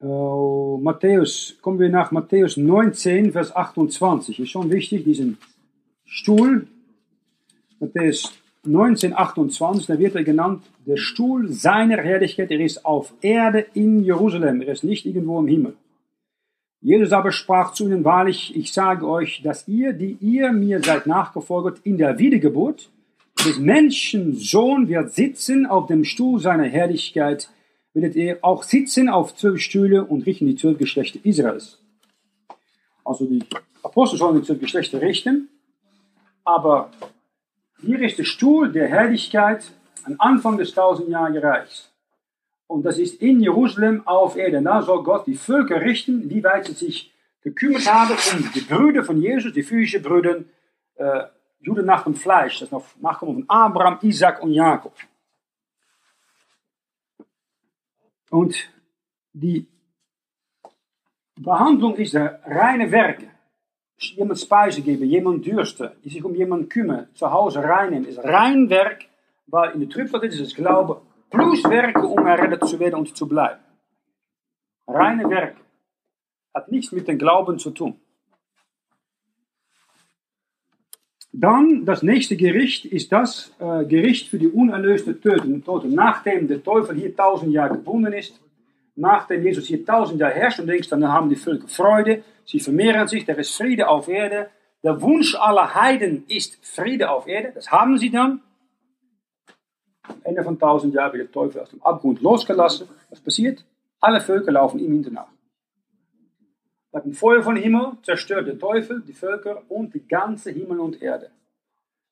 äh, 0.00 0.82
Matthäus, 0.82 1.56
kommen 1.60 1.78
wir 1.78 1.88
nach 1.88 2.10
Matthäus 2.10 2.56
19, 2.56 3.32
Vers 3.32 3.54
28. 3.54 4.40
Ist 4.40 4.50
schon 4.50 4.70
wichtig, 4.70 5.04
diesen 5.04 5.38
Stuhl. 6.04 6.66
Matthäus 7.78 8.32
19, 8.64 9.16
28, 9.16 9.86
da 9.86 9.98
wird 9.98 10.14
er 10.14 10.24
genannt, 10.24 10.62
der 10.86 10.98
Stuhl 10.98 11.48
seiner 11.48 11.96
Herrlichkeit, 11.96 12.50
er 12.50 12.60
ist 12.60 12.84
auf 12.84 13.14
Erde 13.22 13.64
in 13.72 14.04
Jerusalem, 14.04 14.60
er 14.60 14.72
ist 14.74 14.84
nicht 14.84 15.06
irgendwo 15.06 15.38
im 15.40 15.46
Himmel. 15.46 15.74
Jesus 16.82 17.12
aber 17.12 17.32
sprach 17.32 17.72
zu 17.72 17.86
ihnen, 17.86 18.04
wahrlich, 18.04 18.54
ich 18.56 18.72
sage 18.72 19.06
euch, 19.06 19.42
dass 19.42 19.66
ihr, 19.68 19.92
die 19.92 20.16
ihr 20.20 20.52
mir 20.52 20.82
seid 20.82 21.06
nachgefolgt, 21.06 21.84
in 21.84 21.98
der 21.98 22.18
Wiedergeburt 22.18 22.90
des 23.44 23.58
Menschensohn 23.58 24.88
wird 24.88 25.12
sitzen 25.12 25.66
auf 25.66 25.86
dem 25.86 26.04
Stuhl 26.04 26.40
seiner 26.40 26.64
Herrlichkeit, 26.64 27.50
werdet 27.94 28.16
ihr 28.16 28.38
auch 28.42 28.62
sitzen 28.62 29.08
auf 29.08 29.34
zwölf 29.34 29.60
Stühle 29.60 30.04
und 30.04 30.26
richten 30.26 30.46
die 30.46 30.56
zwölf 30.56 30.78
Geschlechter 30.78 31.18
Israels. 31.24 31.78
Also 33.04 33.26
die 33.26 33.44
Apostel 33.82 34.18
sollen 34.18 34.40
die 34.40 34.46
zwölf 34.46 34.60
Geschlechter 34.60 35.00
richten, 35.00 35.48
aber 36.44 36.90
hier 37.82 38.00
ist 38.02 38.18
der 38.18 38.24
Stuhl 38.24 38.70
der 38.70 38.88
Herrlichkeit 38.88 39.64
am 40.04 40.16
Anfang 40.18 40.58
des 40.58 40.74
tausendjährigen 40.74 41.42
Reichs. 41.42 41.90
Und 42.66 42.84
das 42.84 42.98
ist 42.98 43.20
in 43.20 43.40
Jerusalem 43.40 44.06
auf 44.06 44.36
Erden. 44.36 44.64
Da 44.64 44.82
soll 44.82 45.02
Gott 45.02 45.26
die 45.26 45.34
Völker 45.34 45.80
richten, 45.80 46.30
wie 46.30 46.44
weit 46.44 46.66
sie 46.66 46.74
sich 46.74 47.12
gekümmert 47.42 47.92
haben 47.92 48.14
um 48.32 48.52
die 48.54 48.60
Brüder 48.60 49.02
von 49.02 49.20
Jesus, 49.20 49.52
die 49.52 49.62
physischen 49.62 50.02
Brüder, 50.02 50.44
äh, 50.94 51.24
Juden 51.60 51.86
nach 51.86 52.04
dem 52.04 52.14
Fleisch, 52.14 52.60
das 52.60 52.70
noch 52.70 52.84
Nachkommen 53.00 53.34
von 53.34 53.44
Abraham, 53.48 53.98
Isaac 54.02 54.42
und 54.42 54.52
Jakob. 54.52 54.92
Und 58.30 58.56
die 59.32 59.68
Behandlung 61.36 61.96
ist 61.96 62.14
reine 62.16 62.90
Werke 62.90 63.30
jemand 64.00 64.38
Speise 64.38 64.82
geben, 64.82 65.04
jemand 65.04 65.44
dürste, 65.44 65.96
die 66.02 66.08
sich 66.08 66.24
um 66.24 66.34
jemanden 66.34 66.68
kümmern, 66.68 67.08
zu 67.14 67.30
Hause 67.30 67.62
reinnehmen, 67.62 68.08
ist 68.08 68.18
rein 68.18 68.70
Werk, 68.70 69.04
weil 69.46 69.72
in 69.72 69.80
der 69.80 69.88
Trüppel 69.88 70.24
ist 70.24 70.40
es 70.40 70.54
Glaube 70.54 71.02
plus 71.28 71.62
Werke, 71.64 72.06
um 72.06 72.26
errettet 72.26 72.66
zu 72.66 72.78
werden 72.78 72.94
und 72.94 73.16
zu 73.16 73.28
bleiben. 73.28 73.60
Reine 74.86 75.28
Werke 75.28 75.60
hat 76.54 76.70
nichts 76.70 76.92
mit 76.92 77.06
dem 77.08 77.18
Glauben 77.18 77.58
zu 77.58 77.70
tun. 77.70 78.00
Dann 81.32 81.84
das 81.84 82.02
nächste 82.02 82.36
Gericht 82.36 82.84
ist 82.84 83.12
das 83.12 83.54
äh, 83.60 83.84
Gericht 83.84 84.28
für 84.28 84.38
die 84.38 84.48
unerlöste 84.48 85.20
Toten, 85.20 85.64
Toten. 85.64 85.94
Nachdem 85.94 86.48
der 86.48 86.62
Teufel 86.62 86.96
hier 86.96 87.14
tausend 87.14 87.52
Jahre 87.52 87.74
gebunden 87.74 88.12
ist, 88.12 88.40
nachdem 88.96 89.44
Jesus 89.44 89.66
hier 89.66 89.84
tausend 89.84 90.20
Jahre 90.20 90.34
herrscht 90.34 90.58
und 90.58 90.66
denkst, 90.66 90.88
dann 90.88 91.06
haben 91.06 91.28
die 91.28 91.36
Völker 91.36 91.68
Freude, 91.68 92.24
sie 92.44 92.58
vermehren 92.58 93.06
sich, 93.06 93.24
der 93.24 93.38
ist 93.38 93.56
Friede 93.56 93.88
auf 93.88 94.08
Erde. 94.08 94.48
Der 94.82 95.00
Wunsch 95.02 95.36
aller 95.36 95.74
Heiden 95.74 96.24
ist 96.26 96.58
Friede 96.66 97.10
auf 97.10 97.28
Erde, 97.28 97.52
das 97.54 97.70
haben 97.70 97.96
sie 97.98 98.10
dann. 98.10 98.40
Am 100.02 100.16
Ende 100.24 100.42
von 100.42 100.58
tausend 100.58 100.94
Jahren 100.94 101.12
wird 101.12 101.28
der 101.28 101.32
Teufel 101.32 101.60
aus 101.60 101.70
dem 101.70 101.82
Abgrund 101.82 102.20
losgelassen. 102.22 102.88
Was 103.08 103.20
passiert? 103.20 103.64
Alle 104.00 104.20
Völker 104.20 104.50
laufen 104.50 104.80
ihm 104.80 104.92
hinten 104.92 105.16
nach. 106.92 107.02
Dem 107.02 107.12
Feuer 107.12 107.42
von 107.42 107.56
Himmel 107.56 107.92
zerstört 108.02 108.46
der 108.46 108.58
Teufel 108.58 109.02
die 109.06 109.12
Völker 109.12 109.62
und 109.68 109.94
die 109.94 110.06
ganze 110.06 110.50
Himmel 110.50 110.80
und 110.80 111.02
Erde. 111.02 111.30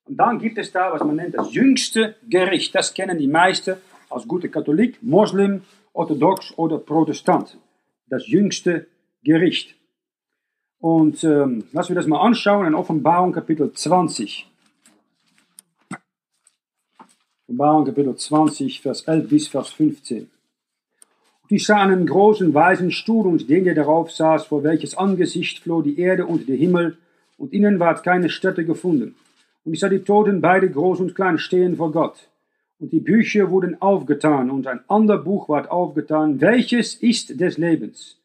Und 0.05 0.17
dann 0.17 0.39
gibt 0.39 0.57
es 0.57 0.71
da, 0.71 0.91
was 0.91 1.03
man 1.03 1.15
nennt, 1.15 1.35
das 1.35 1.53
jüngste 1.53 2.15
Gericht. 2.27 2.73
Das 2.73 2.93
kennen 2.93 3.17
die 3.17 3.27
meisten 3.27 3.75
als 4.09 4.27
gute 4.27 4.49
Katholik, 4.49 4.97
Moslem, 5.03 5.61
orthodox 5.93 6.57
oder 6.57 6.79
Protestant. 6.79 7.57
Das 8.07 8.27
jüngste 8.27 8.87
Gericht. 9.23 9.75
Und 10.79 11.23
ähm, 11.23 11.65
lassen 11.73 11.89
wir 11.89 11.95
das 11.95 12.07
mal 12.07 12.21
anschauen 12.21 12.65
in 12.65 12.73
Offenbarung 12.73 13.33
Kapitel 13.33 13.71
20. 13.71 14.49
Offenbarung 17.43 17.85
Kapitel 17.85 18.15
20, 18.15 18.81
Vers 18.81 19.01
11 19.03 19.29
bis 19.29 19.47
Vers 19.47 19.69
15. 19.69 20.29
Ich 21.51 21.65
sah 21.65 21.81
einen 21.81 22.05
großen 22.05 22.53
weißen 22.53 22.91
Stuhl 22.91 23.25
und 23.25 23.49
den, 23.49 23.63
der 23.63 23.73
darauf 23.73 24.11
saß, 24.11 24.45
vor 24.45 24.63
welches 24.63 24.95
Angesicht 24.95 25.57
floh 25.57 25.81
die 25.81 25.99
Erde 25.99 26.27
und 26.27 26.47
der 26.47 26.55
Himmel, 26.55 26.97
und 27.39 27.53
innen 27.53 27.79
ward 27.79 28.03
keine 28.03 28.29
Stätte 28.29 28.65
gefunden. 28.65 29.15
Und 29.65 29.73
ich 29.73 29.79
sah 29.79 29.89
die 29.89 30.03
Toten 30.03 30.41
beide 30.41 30.69
groß 30.69 30.99
und 30.99 31.15
klein 31.15 31.39
stehen 31.39 31.77
vor 31.77 31.91
Gott. 31.91 32.29
Und 32.77 32.91
die 32.91 32.99
Bücher 32.99 33.49
wurden 33.49 33.81
aufgetan, 33.81 34.51
und 34.51 34.67
ein 34.67 34.81
ander 34.87 35.17
Buch 35.17 35.49
ward 35.49 35.71
aufgetan, 35.71 36.39
welches 36.39 36.93
ist 36.93 37.41
des 37.41 37.57
Lebens. 37.57 38.19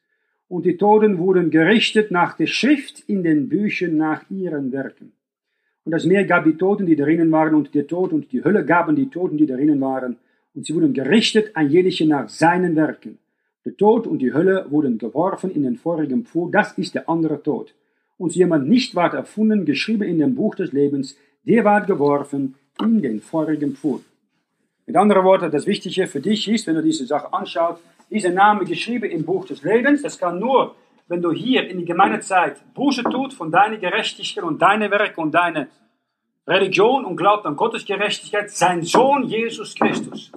Und 0.49 0.67
die 0.67 0.77
Toten 0.77 1.17
wurden 1.17 1.51
gerichtet 1.51 2.11
nach 2.11 2.37
der 2.37 2.47
Schrift 2.47 3.05
in 3.07 3.23
den 3.23 3.49
Büchern 3.49 3.97
nach 3.97 4.23
ihren 4.29 4.71
Werken. 4.71 5.13
Und 5.85 5.93
das 5.93 6.05
Meer 6.05 6.25
gab 6.25 6.45
die 6.45 6.59
Toten, 6.59 6.85
die 6.85 6.97
darinnen 6.97 7.33
waren, 7.33 7.55
und 7.55 7.75
der 7.75 7.87
Tod 7.87 8.13
und 8.13 8.31
die 8.33 8.45
Hölle 8.45 8.67
gaben 8.67 8.97
die 8.97 9.09
Toten, 9.09 9.39
die 9.39 9.47
darinnen 9.47 9.81
waren. 9.81 10.19
Und 10.55 10.67
sie 10.67 10.75
wurden 10.75 10.95
gerichtet, 10.95 11.57
ein 11.57 11.69
jeder 11.69 12.07
nach 12.07 12.29
seinen 12.29 12.77
Werken. 12.77 13.19
Der 13.65 13.77
Tod 13.77 14.07
und 14.07 14.19
die 14.19 14.33
Hölle 14.33 14.67
wurden 14.71 14.99
geworfen 14.99 15.51
in 15.51 15.63
den 15.63 15.77
vorigen 15.77 16.25
Pfuhl, 16.25 16.51
das 16.51 16.77
ist 16.79 16.95
der 16.95 17.09
andere 17.09 17.43
Tod. 17.43 17.75
Und 18.19 18.35
jemand 18.35 18.69
nicht 18.69 18.95
ward 18.95 19.15
erfunden, 19.15 19.65
geschrieben 19.65 20.03
in 20.05 20.19
dem 20.19 20.35
Buch 20.35 20.55
des 20.55 20.73
Lebens, 20.73 21.17
der 21.45 21.65
ward 21.65 21.87
geworfen 21.87 22.55
in 22.81 23.03
den 23.03 23.21
vorigen 23.21 23.75
Pfuhl. 23.75 24.01
Mit 24.87 24.97
anderen 24.97 25.25
Worten, 25.25 25.51
das 25.51 25.67
Wichtige 25.67 26.07
für 26.07 26.21
dich 26.21 26.47
ist, 26.49 26.67
wenn 26.67 26.75
du 26.75 26.83
diese 26.83 27.07
Sache 27.07 27.33
anschaust, 27.33 27.83
dieser 28.11 28.31
Name 28.31 28.65
geschrieben 28.65 29.11
im 29.11 29.25
Buch 29.25 29.47
des 29.47 29.63
Lebens. 29.63 30.03
Das 30.03 30.19
kann 30.19 30.39
nur, 30.39 30.75
wenn 31.09 31.23
du 31.23 31.33
hier 31.33 31.69
in 31.69 31.79
die 31.79 31.85
Gemeindezeit 31.85 32.57
Buße 32.75 33.03
tut 33.05 33.33
von 33.33 33.51
deiner 33.51 33.79
Gerechtigkeit 33.79 34.45
und 34.45 34.61
deine 34.61 34.91
Werke 34.91 35.21
und 35.21 35.33
deine 35.33 35.69
Religion 36.47 37.07
und 37.07 37.17
glaubt 37.17 37.47
an 37.47 37.57
Gottes 37.57 37.87
Gerechtigkeit, 37.87 38.51
sein 38.51 38.83
Sohn 38.83 39.25
Jesus 39.25 39.75
Christus. 39.75 40.31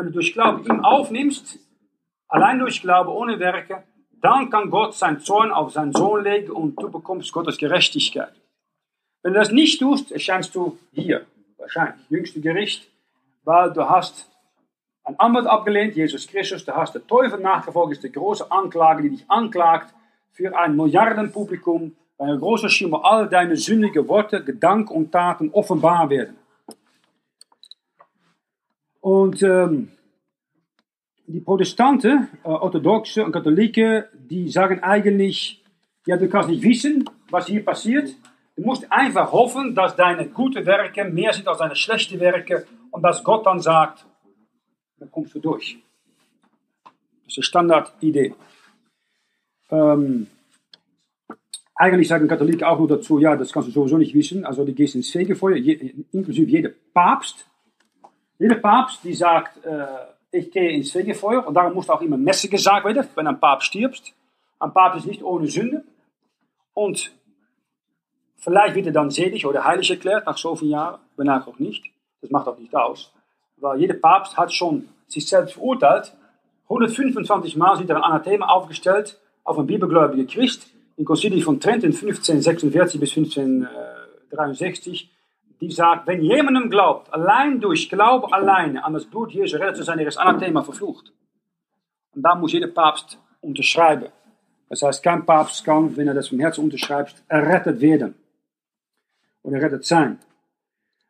Wenn 0.00 0.06
du 0.06 0.12
durch 0.12 0.32
Glauben 0.32 0.64
ihm 0.64 0.82
aufnimmst, 0.82 1.58
allein 2.26 2.58
durch 2.58 2.80
Glaube 2.80 3.10
ohne 3.10 3.38
Werke, 3.38 3.82
dann 4.22 4.48
kann 4.48 4.70
Gott 4.70 4.94
sein 4.94 5.20
Zorn 5.20 5.52
auf 5.52 5.72
seinen 5.72 5.92
Sohn 5.92 6.24
legen 6.24 6.52
und 6.52 6.82
du 6.82 6.90
bekommst 6.90 7.30
Gottes 7.34 7.58
Gerechtigkeit. 7.58 8.32
Wenn 9.22 9.34
du 9.34 9.38
das 9.38 9.52
nicht 9.52 9.78
tust, 9.78 10.10
erscheinst 10.10 10.54
du 10.54 10.78
hier, 10.92 11.26
wahrscheinlich, 11.58 12.00
jüngste 12.08 12.40
Gericht, 12.40 12.88
weil 13.44 13.74
du 13.74 13.90
hast 13.90 14.26
ein 15.04 15.20
Anwalt 15.20 15.46
abgelehnt, 15.46 15.94
Jesus 15.94 16.26
Christus, 16.26 16.64
du 16.64 16.74
hast 16.74 16.94
der 16.94 17.06
Teufel 17.06 17.38
nachgefolgt, 17.38 17.92
ist 17.92 18.02
die 18.02 18.10
große 18.10 18.50
Anklage, 18.50 19.02
die 19.02 19.10
dich 19.10 19.30
anklagt 19.30 19.92
für 20.32 20.58
ein 20.58 20.76
Milliardenpublikum, 20.76 21.94
bei 22.16 22.24
einer 22.24 22.38
großen 22.38 22.70
Schirm, 22.70 22.94
all 22.94 23.28
deine 23.28 23.54
sündigen 23.54 24.08
Worte, 24.08 24.42
Gedanken 24.42 24.94
und 24.94 25.12
Taten 25.12 25.50
offenbar 25.50 26.08
werden. 26.08 26.39
Und 29.00 29.42
ähm, 29.42 29.88
die 31.26 31.40
Protestanten, 31.40 32.28
äh, 32.44 32.48
Orthodoxe 32.48 33.24
und 33.24 33.32
Katholiken, 33.32 34.04
die 34.12 34.48
sagen 34.48 34.82
eigentlich, 34.82 35.62
ja, 36.06 36.16
du 36.16 36.28
kannst 36.28 36.48
nicht 36.48 36.62
wissen, 36.62 37.08
was 37.30 37.46
hier 37.46 37.64
passiert. 37.64 38.14
Du 38.56 38.62
musst 38.62 38.90
einfach 38.90 39.32
hoffen, 39.32 39.74
dass 39.74 39.96
deine 39.96 40.28
guten 40.28 40.66
Werke 40.66 41.04
mehr 41.04 41.32
sind 41.32 41.48
als 41.48 41.58
deine 41.58 41.76
schlechten 41.76 42.20
Werke 42.20 42.66
und 42.90 43.02
dass 43.02 43.24
Gott 43.24 43.46
dann 43.46 43.60
sagt, 43.60 44.04
dann 44.98 45.10
kommst 45.10 45.34
du 45.34 45.40
durch. 45.40 45.78
Das 46.84 47.28
ist 47.28 47.36
die 47.36 47.42
Standardidee. 47.42 48.34
Ähm, 49.70 50.26
eigentlich 51.74 52.08
sagen 52.08 52.28
Katholiken 52.28 52.64
auch 52.64 52.78
nur 52.78 52.88
dazu, 52.88 53.18
ja, 53.18 53.36
das 53.36 53.52
kannst 53.52 53.68
du 53.68 53.72
sowieso 53.72 53.96
nicht 53.96 54.14
wissen. 54.14 54.44
Also 54.44 54.64
du 54.64 54.74
gehst 54.74 54.94
ins 54.94 55.10
Fegefeuer, 55.10 55.56
je, 55.56 55.94
inklusive 56.12 56.50
jeder 56.50 56.70
Papst. 56.92 57.46
Jeder 58.40 58.56
Papst, 58.56 59.04
die 59.04 59.12
sagt, 59.12 59.62
äh, 59.66 59.86
ich 60.32 60.50
gehe 60.50 60.70
ins 60.70 60.90
Fegefeuer 60.92 61.46
und 61.46 61.52
darum 61.52 61.74
muss 61.74 61.90
auch 61.90 62.00
immer 62.00 62.16
Messe 62.16 62.48
gesagt 62.48 62.86
werden, 62.86 63.06
wenn 63.14 63.26
ein 63.26 63.38
Papst 63.38 63.66
stirbst. 63.66 64.14
Ein 64.58 64.72
Papst 64.72 65.00
ist 65.00 65.06
nicht 65.06 65.22
ohne 65.22 65.46
Sünde. 65.46 65.84
Und 66.72 67.12
vielleicht 68.38 68.74
wird 68.76 68.86
er 68.86 68.92
dann 68.92 69.10
selig 69.10 69.44
oder 69.44 69.62
heilig 69.62 69.90
erklärt 69.90 70.24
nach 70.24 70.38
so 70.38 70.56
vielen 70.56 70.70
Jahren, 70.70 71.00
danach 71.18 71.46
auch 71.46 71.58
nicht. 71.58 71.84
Das 72.22 72.30
macht 72.30 72.48
auch 72.48 72.56
nicht 72.56 72.74
aus. 72.74 73.12
Weil 73.58 73.78
jeder 73.78 73.92
Papst 73.94 74.38
hat 74.38 74.54
schon 74.54 74.88
sich 75.06 75.28
selbst 75.28 75.52
verurteilt, 75.52 76.14
125 76.64 77.56
Mal 77.56 77.78
wird 77.78 77.90
ein 77.90 78.02
Anathema 78.02 78.46
aufgestellt 78.46 79.20
auf 79.44 79.58
einen 79.58 79.66
bibelgläubigen 79.66 80.26
Christ 80.26 80.70
im 80.96 81.04
Konzil 81.04 81.42
von 81.42 81.60
Trent 81.60 81.84
in 81.84 81.92
1546 81.92 82.98
bis 82.98 83.16
1563, 83.16 85.10
die 85.60 85.70
sagt, 85.70 86.06
wenn 86.06 86.22
jemandem 86.22 86.70
glaubt, 86.70 87.12
allein 87.12 87.60
durch 87.60 87.88
Glaube 87.88 88.32
alleine 88.32 88.82
an 88.84 88.94
das 88.94 89.04
Blut 89.04 89.32
Jesu 89.32 89.56
redet 89.56 89.76
zu 89.76 89.82
sein, 89.82 89.98
er 89.98 90.08
ist 90.08 90.16
Anathema 90.16 90.62
verflucht. 90.62 91.12
Und 92.14 92.22
da 92.22 92.34
muss 92.34 92.52
jeder 92.52 92.68
Papst 92.68 93.18
unterschreiben. 93.40 94.08
Das 94.68 94.82
heißt, 94.82 95.02
kein 95.02 95.26
Papst 95.26 95.64
kann, 95.64 95.96
wenn 95.96 96.08
er 96.08 96.14
das 96.14 96.28
vom 96.28 96.40
Herzen 96.40 96.64
unterschreibt, 96.64 97.22
errettet 97.28 97.80
werden. 97.80 98.14
Oder 99.42 99.56
errettet 99.58 99.84
sein. 99.84 100.18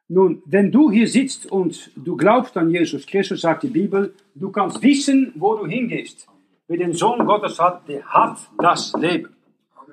Nun, 0.09 0.43
wenn 0.47 0.73
du 0.73 0.91
hier 0.91 1.07
sitzt 1.07 1.47
und 1.47 1.91
du 1.95 2.17
glaubst 2.17 2.57
an 2.57 2.71
Jesus 2.71 3.07
Christus, 3.07 3.43
sagt 3.43 3.63
die 3.63 3.69
Bibel, 3.69 4.13
du 4.35 4.51
kannst 4.51 4.83
wissen, 4.83 5.33
wo 5.37 5.55
du 5.55 5.67
hingehst. 5.67 6.27
Wer 6.67 6.79
den 6.79 6.95
Sohn 6.95 7.25
Gottes 7.25 7.61
hat, 7.61 7.87
der 7.89 8.05
hat 8.05 8.39
das 8.59 8.93
Leben. 8.95 9.37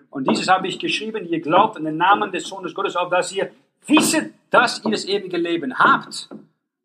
Und 0.09 0.27
dieses 0.27 0.47
habe 0.47 0.67
ich 0.67 0.79
geschrieben, 0.79 1.27
ihr 1.27 1.39
glaubt 1.41 1.77
an 1.77 1.84
den 1.84 1.97
Namen 1.97 2.31
des 2.31 2.47
Sohnes 2.47 2.73
Gottes, 2.73 2.95
auf 2.95 3.09
dass 3.09 3.31
ihr 3.31 3.51
wisset, 3.85 4.34
dass 4.49 4.84
ihr 4.84 4.91
das 4.91 5.06
ewige 5.06 5.38
Leben 5.38 5.78
habt. 5.78 6.30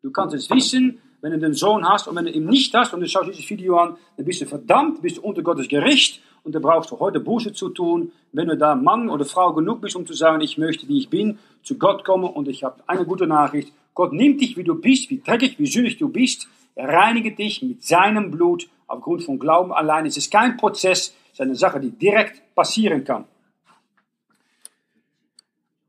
Du 0.01 0.11
kannst 0.11 0.35
es 0.35 0.49
wissen, 0.49 0.99
wenn 1.21 1.31
du 1.31 1.39
den 1.39 1.53
Sohn 1.53 1.87
hast 1.87 2.07
und 2.07 2.15
wenn 2.17 2.25
du 2.25 2.31
ihn 2.31 2.45
nicht 2.45 2.73
hast 2.73 2.93
und 2.93 2.99
du 2.99 3.07
schaust 3.07 3.29
dieses 3.29 3.49
Video 3.49 3.77
an, 3.77 3.95
dann 4.17 4.25
bist 4.25 4.41
du 4.41 4.45
verdammt, 4.45 5.01
bist 5.01 5.17
du 5.17 5.21
unter 5.21 5.41
Gottes 5.41 5.69
Gericht 5.69 6.21
und 6.43 6.53
da 6.53 6.59
brauchst 6.59 6.91
du 6.91 6.99
heute 6.99 7.21
Buße 7.21 7.53
zu 7.53 7.69
tun. 7.69 8.11
Wenn 8.33 8.49
du 8.49 8.57
da 8.57 8.75
Mann 8.75 9.09
oder 9.09 9.23
Frau 9.23 9.53
genug 9.53 9.79
bist, 9.79 9.95
um 9.95 10.05
zu 10.05 10.13
sagen, 10.13 10.41
ich 10.41 10.57
möchte, 10.57 10.87
wie 10.89 10.97
ich 10.97 11.09
bin, 11.09 11.39
zu 11.63 11.77
Gott 11.77 12.03
kommen 12.03 12.25
und 12.25 12.49
ich 12.49 12.65
habe 12.65 12.83
eine 12.87 13.05
gute 13.05 13.25
Nachricht. 13.27 13.71
Gott 13.93 14.11
nimmt 14.11 14.41
dich, 14.41 14.57
wie 14.57 14.63
du 14.63 14.75
bist, 14.75 15.09
wie 15.09 15.21
dreckig, 15.21 15.57
wie 15.59 15.67
sündig 15.67 15.97
du 15.97 16.09
bist. 16.09 16.49
Er 16.75 16.89
reinigt 16.89 17.39
dich 17.39 17.61
mit 17.61 17.83
seinem 17.83 18.31
Blut 18.31 18.67
aufgrund 18.87 19.23
von 19.23 19.39
Glauben 19.39 19.71
allein. 19.71 20.05
Es 20.05 20.17
ist 20.17 20.31
kein 20.31 20.57
Prozess, 20.57 21.15
es 21.27 21.33
ist 21.33 21.41
eine 21.41 21.55
Sache, 21.55 21.79
die 21.79 21.91
direkt 21.91 22.41
passieren 22.53 23.05
kann. 23.05 23.25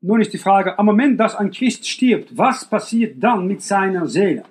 Nun 0.07 0.21
ist 0.21 0.35
die 0.35 0.39
Frage, 0.39 0.79
am 0.79 0.85
Moment, 0.85 1.19
dass 1.19 1.35
ein 1.35 1.51
Christ 1.51 1.89
stirbt, 1.89 2.37
was 2.37 2.67
passiert 2.67 3.15
dann 3.25 3.47
mit 3.47 3.63
seiner 3.63 4.07
Seele? 4.07 4.45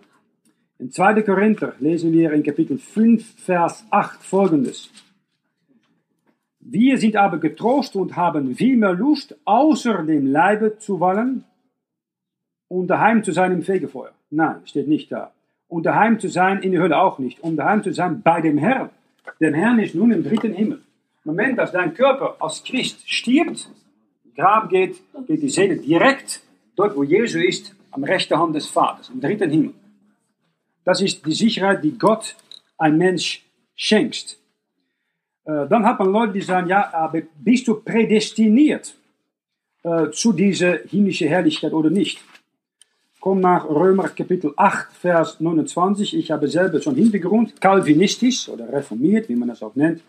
In 0.80 0.90
2. 0.90 1.22
Korinther 1.22 1.74
lesen 1.80 2.12
wir 2.12 2.34
in 2.34 2.42
Kapitel 2.42 2.80
5, 2.80 3.40
Vers 3.40 3.86
8 3.92 4.24
folgendes. 4.24 4.90
Wir 6.60 6.98
sind 6.98 7.16
aber 7.16 7.38
getrost 7.38 7.96
und 7.96 8.16
haben 8.16 8.56
viel 8.56 8.78
mehr 8.78 8.94
Lust, 8.94 9.38
außer 9.46 10.02
dem 10.02 10.26
Leibe 10.26 10.80
zu 10.80 11.00
wallen 11.00 11.44
und 12.68 12.88
daheim 12.88 13.24
zu 13.24 13.32
sein 13.32 13.52
im 13.52 13.62
Fegefeuer. 13.62 14.14
Nein, 14.32 14.56
steht 14.66 14.88
nicht 14.88 15.12
da. 15.12 15.34
Und 15.68 15.86
daheim 15.86 16.20
zu 16.20 16.30
sein 16.30 16.64
in 16.64 16.72
der 16.72 16.82
Hölle 16.82 16.98
auch 16.98 17.20
nicht. 17.20 17.42
Und 17.42 17.58
daheim 17.58 17.84
zu 17.84 17.94
sein 17.94 18.24
bei 18.24 18.42
dem 18.42 18.58
Herrn. 18.58 18.90
Dem 19.40 19.54
Herrn 19.54 19.78
ist 19.78 19.94
nun 19.94 20.12
im 20.14 20.24
dritten 20.24 20.54
Himmel. 20.54 20.82
Im 21.24 21.30
Moment, 21.36 21.60
dass 21.60 21.72
dein 21.72 21.94
Körper 21.94 22.38
als 22.40 22.64
Christ 22.64 23.08
stirbt, 23.08 23.70
Grab 24.36 24.70
geht, 24.70 24.96
geht 25.28 25.42
die 25.42 25.50
Seele 25.50 25.78
direkt 25.78 26.42
dort, 26.76 26.96
wo 26.96 27.04
Jesus 27.04 27.42
ist, 27.42 27.76
am 27.92 28.04
rechten 28.04 28.38
Hand 28.38 28.56
des 28.56 28.68
Vaters, 28.68 29.10
im 29.10 29.22
dritten 29.22 29.50
Himmel. 29.50 29.74
Das 30.84 31.02
ist 31.02 31.26
die 31.26 31.34
Sicherheit, 31.34 31.84
die 31.84 31.98
Gott 31.98 32.36
ein 32.78 32.98
Mensch 32.98 33.46
schenkt. 33.76 34.38
Äh, 35.46 35.68
dann 35.68 35.86
hat 35.86 36.00
man 36.00 36.12
Leute, 36.12 36.34
die 36.34 36.42
sagen, 36.42 36.68
ja, 36.68 36.94
aber 36.94 37.22
bist 37.40 37.68
du 37.68 37.76
prädestiniert 37.76 38.96
äh, 39.84 40.10
zu 40.12 40.34
dieser 40.34 40.80
himmlischen 40.90 41.28
Herrlichkeit 41.28 41.74
oder 41.74 41.90
nicht? 41.90 42.20
Komm 43.20 43.40
nach 43.40 43.66
Römer 43.70 44.10
Kapitel 44.10 44.54
8, 44.58 44.92
Vers 44.94 45.40
29. 45.40 46.18
Ich 46.18 46.32
habe 46.32 46.48
selber 46.50 46.82
schon 46.82 46.96
Hintergrund, 46.96 47.62
kalvinistisch 47.62 48.50
oder 48.50 48.72
reformiert, 48.72 49.30
wie 49.30 49.36
man 49.36 49.48
das 49.48 49.64
auch 49.64 49.76
nennt. 49.76 50.02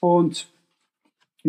Und 0.00 0.48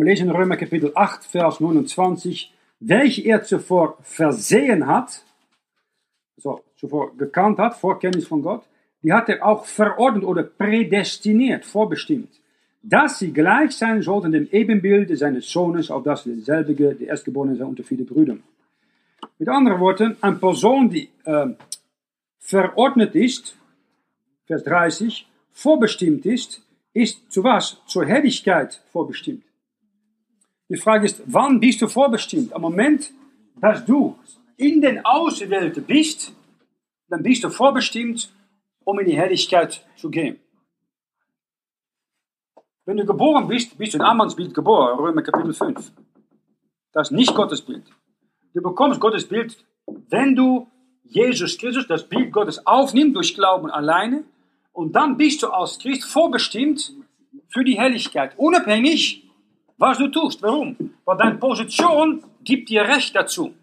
wir 0.00 0.06
lesen 0.06 0.30
Römer 0.30 0.56
Kapitel 0.56 0.92
8, 0.94 1.24
Vers 1.24 1.60
29, 1.60 2.50
welche 2.80 3.22
er 3.22 3.42
zuvor 3.44 3.98
versehen 4.02 4.86
hat, 4.86 5.22
so, 6.38 6.64
zuvor 6.76 7.14
gekannt 7.18 7.58
hat, 7.58 7.74
Vorkenntnis 7.74 8.26
von 8.26 8.42
Gott, 8.42 8.62
die 9.02 9.12
hat 9.12 9.28
er 9.28 9.44
auch 9.44 9.66
verordnet 9.66 10.24
oder 10.24 10.42
prädestiniert, 10.42 11.66
vorbestimmt, 11.66 12.30
dass 12.82 13.18
sie 13.18 13.30
gleich 13.30 13.72
sein 13.72 14.00
sollten 14.00 14.32
dem 14.32 14.48
Ebenbilde 14.50 15.16
seines 15.18 15.50
Sohnes, 15.50 15.90
auf 15.90 16.02
das 16.02 16.24
derselbige, 16.24 16.94
der 16.94 17.08
Erstgeborene 17.08 17.56
sei 17.56 17.64
unter 17.66 17.84
viele 17.84 18.04
Brüdern. 18.04 18.42
Mit 19.38 19.50
anderen 19.50 19.80
Worten, 19.80 20.16
eine 20.22 20.36
Person, 20.36 20.88
die 20.88 21.10
äh, 21.24 21.48
verordnet 22.38 23.14
ist, 23.14 23.54
Vers 24.46 24.64
30, 24.64 25.28
vorbestimmt 25.52 26.24
ist, 26.24 26.62
ist 26.94 27.30
zu 27.30 27.44
was? 27.44 27.76
Zur 27.86 28.06
Herrlichkeit 28.06 28.80
vorbestimmt. 28.92 29.44
Die 30.70 30.76
Frage 30.76 31.04
ist, 31.04 31.20
wann 31.26 31.58
bist 31.58 31.82
du 31.82 31.88
vorbestimmt? 31.88 32.52
Am 32.52 32.62
Moment, 32.62 33.10
dass 33.60 33.84
du 33.84 34.16
in 34.56 34.80
den 34.80 35.04
Auserwählten 35.04 35.84
bist, 35.84 36.32
dann 37.08 37.24
bist 37.24 37.42
du 37.42 37.50
vorbestimmt, 37.50 38.32
um 38.84 39.00
in 39.00 39.06
die 39.06 39.16
Herrlichkeit 39.16 39.84
zu 39.96 40.10
gehen. 40.10 40.38
Wenn 42.86 42.98
du 42.98 43.04
geboren 43.04 43.48
bist, 43.48 43.76
bist 43.76 43.94
du 43.94 43.98
in 43.98 44.02
Ammons 44.02 44.36
Bild 44.36 44.54
geboren, 44.54 44.96
Römer 44.98 45.22
Kapitel 45.22 45.52
5. 45.52 45.92
Das 46.92 47.08
ist 47.08 47.16
nicht 47.16 47.34
Gottes 47.34 47.62
Bild. 47.62 47.84
Du 48.54 48.62
bekommst 48.62 49.00
Gottes 49.00 49.26
Bild, 49.26 49.56
wenn 50.08 50.36
du 50.36 50.68
Jesus 51.02 51.58
Christus, 51.58 51.88
das 51.88 52.08
Bild 52.08 52.32
Gottes, 52.32 52.64
aufnimmst 52.64 53.16
durch 53.16 53.34
Glauben 53.34 53.70
alleine. 53.70 54.22
Und 54.72 54.94
dann 54.94 55.16
bist 55.16 55.42
du 55.42 55.48
als 55.48 55.80
Christ 55.80 56.04
vorbestimmt 56.04 56.92
für 57.48 57.64
die 57.64 57.76
Herrlichkeit. 57.76 58.38
Unabhängig, 58.38 59.29
was 59.80 59.98
du 59.98 60.08
tust. 60.08 60.42
Warum? 60.42 60.76
Weil 61.04 61.16
deine 61.16 61.36
Position 61.36 62.22
gibt 62.44 62.68
dir 62.68 62.82
Recht 62.82 63.16
dazu. 63.16 63.54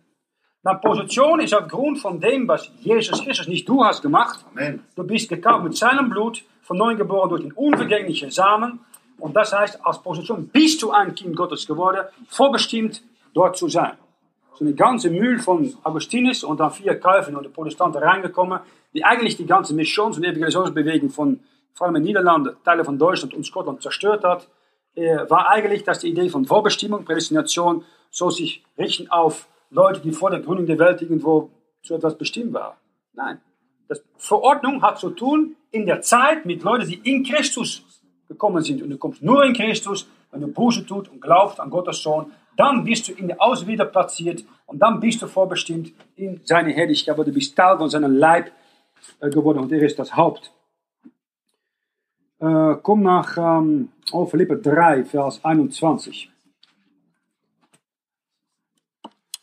Deine 0.64 0.80
Position 0.80 1.40
ist 1.40 1.54
aufgrund 1.54 2.00
von 2.00 2.20
dem, 2.20 2.48
was 2.48 2.72
Jesus 2.80 3.24
Christus, 3.24 3.48
nicht 3.48 3.70
du 3.70 3.86
hast 3.86 4.02
gemacht. 4.02 4.44
Amen. 4.52 4.84
Du 4.96 5.04
bist 5.04 5.30
gekauft 5.30 5.64
mit 5.64 5.78
seinem 5.78 6.10
Blut, 6.10 6.44
von 6.64 6.78
neuem 6.78 6.98
geboren 6.98 7.30
durch 7.30 7.44
den 7.44 7.54
unvergänglichen 7.54 8.32
Samen. 8.32 8.80
Und 9.20 9.36
das 9.36 9.54
heißt, 9.54 9.80
als 9.86 10.02
Position 10.02 10.48
bist 10.50 10.82
du 10.82 10.92
ein 10.92 11.14
Kind 11.16 11.36
Gottes 11.36 11.66
geworden, 11.68 12.06
vorbestimmt 12.28 13.02
dort 13.34 13.56
zu 13.56 13.70
sein. 13.70 13.94
So 14.56 14.66
eine 14.66 14.74
ganze 14.74 15.12
Mühl 15.12 15.38
von 15.38 15.72
Augustinus 15.84 16.44
und 16.44 16.60
dann 16.60 16.72
vier 16.72 17.00
Calvin 17.00 17.36
und 17.36 17.46
die 17.46 17.50
Protestanten 17.50 18.02
reingekommen, 18.02 18.60
die 18.94 19.06
eigentlich 19.06 19.38
die 19.38 19.46
ganze 19.46 19.76
Missions- 19.76 20.18
und 20.18 20.24
Evangelisationsbewegung 20.24 21.12
von, 21.12 21.40
vor 21.76 21.86
allem 21.86 21.98
in 21.98 22.02
den 22.02 22.08
Niederlanden, 22.08 22.56
Teile 22.66 22.84
von 22.84 22.98
Deutschland 22.98 23.36
und 23.36 23.46
Schottland 23.46 23.84
zerstört 23.84 24.24
hat, 24.24 24.48
äh, 24.98 25.30
war 25.30 25.50
eigentlich, 25.50 25.84
dass 25.84 26.00
die 26.00 26.10
Idee 26.10 26.30
von 26.30 26.46
Vorbestimmung, 26.46 27.06
Prädestination, 27.06 27.86
so 28.10 28.30
sich 28.30 28.64
richten 28.78 29.10
auf 29.12 29.48
Leute, 29.70 30.00
die 30.00 30.12
vor 30.12 30.32
der 30.32 30.40
Gründung 30.40 30.66
der 30.66 30.80
Welt 30.80 31.02
irgendwo 31.02 31.50
zu 31.84 31.96
etwas 31.96 32.18
bestimmt 32.18 32.54
waren. 32.54 32.76
Nein. 33.14 33.40
Das 33.88 34.04
Verordnung 34.18 34.82
hat 34.82 35.00
zu 35.00 35.12
tun 35.12 35.56
in 35.72 35.86
der 35.86 36.02
Zeit 36.02 36.46
mit 36.46 36.64
Leuten, 36.64 36.88
die 36.88 37.00
in 37.04 37.24
Christus 37.24 37.84
gekommen 38.28 38.64
sind. 38.64 38.82
Und 38.82 38.90
du 38.90 38.98
kommst 38.98 39.22
nur 39.22 39.44
in 39.46 39.54
Christus, 39.54 40.08
wenn 40.32 40.42
du 40.42 40.48
Buße 40.48 40.86
tut 40.86 41.10
und 41.10 41.22
glaubst 41.22 41.60
an 41.60 41.70
Gottes 41.70 42.02
Sohn, 42.02 42.32
dann 42.58 42.84
bist 42.84 43.08
du 43.08 43.14
in 43.14 43.28
der 43.28 43.42
Auswieder 43.42 43.86
platziert 43.86 44.44
und 44.66 44.80
dann 44.80 45.00
bist 45.00 45.22
du 45.22 45.28
vorbestimmt 45.28 45.94
in 46.16 46.42
seine 46.44 46.74
Herrlichkeit, 46.74 47.14
aber 47.14 47.24
du 47.24 47.32
bist 47.32 47.56
Teil 47.56 47.78
von 47.78 47.90
seinem 47.90 48.18
Leib 48.18 48.52
äh, 49.20 49.30
geworden 49.30 49.60
und 49.60 49.72
er 49.72 49.82
ist 49.84 50.00
das 50.00 50.16
Haupt. 50.16 50.52
Äh, 52.40 52.76
komm 52.84 53.04
nach 53.04 53.38
ähm, 53.38 53.90
Philippe 54.30 54.58
3, 54.58 55.06
Vers 55.06 55.44
21. 55.44 56.30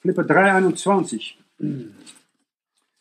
Philippe 0.01 0.25
3, 0.25 0.53
21. 0.53 1.39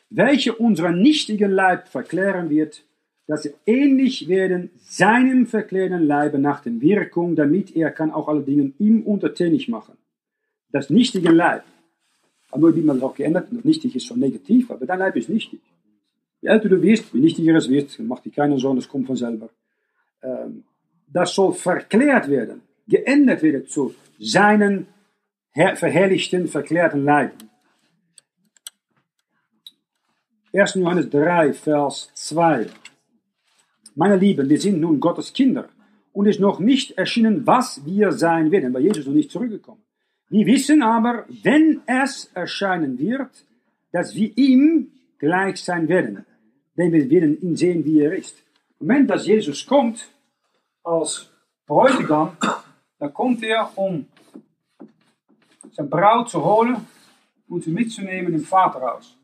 Welche 0.10 0.56
unseren 0.56 1.02
nichtigen 1.02 1.52
Leib 1.52 1.88
verklären 1.90 2.49
wird, 2.49 2.84
dass 3.28 3.45
er 3.45 3.53
ähnlich 3.65 4.28
werden 4.28 4.72
seinem 4.82 5.45
verklärten 5.48 6.03
Leibe 6.03 6.40
nach 6.40 6.61
der 6.61 6.82
Wirkung, 6.82 7.36
damit 7.36 7.76
er 7.76 7.91
kann 7.91 8.11
auch 8.11 8.28
alle 8.28 8.41
Dinge 8.41 8.74
ihm 8.80 9.03
untertänig 9.03 9.70
machen. 9.70 9.98
Das 10.72 10.90
nichtige 10.90 11.32
Leib. 11.32 11.64
Aber 12.52 12.76
wie 12.76 12.82
man 12.82 12.99
das 12.99 13.10
auch 13.10 13.15
geändert, 13.15 13.52
nichtig 13.64 13.95
ist 13.95 14.06
schon 14.06 14.20
negativ, 14.20 14.70
aber 14.72 14.86
dein 14.86 14.99
Leib 14.99 15.15
ist 15.15 15.30
nichtig. 15.30 15.61
Je 16.41 16.49
älter 16.49 16.70
du 16.70 16.82
wirst, 16.82 17.14
wie 17.14 17.20
nichtiger 17.20 17.56
es 17.56 17.70
wird, 17.70 17.98
macht 17.99 18.26
dir 18.26 18.32
keine 18.32 18.57
Sorgen, 18.57 18.78
das 18.78 18.88
kommt 18.88 19.07
von 19.07 19.15
selber. 19.15 19.49
Ähm, 20.23 20.63
das 21.07 21.35
soll 21.35 21.53
verklärt 21.53 22.29
werden, 22.29 22.61
geändert 22.87 23.43
werden 23.43 23.67
zu 23.67 23.93
seinen 24.19 24.87
verherrlichten, 25.53 26.47
verklärten 26.47 27.03
Leib. 27.03 27.33
1. 30.53 30.75
Johannes 30.75 31.09
3, 31.09 31.53
Vers 31.53 32.11
2. 32.13 32.67
Meine 33.95 34.17
Lieben, 34.17 34.49
wir 34.49 34.59
sind 34.59 34.79
nun 34.81 34.99
Gottes 34.99 35.33
Kinder 35.33 35.69
und 36.11 36.27
es 36.27 36.37
ist 36.37 36.41
noch 36.41 36.59
nicht 36.59 36.97
erschienen, 36.97 37.45
was 37.45 37.85
wir 37.85 38.11
sein 38.11 38.51
werden, 38.51 38.73
weil 38.73 38.83
Jesus 38.83 39.05
noch 39.05 39.13
nicht 39.13 39.31
zurückgekommen. 39.31 39.81
Wir 40.29 40.45
wissen 40.47 40.81
aber, 40.81 41.25
wenn 41.43 41.81
es 41.85 42.31
erscheinen 42.33 42.97
wird, 42.97 43.29
dass 43.91 44.15
wir 44.15 44.35
ihm 44.35 44.91
gleich 45.19 45.57
sein 45.63 45.87
werden, 45.87 46.25
denn 46.77 46.91
wir 46.91 47.09
werden 47.09 47.39
ihn 47.41 47.55
sehen, 47.55 47.85
wie 47.85 47.99
er 47.99 48.15
ist. 48.15 48.35
Moment, 48.79 49.09
dass 49.09 49.27
Jesus 49.27 49.65
kommt 49.65 50.12
als 50.84 51.30
Bräutigam, 51.65 52.38
dann 52.99 53.14
kommt 53.14 53.43
er, 53.43 53.69
um 53.76 54.07
zijn 55.72 55.89
Braut 55.89 56.30
zu 56.30 56.43
holen 56.43 56.85
und 57.49 57.64
sie 57.64 57.72
mitzunehmen 57.72 58.34
im 58.34 58.43
Vaterhaus. 58.43 59.18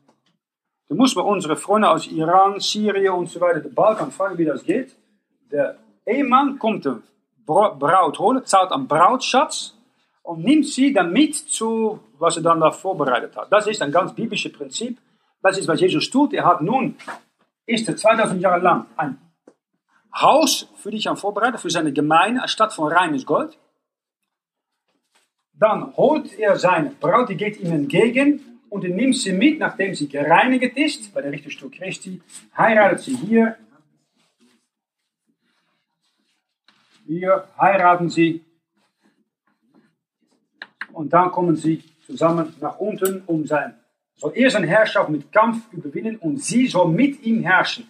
Da 0.88 0.94
muss 0.94 1.14
man 1.14 1.26
unsere 1.26 1.56
Freunde 1.56 1.88
aus 1.88 2.06
Iran, 2.08 2.58
Syrien 2.58 3.14
und 3.14 3.28
so 3.28 3.40
weiter, 3.40 3.60
den 3.60 3.74
Balkan 3.74 4.10
fragen, 4.10 4.36
wie 4.38 4.44
das 4.44 4.64
geht. 4.64 4.96
Der 5.50 5.76
Ehemann 6.04 6.58
kommt 6.58 6.84
de 6.84 6.96
Braut 7.46 8.18
holen, 8.18 8.44
zahlt 8.44 8.72
einen 8.72 8.86
Brautschatz 8.86 9.74
und 10.22 10.44
nimmt 10.44 10.66
sie 10.66 10.92
dann 10.92 11.12
mit 11.12 11.34
zu, 11.34 12.00
was 12.18 12.36
er 12.36 12.42
dann 12.42 12.60
da 12.60 12.70
vorbereitet 12.70 13.36
hat. 13.36 13.52
Das 13.52 13.66
ist 13.66 13.82
ein 13.82 13.90
ganz 13.90 14.14
biblisches 14.14 14.52
Prinzip. 14.52 14.98
Das 15.42 15.58
ist, 15.58 15.66
was 15.66 15.80
Jesus 15.80 16.10
tut. 16.10 16.32
Er 16.32 16.44
hat 16.44 16.60
nun, 16.60 16.96
ist 17.66 17.88
er 17.88 17.96
2000 17.96 18.40
Jahre 18.40 18.60
lang 18.60 18.86
ein 18.96 19.18
Haus 20.14 20.68
für 20.76 20.90
dich 20.90 21.08
am 21.08 21.16
Vorbereiten, 21.16 21.58
für 21.58 21.70
seine 21.70 21.92
Gemeinde, 21.92 22.42
anstatt 22.42 22.72
von 22.72 22.92
reines 22.92 23.24
Gold. 23.24 23.58
Dann 25.52 25.96
holt 25.96 26.38
er 26.38 26.56
seine 26.56 26.90
Braut, 26.90 27.28
die 27.28 27.36
geht 27.36 27.60
ihm 27.60 27.72
entgegen 27.72 28.60
und 28.70 28.84
nimmt 28.84 29.16
sie 29.16 29.32
mit, 29.32 29.58
nachdem 29.58 29.94
sie 29.94 30.08
gereinigt 30.08 30.76
ist, 30.76 31.12
bei 31.12 31.20
der 31.20 31.32
Richterstuhl 31.32 31.70
Christi, 31.70 32.22
heiratet 32.56 33.00
sie 33.00 33.16
hier. 33.16 33.56
Hier 37.06 37.48
heiraten 37.58 38.08
sie 38.08 38.44
und 40.92 41.12
dann 41.12 41.30
kommen 41.30 41.56
sie 41.56 41.82
zusammen 42.06 42.54
nach 42.60 42.78
unten, 42.78 43.22
um 43.26 43.46
sein, 43.46 43.74
soll 44.16 44.32
er 44.34 44.50
seine 44.50 44.66
Herrschaft 44.66 45.08
mit 45.10 45.32
Kampf 45.32 45.72
überwinden 45.72 46.16
und 46.16 46.42
sie 46.42 46.66
soll 46.66 46.90
mit 46.90 47.22
ihm 47.22 47.42
herrschen. 47.42 47.88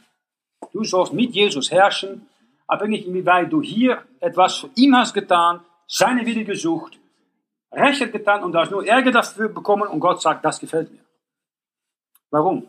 Du 0.73 0.85
sollst 0.85 1.13
mit 1.13 1.35
Jesus 1.35 1.71
herrschen, 1.71 2.29
abhängig 2.67 3.07
inwieweit 3.07 3.53
du 3.53 3.63
hier 3.63 4.03
etwas 4.21 4.57
für 4.57 4.71
ihn 4.77 4.97
hast 4.97 5.15
getan, 5.15 5.61
seine 5.87 6.25
Wille 6.25 6.45
gesucht, 6.45 7.01
Recht 7.73 8.13
getan 8.13 8.43
und 8.43 8.53
du 8.53 8.59
hast 8.59 8.73
nur 8.73 8.85
Ärger 8.85 9.13
dafür 9.13 9.49
bekommen 9.49 9.87
und 9.87 10.01
Gott 10.01 10.21
sagt, 10.21 10.45
das 10.45 10.59
gefällt 10.59 10.91
mir. 10.91 11.05
Warum? 12.31 12.67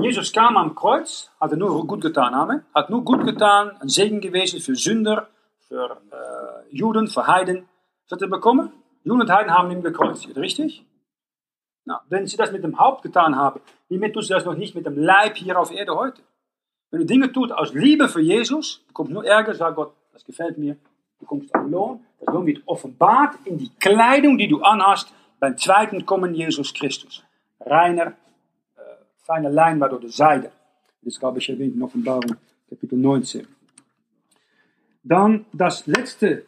Jesus 0.00 0.32
kam 0.32 0.56
am 0.56 0.74
Kreuz, 0.74 1.30
hat 1.40 1.52
er 1.52 1.56
nur 1.56 1.86
gut 1.86 2.00
getan, 2.00 2.34
Amen. 2.34 2.64
Hat 2.74 2.90
nur 2.90 3.04
gut 3.04 3.24
getan, 3.24 3.76
ein 3.80 3.88
Segen 3.88 4.20
gewesen 4.20 4.60
für 4.60 4.74
Sünder, 4.74 5.28
für 5.60 6.00
äh, 6.10 6.74
Juden, 6.76 7.06
für 7.06 7.26
Heiden. 7.26 7.68
Was 8.04 8.16
hat 8.16 8.22
er 8.22 8.28
bekommen? 8.28 8.72
Juden 9.04 9.22
und 9.22 9.30
Heiden 9.30 9.54
haben 9.54 9.70
ihn 9.70 9.82
gekreuzigt, 9.82 10.36
richtig? 10.36 10.84
Na, 11.84 12.02
wenn 12.08 12.26
sie 12.26 12.36
das 12.36 12.50
mit 12.50 12.64
dem 12.64 12.80
Haupt 12.80 13.02
getan 13.02 13.36
haben, 13.36 13.60
wie 13.88 14.00
tust 14.10 14.28
du 14.28 14.34
das 14.34 14.44
noch 14.44 14.56
nicht 14.56 14.74
mit 14.74 14.86
dem 14.86 14.98
Leib 14.98 15.36
hier 15.36 15.58
auf 15.58 15.70
Erde 15.70 15.94
heute? 15.94 16.20
Wenn 16.90 17.00
du 17.00 17.06
Dinge 17.06 17.32
tut 17.32 17.52
aus 17.52 17.74
Liebe 17.74 18.08
für 18.08 18.20
Jesus, 18.20 18.84
bekommt 18.86 19.10
nur 19.10 19.24
Ärger, 19.24 19.54
sagt 19.54 19.76
Gott, 19.76 19.92
das 20.12 20.24
gefällt 20.24 20.56
mir, 20.56 20.76
bekommst 21.18 21.54
einen 21.54 21.70
Lohn. 21.70 22.00
Das 22.20 22.32
Lohn 22.32 22.46
wird 22.46 22.62
offenbart 22.66 23.34
in 23.44 23.58
die 23.58 23.70
Kleidung, 23.80 24.38
die 24.38 24.48
du 24.48 24.62
anhast 24.62 25.12
beim 25.40 25.56
zweiten 25.58 26.06
Kommen 26.06 26.34
Jesus 26.34 26.72
Christus. 26.72 27.22
Reiner, 27.60 28.12
äh, 28.76 28.80
feine 29.24 29.50
Leinwand 29.50 29.92
oder 29.92 30.08
Seide. 30.08 30.52
Das 31.02 31.18
glaube 31.18 31.38
ich 31.38 31.48
erwähnt 31.48 31.74
in 31.74 31.82
Offenbarung 31.82 32.36
Kapitel 32.68 32.98
19. 32.98 33.46
Dann 35.02 35.46
das 35.52 35.86
letzte 35.86 36.46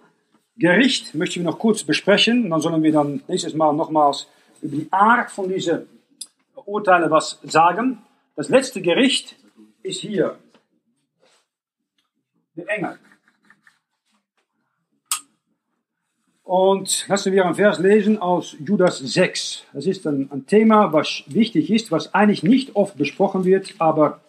Gericht 0.57 1.15
möchte 1.15 1.39
ich 1.39 1.45
noch 1.45 1.59
kurz 1.59 1.85
besprechen. 1.85 2.51
Dann 2.51 2.61
sollen 2.61 2.83
wir 2.83 2.93
dann 2.93 3.23
nächstes 3.29 3.55
Mal 3.55 3.73
nochmals 3.73 4.27
über 4.61 4.77
die 4.77 4.89
Art 4.91 5.31
von 5.31 5.49
diesen 5.49 5.87
Urteilen 6.65 7.11
was 7.11 7.39
sagen. 7.45 7.99
Das 8.35 8.49
letzte 8.49 8.83
Gericht 8.83 9.37
ist 9.89 10.01
hier 10.01 10.39
der 12.55 12.69
Engel. 12.69 12.99
Und 16.45 17.07
lassen 17.09 17.33
wir 17.33 17.45
einen 17.45 17.55
Vers 17.55 17.79
lesen 17.79 18.19
aus 18.19 18.57
Judas 18.65 18.99
6. 18.99 19.65
Das 19.73 19.87
ist 19.87 20.07
ein, 20.07 20.31
ein, 20.33 20.47
Thema, 20.47 20.93
was 20.93 21.23
wichtig 21.27 21.71
ist, 21.71 21.93
was 21.93 22.15
eigentlich 22.15 22.43
nicht 22.43 22.75
oft 22.75 22.97
besprochen 22.97 23.45
wird, 23.45 23.75
aber 23.79 24.21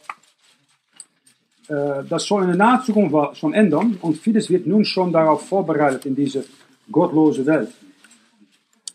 äh, 1.69 2.03
das 2.09 2.25
soll 2.25 2.41
in 2.43 2.49
der 2.49 2.57
nahen 2.57 2.83
Zukunft 2.83 3.37
schon 3.37 3.53
ändern 3.53 3.97
und 4.01 4.17
vieles 4.17 4.49
wird 4.49 4.67
nun 4.67 4.83
schon 4.83 5.13
darauf 5.13 5.47
vorbereitet 5.47 6.05
in 6.05 6.15
diese 6.15 6.43
gottlose 6.91 7.45
Welt. 7.45 7.69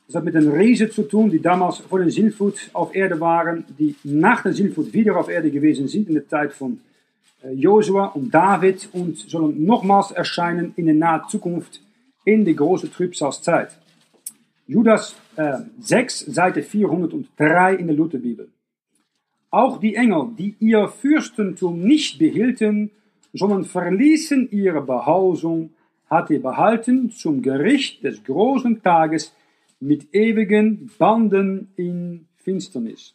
Das 0.06 0.16
hat 0.16 0.24
mit 0.24 0.34
den 0.34 0.50
Riesen 0.50 0.90
zu 0.90 1.04
tun, 1.04 1.30
die 1.30 1.40
damals 1.40 1.78
vor 1.78 1.98
der 1.98 2.10
Sintflut 2.10 2.70
auf 2.74 2.94
Erde 2.94 3.18
waren, 3.20 3.64
die 3.78 3.94
nach 4.04 4.42
der 4.42 4.52
Sintflut 4.52 4.92
wieder 4.92 5.16
auf 5.16 5.28
Erde 5.28 5.50
gewesen 5.50 5.88
sind 5.88 6.08
in 6.08 6.14
der 6.14 6.28
Zeit 6.28 6.52
von 6.52 6.80
äh, 7.42 7.52
Josua 7.52 8.06
und 8.06 8.32
David 8.32 8.88
und 8.92 9.16
sollen 9.18 9.64
nochmals 9.64 10.10
erscheinen 10.10 10.74
in 10.76 10.86
der 10.86 10.94
nahen 10.94 11.22
Zukunft 11.28 11.80
in 12.24 12.44
die 12.44 12.54
große 12.54 12.90
Trübsalzeit. 12.90 13.70
Judas 14.66 15.14
äh, 15.36 15.58
6, 15.80 16.20
Seite 16.20 16.62
403 16.62 17.74
in 17.74 17.86
der 17.86 17.96
Lutherbibel. 17.96 18.48
Auch 19.50 19.78
die 19.78 19.94
Engel, 19.94 20.28
die 20.36 20.56
ihr 20.58 20.88
Fürstentum 20.88 21.80
nicht 21.80 22.18
behielten, 22.18 22.90
sondern 23.32 23.64
verließen 23.64 24.50
ihre 24.50 24.82
Behausung, 24.82 25.70
hat 26.10 26.30
er 26.30 26.40
behalten 26.40 27.10
zum 27.10 27.42
Gericht 27.42 28.04
des 28.04 28.22
großen 28.24 28.82
Tages 28.82 29.32
mit 29.84 30.14
ewigen 30.14 30.90
Banden 30.98 31.72
in 31.76 32.26
Finsternis. 32.36 33.14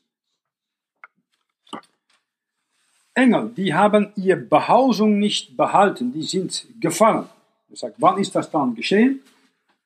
Engel, 3.16 3.50
die 3.58 3.74
haben 3.74 4.14
ihre 4.16 4.38
Behausung 4.38 5.18
nicht 5.18 5.58
behalten, 5.58 6.14
die 6.14 6.22
sind 6.22 6.68
gefallen. 6.80 7.28
Er 7.72 7.76
sagt, 7.76 7.96
wann 7.98 8.20
ist 8.20 8.36
das 8.36 8.52
dann 8.52 8.76
geschehen? 8.76 9.22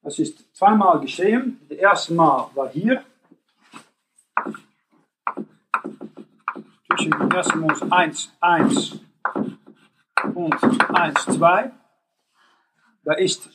Das 0.02 0.20
ist 0.20 0.44
zweimal 0.54 1.00
geschehen. 1.00 1.60
Das 1.70 1.78
erste 1.78 2.14
Mal 2.14 2.50
war 2.54 2.70
hier. 2.70 3.04
Zwischen 6.88 7.14
1. 7.14 7.56
Mose 7.56 7.92
1, 7.92 8.34
1 8.42 9.00
und 10.36 10.90
1, 10.94 11.26
2. 11.26 11.72
Da 13.06 13.14
ist 13.14 13.50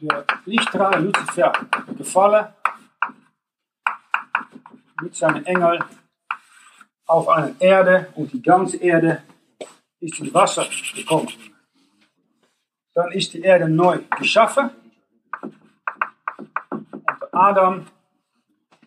der 0.00 0.24
Lichtstrahl 0.44 1.02
Lucifer 1.02 1.52
gefallen 1.96 2.48
mit 5.02 5.14
seinen 5.14 5.44
Engel 5.46 5.84
auf 7.06 7.28
eine 7.28 7.54
Erde 7.58 8.12
und 8.14 8.32
die 8.32 8.42
ganze 8.42 8.76
Erde 8.76 9.22
ist 10.00 10.20
in 10.20 10.32
Wasser 10.32 10.66
gekommen. 10.94 11.28
Dann 12.94 13.12
ist 13.12 13.32
die 13.32 13.40
Erde 13.40 13.68
neu 13.68 14.00
geschaffen. 14.18 14.70
Unter 16.70 17.28
Adam 17.32 17.86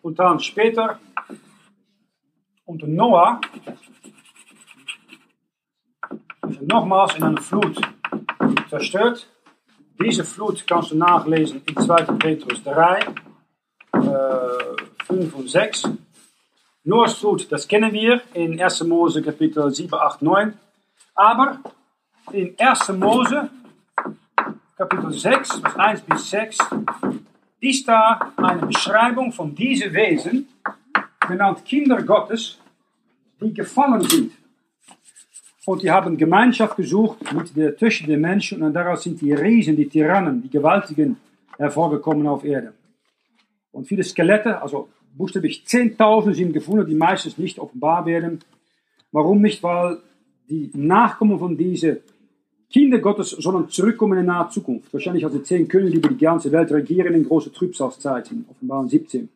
und 0.02 0.18
dann 0.18 0.40
später 0.40 0.98
unter 2.64 2.86
Noah 2.86 3.40
ist 6.48 6.62
nochmals 6.62 7.14
in 7.16 7.24
einer 7.24 7.40
Flut 7.40 7.80
zerstört. 8.68 9.31
Diese 10.04 10.24
Flut 10.24 10.66
kannst 10.66 10.90
du 10.90 10.96
nachlesen 10.96 11.62
in 11.64 11.76
2. 11.76 12.04
Petrus 12.18 12.62
3, 12.64 12.98
äh, 13.92 15.04
5 15.06 15.34
und 15.34 15.48
6. 15.48 15.88
Noahs 16.84 17.14
Flut, 17.14 17.50
das 17.52 17.68
kennen 17.68 17.92
wir 17.92 18.20
in 18.34 18.60
1. 18.60 18.82
Mose 18.84 19.22
Kapitel 19.22 19.70
7, 19.70 19.94
8, 19.94 20.22
9. 20.22 20.54
Aber 21.14 21.60
in 22.32 22.54
1. 22.58 22.88
Mose, 22.94 23.50
Kapitel 24.76 25.12
6, 25.12 25.60
Vers 25.60 25.76
1 25.76 26.00
bis 26.00 26.30
6, 26.30 26.58
ist 27.60 27.86
da 27.86 28.32
eine 28.36 28.66
Beschreibung 28.66 29.30
von 29.30 29.54
diesen 29.54 29.92
Wesen, 29.92 30.48
genannt 31.28 31.64
Kinder 31.64 32.02
Gottes, 32.02 32.58
die 33.40 33.54
gefallen 33.54 34.02
sind. 34.02 34.32
Und 35.64 35.82
die 35.82 35.90
haben 35.90 36.16
Gemeinschaft 36.16 36.76
gesucht 36.76 37.32
mit 37.32 37.56
der 37.56 37.76
zwischen 37.76 38.08
den 38.08 38.20
Menschen 38.20 38.62
und 38.62 38.72
daraus 38.72 39.04
sind 39.04 39.20
die 39.20 39.32
Riesen, 39.32 39.76
die 39.76 39.88
Tyrannen, 39.88 40.42
die 40.42 40.50
Gewaltigen 40.50 41.16
hervorgekommen 41.56 42.26
auf 42.26 42.44
Erde. 42.44 42.72
Und 43.70 43.86
viele 43.86 44.02
Skelette, 44.02 44.60
also 44.60 44.88
buchstäblich 45.16 45.64
10.000 45.66 46.34
sind 46.34 46.52
gefunden, 46.52 46.86
die 46.86 46.94
meistens 46.94 47.38
nicht 47.38 47.58
offenbar 47.58 48.06
werden. 48.06 48.40
Warum 49.12 49.40
nicht? 49.40 49.62
Weil 49.62 49.98
die 50.48 50.70
Nachkommen 50.74 51.38
von 51.38 51.56
diesen 51.56 51.98
Kinder 52.70 52.98
Gottes 52.98 53.30
sollen 53.30 53.68
zurückkommen 53.68 54.18
in 54.18 54.26
nahe 54.26 54.48
Zukunft. 54.48 54.92
Wahrscheinlich 54.92 55.24
als 55.24 55.34
die 55.34 55.42
zehn 55.42 55.68
Könige, 55.68 55.92
die 55.92 55.98
über 55.98 56.08
die 56.08 56.24
ganze 56.24 56.50
Welt 56.50 56.72
regieren 56.72 57.14
in 57.14 57.24
große 57.24 57.52
Trübsalzeit 57.52 58.32
in 58.32 58.46
Offenbarung 58.50 58.88
17. 58.88 59.28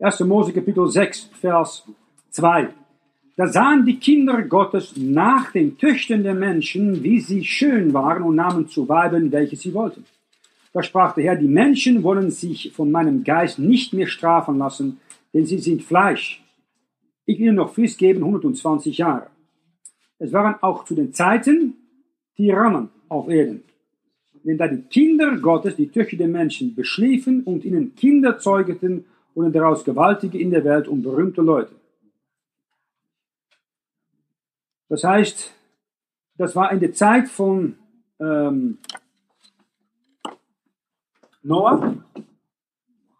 1. 0.00 0.20
Mose 0.20 0.52
Kapitel 0.52 0.88
6, 0.88 1.30
Vers 1.40 1.84
2. 2.30 2.68
Da 3.36 3.48
sahen 3.48 3.84
die 3.84 3.98
Kinder 3.98 4.42
Gottes 4.42 4.94
nach 4.96 5.50
den 5.50 5.76
Töchtern 5.76 6.22
der 6.22 6.34
Menschen, 6.34 7.02
wie 7.02 7.18
sie 7.18 7.44
schön 7.44 7.92
waren 7.92 8.22
und 8.22 8.36
nahmen 8.36 8.68
zu 8.68 8.88
Weiben, 8.88 9.32
welche 9.32 9.56
sie 9.56 9.74
wollten. 9.74 10.04
Da 10.72 10.82
sprach 10.82 11.14
der 11.14 11.24
Herr, 11.24 11.36
die 11.36 11.48
Menschen 11.48 12.02
wollen 12.04 12.30
sich 12.30 12.72
von 12.72 12.90
meinem 12.92 13.24
Geist 13.24 13.58
nicht 13.58 13.92
mehr 13.92 14.06
strafen 14.06 14.58
lassen, 14.58 15.00
denn 15.32 15.46
sie 15.46 15.58
sind 15.58 15.82
Fleisch. 15.82 16.44
Ich 17.26 17.40
will 17.40 17.52
noch 17.52 17.74
Frist 17.74 17.98
geben, 17.98 18.22
120 18.22 18.98
Jahre. 18.98 19.26
Es 20.18 20.32
waren 20.32 20.54
auch 20.60 20.84
zu 20.84 20.94
den 20.94 21.12
Zeiten 21.12 21.74
Tyrannen 22.36 22.88
auf 23.08 23.28
Erden. 23.28 23.62
Denn 24.44 24.58
da 24.58 24.68
die 24.68 24.82
Kinder 24.82 25.36
Gottes 25.38 25.74
die 25.74 25.88
Töchter 25.88 26.18
der 26.18 26.28
Menschen 26.28 26.74
beschliefen 26.74 27.42
und 27.44 27.64
ihnen 27.64 27.94
Kinder 27.96 28.38
zeugeten, 28.38 29.06
wurden 29.34 29.52
daraus 29.52 29.84
Gewaltige 29.84 30.38
in 30.38 30.50
der 30.50 30.64
Welt 30.64 30.86
und 30.86 31.02
berühmte 31.02 31.40
Leute. 31.40 31.72
Das 34.94 35.02
heißt, 35.02 35.50
das 36.38 36.54
war 36.54 36.70
in 36.70 36.78
der 36.78 36.92
Zeit 36.92 37.28
von 37.28 37.76
ähm, 38.20 38.78
Noah. 41.42 41.96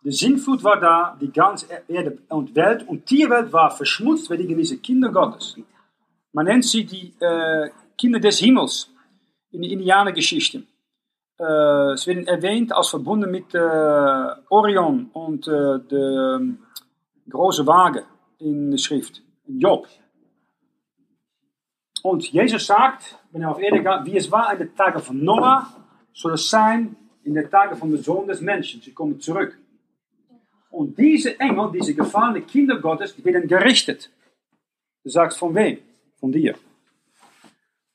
Die 0.04 0.12
Sintflut 0.12 0.62
war 0.62 0.78
da, 0.78 1.18
die 1.20 1.32
ganze 1.32 1.66
Erde 1.88 2.18
und 2.28 2.54
Welt 2.54 2.86
und 2.86 3.06
Tierwelt 3.06 3.52
war 3.52 3.72
verschmutzt 3.72 4.30
wegen 4.30 4.56
dieser 4.56 4.76
Kinder 4.76 5.10
Gottes. 5.10 5.56
Man 6.32 6.46
nennt 6.46 6.64
sie 6.64 6.84
die 6.84 7.12
äh, 7.18 7.70
Kinder 7.98 8.20
des 8.20 8.38
Himmels 8.38 8.88
in 9.50 9.62
der 9.62 9.72
Indianergeschichte. 9.72 10.62
Äh, 11.40 11.94
es 11.94 12.06
werden 12.06 12.28
erwähnt 12.28 12.72
als 12.72 12.90
verbunden 12.90 13.32
mit 13.32 13.52
äh, 13.52 13.58
Orion 14.48 15.10
und 15.12 15.48
äh, 15.48 15.80
der 15.90 16.36
ähm, 16.38 16.58
große 17.28 17.66
Waage 17.66 18.04
in 18.38 18.70
der 18.70 18.78
Schrift, 18.78 19.22
Job. 19.48 19.88
Und 22.04 22.30
Jesus 22.30 22.66
sagt, 22.66 23.18
wenn 23.32 23.40
er 23.40 23.50
auf 23.50 23.58
Erde 23.58 23.82
geht, 23.82 24.04
wie 24.04 24.18
es 24.18 24.30
war 24.30 24.52
in 24.52 24.58
den 24.58 24.76
Tagen 24.76 25.00
von 25.00 25.24
Noah, 25.24 25.66
soll 26.12 26.34
es 26.34 26.50
sein 26.50 26.94
in 27.22 27.32
den 27.32 27.50
Tagen 27.50 27.74
von 27.78 27.90
der 27.90 27.98
Sohn 27.98 28.26
des 28.26 28.42
Menschen. 28.42 28.82
Sie 28.82 28.92
kommen 28.92 29.18
zurück. 29.18 29.58
Und 30.70 30.98
diese 30.98 31.40
Engel, 31.40 31.72
diese 31.72 31.94
gefallenen 31.94 32.46
Kinder 32.46 32.78
Gottes, 32.78 33.16
die 33.16 33.24
werden 33.24 33.48
gerichtet. 33.48 34.10
Du 35.02 35.08
sagst, 35.08 35.38
von 35.38 35.54
wem? 35.54 35.78
Von 36.20 36.30
dir. 36.30 36.54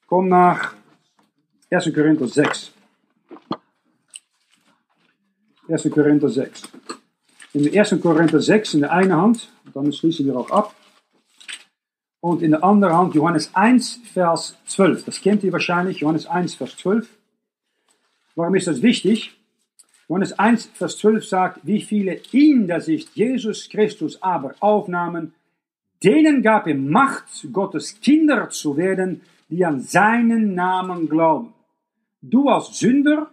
Komm 0.08 0.28
nach 0.28 0.74
1. 1.70 1.94
Korinther 1.94 2.28
6. 2.28 2.72
1. 5.68 5.92
Korinther 5.92 6.30
6. 6.30 6.64
In 7.54 7.62
de 7.62 7.78
1. 7.78 8.02
Korinther 8.02 8.42
6 8.42 8.74
in 8.74 8.80
der 8.80 8.92
einen 8.92 9.14
Hand, 9.14 9.50
dann 9.72 9.94
schließen 9.94 10.26
wir 10.26 10.36
auch 10.36 10.50
ab. 10.50 10.74
Und 12.22 12.42
in 12.42 12.52
der 12.52 12.64
anderen 12.64 12.96
Hand 12.96 13.16
Johannes 13.16 13.52
1, 13.54 14.02
Vers 14.14 14.58
12. 14.66 15.06
Das 15.06 15.22
kennt 15.22 15.44
ihr 15.44 15.54
wahrscheinlich, 15.54 16.00
Johannes 16.00 16.26
1, 16.26 16.56
Vers 16.56 16.76
12. 16.78 17.08
Warum 18.36 18.56
ist 18.56 18.68
das 18.68 18.82
wichtig? 18.82 19.38
Johannes 20.10 20.38
1, 20.38 20.72
Vers 20.74 20.98
12 20.98 21.26
sagt, 21.26 21.60
wie 21.64 21.82
viele 21.82 22.20
in 22.32 22.68
der 22.68 22.82
Sicht 22.82 23.16
Jesus 23.16 23.70
Christus 23.70 24.22
aber 24.22 24.56
aufnahmen, 24.60 25.34
denen 26.04 26.42
gab 26.42 26.68
er 26.68 26.76
Macht, 26.76 27.26
Gottes 27.54 28.00
Kinder 28.02 28.50
zu 28.50 28.76
werden, 28.76 29.22
die 29.50 29.66
an 29.66 29.82
seinen 29.82 30.56
Namen 30.56 31.10
glauben. 31.10 31.54
Du 32.22 32.50
als 32.50 32.80
Sünder 32.80 33.30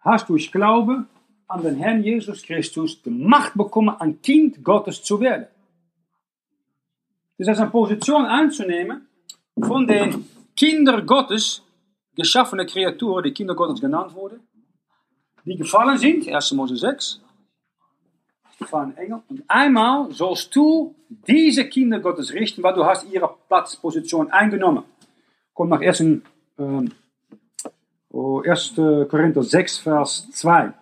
hast 0.00 0.28
durch 0.28 0.50
Glaube 0.52 1.06
an 1.46 1.62
den 1.62 1.76
Herrn 1.76 2.02
Jesus 2.02 2.42
Christus 2.42 3.02
die 3.02 3.10
Macht 3.10 3.54
bekommen, 3.54 3.94
ein 3.98 4.20
Kind 4.22 4.62
Gottes 4.62 5.02
zu 5.02 5.20
werden. 5.20 5.46
Das 7.38 7.48
heißt, 7.48 7.60
eine 7.60 7.70
Position 7.70 8.26
einzunehmen 8.26 9.06
von 9.60 9.86
den 9.86 10.26
Kindern 10.56 11.06
Gottes, 11.06 11.62
geschaffene 12.16 12.66
Kreaturen, 12.66 13.22
die 13.22 13.32
Kinder 13.32 13.54
Gottes 13.54 13.80
genannt 13.80 14.12
wurden, 14.14 14.40
die 15.44 15.56
gefallen 15.56 15.96
sind, 15.98 16.28
1. 16.28 16.52
Mose 16.52 16.76
6, 16.76 17.20
gefallen 18.58 18.96
Engel. 18.96 19.22
Und 19.28 19.44
einmal 19.46 20.12
sollst 20.12 20.54
du 20.54 20.96
diese 21.08 21.68
Kinder 21.68 22.00
Gottes 22.00 22.32
richten, 22.34 22.62
weil 22.62 22.74
du 22.74 22.84
hast 22.84 23.10
ihre 23.10 23.36
Platzposition 23.46 24.30
eingenommen. 24.30 24.82
Kommt 25.54 25.70
nach 25.70 25.80
1. 25.80 26.00
Ähm, 26.00 26.92
1. 28.10 28.74
Korinther 28.74 29.44
6, 29.44 29.78
Vers 29.78 30.28
2. 30.32 30.72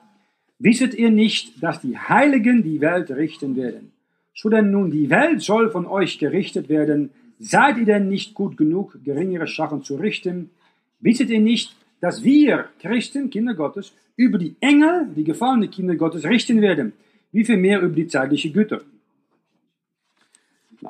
Wisset 0.58 0.94
ihr 0.94 1.10
nicht, 1.10 1.62
dass 1.62 1.82
die 1.82 1.98
Heiligen 1.98 2.62
die 2.62 2.80
Welt 2.80 3.10
richten 3.10 3.56
werden? 3.56 3.92
So 4.36 4.50
denn 4.50 4.70
nun 4.70 4.90
die 4.90 5.08
Welt 5.08 5.40
soll 5.40 5.70
von 5.70 5.86
euch 5.86 6.18
gerichtet 6.18 6.68
werden, 6.68 7.10
seid 7.38 7.78
ihr 7.78 7.86
denn 7.86 8.08
nicht 8.10 8.34
gut 8.34 8.58
genug, 8.58 8.98
geringere 9.02 9.46
Sachen 9.46 9.82
zu 9.82 9.96
richten? 9.96 10.50
Wisset 11.00 11.30
ihr 11.30 11.40
nicht, 11.40 11.74
dass 12.02 12.22
wir 12.22 12.66
Christen, 12.78 13.30
Kinder 13.30 13.54
Gottes, 13.54 13.94
über 14.14 14.36
die 14.36 14.54
Engel, 14.60 15.08
die 15.16 15.24
gefallenen 15.24 15.70
Kinder 15.70 15.96
Gottes, 15.96 16.24
richten 16.24 16.60
werden? 16.60 16.92
Wie 17.32 17.46
viel 17.46 17.56
mehr 17.56 17.80
über 17.80 17.96
die 17.96 18.08
zeitliche 18.08 18.50
Güter? 18.50 18.82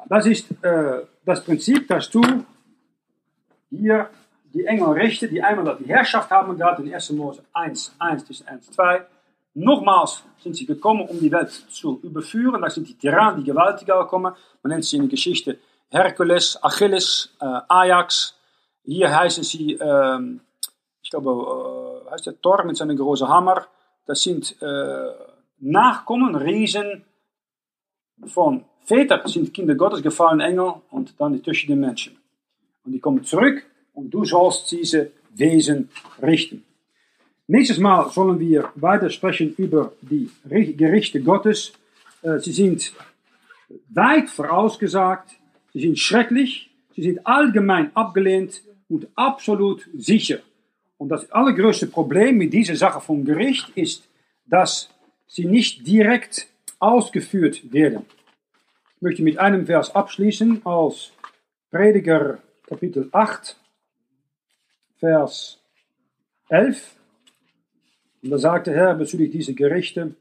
Das 0.09 0.27
ist 0.27 0.51
äh, 0.63 1.03
das 1.25 1.45
Prinzip, 1.45 1.87
dass 1.87 2.11
du 2.11 2.21
hier 3.71 4.11
die 4.53 4.65
Engel 4.65 4.89
richten, 4.89 5.31
die 5.31 5.41
einmal 5.41 5.79
die 5.79 5.89
Herrschaft 5.89 6.31
haben 6.31 6.57
gerade 6.57 6.83
in 6.83 6.93
1. 6.93 7.11
Mose 7.13 7.45
1, 7.53 7.95
1 8.01 8.25
bis 8.25 8.45
1, 8.45 8.73
2 8.73 9.07
Nochmals 9.59 10.23
sind 10.43 10.55
sie 10.55 10.67
gekommen, 10.67 11.09
um 11.09 11.19
die 11.19 11.33
Welt 11.33 11.51
zu 11.51 11.99
überführen. 12.03 12.61
Da 12.61 12.69
sind 12.69 12.87
die 12.87 12.99
Tyrannen, 12.99 13.43
die 13.43 13.51
Gewaltiger 13.51 14.03
gekommen. 14.03 14.35
Man 14.63 14.71
nennt 14.71 14.85
sie 14.85 14.97
in 14.97 15.03
der 15.03 15.11
Geschichte 15.11 15.59
Herkules, 15.89 16.63
Achilles, 16.63 17.31
äh, 17.41 17.61
Ajax. 17.67 18.35
Hier 18.85 19.19
heißen 19.19 19.45
sie, 19.45 19.73
ähm, 19.75 20.41
ich 21.03 21.09
glaube, 21.09 22.05
äh, 22.07 22.11
heißt 22.11 22.27
der 22.27 22.39
Thor 22.39 22.65
mit 22.65 22.77
seinem 22.77 22.99
großen 22.99 23.27
Hammer. 23.29 23.67
Das 24.05 24.21
sind 24.23 24.61
äh, 24.61 25.11
Nachkommen, 25.61 26.37
Riesen 26.37 27.07
von 28.27 28.67
Väter, 28.85 29.27
sind 29.27 29.55
Kinder 29.55 29.75
Gottes, 29.75 30.03
gefallen 30.03 30.41
Engel 30.41 30.75
und 30.91 31.19
dann 31.19 31.33
die 31.33 31.43
zwischen 31.43 31.69
den 31.69 31.81
Menschen. 31.81 32.19
Und 32.85 32.93
die 32.93 33.01
kommen 33.01 33.25
zurück 33.25 33.65
und 33.95 34.11
du 34.11 34.23
sollst 34.27 34.71
diese 34.71 35.13
Wesen 35.31 35.89
richten. 36.21 36.66
Nächstes 37.49 37.79
Mal 37.79 38.11
sollen 38.11 38.41
wir 38.41 38.71
weiter 38.75 39.09
sprechen 39.09 39.55
über 39.57 39.93
die 40.01 40.29
Gerichte 40.45 41.23
Gottes. 41.23 41.73
Äh, 42.23 42.41
sie 42.41 42.53
sind 42.53 42.93
weit 43.89 44.29
vorausgesagt, 44.31 45.31
sie 45.73 45.83
sind 45.83 45.99
schrecklich, 45.99 46.71
sie 46.97 47.03
sind 47.03 47.25
allgemein 47.25 47.95
abgelehnt 47.95 48.63
und 48.89 49.07
absolut 49.15 49.89
sicher. 49.97 50.41
Und 50.99 51.11
das 51.11 51.31
allergrößte 51.31 51.87
Problem 51.87 52.37
mit 52.37 52.53
dieser 52.53 52.75
Sache 52.75 53.01
vom 53.01 53.25
Gericht 53.25 53.69
ist, 53.77 54.09
dass 54.47 54.91
sie 55.29 55.45
nicht 55.45 55.87
direkt 55.87 56.49
ausgeführt 56.81 57.73
werden. 57.73 58.07
Ich 58.97 59.03
möchte 59.03 59.23
mit 59.23 59.39
einem 59.39 59.67
Vers 59.67 59.95
abschließen 59.95 60.67
aus 60.67 61.13
Prediger 61.71 62.39
Kapitel 62.67 63.09
8, 63.13 63.57
Vers 64.99 65.61
11. 66.49 66.96
Und 68.27 68.33
da 68.33 68.39
sagt 68.39 68.67
der 68.67 68.75
Herr 68.75 68.95
bezüglich 68.97 69.31
dieser 69.31 69.53
Gerichte, 69.53 70.17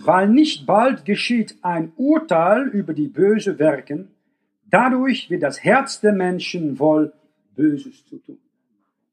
weil 0.00 0.28
nicht 0.28 0.66
bald 0.66 1.04
geschieht 1.04 1.54
ein 1.62 1.92
Urteil 1.96 2.66
über 2.66 2.92
die 2.92 3.06
böse 3.06 3.60
Werken, 3.60 4.08
dadurch 4.68 5.30
wird 5.30 5.44
das 5.44 5.62
Herz 5.62 6.00
der 6.00 6.12
Menschen 6.12 6.76
voll 6.76 7.12
Böses 7.54 8.04
zu 8.06 8.16
tun. 8.16 8.38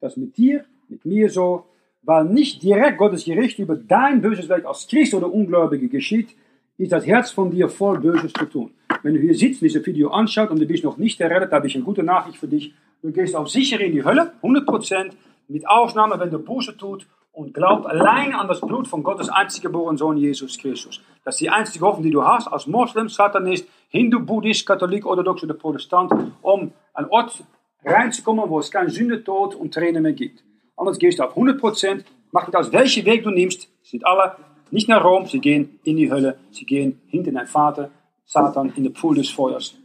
Das 0.01 0.17
mit 0.17 0.35
dir, 0.35 0.65
mit 0.89 1.05
mir 1.05 1.29
so, 1.29 1.65
weil 2.01 2.25
nicht 2.25 2.63
direkt 2.63 2.97
Gottes 2.97 3.25
Gericht 3.25 3.59
über 3.59 3.75
dein 3.75 4.19
böses 4.19 4.49
Werk 4.49 4.65
als 4.65 4.87
Christ 4.87 5.13
oder 5.13 5.31
Ungläubige 5.31 5.87
geschieht, 5.87 6.29
ist 6.79 6.91
das 6.91 7.05
Herz 7.05 7.29
von 7.29 7.51
dir 7.51 7.69
voll 7.69 7.99
Böses 7.99 8.33
zu 8.33 8.45
tun. 8.45 8.71
Wenn 9.03 9.13
du 9.13 9.19
hier 9.19 9.35
sitzt 9.35 9.61
dieses 9.61 9.85
Video 9.85 10.09
anschaut 10.09 10.49
und 10.49 10.59
du 10.59 10.65
bist 10.65 10.83
noch 10.83 10.97
nicht 10.97 11.21
errettet, 11.21 11.51
habe 11.51 11.67
ich 11.67 11.75
eine 11.75 11.83
gute 11.83 12.01
Nachricht 12.01 12.39
für 12.39 12.47
dich. 12.47 12.73
Du 13.03 13.11
gehst 13.11 13.35
auf 13.35 13.47
sicher 13.47 13.79
in 13.79 13.91
die 13.91 14.03
Hölle, 14.03 14.33
100%, 14.41 15.11
mit 15.49 15.67
Ausnahme, 15.67 16.19
wenn 16.19 16.31
du 16.31 16.39
Buße 16.39 16.75
tut 16.75 17.05
und 17.33 17.53
glaubt 17.53 17.87
allein 17.87 18.33
an 18.33 18.47
das 18.47 18.61
Blut 18.61 18.87
von 18.87 19.03
Gottes 19.03 19.27
einziggeborenen 19.27 19.97
Sohn 19.97 20.17
Jesus 20.17 20.57
Christus. 20.57 21.01
Das 21.25 21.35
ist 21.35 21.41
die 21.41 21.49
einzige 21.49 21.83
Hoffnung, 21.83 22.03
die 22.03 22.11
du 22.11 22.23
hast 22.23 22.47
als 22.47 22.67
Moslem, 22.67 23.09
Satanist, 23.09 23.67
Hindu, 23.89 24.19
Buddhist, 24.19 24.65
Katholik, 24.65 25.05
Orthodox 25.05 25.43
oder 25.43 25.55
Protestant, 25.55 26.11
um 26.41 26.71
an 26.93 27.07
Ort 27.09 27.43
reinzukommen, 27.83 28.49
wo 28.49 28.59
es 28.59 28.71
kein 28.71 28.89
Sünde, 28.89 29.23
Tod 29.23 29.55
und 29.55 29.73
Tränen 29.73 30.03
mehr 30.03 30.13
gibt. 30.13 30.43
Anders 30.77 30.99
gehst 30.99 31.19
du 31.19 31.23
auf 31.23 31.35
100%, 31.35 32.03
macht 32.31 32.47
nicht 32.47 32.55
aus, 32.55 32.71
welchen 32.71 33.05
Weg 33.05 33.23
du 33.23 33.31
nimmst, 33.31 33.67
sind 33.81 34.05
alle 34.05 34.35
nicht 34.69 34.87
nach 34.87 35.03
Rom, 35.03 35.25
sie 35.25 35.39
gehen 35.39 35.79
in 35.83 35.97
die 35.97 36.11
Hölle, 36.11 36.37
sie 36.51 36.65
gehen 36.65 37.01
hinter 37.07 37.31
dein 37.31 37.47
Vater, 37.47 37.89
Satan, 38.25 38.73
in 38.75 38.83
den 38.83 38.93
Pool 38.93 39.15
des 39.15 39.29
Feuers. 39.29 39.75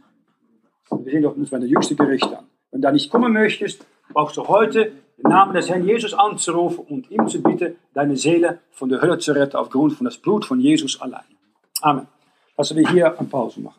Wir 0.91 1.11
sehen 1.11 1.23
doch 1.23 1.35
uns 1.35 1.49
bei 1.49 1.59
der 1.59 1.67
jüngste 1.67 1.95
Gericht 1.95 2.25
an. 2.25 2.45
Wenn 2.71 2.81
du 2.81 2.87
da 2.87 2.91
nicht 2.91 3.11
kommen 3.11 3.33
möchtest, 3.33 3.85
brauchst 4.13 4.37
du 4.37 4.47
heute 4.47 4.91
den 5.21 5.29
Namen 5.29 5.53
des 5.53 5.69
Herrn 5.69 5.85
Jesus 5.85 6.13
anzurufen 6.13 6.85
und 6.87 7.11
ihm 7.11 7.27
zu 7.27 7.41
bitten, 7.41 7.75
deine 7.93 8.15
Seele 8.15 8.59
von 8.71 8.89
der 8.89 9.01
Hölle 9.01 9.17
zu 9.17 9.33
retten 9.33 9.57
aufgrund 9.57 9.93
von 9.93 10.05
das 10.05 10.17
Blut 10.17 10.45
von 10.45 10.59
Jesus 10.59 10.99
allein. 11.01 11.25
Amen. 11.81 12.07
Lassen 12.57 12.77
wir 12.77 12.89
hier 12.89 13.19
eine 13.19 13.27
Pause 13.27 13.61
machen. 13.61 13.75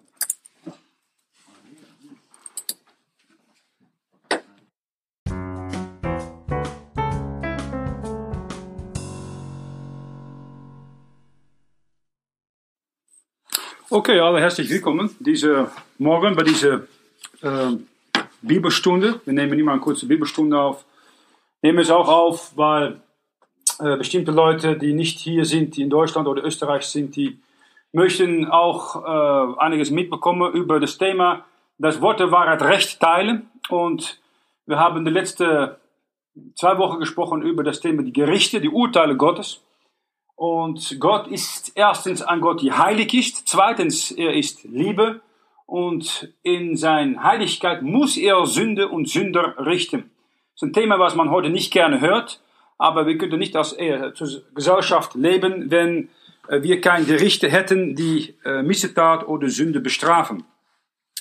Okay, 13.92 14.20
alle 14.20 14.40
herzlich 14.40 14.70
willkommen 14.70 15.10
diese 15.18 15.68
Morgen 15.98 16.36
bei 16.36 16.44
dieser 16.44 16.82
äh, 17.42 17.72
Bibelstunde. 18.40 19.20
Wir 19.24 19.32
nehmen 19.32 19.58
immer 19.58 19.72
eine 19.72 19.80
kurze 19.80 20.06
Bibelstunde 20.06 20.58
auf. 20.58 20.84
Nehmen 21.62 21.78
es 21.78 21.90
auch 21.90 22.08
auf, 22.08 22.56
weil 22.56 23.00
äh, 23.80 23.96
bestimmte 23.96 24.32
Leute, 24.32 24.76
die 24.76 24.92
nicht 24.92 25.18
hier 25.18 25.44
sind, 25.44 25.76
die 25.76 25.82
in 25.82 25.90
Deutschland 25.90 26.26
oder 26.28 26.44
Österreich 26.44 26.82
sind, 26.82 27.16
die 27.16 27.40
möchten 27.92 28.46
auch 28.46 29.04
äh, 29.04 29.60
einiges 29.60 29.90
mitbekommen 29.90 30.52
über 30.52 30.80
das 30.80 30.98
Thema 30.98 31.44
das 31.78 32.00
Wort 32.02 32.20
der 32.20 32.30
Wahrheit 32.30 32.62
Recht 32.62 33.00
teilen. 33.00 33.50
Und 33.68 34.20
wir 34.66 34.78
haben 34.78 35.04
die 35.04 35.10
letzten 35.10 35.70
zwei 36.54 36.78
Wochen 36.78 37.00
gesprochen 37.00 37.42
über 37.42 37.64
das 37.64 37.80
Thema 37.80 38.02
die 38.02 38.12
Gerichte, 38.12 38.60
die 38.60 38.68
Urteile 38.68 39.16
Gottes. 39.16 39.62
Und 40.36 40.98
Gott 41.00 41.26
ist 41.28 41.72
erstens 41.74 42.22
ein 42.22 42.40
Gott, 42.40 42.62
der 42.62 42.78
heilig 42.78 43.12
ist. 43.14 43.48
Zweitens, 43.48 44.10
er 44.10 44.34
ist 44.34 44.64
Liebe. 44.64 45.20
Und 45.66 46.32
in 46.42 46.76
seiner 46.76 47.22
Heiligkeit 47.22 47.82
muss 47.82 48.16
er 48.16 48.44
Sünde 48.46 48.88
und 48.88 49.08
Sünder 49.08 49.54
richten. 49.58 50.10
Das 50.60 50.68
ist 50.68 50.76
ein 50.76 50.82
Thema, 50.82 50.98
was 50.98 51.14
man 51.14 51.30
heute 51.30 51.48
nicht 51.48 51.72
gerne 51.72 52.02
hört. 52.02 52.38
Aber 52.76 53.06
wir 53.06 53.16
könnten 53.16 53.38
nicht 53.38 53.56
als 53.56 53.72
äh, 53.72 54.12
Gesellschaft 54.54 55.14
leben, 55.14 55.70
wenn 55.70 56.10
äh, 56.48 56.60
wir 56.62 56.82
keine 56.82 57.06
Gerichte 57.06 57.48
hätten, 57.48 57.96
die 57.96 58.34
äh, 58.44 58.62
Missetat 58.62 59.26
oder 59.26 59.48
Sünde 59.48 59.80
bestrafen. 59.80 60.44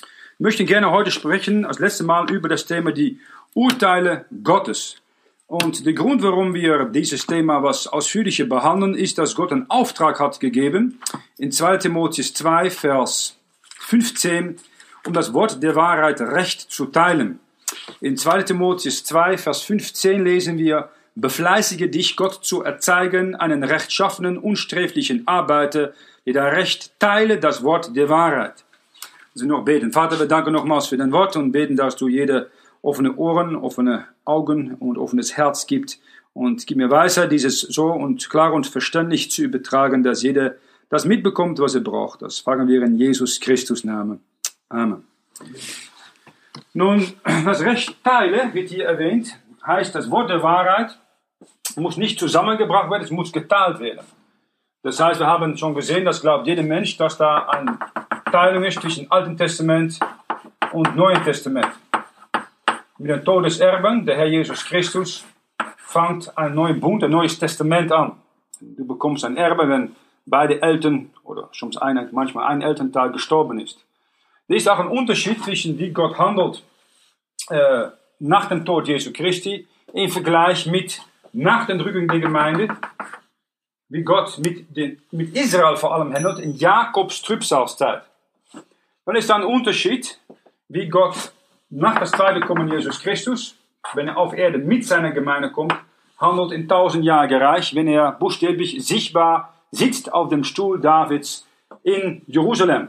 Ich 0.02 0.40
möchte 0.40 0.66
gerne 0.66 0.90
heute 0.90 1.10
sprechen, 1.10 1.64
als 1.64 1.78
letztes 1.78 2.06
Mal, 2.06 2.30
über 2.30 2.50
das 2.50 2.66
Thema 2.66 2.92
die 2.92 3.18
Urteile 3.54 4.26
Gottes. 4.44 5.00
Und 5.46 5.86
der 5.86 5.94
Grund, 5.94 6.22
warum 6.22 6.52
wir 6.52 6.84
dieses 6.84 7.24
Thema 7.24 7.62
was 7.62 7.86
ausführlicher 7.86 8.44
behandeln, 8.44 8.94
ist, 8.94 9.16
dass 9.16 9.34
Gott 9.34 9.52
einen 9.52 9.70
Auftrag 9.70 10.20
hat 10.20 10.38
gegeben, 10.38 11.00
in 11.38 11.50
2 11.50 11.78
Timotheus 11.78 12.34
2, 12.34 12.68
Vers 12.68 13.38
15, 13.78 14.56
um 15.06 15.14
das 15.14 15.32
Wort 15.32 15.62
der 15.62 15.76
Wahrheit 15.76 16.20
recht 16.20 16.60
zu 16.60 16.86
teilen. 16.86 17.40
In 18.00 18.16
2 18.16 18.42
Timotheus 18.42 19.04
2, 19.04 19.38
Vers 19.38 19.62
15 19.62 20.24
lesen 20.24 20.58
wir, 20.58 20.90
Befleißige 21.16 21.90
dich, 21.90 22.16
Gott 22.16 22.44
zu 22.44 22.62
erzeigen, 22.62 23.34
einen 23.34 23.64
rechtschaffenen, 23.64 24.38
unsträflichen 24.38 25.26
Arbeiter, 25.26 25.92
der 26.24 26.34
da 26.34 26.44
recht 26.44 26.92
teile 27.00 27.38
das 27.38 27.62
Wort 27.64 27.96
der 27.96 28.08
Wahrheit 28.08 28.64
Sie 29.34 29.46
noch 29.46 29.64
beten. 29.64 29.92
Vater, 29.92 30.18
wir 30.18 30.26
danken 30.26 30.52
nochmals 30.52 30.88
für 30.88 30.96
dein 30.96 31.12
Wort 31.12 31.36
und 31.36 31.52
beten, 31.52 31.76
dass 31.76 31.96
du 31.96 32.08
jede 32.08 32.50
offene 32.82 33.16
Ohren, 33.16 33.56
offene 33.56 34.06
Augen 34.24 34.74
und 34.74 34.98
offenes 34.98 35.36
Herz 35.36 35.66
gibt. 35.66 35.98
Und 36.32 36.66
gib 36.66 36.76
mir 36.76 36.90
Weisheit, 36.90 37.32
dieses 37.32 37.60
so 37.60 37.86
und 37.86 38.28
klar 38.30 38.52
und 38.52 38.66
verständlich 38.66 39.30
zu 39.30 39.42
übertragen, 39.42 40.02
dass 40.02 40.22
jeder 40.22 40.56
das 40.88 41.04
mitbekommt, 41.04 41.58
was 41.58 41.74
er 41.74 41.80
braucht. 41.80 42.22
Das 42.22 42.40
fragen 42.40 42.68
wir 42.68 42.82
in 42.82 42.96
Jesus 42.96 43.40
Christus 43.40 43.84
Namen. 43.84 44.20
Amen. 44.68 45.04
Nun, 46.72 47.04
das 47.44 47.64
Recht 47.64 48.02
Teile 48.04 48.54
wird 48.54 48.68
hier 48.68 48.86
erwähnt, 48.86 49.38
heißt, 49.66 49.94
das 49.94 50.10
Wort 50.10 50.30
der 50.30 50.42
Wahrheit 50.42 50.98
muss 51.76 51.96
nicht 51.96 52.18
zusammengebracht 52.18 52.90
werden, 52.90 53.02
es 53.02 53.10
muss 53.10 53.32
geteilt 53.32 53.80
werden. 53.80 54.04
Das 54.82 54.98
heißt, 54.98 55.20
wir 55.20 55.26
haben 55.26 55.56
schon 55.56 55.74
gesehen, 55.74 56.04
das 56.04 56.20
glaubt 56.20 56.46
jeder 56.46 56.62
Mensch, 56.62 56.96
dass 56.96 57.18
da 57.18 57.48
ein 57.48 57.78
Teilung 58.30 58.64
ist 58.64 58.80
zwischen 58.80 59.10
Alten 59.10 59.36
Testament 59.36 59.98
und 60.72 60.96
Neuen 60.96 61.22
Testament. 61.22 61.68
Mit 62.98 63.10
dem 63.10 63.24
Todeserben, 63.24 64.06
der 64.06 64.16
Herr 64.16 64.26
Jesus 64.26 64.64
Christus, 64.64 65.24
fängt 65.76 66.36
ein 66.38 66.54
neuer 66.54 66.74
Bund, 66.74 67.02
ein 67.02 67.10
neues 67.10 67.38
Testament 67.38 67.90
an. 67.92 68.12
Du 68.60 68.86
bekommst 68.86 69.24
ein 69.24 69.36
Erbe, 69.36 69.68
wenn 69.68 69.96
beide 70.26 70.62
Eltern 70.62 71.10
oder 71.24 71.50
manchmal 72.12 72.46
ein 72.46 72.62
Elternteil 72.62 73.10
gestorben 73.10 73.58
ist. 73.58 73.84
Er 74.50 74.56
ist 74.56 74.68
auch 74.68 74.80
ein 74.80 74.88
Unterschied 74.88 75.44
zwischen 75.44 75.78
wie 75.78 75.90
Gott 75.90 76.18
handelt 76.18 76.64
äh, 77.50 77.86
nach 78.18 78.48
dem 78.48 78.64
Tod 78.64 78.88
Jesu 78.88 79.12
Christi 79.12 79.68
im 79.92 80.10
Vergleich 80.10 80.66
mit 80.66 81.00
nach 81.32 81.66
der 81.66 81.76
Entrückung 81.76 82.08
der 82.08 82.18
Gemeinde, 82.18 82.66
wie 83.90 84.02
Gott 84.02 84.38
mit, 84.38 84.76
den, 84.76 85.00
mit 85.12 85.36
Israel 85.36 85.76
vor 85.76 85.94
allem 85.94 86.12
handelt 86.12 86.40
in 86.40 86.56
Jakobs 86.56 87.22
Trübsalzeit. 87.22 88.02
Dann 89.06 89.14
ist 89.14 89.30
da 89.30 89.36
ein 89.36 89.44
Unterschied, 89.44 90.18
wie 90.66 90.88
Gott 90.88 91.32
nach 91.68 92.00
das 92.00 92.10
zweite 92.10 92.40
Kommen 92.40 92.66
Jesus 92.66 93.00
Christus, 93.00 93.54
wenn 93.94 94.08
er 94.08 94.18
auf 94.18 94.34
Erde 94.34 94.58
mit 94.58 94.84
seiner 94.84 95.12
Gemeinde 95.12 95.52
kommt, 95.52 95.76
handelt 96.18 96.50
in 96.50 96.66
tausendjähriger 96.66 97.40
Reich, 97.40 97.72
wenn 97.76 97.86
er 97.86 98.10
buchstäblich 98.10 98.84
sichtbar 98.84 99.54
sitzt 99.70 100.12
auf 100.12 100.28
dem 100.28 100.42
Stuhl 100.42 100.80
Davids 100.80 101.46
in 101.84 102.22
Jerusalem. 102.26 102.88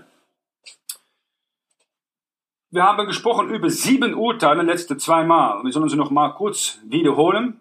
Wir 2.73 2.83
haben 2.83 3.05
gesprochen 3.05 3.49
über 3.49 3.69
sieben 3.69 4.13
Urteile, 4.13 4.61
letzte 4.61 4.95
zweimal. 4.95 5.61
Wir 5.61 5.73
sollen 5.73 5.89
sie 5.89 5.97
noch 5.97 6.09
mal 6.09 6.29
kurz 6.29 6.79
wiederholen. 6.85 7.59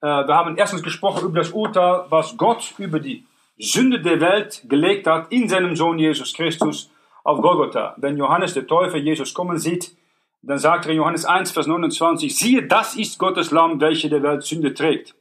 Äh, 0.00 0.06
wir 0.06 0.34
haben 0.34 0.56
erstens 0.56 0.82
gesprochen 0.82 1.28
über 1.28 1.40
das 1.40 1.50
Urteil, 1.50 2.06
was 2.08 2.34
Gott 2.38 2.72
über 2.78 2.98
die 2.98 3.26
Sünde 3.58 4.00
der 4.00 4.22
Welt 4.22 4.64
gelegt 4.66 5.06
hat 5.06 5.30
in 5.30 5.50
seinem 5.50 5.76
Sohn 5.76 5.98
Jesus 5.98 6.32
Christus 6.32 6.90
auf 7.24 7.42
Golgotha. 7.42 7.94
Wenn 7.98 8.16
Johannes 8.16 8.54
der 8.54 8.66
Täufer 8.66 8.96
Jesus 8.96 9.34
kommen 9.34 9.58
sieht, 9.58 9.94
dann 10.40 10.56
sagt 10.56 10.86
er 10.86 10.92
in 10.92 10.96
Johannes 10.96 11.26
1, 11.26 11.50
Vers 11.50 11.66
29, 11.66 12.34
siehe, 12.34 12.66
das 12.66 12.96
ist 12.96 13.18
Gottes 13.18 13.50
Lamm, 13.50 13.82
welche 13.82 14.08
der 14.08 14.22
Welt 14.22 14.44
Sünde 14.44 14.72
trägt. 14.72 15.14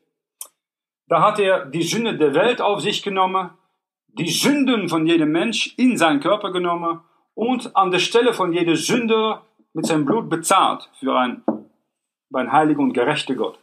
Da 1.09 1.21
hat 1.21 1.37
er 1.37 1.65
die 1.65 1.83
Sünde 1.83 2.17
der 2.17 2.33
Welt 2.33 2.61
auf 2.61 2.79
sich 2.79 3.03
genommen, 3.03 3.49
die 4.07 4.29
Sünden 4.29 4.87
von 4.87 5.05
jedem 5.05 5.33
Mensch 5.33 5.73
in 5.75 5.97
seinen 5.97 6.21
Körper 6.21 6.53
genommen 6.53 7.01
und 7.37 7.75
an 7.75 7.91
der 7.91 7.99
Stelle 7.99 8.33
von 8.33 8.51
jeder 8.51 8.75
Sünde 8.75 9.41
mit 9.73 9.85
seinem 9.85 10.05
Blut 10.05 10.27
bezahlt 10.27 10.89
für 10.99 11.15
ein, 11.15 11.43
für 11.45 12.39
ein 12.39 12.51
heiliger 12.51 12.79
und 12.79 12.93
gerechter 12.93 13.35
Gott. 13.35 13.59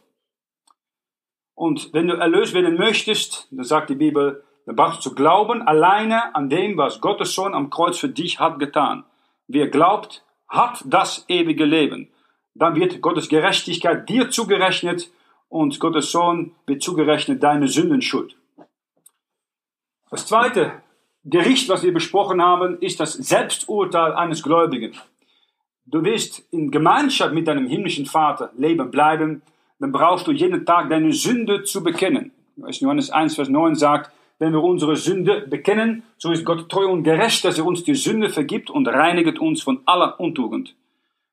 Und 1.55 1.93
wenn 1.93 2.07
du 2.07 2.15
erlöst 2.15 2.53
werden 2.53 2.77
möchtest, 2.77 3.49
dann 3.51 3.65
sagt 3.65 3.89
die 3.89 3.95
Bibel, 3.95 4.45
dann 4.65 4.77
brauchst 4.77 4.99
du 4.99 5.09
zu 5.09 5.15
glauben 5.15 5.61
alleine 5.61 6.33
an 6.35 6.49
dem, 6.49 6.77
was 6.77 7.01
Gottes 7.01 7.35
Sohn 7.35 7.53
am 7.53 7.69
Kreuz 7.69 7.99
für 7.99 8.07
dich 8.07 8.39
hat 8.39 8.59
getan. 8.59 9.03
Wer 9.47 9.67
glaubt, 9.67 10.23
hat 10.47 10.81
das 10.85 11.25
ewige 11.27 11.65
Leben. 11.65 12.09
Dann 12.53 12.75
wird 12.75 13.01
Gottes 13.01 13.27
Gerechtigkeit 13.27 14.07
dir 14.07 14.29
zugerechnet 14.29 15.11
und 15.49 15.81
Gottes 15.81 16.13
Sohn 16.13 16.55
wird 16.65 16.81
zugerechnet 16.81 17.43
deine 17.43 17.67
Sündenschuld. 17.67 18.37
Das 20.09 20.25
zweite 20.25 20.81
Gericht, 21.27 21.69
was 21.69 21.81
wir 21.81 21.91
besprochen 21.91 22.39
haben, 22.39 22.77
ist 22.81 22.99
das 22.99 23.13
Selbsturteil 23.13 24.13
eines 24.13 24.43
Gläubigen. 24.43 24.93
Du 25.87 26.03
willst 26.03 26.43
in 26.51 26.69
Gemeinschaft 26.69 27.33
mit 27.33 27.47
deinem 27.47 27.67
himmlischen 27.67 28.05
Vater 28.05 28.51
leben 28.55 28.91
bleiben, 28.91 29.41
dann 29.79 29.91
brauchst 29.91 30.27
du 30.27 30.31
jeden 30.31 30.65
Tag 30.67 30.89
deine 30.89 31.11
Sünde 31.13 31.63
zu 31.63 31.83
bekennen. 31.83 32.31
Johannes 32.55 33.09
1, 33.09 33.35
Vers 33.35 33.49
9 33.49 33.73
sagt, 33.73 34.11
wenn 34.37 34.53
wir 34.53 34.61
unsere 34.63 34.95
Sünde 34.95 35.47
bekennen, 35.47 36.03
so 36.17 36.31
ist 36.31 36.45
Gott 36.45 36.69
treu 36.69 36.87
und 36.87 37.03
gerecht, 37.03 37.43
dass 37.43 37.57
er 37.57 37.65
uns 37.65 37.83
die 37.83 37.95
Sünde 37.95 38.29
vergibt 38.29 38.69
und 38.69 38.87
reinigt 38.87 39.39
uns 39.39 39.63
von 39.63 39.81
aller 39.85 40.19
Untugend. 40.19 40.75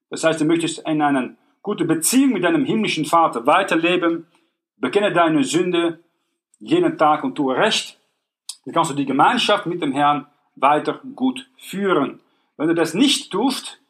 Das 0.08 0.24
heißt, 0.24 0.40
du 0.40 0.46
möchtest 0.46 0.86
in 0.88 1.02
einer 1.02 1.34
guten 1.60 1.86
Beziehung 1.86 2.32
mit 2.32 2.44
deinem 2.44 2.64
himmlischen 2.64 3.04
Vater 3.04 3.46
weiterleben, 3.46 4.26
bekenne 4.78 5.12
deine 5.12 5.44
Sünde 5.44 6.00
jeden 6.58 6.96
Tag 6.96 7.24
und 7.24 7.34
tue 7.34 7.56
Recht, 7.56 7.98
dann 8.64 8.74
kannst 8.74 8.90
du 8.90 8.94
die 8.94 9.06
Gemeinschaft 9.06 9.66
mit 9.66 9.82
dem 9.82 9.92
Herrn 9.92 10.26
weiter 10.56 11.00
gut 11.14 11.48
führen. 11.56 12.20
Wenn 12.56 12.68
du 12.68 12.74
das 12.74 12.94
nicht 12.94 13.30
tust, 13.30 13.80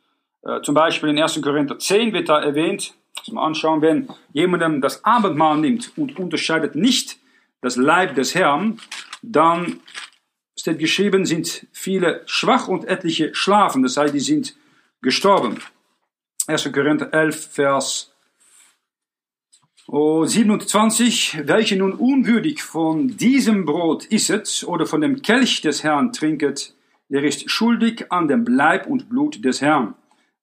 äh, 0.42 0.60
zum 0.62 0.74
Beispiel 0.74 1.10
in 1.10 1.18
1. 1.18 1.40
Korinther 1.42 1.78
10 1.78 2.12
wird 2.12 2.28
da 2.28 2.40
erwähnt, 2.40 2.94
mal 3.30 3.46
anschauen, 3.46 3.82
wenn 3.82 4.08
jemandem 4.32 4.80
das 4.80 5.04
Abendmahl 5.04 5.58
nimmt 5.58 5.92
und 5.96 6.18
unterscheidet 6.18 6.74
nicht 6.74 7.18
das 7.60 7.76
Leib 7.76 8.14
des 8.14 8.34
Herrn, 8.34 8.80
dann 9.22 9.80
steht 10.58 10.78
geschrieben, 10.78 11.26
sind 11.26 11.66
viele 11.72 12.22
schwach 12.26 12.68
und 12.68 12.84
etliche 12.84 13.34
schlafen, 13.34 13.82
das 13.82 13.96
heißt, 13.96 14.14
die 14.14 14.20
sind 14.20 14.56
gestorben. 15.00 15.60
1. 16.46 16.72
Korinther 16.72 17.12
11, 17.12 17.52
Vers 17.52 18.11
27, 19.88 21.42
welche 21.44 21.76
nun 21.76 21.92
unwürdig 21.92 22.62
von 22.62 23.16
diesem 23.16 23.64
Brot 23.64 24.06
isset 24.06 24.64
oder 24.66 24.86
von 24.86 25.00
dem 25.00 25.22
Kelch 25.22 25.60
des 25.60 25.82
Herrn 25.82 26.12
trinket, 26.12 26.74
der 27.08 27.24
ist 27.24 27.50
schuldig 27.50 28.06
an 28.10 28.28
dem 28.28 28.44
Leib 28.46 28.86
und 28.86 29.08
Blut 29.08 29.44
des 29.44 29.60
Herrn. 29.60 29.94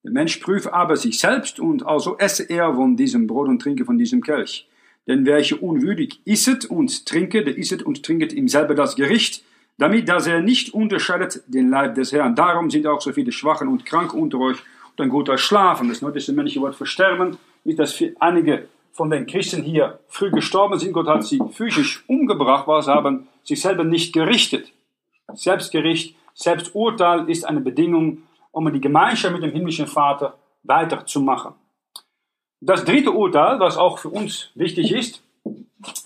Der 0.03 0.11
Mensch 0.11 0.38
prüfe 0.38 0.74
aber 0.74 0.98
sich 0.98 1.20
selbst 1.20 1.60
und 1.60 1.86
also 1.86 2.18
esse 2.18 2.44
er 2.44 2.74
von 2.74 2.98
diesem 2.98 3.28
Brot 3.28 3.48
und 3.48 3.61
trinke 3.61 3.86
von 3.86 3.98
diesem 3.98 4.22
Kelch. 4.22 4.68
Denn 5.07 5.26
welcher 5.26 5.64
unwürdig 5.64 6.20
isset 6.26 6.66
und 6.66 7.06
trinke, 7.06 7.44
der 7.44 7.57
isset 7.57 7.82
und 7.82 8.03
trinket 8.03 8.34
ihm 8.34 8.49
selber 8.49 8.76
das 8.76 8.98
Gericht, 8.98 9.44
damit, 9.78 10.10
dass 10.10 10.28
er 10.28 10.41
nicht 10.41 10.74
unterscheidet 10.74 11.44
den 11.48 11.70
Leib 11.70 11.95
des 11.95 12.11
Herrn. 12.11 12.36
Darum 12.36 12.70
sind 12.70 12.86
auch 12.86 12.99
so 12.99 13.14
viele 13.14 13.32
Schwachen 13.32 13.70
und 13.70 13.86
Kranke 13.86 14.18
unter 14.18 14.38
euch 14.40 14.57
und 14.98 15.02
ein 15.02 15.10
guter 15.10 15.38
Schlafen. 15.38 15.88
Das 15.88 16.02
nördliche 16.02 16.34
männliche 16.34 16.60
Wort 16.60 16.76
versterben 16.76 17.38
ist, 17.64 17.80
dass 17.80 18.03
einige 18.20 18.68
von 19.00 19.10
den 19.10 19.26
Christen 19.26 19.64
hier 19.64 20.00
früh 20.10 20.30
gestorben 20.30 20.78
sind. 20.78 20.92
Gott 20.92 21.08
hat 21.08 21.24
sie 21.24 21.40
physisch 21.54 22.04
umgebracht, 22.08 22.68
weil 22.68 22.82
sie 22.82 22.92
haben 22.92 23.30
sich 23.46 23.62
selber 23.62 23.86
nicht 23.86 24.12
gerichtet. 24.12 24.74
Selbstgericht, 25.34 26.18
Selbsturteil 26.34 27.30
ist 27.30 27.46
eine 27.46 27.62
Bedingung, 27.62 28.24
um 28.52 28.70
die 28.74 28.82
Gemeinschaft 28.82 29.34
mit 29.34 29.42
dem 29.42 29.52
himmlischen 29.52 29.88
Vater 29.88 30.38
weiterzumachen. 30.64 31.54
Das 32.60 32.84
dritte 32.84 33.12
Urteil, 33.12 33.58
was 33.62 33.78
auch 33.78 34.00
für 34.00 34.10
uns 34.10 34.52
wichtig 34.56 34.92
ist, 34.92 35.24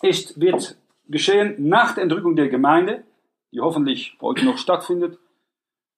ist, 0.04 0.40
wird 0.40 0.78
geschehen 1.08 1.56
nach 1.58 1.96
der 1.96 2.04
Entrückung 2.04 2.36
der 2.36 2.50
Gemeinde, 2.50 3.04
die 3.52 3.60
hoffentlich 3.60 4.16
heute 4.22 4.46
noch 4.46 4.60
stattfindet, 4.60 5.18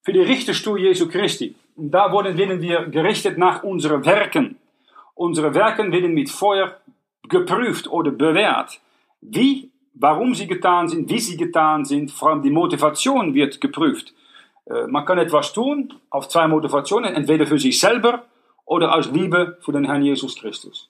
für 0.02 0.14
die 0.14 0.22
Richterstuhl 0.22 0.80
Jesu 0.80 1.10
Christi. 1.10 1.56
Und 1.76 1.92
da 1.92 2.10
werden 2.14 2.62
wir 2.62 2.86
gerichtet 2.86 3.38
nach 3.38 3.64
unseren 3.64 4.06
Werken. 4.06 4.56
Unsere 5.16 5.54
Werke 5.54 5.90
werden 5.94 6.14
mit 6.14 6.30
Feuer 6.30 6.78
geprüft 7.30 7.88
oder 7.88 8.12
bewährt. 8.12 8.80
Wie, 9.22 9.72
warum 9.94 10.36
sie 10.36 10.48
getan 10.48 10.88
sind, 10.88 11.10
wie 11.10 11.20
sie 11.20 11.38
getan 11.38 11.86
sind, 11.86 12.12
vor 12.12 12.30
allem 12.30 12.42
die 12.42 12.50
Motivation 12.50 13.34
wird 13.34 13.62
geprüft. 13.62 14.14
Äh, 14.66 14.88
man 14.88 15.06
kann 15.06 15.18
etwas 15.18 15.54
tun 15.54 15.94
auf 16.10 16.28
zwei 16.28 16.48
Motivationen, 16.48 17.14
entweder 17.14 17.48
für 17.48 17.60
sich 17.60 17.80
selber 17.80 18.26
oder 18.66 18.96
aus 18.96 19.12
Liebe 19.12 19.58
für 19.62 19.72
den 19.72 19.86
Herrn 19.86 20.04
Jesus 20.04 20.36
Christus. 20.36 20.90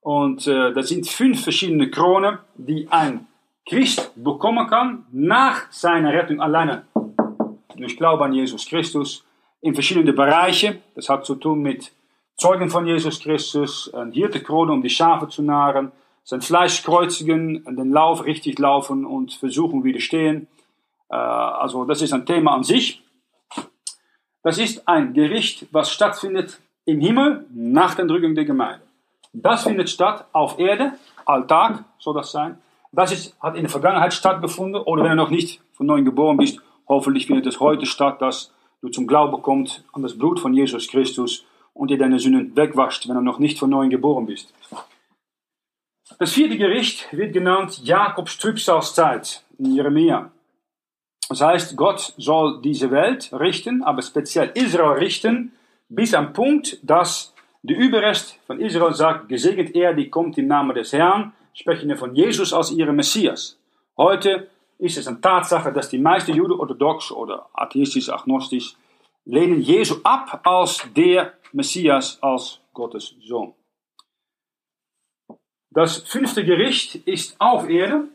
Und 0.00 0.46
äh, 0.46 0.72
das 0.72 0.88
sind 0.88 1.08
fünf 1.08 1.42
verschiedene 1.42 1.90
Kronen, 1.90 2.38
die 2.56 2.88
ein 2.90 3.26
Christ 3.66 4.12
bekommen 4.22 4.66
kann 4.66 5.06
nach 5.12 5.72
seiner 5.72 6.12
Rettung 6.12 6.40
alleine 6.40 6.84
durch 7.76 7.96
Glauben 7.96 8.22
an 8.22 8.32
Jesus 8.34 8.66
Christus 8.66 9.24
in 9.62 9.74
verschiedene 9.74 10.12
Bereiche. 10.12 10.82
Das 10.94 11.08
hat 11.08 11.24
zu 11.24 11.36
tun 11.36 11.62
mit 11.62 11.92
Zeugen 12.36 12.68
von 12.68 12.86
Jesus 12.86 13.20
Christus, 13.20 13.92
ein 13.94 14.12
Hirtekrone, 14.12 14.72
um 14.72 14.82
die 14.82 14.90
Schafe 14.90 15.28
zu 15.28 15.42
nahren, 15.42 15.92
sein 16.24 16.40
Fleisch 16.40 16.82
kreuzigen, 16.82 17.64
den 17.64 17.90
Lauf 17.90 18.24
richtig 18.24 18.58
laufen 18.58 19.04
und 19.04 19.34
versuchen 19.34 19.84
widerstehen. 19.84 20.48
Äh, 21.10 21.16
also 21.16 21.84
das 21.84 22.02
ist 22.02 22.12
ein 22.12 22.26
Thema 22.26 22.54
an 22.54 22.64
sich. 22.64 23.02
Das 24.42 24.58
ist 24.58 24.88
ein 24.88 25.14
Gericht, 25.14 25.66
was 25.70 25.90
stattfindet 25.90 26.60
im 26.86 27.00
Himmel 27.00 27.46
nach 27.54 27.94
der 27.94 28.02
Entrückung 28.02 28.34
der 28.34 28.44
Gemeinde. 28.44 28.82
Das 29.32 29.64
findet 29.64 29.90
statt 29.90 30.26
auf 30.32 30.58
Erde, 30.58 30.92
Alltag 31.24 31.84
soll 31.98 32.14
das 32.14 32.30
sein. 32.30 32.58
Das 32.92 33.10
ist, 33.10 33.34
hat 33.40 33.56
in 33.56 33.62
der 33.62 33.70
Vergangenheit 33.70 34.14
stattgefunden 34.14 34.80
oder 34.80 35.02
wenn 35.02 35.10
du 35.10 35.16
noch 35.16 35.30
nicht 35.30 35.60
von 35.72 35.86
neuem 35.86 36.04
geboren 36.04 36.36
bist, 36.36 36.60
hoffentlich 36.86 37.26
findet 37.26 37.46
es 37.46 37.58
heute 37.58 37.86
statt, 37.86 38.20
dass 38.22 38.52
du 38.82 38.88
zum 38.88 39.06
Glauben 39.06 39.42
kommst 39.42 39.82
an 39.92 40.02
das 40.02 40.16
Blut 40.16 40.38
von 40.38 40.54
Jesus 40.54 40.88
Christus 40.88 41.44
und 41.74 41.90
dir 41.90 41.98
deine 41.98 42.18
Sünden 42.18 42.56
wegwascht, 42.56 43.08
wenn 43.08 43.16
du 43.16 43.20
noch 43.20 43.38
nicht 43.38 43.58
von 43.58 43.70
neuem 43.70 43.90
geboren 43.90 44.26
bist. 44.26 44.54
Das 46.18 46.32
vierte 46.32 46.56
Gericht 46.56 47.08
wird 47.12 47.32
genannt 47.32 47.80
Jakobs 47.84 48.38
Trübsalzeit 48.38 49.42
in 49.58 49.74
Jeremia. 49.74 50.30
Das 51.28 51.40
heißt, 51.40 51.76
Gott 51.76 52.14
soll 52.16 52.60
diese 52.62 52.90
Welt 52.90 53.30
richten, 53.32 53.82
aber 53.82 54.02
speziell 54.02 54.52
Israel 54.54 54.98
richten, 54.98 55.52
bis 55.88 56.14
am 56.14 56.32
Punkt, 56.32 56.78
dass 56.82 57.34
der 57.62 57.78
Überrest 57.78 58.38
von 58.46 58.60
Israel 58.60 58.92
sagt, 58.92 59.28
gesegnet 59.28 59.74
er, 59.74 59.94
die 59.94 60.10
kommt 60.10 60.36
im 60.38 60.46
Namen 60.46 60.74
des 60.74 60.92
Herrn, 60.92 61.32
sprechen 61.54 61.96
von 61.96 62.14
Jesus 62.14 62.52
als 62.52 62.70
ihrem 62.70 62.96
Messias. 62.96 63.58
Heute 63.96 64.48
ist 64.78 64.98
es 64.98 65.08
eine 65.08 65.20
Tatsache, 65.20 65.72
dass 65.72 65.88
die 65.88 65.98
meisten 65.98 66.34
Juden 66.34 66.52
orthodox 66.52 67.10
oder 67.10 67.46
atheistisch, 67.54 68.10
agnostisch, 68.10 68.76
lehnen 69.24 69.60
Jesu 69.60 69.96
ab 70.04 70.40
als 70.44 70.86
der 70.94 71.32
Messias, 71.54 72.18
als 72.20 72.60
Gottes 72.72 73.14
Sohn. 73.24 73.54
Das 75.70 75.98
fünfte 75.98 76.44
Gericht 76.44 76.96
ist 77.06 77.36
auf 77.40 77.68
Erde. 77.68 78.08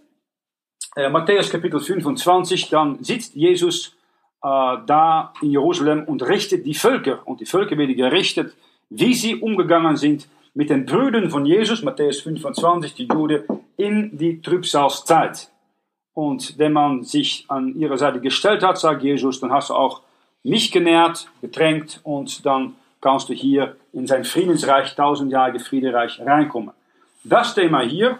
Äh, 0.96 1.10
Matthäus 1.10 1.50
Kapitel 1.50 1.80
25, 1.80 2.70
dann 2.70 3.04
sitzt 3.04 3.36
Jesus 3.36 3.96
äh, 4.42 4.78
da 4.86 5.34
in 5.42 5.52
Jerusalem 5.52 6.06
und 6.06 6.24
richtet 6.24 6.66
die 6.66 6.74
Völker. 6.74 7.28
Und 7.28 7.42
die 7.42 7.46
Völker 7.46 7.78
werden 7.78 7.96
gerichtet, 7.96 8.56
wie 8.90 9.14
sie 9.14 9.36
umgegangen 9.36 9.98
sind 9.98 10.28
mit 10.54 10.70
den 10.70 10.86
Brüdern 10.86 11.30
von 11.30 11.46
Jesus, 11.46 11.84
Matthäus 11.84 12.22
25, 12.22 12.94
die 12.96 13.08
Juden, 13.08 13.44
in 13.78 14.18
die 14.18 14.42
Trübsalzeit. 14.42 15.52
Und 16.14 16.58
wenn 16.58 16.74
man 16.74 17.04
sich 17.04 17.46
an 17.48 17.76
ihre 17.76 17.98
Seite 17.98 18.20
gestellt 18.20 18.64
hat, 18.64 18.78
sagt 18.78 19.04
Jesus, 19.04 19.40
dann 19.40 19.52
hast 19.52 19.70
du 19.70 19.74
auch 19.74 20.02
mich 20.44 20.72
genährt, 20.72 21.30
getränkt 21.42 22.00
und 22.04 22.46
dann 22.46 22.76
kannst 23.02 23.30
du 23.30 23.34
hier 23.34 23.78
in 23.94 24.08
sein 24.08 24.24
Friedensreich, 24.24 24.96
tausendjährige 24.96 25.60
Friedereich 25.60 26.20
reinkommen. 26.20 26.74
Das 27.24 27.54
Thema 27.54 27.82
hier, 27.82 28.20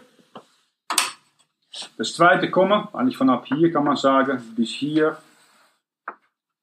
das 1.98 2.14
zweite 2.14 2.50
Kommen, 2.50 2.88
eigentlich 2.94 3.18
von 3.18 3.30
ab 3.30 3.46
hier 3.46 3.72
kann 3.72 3.84
man 3.84 3.96
sagen, 3.96 4.54
bis 4.56 4.70
hier, 4.70 5.18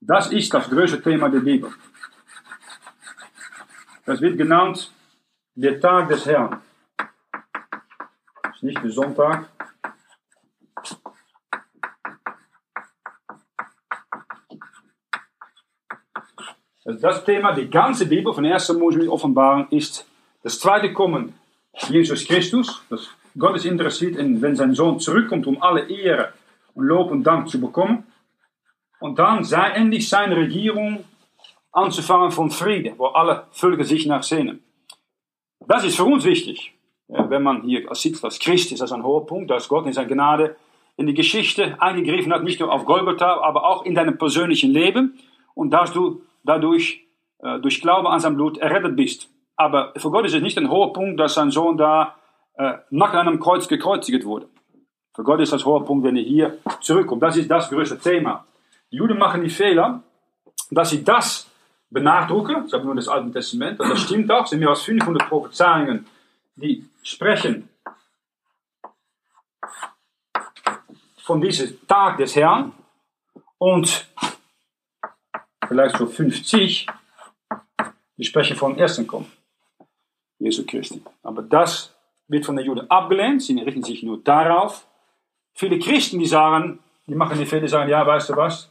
das 0.00 0.30
ist 0.30 0.52
das 0.52 0.68
größte 0.68 1.02
Thema 1.02 1.28
der 1.28 1.40
Bibel. 1.40 1.72
Das 4.04 4.20
wird 4.20 4.38
genannt 4.38 4.92
der 5.54 5.80
Tag 5.80 6.08
des 6.08 6.26
Herrn. 6.26 6.60
Das 8.42 8.56
ist 8.56 8.62
nicht 8.62 8.82
der 8.82 8.90
Sonntag, 8.90 9.48
Also 16.86 17.00
das 17.00 17.24
Thema, 17.24 17.52
die 17.52 17.68
ganze 17.68 18.06
Bibel 18.06 18.32
von 18.32 18.46
1. 18.46 18.72
Mose 18.74 19.00
bis 19.00 19.08
Offenbarung 19.08 19.66
ist 19.70 20.06
das 20.44 20.60
zweite 20.60 20.92
Kommen 20.92 21.34
Jesus 21.88 22.24
Christus. 22.24 22.80
Das 22.88 23.08
Gott 23.36 23.56
ist 23.56 23.66
interessiert 23.66 24.16
in, 24.16 24.40
wenn 24.40 24.54
sein 24.54 24.72
Sohn 24.72 25.00
zurückkommt, 25.00 25.48
um 25.48 25.60
alle 25.60 25.90
Ehre 25.90 26.32
und 26.74 26.84
Lob 26.84 27.10
und 27.10 27.24
Dank 27.24 27.48
zu 27.48 27.60
bekommen. 27.60 28.04
Und 29.00 29.18
dann 29.18 29.42
sei 29.42 29.70
endlich 29.70 30.08
seine 30.08 30.36
Regierung 30.36 31.04
anzufangen 31.72 32.30
von 32.30 32.50
Friede, 32.50 32.94
wo 32.96 33.06
alle 33.06 33.44
Völker 33.50 33.84
sich 33.84 34.06
nach 34.06 34.22
sehnen. 34.22 34.62
Das 35.66 35.84
ist 35.84 35.96
für 35.96 36.04
uns 36.04 36.24
wichtig. 36.24 36.72
Wenn 37.08 37.42
man 37.42 37.62
hier 37.62 37.92
sieht, 37.94 38.22
als 38.24 38.38
Christ 38.38 38.70
ist 38.72 38.80
das 38.80 38.92
ein 38.92 39.02
hoher 39.02 39.26
Punkt, 39.26 39.50
dass 39.50 39.68
Gott 39.68 39.86
in 39.86 39.92
seiner 39.92 40.08
Gnade 40.08 40.56
in 40.96 41.06
die 41.06 41.14
Geschichte 41.14 41.80
eingegriffen 41.82 42.32
hat, 42.32 42.44
nicht 42.44 42.60
nur 42.60 42.72
auf 42.72 42.84
Golgotha, 42.86 43.40
aber 43.42 43.64
auch 43.64 43.84
in 43.84 43.94
deinem 43.94 44.16
persönlichen 44.16 44.70
Leben. 44.70 45.18
Und 45.54 45.70
dass 45.70 45.92
du 45.92 46.22
dadurch 46.46 47.06
äh, 47.38 47.58
durch 47.60 47.80
Glaube 47.80 48.08
an 48.10 48.20
sein 48.20 48.34
Blut 48.34 48.58
errettet 48.58 48.96
bist. 48.96 49.28
Aber 49.56 49.92
für 49.96 50.10
Gott 50.10 50.26
ist 50.26 50.34
es 50.34 50.42
nicht 50.42 50.58
ein 50.58 50.70
hoher 50.70 50.92
Punkt, 50.92 51.18
dass 51.18 51.34
sein 51.34 51.50
Sohn 51.50 51.76
da 51.76 52.16
äh, 52.54 52.74
nach 52.90 53.12
einem 53.14 53.40
Kreuz 53.40 53.68
gekreuzigt 53.68 54.24
wurde. 54.24 54.48
Für 55.14 55.22
Gott 55.22 55.40
ist 55.40 55.52
das 55.52 55.64
hoher 55.64 55.84
Punkt, 55.84 56.04
wenn 56.04 56.16
er 56.16 56.22
hier 56.22 56.58
zurückkommt. 56.80 57.22
Das 57.22 57.36
ist 57.36 57.50
das 57.50 57.70
größte 57.70 57.98
Thema. 57.98 58.44
Die 58.90 58.96
Juden 58.96 59.18
machen 59.18 59.42
die 59.42 59.50
Fehler, 59.50 60.02
dass 60.70 60.90
sie 60.90 61.02
das 61.02 61.50
benachdrucken. 61.90 62.66
Ich 62.66 62.72
habe 62.72 62.84
nur 62.84 62.94
das 62.94 63.08
Alte 63.08 63.30
Testament, 63.30 63.80
und 63.80 63.88
das 63.88 64.00
stimmt 64.00 64.30
auch. 64.30 64.44
Es 64.44 64.50
sind 64.50 64.60
mehr 64.60 64.68
als 64.68 64.82
500 64.82 65.28
Prophezeiungen, 65.28 66.06
die 66.56 66.84
sprechen 67.02 67.68
von 71.22 71.40
diesem 71.40 71.86
Tag 71.86 72.18
des 72.18 72.36
Herrn. 72.36 72.72
Und 73.58 74.06
vielleicht 75.68 75.96
so 75.96 76.06
50, 76.06 76.86
die 78.16 78.24
sprechen 78.24 78.56
vom 78.56 78.76
ersten 78.76 79.06
Kommen, 79.06 79.30
Jesu 80.38 80.64
Christi. 80.66 81.02
Aber 81.22 81.42
das 81.42 81.94
wird 82.28 82.44
von 82.44 82.56
den 82.56 82.66
Juden 82.66 82.90
abgelehnt, 82.90 83.42
sie 83.42 83.58
richten 83.60 83.82
sich 83.82 84.02
nur 84.02 84.18
darauf. 84.22 84.86
Viele 85.54 85.78
Christen, 85.78 86.18
die 86.18 86.26
sagen, 86.26 86.78
die 87.06 87.14
machen 87.14 87.38
die 87.38 87.46
Fehler, 87.46 87.68
sagen, 87.68 87.90
ja, 87.90 88.06
weißt 88.06 88.30
du 88.30 88.36
was, 88.36 88.68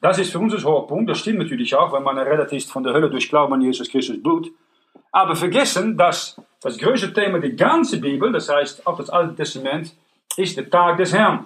das 0.00 0.18
ist 0.18 0.32
für 0.32 0.38
uns 0.38 0.52
das 0.52 0.64
hohe 0.64 0.86
Punkt, 0.86 1.10
das 1.10 1.18
stimmt 1.18 1.38
natürlich 1.38 1.74
auch, 1.74 1.92
wenn 1.92 2.02
man 2.02 2.16
errettet 2.16 2.52
ist 2.52 2.70
von 2.70 2.82
der 2.82 2.94
Hölle 2.94 3.10
durch 3.10 3.28
Glauben 3.28 3.52
an 3.54 3.60
Jesus 3.60 3.88
Christus 3.88 4.22
Blut. 4.22 4.50
Aber 5.12 5.36
vergessen, 5.36 5.96
dass 5.96 6.40
das 6.60 6.78
größte 6.78 7.12
Thema 7.12 7.38
der 7.38 7.50
ganzen 7.50 8.00
Bibel, 8.00 8.32
das 8.32 8.48
heißt 8.48 8.86
auch 8.86 8.96
das 8.96 9.10
Alte 9.10 9.34
Testament, 9.36 9.94
ist 10.36 10.56
der 10.56 10.68
Tag 10.68 10.96
des 10.96 11.12
Herrn. 11.12 11.44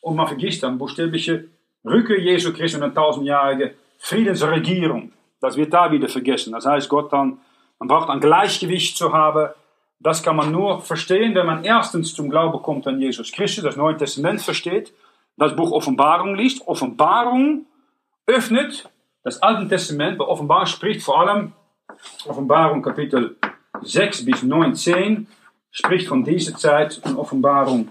Und 0.00 0.16
man 0.16 0.26
vergisst 0.28 0.62
dann 0.62 0.78
buchstäbliche 0.78 1.48
Rückkehr 1.84 2.20
Jesu 2.20 2.52
Christus 2.52 2.76
und 2.78 2.84
eine 2.84 2.94
tausendjährige 2.94 3.74
Friedensregierung. 3.98 5.12
Das 5.40 5.56
wird 5.56 5.72
da 5.72 5.90
wieder 5.90 6.08
vergessen. 6.08 6.52
Das 6.52 6.66
heißt, 6.66 6.88
Gott 6.88 7.12
dann, 7.12 7.38
man 7.78 7.88
braucht 7.88 8.08
ein 8.08 8.20
Gleichgewicht 8.20 8.96
zu 8.96 9.12
haben. 9.12 9.50
Das 10.00 10.22
kann 10.22 10.36
man 10.36 10.52
nur 10.52 10.80
verstehen, 10.80 11.34
wenn 11.34 11.46
man 11.46 11.64
erstens 11.64 12.14
zum 12.14 12.30
Glauben 12.30 12.62
kommt 12.62 12.86
an 12.86 13.00
Jesus 13.00 13.32
Christus, 13.32 13.64
das 13.64 13.76
Neue 13.76 13.96
Testament 13.96 14.40
versteht, 14.42 14.92
das 15.36 15.56
Buch 15.56 15.72
Offenbarung 15.72 16.34
liest. 16.34 16.66
Offenbarung 16.66 17.66
öffnet 18.26 18.88
das 19.22 19.42
Alte 19.42 19.68
Testament. 19.68 20.18
Bei 20.18 20.26
Offenbarung 20.26 20.66
spricht 20.66 21.02
vor 21.02 21.20
allem 21.20 21.52
Offenbarung 22.26 22.82
Kapitel 22.82 23.36
6 23.82 24.24
bis 24.24 24.42
19 24.42 25.26
spricht 25.70 26.06
von 26.06 26.22
dieser 26.24 26.56
Zeit 26.56 27.00
und 27.04 27.16
Offenbarung 27.16 27.90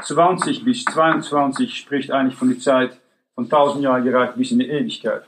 20 0.00 0.64
bis 0.64 0.84
22 0.84 1.76
spricht 1.76 2.10
eigentlich 2.10 2.36
von 2.36 2.48
der 2.48 2.58
Zeit 2.58 2.99
von 3.40 3.48
tausend 3.48 3.82
Jahren 3.82 4.04
gereicht 4.04 4.34
bis 4.36 4.50
in 4.50 4.58
die 4.58 4.68
Ewigkeit. 4.68 5.24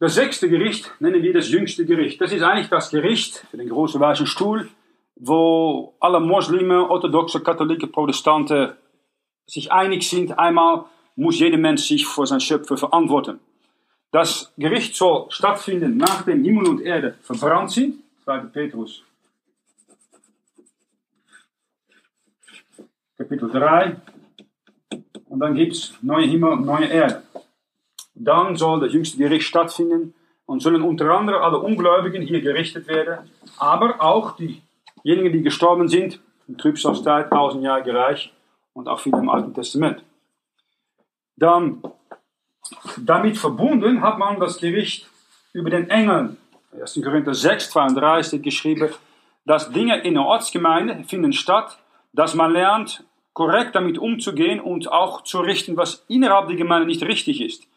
Das 0.00 0.14
sechste 0.14 0.48
Gericht 0.48 0.90
nennen 0.98 1.22
wir 1.22 1.32
das 1.32 1.48
jüngste 1.50 1.86
Gericht. 1.86 2.20
Das 2.20 2.32
ist 2.32 2.42
eigentlich 2.42 2.68
das 2.68 2.90
Gericht 2.90 3.46
für 3.48 3.58
den 3.58 3.68
großen 3.68 4.00
weißen 4.00 4.26
Stuhl, 4.26 4.68
wo 5.14 5.94
alle 6.00 6.18
Muslime, 6.18 6.90
orthodoxe, 6.90 7.40
Katholiken, 7.40 7.92
Protestanten 7.92 8.72
sich 9.46 9.70
einig 9.70 10.02
sind. 10.08 10.36
Einmal 10.36 10.86
muss 11.14 11.38
jeder 11.38 11.58
Mensch 11.58 11.84
sich 11.84 12.04
vor 12.04 12.26
sein 12.26 12.40
Schöpfer 12.40 12.76
verantworten. 12.76 13.38
Das 14.10 14.52
Gericht 14.58 14.96
soll 14.96 15.26
stattfinden, 15.30 15.96
nachdem 15.96 16.42
Himmel 16.42 16.66
und 16.66 16.80
Erde 16.80 17.14
verbrannt 17.22 17.70
sind. 17.70 18.02
2. 18.24 18.38
Petrus, 18.52 19.04
Kapitel 23.16 23.48
3. 23.48 23.96
Und 25.36 25.40
dann 25.40 25.54
gibt 25.54 25.74
es 25.74 25.92
neue 26.00 26.24
Himmel 26.24 26.52
und 26.52 26.64
neue 26.64 26.86
Erde. 26.86 27.22
Dann 28.14 28.56
soll 28.56 28.80
das 28.80 28.94
jüngste 28.94 29.18
Gericht 29.18 29.46
stattfinden 29.46 30.14
und 30.46 30.62
sollen 30.62 30.80
unter 30.80 31.10
anderem 31.10 31.42
alle 31.42 31.58
Ungläubigen 31.58 32.22
hier 32.22 32.40
gerichtet 32.40 32.88
werden, 32.88 33.30
aber 33.58 34.00
auch 34.00 34.38
diejenigen, 34.38 35.34
die 35.34 35.42
gestorben 35.42 35.88
sind, 35.88 36.20
in 36.48 36.56
Trübsalzeit, 36.56 37.28
tausendjährige 37.28 37.92
Reich 37.92 38.32
und 38.72 38.88
auch 38.88 38.98
viele 38.98 39.18
im 39.18 39.28
Alten 39.28 39.52
Testament. 39.52 40.02
Dann, 41.36 41.82
damit 42.96 43.36
verbunden 43.36 44.00
hat 44.00 44.16
man 44.16 44.40
das 44.40 44.56
Gericht 44.56 45.06
über 45.52 45.68
den 45.68 45.90
Engeln. 45.90 46.38
1. 46.80 46.98
Korinther 47.04 47.34
6, 47.34 47.72
32 47.72 48.40
geschrieben, 48.40 48.88
dass 49.44 49.70
Dinge 49.70 50.00
in 50.00 50.14
der 50.14 50.22
Ortsgemeinde 50.22 51.04
finden 51.04 51.34
statt, 51.34 51.78
dass 52.14 52.34
man 52.34 52.52
lernt, 52.52 53.04
korrekt 53.36 53.74
damit 53.74 53.98
umzugehen 53.98 54.60
und 54.60 54.90
auch 54.90 55.20
zu 55.22 55.40
richten, 55.40 55.76
was 55.76 56.06
innerhalb 56.08 56.48
der 56.48 56.56
Gemeinde 56.56 56.86
nicht 56.86 57.02
richtig 57.02 57.42
ist. 57.42 57.68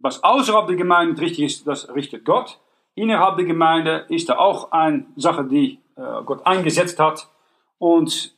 Was 0.00 0.22
außerhalb 0.22 0.66
der 0.66 0.76
Gemeinde 0.76 1.14
nicht 1.14 1.22
richtig 1.22 1.44
ist, 1.46 1.66
das 1.66 1.88
richtet 1.94 2.26
Gott. 2.26 2.58
Innerhalb 2.94 3.38
der 3.38 3.46
Gemeinde 3.46 4.04
ist 4.10 4.28
da 4.28 4.36
auch 4.36 4.70
eine 4.70 5.06
Sache, 5.16 5.44
die 5.44 5.78
äh, 5.96 6.22
Gott 6.26 6.44
eingesetzt 6.44 6.98
hat. 6.98 7.26
Und 7.78 8.34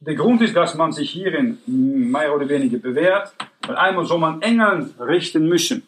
der 0.00 0.14
Grund 0.16 0.42
ist, 0.42 0.54
dass 0.54 0.74
man 0.74 0.92
sich 0.92 1.10
hierin 1.10 1.56
mehr 1.66 2.34
oder 2.34 2.46
weniger 2.46 2.76
bewährt, 2.76 3.32
weil 3.66 3.76
einmal 3.76 4.04
soll 4.04 4.18
man 4.18 4.42
Engeln 4.42 4.94
richten 5.00 5.48
müssen. 5.48 5.86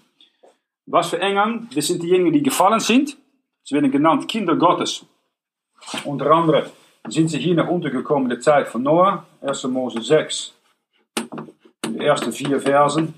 Was 0.87 1.11
für 1.11 1.21
Engeln? 1.21 1.69
Das 1.75 1.89
sind 1.89 2.03
diejenigen, 2.03 2.33
die 2.33 2.43
gefallen 2.43 2.81
sind. 2.81 3.19
Sie 3.63 3.75
werden 3.75 3.91
genannt 3.91 4.27
Kinder 4.27 4.57
Gottes. 4.57 5.05
Unter 6.07 6.31
anderem 6.31 6.65
sind 7.09 7.29
sie 7.29 7.39
hier 7.39 7.55
nach 7.55 7.69
unten 7.69 7.91
gekommen 7.91 8.25
in 8.25 8.31
der 8.31 8.41
Zeit 8.41 8.69
von 8.69 8.83
Noah, 8.83 9.25
1. 9.43 9.65
Mose 9.65 10.01
6, 10.03 10.55
die 11.89 11.99
ersten 11.99 12.33
vier 12.33 12.61
Versen. 12.61 13.15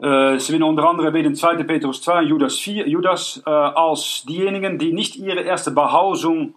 Äh, 0.00 0.38
sie 0.38 0.52
werden 0.52 0.62
unter 0.62 0.88
anderem 0.88 1.14
in 1.16 1.34
2. 1.34 1.64
Petrus 1.64 2.02
2, 2.02 2.22
Judas 2.22 2.58
4, 2.58 2.88
Judas 2.88 3.42
äh, 3.44 3.50
als 3.50 4.24
diejenigen, 4.26 4.78
die 4.78 4.92
nicht 4.92 5.16
ihre 5.16 5.40
erste 5.40 5.70
Behausung 5.70 6.54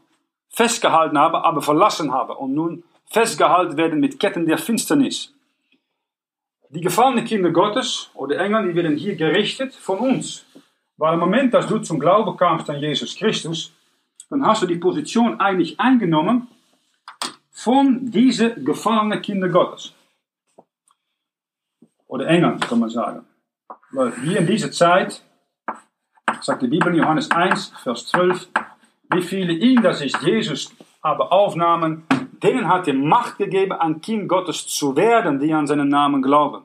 festgehalten 0.50 1.18
haben, 1.18 1.36
aber 1.36 1.62
verlassen 1.62 2.14
haben 2.14 2.36
und 2.36 2.54
nun 2.54 2.84
festgehalten 3.08 3.76
werden 3.76 4.00
mit 4.00 4.20
Ketten 4.20 4.46
der 4.46 4.58
Finsternis. 4.58 5.34
Die 6.70 6.82
gefallenen 6.82 7.26
Kinder 7.26 7.52
Gottes 7.52 8.10
oder 8.14 8.40
Engel, 8.40 8.70
die 8.70 8.76
werden 8.76 8.98
hier 8.98 9.16
gerichtet 9.16 9.76
von 9.76 10.00
uns. 10.00 10.46
Weil 10.98 11.16
im 11.16 11.20
Moment, 11.20 11.54
dass 11.54 11.68
du 11.68 11.80
zum 11.80 12.00
Glauben 12.00 12.36
kamst 12.38 12.70
an 12.70 12.80
Jesus 12.80 13.16
Christus, 13.16 13.74
dann 14.34 14.46
hast 14.46 14.64
du 14.64 14.68
die 14.68 14.78
Position 14.78 15.40
eigentlich 15.40 15.80
eingenommen 15.80 16.48
von 17.52 18.10
diesen 18.10 18.66
gefallenen 18.66 19.22
Kinder 19.22 19.48
Gottes. 19.48 19.94
Oder 22.08 22.28
Engel, 22.28 22.58
kann 22.58 22.80
man 22.80 22.90
sagen. 22.90 23.26
Weil 23.92 24.14
hier 24.24 24.40
in 24.40 24.48
dieser 24.48 24.72
Zeit, 24.72 25.24
sagt 26.42 26.62
die 26.62 26.68
Bibel 26.68 26.94
in 26.94 27.00
Johannes 27.00 27.30
1, 27.32 27.74
Vers 27.84 28.08
12, 28.08 28.50
wie 29.12 29.22
viele 29.22 29.54
ihn, 29.54 29.82
das 29.82 30.02
ist 30.02 30.22
Jesus, 30.22 30.74
aber 31.02 31.32
aufnahmen, 31.32 32.04
denen 32.42 32.68
hat 32.68 32.88
er 32.88 32.96
Macht 32.96 33.38
gegeben, 33.38 33.74
ein 33.74 34.02
Kind 34.02 34.28
Gottes 34.28 34.68
zu 34.68 34.96
werden, 34.96 35.40
die 35.40 35.54
an 35.54 35.68
seinen 35.68 35.90
Namen 35.90 36.22
glauben. 36.22 36.64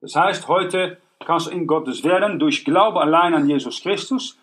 Das 0.00 0.16
heißt, 0.16 0.48
heute 0.48 0.98
kannst 1.24 1.46
du 1.46 1.50
in 1.50 1.66
Gottes 1.66 2.04
werden 2.04 2.38
durch 2.38 2.64
Glaube 2.64 3.00
allein 3.00 3.34
an 3.34 3.48
Jesus 3.48 3.82
Christus 3.82 4.38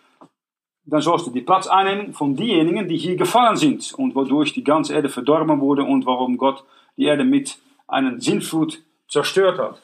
dann 0.90 1.02
sollst 1.02 1.28
du 1.28 1.32
die 1.32 1.42
Platz 1.42 1.68
einnehmen 1.68 2.14
von 2.14 2.36
diejenigen, 2.36 2.88
die 2.88 2.98
hier 2.98 3.16
gefallen 3.16 3.56
sind 3.56 3.94
und 3.94 4.16
wodurch 4.16 4.54
die 4.54 4.64
ganze 4.64 4.94
Erde 4.94 5.10
verdorben 5.10 5.60
wurde 5.60 5.84
und 5.84 6.06
warum 6.06 6.38
Gott 6.38 6.64
die 6.98 7.06
Erde 7.06 7.24
mit 7.24 7.58
einem 7.88 8.20
Sinnflut 8.20 8.82
zerstört 9.08 9.60
hat. 9.60 9.82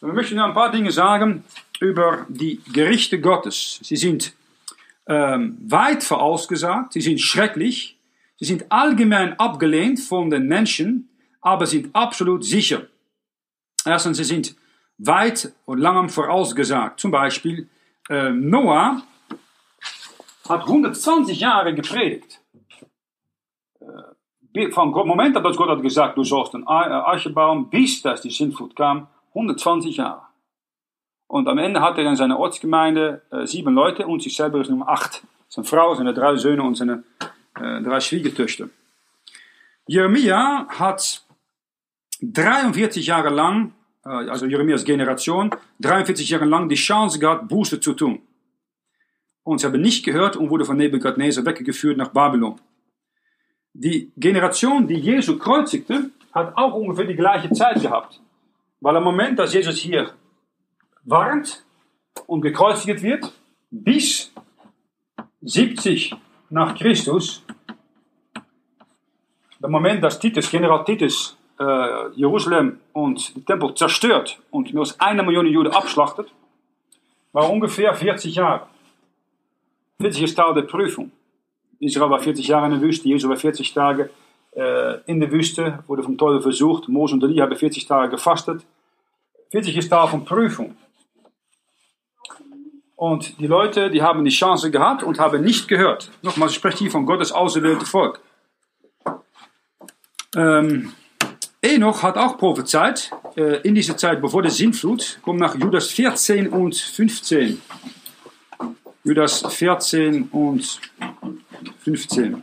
Wir 0.00 0.12
möchten 0.12 0.36
noch 0.36 0.44
ein 0.44 0.54
paar 0.54 0.70
Dinge 0.70 0.92
sagen 0.92 1.44
über 1.80 2.26
die 2.28 2.60
Gerichte 2.72 3.20
Gottes. 3.20 3.80
Sie 3.82 3.96
sind 3.96 4.32
ähm, 5.06 5.58
weit 5.66 6.04
vorausgesagt, 6.04 6.92
sie 6.92 7.00
sind 7.00 7.20
schrecklich, 7.20 7.98
sie 8.36 8.44
sind 8.44 8.70
allgemein 8.70 9.38
abgelehnt 9.38 9.98
von 10.00 10.30
den 10.30 10.46
Menschen, 10.46 11.08
aber 11.40 11.66
sind 11.66 11.94
absolut 11.94 12.44
sicher. 12.44 12.82
Erstens, 13.84 14.18
sie 14.18 14.24
sind 14.24 14.54
weit 14.98 15.52
und 15.64 15.78
langem 15.78 16.08
vorausgesagt. 16.08 17.00
Zum 17.00 17.10
Beispiel 17.10 17.68
äh, 18.08 18.30
Noah 18.30 19.02
hat 20.48 20.62
120 20.62 21.40
Jahre 21.40 21.74
gepredigt. 21.74 22.40
Äh, 23.80 24.70
vom 24.72 24.90
Moment, 24.90 25.36
dass 25.36 25.56
Gott 25.56 25.68
hat 25.68 25.82
gesagt, 25.82 26.16
du 26.16 26.24
sollst 26.24 26.54
ein 26.54 26.66
Arche 26.66 27.30
bauen, 27.30 27.68
bis 27.70 28.02
dass 28.02 28.22
die 28.22 28.30
Sintflut 28.30 28.74
kam, 28.74 29.06
120 29.28 29.96
Jahre. 29.96 30.22
Und 31.28 31.46
am 31.46 31.58
Ende 31.58 31.80
hat 31.80 31.98
er 31.98 32.04
in 32.04 32.16
seiner 32.16 32.38
Ortsgemeinde 32.38 33.22
äh, 33.30 33.46
sieben 33.46 33.74
Leute 33.74 34.06
und 34.06 34.22
sich 34.22 34.34
selber 34.34 34.60
ist 34.60 34.70
Nummer 34.70 34.88
acht. 34.88 35.22
Seine 35.48 35.66
Frau, 35.66 35.94
seine 35.94 36.14
drei 36.14 36.36
Söhne 36.36 36.62
und 36.62 36.74
seine 36.74 37.04
äh, 37.60 37.82
drei 37.82 38.00
Schwiegertöchter. 38.00 38.70
Jeremia 39.86 40.66
hat 40.68 41.22
43 42.22 43.06
Jahre 43.06 43.28
lang, 43.28 43.74
äh, 44.04 44.08
also 44.08 44.46
Jeremias 44.46 44.84
Generation, 44.84 45.50
43 45.80 46.30
Jahre 46.30 46.46
lang 46.46 46.68
die 46.68 46.76
Chance 46.76 47.18
gehabt, 47.18 47.48
Buße 47.48 47.78
zu 47.80 47.92
tun 47.92 48.22
und 49.48 49.60
sie 49.60 49.66
haben 49.66 49.80
nicht 49.80 50.04
gehört 50.04 50.36
und 50.36 50.50
wurde 50.50 50.66
von 50.66 50.76
Nebuchadnezzar 50.76 51.46
weggeführt 51.46 51.96
nach 51.96 52.08
Babylon. 52.08 52.60
Die 53.72 54.12
Generation, 54.14 54.86
die 54.86 54.96
Jesu 54.96 55.38
kreuzigte, 55.38 56.10
hat 56.34 56.54
auch 56.54 56.74
ungefähr 56.74 57.06
die 57.06 57.16
gleiche 57.16 57.50
Zeit 57.52 57.80
gehabt. 57.80 58.20
Weil 58.82 58.96
am 58.96 59.04
Moment, 59.04 59.38
dass 59.38 59.54
Jesus 59.54 59.78
hier 59.78 60.10
warnt 61.04 61.64
und 62.26 62.42
gekreuzigt 62.42 63.00
wird, 63.02 63.32
bis 63.70 64.30
70 65.40 66.14
nach 66.50 66.76
Christus, 66.76 67.42
der 69.62 69.70
Moment, 69.70 70.04
dass 70.04 70.18
Titus, 70.18 70.50
General 70.50 70.84
Titus, 70.84 71.38
äh, 71.58 72.10
Jerusalem 72.16 72.80
und 72.92 73.34
den 73.34 73.46
Tempel 73.46 73.74
zerstört 73.74 74.38
und 74.50 74.76
als 74.76 75.00
eine 75.00 75.22
Million 75.22 75.46
Juden 75.46 75.72
abschlachtet, 75.72 76.28
war 77.32 77.50
ungefähr 77.50 77.94
40 77.94 78.34
Jahre. 78.34 78.66
40 80.00 80.22
ist 80.22 80.36
Tag 80.36 80.54
der 80.54 80.62
Prüfung. 80.62 81.10
Israel 81.80 82.10
war 82.10 82.20
40 82.20 82.46
Jahre 82.46 82.66
in 82.66 82.72
der 82.72 82.80
Wüste, 82.80 83.08
Jesus 83.08 83.28
war 83.28 83.36
40 83.36 83.74
Tage 83.74 84.10
äh, 84.52 85.00
in 85.06 85.18
der 85.18 85.30
Wüste, 85.32 85.82
wurde 85.88 86.04
vom 86.04 86.16
Teufel 86.16 86.40
versucht. 86.40 86.88
Mose 86.88 87.14
und 87.14 87.24
Elie 87.24 87.42
haben 87.42 87.56
40 87.56 87.86
Tage 87.86 88.10
gefastet. 88.10 88.64
40 89.50 89.76
ist 89.76 89.88
Tag 89.88 90.10
von 90.10 90.24
Prüfung. 90.24 90.76
Und 92.94 93.38
die 93.40 93.46
Leute, 93.46 93.90
die 93.90 94.02
haben 94.02 94.24
die 94.24 94.30
Chance 94.30 94.70
gehabt 94.70 95.02
und 95.02 95.18
haben 95.18 95.42
nicht 95.42 95.68
gehört. 95.68 96.10
Nochmal, 96.22 96.48
ich 96.48 96.54
spreche 96.54 96.78
hier 96.78 96.90
von 96.90 97.06
Gottes 97.06 97.32
auserwählte 97.32 97.86
Volk. 97.86 98.20
Ähm, 100.36 100.92
Enoch 101.60 102.02
hat 102.02 102.16
auch 102.16 102.38
prophezeit, 102.38 103.10
äh, 103.36 103.60
in 103.62 103.74
dieser 103.74 103.96
Zeit 103.96 104.20
bevor 104.20 104.42
der 104.42 104.50
Sintflut, 104.50 105.18
kommt 105.22 105.40
nach 105.40 105.56
Judas 105.56 105.88
14 105.88 106.48
und 106.48 106.76
15. 106.76 107.60
Judas 109.08 109.42
14 109.42 110.28
und 110.32 110.80
15. 111.78 112.42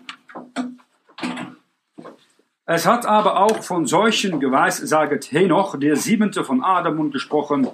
Es 2.65 2.87
hat 2.87 3.05
aber 3.05 3.39
auch 3.39 3.61
von 3.61 3.85
solchen 3.85 4.39
geweissaget 4.39 5.31
Henoch, 5.31 5.77
der 5.77 5.95
siebente 5.95 6.43
von 6.43 6.63
Adam, 6.63 7.11
gesprochen, 7.11 7.67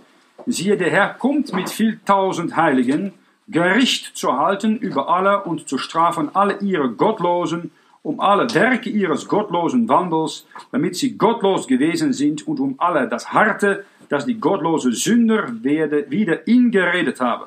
siehe, 0.45 0.75
der 0.75 0.89
Herr 0.89 1.13
kommt 1.13 1.53
mit 1.53 1.69
viel 1.69 2.01
tausend 2.05 2.57
Heiligen, 2.57 3.13
Gericht 3.47 4.17
zu 4.17 4.37
halten 4.37 4.75
über 4.75 5.07
alle 5.07 5.45
und 5.45 5.69
zu 5.69 5.77
strafen 5.77 6.35
alle 6.35 6.57
ihre 6.59 6.89
Gottlosen, 6.89 7.71
um 8.03 8.19
alle 8.19 8.53
Werke 8.53 8.89
ihres 8.89 9.29
gottlosen 9.29 9.87
Wandels, 9.87 10.45
damit 10.73 10.97
sie 10.97 11.17
gottlos 11.17 11.65
gewesen 11.65 12.11
sind 12.11 12.45
und 12.45 12.59
um 12.59 12.75
alle 12.77 13.07
das 13.07 13.31
Harte, 13.31 13.85
das 14.09 14.25
die 14.25 14.37
gottlose 14.37 14.91
Sünder 14.91 15.63
wieder 15.63 16.45
ingeredet 16.45 17.21
haben. 17.21 17.45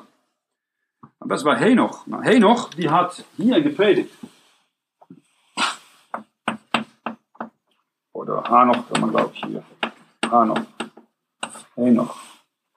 Das 1.27 1.43
war 1.43 1.57
Henoch. 1.57 2.05
Nou, 2.05 2.21
Henoch, 2.21 2.69
die 2.75 2.89
hat 2.89 3.23
hier 3.35 3.61
gepredigt. 3.61 4.13
Oder 8.13 8.43
Hanoch, 8.43 8.87
kann 8.89 9.01
man 9.01 9.09
glaube 9.09 9.31
ich 9.33 9.43
hier. 9.45 9.63
Hanoch. 10.29 10.61
Henoch. 11.75 12.15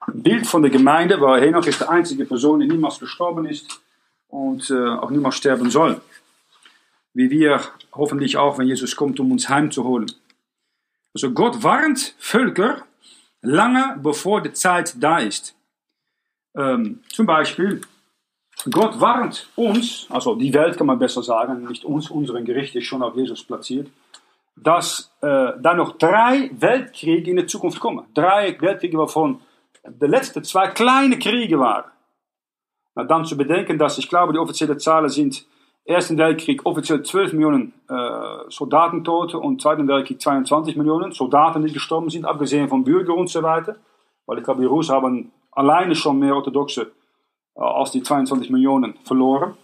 Ein 0.07 0.23
Bild 0.23 0.47
von 0.47 0.63
der 0.63 0.71
Gemeinde, 0.71 1.21
weil 1.21 1.41
Henoch 1.41 1.65
ist 1.67 1.81
die 1.81 1.87
einzige 1.87 2.25
Person, 2.25 2.59
die 2.59 2.67
niemals 2.67 2.99
gestorben 2.99 3.45
ist 3.45 3.81
und 4.27 4.69
äh, 4.71 4.87
auch 4.89 5.11
niemals 5.11 5.35
sterben 5.35 5.69
soll. 5.69 6.01
Wie 7.13 7.29
wir 7.29 7.61
hoffentlich 7.93 8.37
auch, 8.37 8.57
wenn 8.57 8.67
Jesus 8.67 8.95
kommt, 8.95 9.19
um 9.19 9.31
uns 9.31 9.47
heimzuholen. 9.47 10.11
Also 11.13 11.31
Gott 11.31 11.61
warnt 11.63 12.15
Völker 12.17 12.83
lange 13.41 13.97
bevor 14.01 14.41
die 14.41 14.53
Zeit 14.53 14.95
da 14.99 15.19
ist. 15.19 15.55
Ähm, 16.55 17.03
zum 17.11 17.25
Beispiel, 17.25 17.81
Gott 18.69 18.99
warnt 18.99 19.47
uns, 19.55 20.07
also 20.09 20.35
die 20.35 20.53
Welt 20.53 20.77
kann 20.77 20.87
man 20.87 20.99
besser 20.99 21.23
sagen, 21.23 21.65
nicht 21.65 21.85
uns, 21.85 22.09
unseren 22.09 22.43
Gericht 22.43 22.75
ist 22.75 22.85
schon 22.85 23.01
auf 23.01 23.15
Jesus 23.15 23.43
platziert, 23.43 23.87
dass 24.57 25.11
äh, 25.21 25.53
da 25.61 25.73
noch 25.73 25.97
drei 25.97 26.51
Weltkriege 26.53 27.29
in 27.29 27.37
der 27.37 27.47
Zukunft 27.47 27.79
kommen. 27.79 28.05
Drei 28.13 28.57
Weltkriege, 28.59 28.97
wovon 28.97 29.39
de 29.85 30.09
letzte 30.09 30.41
zwei 30.41 30.67
kleine 30.67 31.17
Kriege 31.17 31.57
waren. 31.57 31.85
Na, 32.95 33.05
dann 33.05 33.23
zu 33.23 33.37
bedenken, 33.37 33.77
dass 33.77 33.97
ich 33.97 34.09
glaube, 34.09 34.33
die 34.33 34.39
offiziellen 34.39 34.79
Zahlen 34.79 35.09
sind 35.09 35.45
Ersten 35.85 36.17
Weltkrieg 36.17 36.65
offiziell 36.65 37.01
12 37.01 37.33
Millionen 37.33 37.73
äh, 37.89 38.49
Soldatentote 38.49 39.39
und 39.39 39.61
Zweiten 39.61 39.87
Weltkrieg 39.87 40.21
22 40.21 40.75
Millionen 40.75 41.13
Soldaten, 41.13 41.65
die 41.65 41.73
gestorben 41.73 42.09
sind, 42.09 42.25
abgesehen 42.25 42.67
von 42.67 42.83
Bürgern 42.83 43.17
und 43.17 43.29
so 43.29 43.41
weiter. 43.41 43.77
Weil 44.25 44.37
ich 44.37 44.43
glaube, 44.43 44.61
die 44.61 44.67
Russen 44.67 44.93
haben 44.93 45.31
alleine 45.51 45.95
schon 45.95 46.19
mehr 46.19 46.35
Orthodoxe 46.35 46.91
als 47.59 47.91
die 47.91 48.03
22 48.03 48.49
Millionen 48.49 48.95
verloren. 49.03 49.55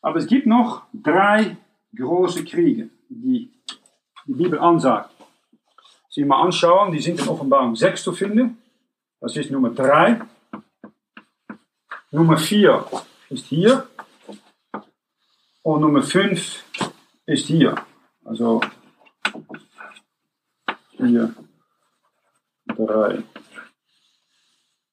Aber 0.00 0.18
es 0.18 0.26
gibt 0.26 0.46
noch 0.46 0.82
drei 0.92 1.56
große 1.96 2.44
Kriege, 2.44 2.90
die 3.08 3.50
die 4.26 4.34
Bibel 4.34 4.58
ansagt. 4.58 5.10
Sie 6.08 6.24
mal 6.24 6.42
anschauen, 6.42 6.92
die 6.92 7.00
sind 7.00 7.20
in 7.20 7.28
Offenbarung 7.28 7.74
6 7.74 8.02
zu 8.04 8.12
finden. 8.12 8.58
Das 9.20 9.36
ist 9.36 9.50
Nummer 9.50 9.70
3. 9.70 10.20
Nummer 12.10 12.36
4 12.36 12.86
ist 13.30 13.46
hier. 13.46 13.86
Und 15.62 15.80
Nummer 15.80 16.02
5 16.02 16.64
ist 17.26 17.46
hier. 17.46 17.74
Also 18.24 18.60
hier 20.96 21.34
3. 22.66 23.22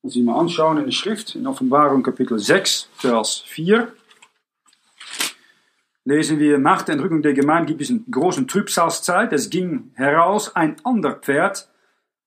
Als 0.03 0.14
Sie 0.14 0.23
mal 0.23 0.40
anschauen 0.40 0.80
in 0.80 0.86
der 0.86 0.91
Schrift, 0.91 1.36
in 1.36 1.45
Offenbarung 1.45 2.02
Kapitel 2.02 2.40
6, 2.40 2.90
Vers 2.95 3.44
4, 3.45 3.94
lesen 6.06 6.40
wir, 6.40 6.57
nach 6.57 6.82
der 6.82 6.94
Entrückung 6.94 7.22
der 7.22 7.34
Gemeinde 7.34 7.68
gibt 7.68 7.82
es 7.82 7.91
eine 7.91 7.99
große 8.10 8.48
Trübsalzeit. 8.48 9.32
Es 9.32 9.52
ging 9.52 9.91
heraus 9.94 10.56
ein 10.56 10.78
anderer 10.84 11.18
Pferd, 11.18 11.69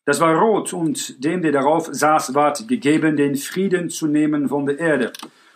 das 0.05 0.20
war 0.20 0.36
rot, 0.36 0.72
und 0.72 1.24
dem, 1.24 1.42
der 1.42 1.51
darauf 1.51 1.88
saß, 1.90 2.34
ward 2.34 2.68
gegeben, 2.68 3.16
den 3.16 3.34
Frieden 3.34 3.90
zu 3.90 4.06
nehmen 4.06 4.51
von 4.51 4.66
der 4.66 4.78
Erde. 4.78 5.12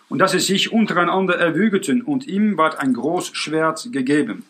Und 0.09 0.19
dass 0.19 0.33
sie 0.33 0.39
sich 0.39 0.73
untereinander 0.73 1.37
erwügeten, 1.37 2.01
und 2.01 2.27
ihm 2.27 2.57
ward 2.57 2.79
ein 2.79 2.95
Großschwert 2.95 3.93
gegeben. 3.93 4.43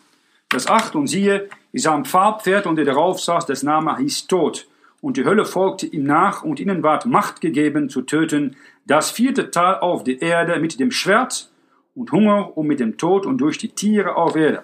Das 0.48 0.66
acht, 0.66 0.96
und 0.96 1.06
siehe, 1.06 1.48
ich 1.70 1.82
sah 1.82 1.94
ein 1.94 2.04
Pfad 2.04 2.66
und 2.66 2.74
der 2.74 2.84
darauf 2.84 3.20
saß, 3.20 3.46
das 3.46 3.62
Name 3.62 3.96
hieß 3.96 4.26
Tod. 4.26 4.66
Und 5.00 5.16
die 5.16 5.24
Hölle 5.24 5.44
folgte 5.44 5.86
ihm 5.86 6.04
nach, 6.04 6.42
und 6.42 6.60
ihnen 6.60 6.82
ward 6.82 7.06
Macht 7.06 7.40
gegeben, 7.40 7.88
zu 7.88 8.02
töten, 8.02 8.56
das 8.86 9.10
vierte 9.10 9.50
Teil 9.50 9.76
auf 9.76 10.04
der 10.04 10.20
Erde 10.20 10.58
mit 10.60 10.78
dem 10.78 10.90
Schwert 10.90 11.50
und 11.94 12.12
Hunger 12.12 12.56
und 12.56 12.66
mit 12.66 12.80
dem 12.80 12.98
Tod 12.98 13.24
und 13.26 13.38
durch 13.38 13.58
die 13.58 13.68
Tiere 13.68 14.16
auf 14.16 14.36
Erde. 14.36 14.62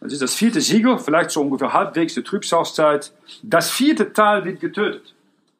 Das 0.00 0.12
ist 0.12 0.22
das 0.22 0.34
vierte 0.34 0.60
Siegel, 0.60 0.98
vielleicht 0.98 1.30
so 1.30 1.40
ungefähr 1.42 1.72
halbwegs 1.72 2.14
der 2.14 2.24
Trübsalzeit. 2.24 3.12
Das 3.42 3.70
vierte 3.70 4.12
Teil 4.12 4.44
wird 4.44 4.60
getötet. 4.60 5.14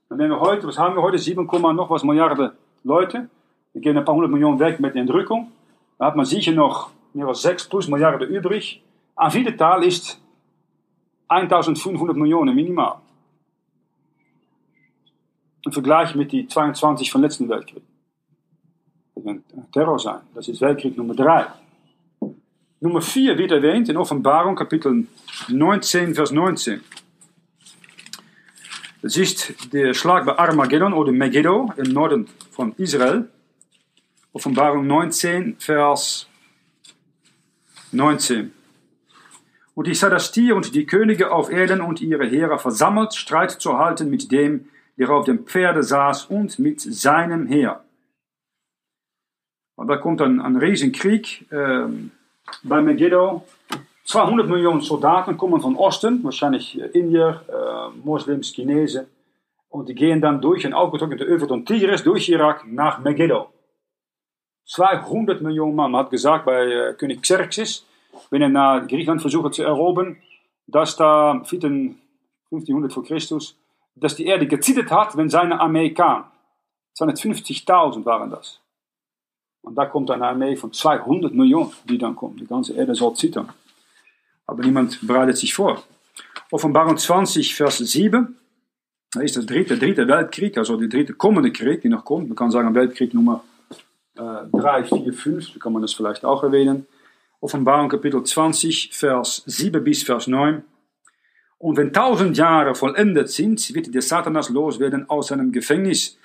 Und 0.09 0.19
wenn 0.19 0.31
wir 0.31 0.41
heute, 0.41 0.67
was 0.67 0.79
haben 0.79 0.95
wir 0.95 1.03
heute? 1.03 1.19
7, 1.19 1.45
noch 1.47 1.91
was 1.91 2.05
Milliarden 2.05 2.53
Leute. 2.85 3.29
Wir 3.73 3.83
gehen 3.83 3.99
ein 3.99 4.05
paar 4.05 4.15
hundert 4.15 4.31
Millionen 4.31 4.61
weg 4.61 4.79
mit 4.79 4.95
der 4.95 5.03
Entrückung. 5.03 5.51
Da 5.99 6.07
hat 6.07 6.17
man 6.17 6.25
sicher 6.25 6.53
noch 6.53 6.91
mehr 7.13 7.27
als 7.27 7.43
6 7.43 7.69
plus 7.69 7.89
Milliarden 7.89 8.29
übrig. 8.29 8.83
Ein 9.17 9.31
vierter 9.31 9.57
Teil 9.57 9.83
ist 9.83 10.21
1500 11.29 12.17
Millionen 12.17 12.55
minimal. 12.55 12.97
Im 15.67 15.73
Vergleich 15.73 16.15
mit 16.15 16.31
die 16.31 16.47
22 16.47 17.11
vom 17.11 17.23
letzten 17.23 17.49
Weltkrieg. 17.49 17.83
Das 19.17 19.25
wird 19.25 19.43
ein 19.53 19.73
Terror 19.73 19.99
sein. 19.99 20.21
Das 20.33 20.47
ist 20.47 20.61
Weltkrieg 20.61 20.97
Nummer 20.97 21.17
3. 21.17 21.47
Nummer 22.79 23.03
4 23.03 23.37
wird 23.37 23.51
erwähnt 23.51 23.89
in 23.89 23.97
Offenbarung 23.97 24.55
Kapitel 24.55 25.09
19, 25.49 26.15
Vers 26.15 26.31
19. 26.31 26.83
Das 29.03 29.17
ist 29.17 29.73
der 29.73 29.93
Schlag 29.93 30.25
bei 30.25 30.39
Armageddon 30.39 30.93
oder 30.93 31.11
Megiddo 31.11 31.73
im 31.77 31.93
Norden 31.93 32.29
von 32.53 32.73
Israel. 32.77 33.29
Offenbarung 34.33 34.87
19, 34.87 35.57
Vers 35.59 36.29
19. 37.91 38.53
Und 39.75 39.89
ich 39.89 39.99
sah 39.99 40.11
das 40.11 40.31
Tier 40.31 40.55
und 40.55 40.77
die 40.77 40.87
Könige 40.87 41.33
auf 41.33 41.51
Erden 41.51 41.81
und 41.81 42.01
ihre 42.01 42.25
Heere 42.25 42.61
versammelt, 42.61 43.15
Streit 43.15 43.51
zu 43.51 43.77
halten 43.79 44.09
mit 44.11 44.31
dem, 44.31 44.69
der 44.99 45.11
auf 45.11 45.25
dem 45.27 45.45
Pferde 45.45 45.83
saß 45.83 46.27
und 46.27 46.59
mit 46.59 46.81
seinem 46.81 47.47
Heer. 47.47 47.85
Und 49.77 49.89
da 49.89 49.97
kommt 49.97 50.23
ein, 50.23 50.41
ein 50.41 50.57
Riesenkrieg. 50.57 51.47
Ähm, 51.53 52.13
bei 52.63 52.81
Megiddo. 52.81 53.43
200 54.05 54.49
Millionen 54.49 54.81
Soldaten 54.81 55.37
kommen 55.37 55.61
von 55.61 55.75
Osten, 55.75 56.23
wahrscheinlich 56.23 56.79
Indier, 56.95 57.43
äh, 57.49 57.99
Moslems, 58.05 58.53
Chinesen. 58.55 59.07
Und 59.69 59.89
die 59.89 59.95
gehen 59.95 60.21
dann 60.21 60.41
durch 60.41 60.65
ein 60.65 60.73
aufgetrocknete 60.73 61.25
Öfrat 61.25 61.51
und 61.51 61.67
Tigris, 61.67 62.05
durch 62.05 62.29
Irak 62.29 62.65
nach 62.67 63.01
Megiddo. 63.01 63.49
200 64.67 65.43
Millionen 65.43 65.75
Mann. 65.75 65.91
Man 65.91 66.05
hat 66.05 66.11
gesagt 66.11 66.45
bei 66.45 66.67
äh, 66.67 66.95
König 66.95 67.23
Xerxes, 67.23 67.85
wenn 68.31 68.43
er 68.43 68.49
nach 68.49 68.87
Griechenland 68.87 69.21
versucht 69.21 69.55
zu 69.55 69.65
erobern, 69.65 70.17
dass 70.69 70.97
da 70.97 71.33
1500 71.33 72.93
vor 72.93 73.05
Christus, 73.05 73.57
dass 73.97 74.15
die 74.15 74.27
Erde 74.27 74.47
gezittert 74.47 74.91
hat, 74.91 75.17
wenn 75.17 75.31
seine 75.31 75.61
Armee 75.61 75.91
kam. 75.91 76.25
250.000 76.99 78.05
waren 78.05 78.31
das. 78.31 78.61
Und 79.63 79.75
da 79.75 79.87
kommt 79.87 80.11
eine 80.11 80.27
Armee 80.27 80.57
von 80.57 80.73
200 80.73 81.35
Millionen, 81.35 81.73
die 81.85 81.99
dann 81.99 82.15
kommt. 82.15 82.41
Die 82.41 82.47
ganze 82.47 82.75
Erde 82.75 82.95
soll 82.95 83.15
zittern. 83.15 83.49
Aber 84.47 84.63
niemand 84.63 85.05
bereitet 85.07 85.37
sich 85.39 85.53
vor. 85.53 85.83
Offenbarung 86.51 86.97
20, 86.97 87.55
Vers 87.55 87.79
7. 87.79 88.37
Da 89.13 89.21
ist 89.21 89.37
der 89.37 89.43
dritte, 89.43 89.77
dritte 89.77 90.07
Weltkrieg, 90.07 90.57
also 90.59 90.77
der 90.77 90.89
dritte 90.89 91.15
kommende 91.15 91.51
Krieg, 91.51 91.83
die 91.83 91.89
noch 91.89 92.05
kommt. 92.05 92.29
Man 92.29 92.37
kann 92.37 92.51
sagen, 92.51 92.75
Weltkrieg 92.75 93.13
Nummer 93.15 93.43
äh, 94.17 94.47
3, 94.53 94.85
4, 94.85 95.13
5, 95.13 95.49
so 95.49 95.59
kann 95.59 95.73
man 95.73 95.83
das 95.83 95.95
vielleicht 95.95 96.25
auch 96.25 96.43
erwähnen. 96.43 96.87
Offenbarung 97.41 97.89
Kapitel 97.89 98.23
20, 98.23 98.91
Vers 98.93 99.43
7 99.47 99.83
bis 99.83 100.03
Vers 100.05 100.27
9. 100.27 100.63
Und 101.67 101.77
wenn 101.77 101.93
tausend 101.93 102.37
Jahre 102.37 102.77
vollendet 102.77 103.29
sind, 103.29 103.75
wird 103.75 103.93
der 103.93 104.01
Satanas 104.01 104.51
loswerden 104.51 105.11
aus 105.11 105.27
seinem 105.27 105.51
Gefängnis 105.51 106.17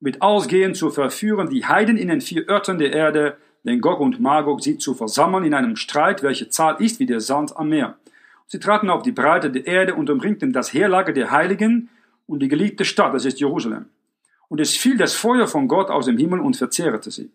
mit 0.00 0.20
Ausgehen 0.22 0.74
zu 0.74 0.90
verführen, 0.90 1.50
die 1.50 1.64
Heiden 1.64 1.96
in 1.96 2.08
den 2.08 2.20
vier 2.20 2.48
Örtern 2.48 2.80
der 2.80 2.92
Erde, 2.92 3.36
den 3.62 3.80
Gog 3.80 4.00
und 4.00 4.18
Magog, 4.18 4.60
sie 4.60 4.76
zu 4.76 4.94
versammeln 4.94 5.44
in 5.44 5.54
einem 5.54 5.76
Streit, 5.76 6.24
welche 6.24 6.48
Zahl 6.48 6.82
ist 6.82 6.98
wie 6.98 7.06
der 7.06 7.20
Sand 7.20 7.56
am 7.56 7.68
Meer. 7.68 7.96
Sie 8.48 8.58
traten 8.58 8.90
auf 8.90 9.02
die 9.02 9.12
Breite 9.12 9.52
der 9.52 9.68
Erde 9.68 9.94
und 9.94 10.10
umringten 10.10 10.52
das 10.52 10.74
Heerlager 10.74 11.12
der 11.12 11.30
Heiligen 11.30 11.90
und 12.26 12.40
die 12.40 12.48
geliebte 12.48 12.84
Stadt, 12.84 13.14
das 13.14 13.24
ist 13.24 13.38
Jerusalem. 13.38 13.84
Und 14.48 14.60
es 14.60 14.76
fiel 14.76 14.96
das 14.96 15.14
Feuer 15.14 15.46
von 15.46 15.68
Gott 15.68 15.90
aus 15.90 16.06
dem 16.06 16.18
Himmel 16.18 16.40
und 16.40 16.56
verzehrte 16.56 17.12
sie. 17.12 17.30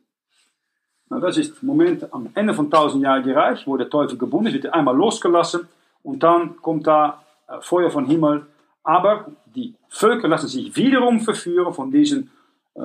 Na, 1.08 1.22
das 1.22 1.38
ist 1.38 1.62
der 1.62 1.66
Moment 1.66 2.14
am 2.14 2.28
Ende 2.34 2.54
von 2.54 2.70
tausend 2.70 3.04
Jahren 3.04 3.24
gereicht, 3.24 3.66
wo 3.66 3.78
der 3.78 3.90
Teufel 3.90 4.18
gebunden 4.18 4.48
ist, 4.48 4.56
wird 4.56 4.74
einmal 4.74 4.98
losgelassen 4.98 5.70
und 6.02 6.24
dann 6.24 6.58
kommt 6.58 6.88
da 6.88 7.23
Feuer 7.62 7.90
vom 7.92 8.06
Himmel. 8.06 8.46
Aber 8.84 9.32
die 9.56 9.76
Völker 9.90 10.28
lassen 10.28 10.48
sich 10.48 10.76
wiederum 10.76 11.22
verführen 11.22 11.74
von 11.74 11.92
diesen 11.92 12.32
äh, 12.76 12.80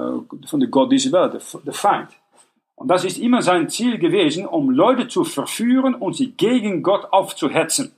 von 0.47 0.61
der 0.61 0.69
Gott 0.69 0.93
dieser 0.93 1.13
Welt, 1.13 1.43
der 1.65 1.73
Feind. 1.73 2.11
Und 2.75 2.89
das 2.89 3.05
ist 3.05 3.19
immer 3.19 3.43
sein 3.43 3.69
Ziel 3.69 3.99
gewesen, 3.99 4.47
um 4.47 4.71
Leute 4.71 5.09
zu 5.09 5.25
verführen 5.25 5.95
und 5.95 6.15
sie 6.15 6.33
gegen 6.33 6.83
Gott 6.83 7.07
aufzuhetzen. 7.11 7.93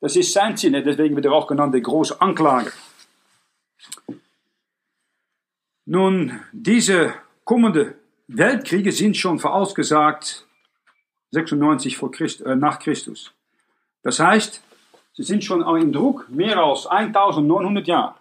Das 0.00 0.16
ist 0.16 0.32
sein 0.32 0.56
Ziel, 0.56 0.82
deswegen 0.82 1.14
wird 1.14 1.26
er 1.26 1.32
auch 1.32 1.46
genannt 1.46 1.74
der 1.74 1.82
große 1.82 2.20
Anklager. 2.20 2.72
Nun, 5.84 6.40
diese 6.52 7.14
kommenden 7.44 7.94
Weltkriege 8.26 8.90
sind 8.90 9.16
schon 9.16 9.38
vorausgesagt 9.38 10.46
96 11.30 11.96
vor 11.96 12.10
Christ, 12.10 12.40
äh, 12.40 12.56
nach 12.56 12.78
Christus. 12.78 13.32
Das 14.02 14.18
heißt, 14.18 14.62
sie 15.16 15.22
sind 15.22 15.42
schon 15.44 15.62
im 15.62 15.92
Druck 15.92 16.28
mehr 16.28 16.58
als 16.58 16.86
1900 16.86 17.86
Jahre. 17.86 18.14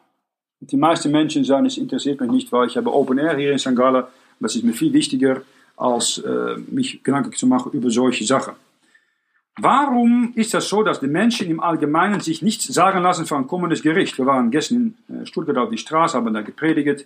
Die 0.61 0.77
meisten 0.77 1.11
Menschen 1.11 1.43
sagen, 1.43 1.65
es 1.65 1.77
interessiert 1.77 2.21
mich 2.21 2.31
nicht, 2.31 2.51
weil 2.51 2.67
ich 2.67 2.77
habe 2.77 2.93
Open 2.93 3.17
Air 3.17 3.37
hier 3.37 3.51
in 3.51 3.59
St. 3.59 3.75
Gallen. 3.75 4.05
Das 4.39 4.55
ist 4.55 4.63
mir 4.63 4.73
viel 4.73 4.93
wichtiger, 4.93 5.41
als 5.77 6.17
äh, 6.19 6.55
mich 6.67 7.03
Gedanken 7.03 7.33
zu 7.33 7.47
machen 7.47 7.71
über 7.73 7.89
solche 7.89 8.25
Sachen. 8.25 8.53
Warum 9.57 10.33
ist 10.35 10.53
das 10.53 10.67
so, 10.67 10.83
dass 10.83 10.99
die 10.99 11.07
Menschen 11.07 11.49
im 11.49 11.61
Allgemeinen 11.61 12.19
sich 12.19 12.41
nichts 12.41 12.65
sagen 12.65 13.01
lassen 13.01 13.25
von 13.25 13.43
ein 13.43 13.47
kommendes 13.47 13.81
Gericht? 13.81 14.17
Wir 14.17 14.25
waren 14.25 14.51
gestern 14.51 14.95
in 15.07 15.25
Stuttgart 15.25 15.57
auf 15.57 15.69
die 15.69 15.77
Straße, 15.77 16.17
haben 16.17 16.33
da 16.33 16.41
gepredigt. 16.41 17.05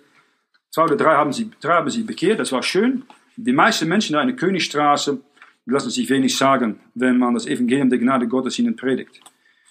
Zwei 0.72 0.84
oder 0.84 0.96
drei 0.96 1.16
haben, 1.16 1.34
sie, 1.34 1.52
drei 1.62 1.74
haben 1.74 1.90
sich 1.90 2.06
bekehrt, 2.06 2.40
das 2.40 2.52
war 2.52 2.64
schön. 2.64 3.04
Die 3.36 3.54
meisten 3.54 3.88
Menschen 3.88 4.16
in 4.16 4.28
der 4.28 4.36
Königstraße 4.36 5.20
lassen 5.66 5.90
sich 5.90 6.10
wenig 6.10 6.36
sagen, 6.38 6.80
wenn 6.96 7.18
man 7.18 7.36
das 7.36 7.46
Evangelium 7.46 7.90
der 7.90 8.00
Gnade 8.00 8.28
Gottes 8.28 8.58
ihnen 8.58 8.76
predigt. 8.76 9.20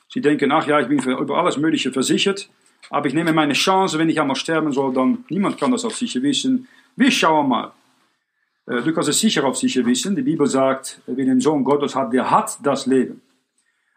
Sie 0.08 0.20
denken, 0.20 0.50
ach 0.52 0.66
ja, 0.66 0.80
ich 0.80 0.88
bin 0.88 0.98
über 0.98 1.38
alles 1.38 1.56
Mögliche 1.56 1.92
versichert 1.92 2.48
Aber 2.90 3.06
ich 3.06 3.14
nehme 3.14 3.32
meine 3.32 3.52
Chance, 3.52 3.98
wenn 3.98 4.08
ich 4.08 4.20
einmal 4.20 4.36
sterben 4.36 4.72
soll, 4.72 4.94
dann 4.94 5.24
niemand 5.28 5.58
kann 5.58 5.72
das 5.72 5.84
auf 5.84 5.96
sicher 5.96 6.22
wissen. 6.22 6.68
Wir 6.96 7.10
schauen 7.10 7.48
mal. 7.48 7.72
Äh, 8.66 8.82
du 8.82 8.92
kannst 8.92 9.08
es 9.08 9.20
sicher 9.20 9.44
auf 9.44 9.56
sicher 9.56 9.84
wissen. 9.84 10.16
Die 10.16 10.22
Bibel 10.22 10.46
sagt, 10.46 11.00
wer 11.06 11.24
den 11.24 11.40
Sohn 11.40 11.64
Gottes 11.64 11.94
hat, 11.94 12.12
der 12.12 12.30
hat 12.30 12.58
das 12.62 12.86
Leben. 12.86 13.20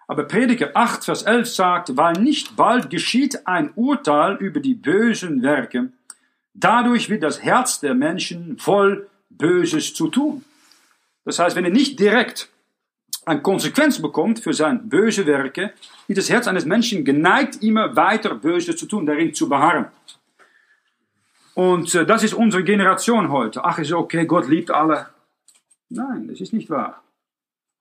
Aber 0.07 0.25
Prediger 0.25 0.71
8, 0.73 1.05
Vers 1.05 1.23
11 1.23 1.47
sagt, 1.47 1.97
weil 1.97 2.13
nicht 2.13 2.57
bald 2.57 2.89
geschieht 2.89 3.47
ein 3.47 3.71
Urteil 3.75 4.35
über 4.35 4.59
die 4.59 4.73
bösen 4.73 5.41
Werke, 5.41 5.93
dadurch 6.53 7.09
wird 7.09 7.23
das 7.23 7.41
Herz 7.41 7.79
der 7.79 7.93
Menschen 7.93 8.57
voll 8.57 9.07
Böses 9.29 9.93
zu 9.93 10.09
tun. 10.09 10.43
Das 11.23 11.39
heißt, 11.39 11.55
wenn 11.55 11.63
er 11.63 11.71
nicht 11.71 11.97
direkt 11.97 12.49
eine 13.26 13.41
Konsequenz 13.41 14.02
bekommt 14.02 14.39
für 14.39 14.53
seine 14.53 14.80
böse 14.80 15.26
Werke, 15.26 15.73
ist 16.07 16.18
das 16.18 16.30
Herz 16.30 16.48
eines 16.48 16.65
Menschen 16.65 17.06
geneigt, 17.06 17.61
immer 17.61 17.95
weiter 17.95 18.35
Böses 18.35 18.77
zu 18.77 18.85
tun, 18.88 19.06
darin 19.06 19.34
zu 19.34 19.48
beharren. 19.48 19.88
Und 21.53 21.93
äh, 21.95 22.06
das 22.06 22.23
ist 22.23 22.34
unsere 22.34 22.64
Generation 22.64 23.30
heute. 23.30 23.64
Ach, 23.64 23.77
ist 23.77 23.91
okay, 23.91 24.26
Gott 24.26 24.48
liebt 24.48 24.72
alle. 24.72 25.07
Nein, 25.89 26.27
das 26.27 26.39
ist 26.39 26.53
nicht 26.53 26.69
wahr. 26.69 27.03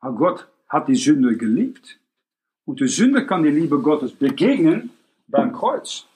Aber 0.00 0.16
Gott 0.16 0.48
hat 0.68 0.88
die 0.88 0.96
Sünde 0.96 1.36
geliebt. 1.36 1.98
Und 2.64 2.80
die 2.80 2.88
Sünde 2.88 3.26
kann 3.26 3.42
die 3.42 3.50
Liebe 3.50 3.78
Gottes 3.80 4.12
begegnen 4.12 4.90
beim 5.28 5.52
Kreuz. 5.52 6.06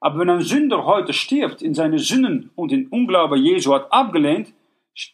Aber 0.00 0.18
wenn 0.18 0.30
ein 0.30 0.40
Sünder 0.40 0.84
heute 0.84 1.12
stirbt, 1.12 1.62
in 1.62 1.74
seine 1.74 1.98
Sünden 1.98 2.50
und 2.56 2.72
in 2.72 2.88
Unglaube 2.88 3.38
Jesu 3.38 3.72
hat 3.72 3.92
abgelehnt, 3.92 4.52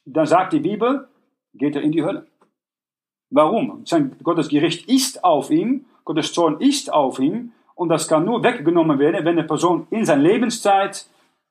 dann 0.06 0.26
sagt 0.26 0.54
die 0.54 0.60
Bibel, 0.60 1.08
geht 1.52 1.76
er 1.76 1.82
in 1.82 1.92
die 1.92 2.02
Hölle. 2.02 2.26
Warum? 3.30 3.84
Sein 3.84 4.16
Gottes 4.22 4.48
Gericht 4.48 4.88
ist 4.88 5.22
auf 5.22 5.50
ihm, 5.50 5.84
Gottes 6.04 6.32
Zorn 6.32 6.60
ist 6.60 6.92
auf 6.92 7.18
ihm 7.18 7.52
und 7.74 7.90
das 7.90 8.08
kann 8.08 8.24
nur 8.24 8.42
weggenommen 8.42 8.98
werden, 8.98 9.24
wenn 9.24 9.38
eine 9.38 9.44
Person 9.44 9.86
in 9.90 10.04
seiner 10.04 10.22
Lebenszeit 10.22 11.06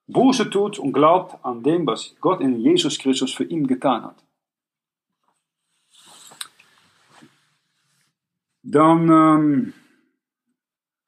Buße 0.07 0.49
tut 0.49 0.79
und 0.79 0.93
glaubt 0.93 1.43
an 1.45 1.63
dem, 1.63 1.85
was 1.85 2.15
Gott 2.21 2.41
in 2.41 2.59
Jesus 2.59 2.97
Christus 2.97 3.33
für 3.33 3.43
ihn 3.43 3.67
getan 3.67 4.03
hat. 4.03 4.23
Dann 8.63 9.09
ähm, 9.09 9.73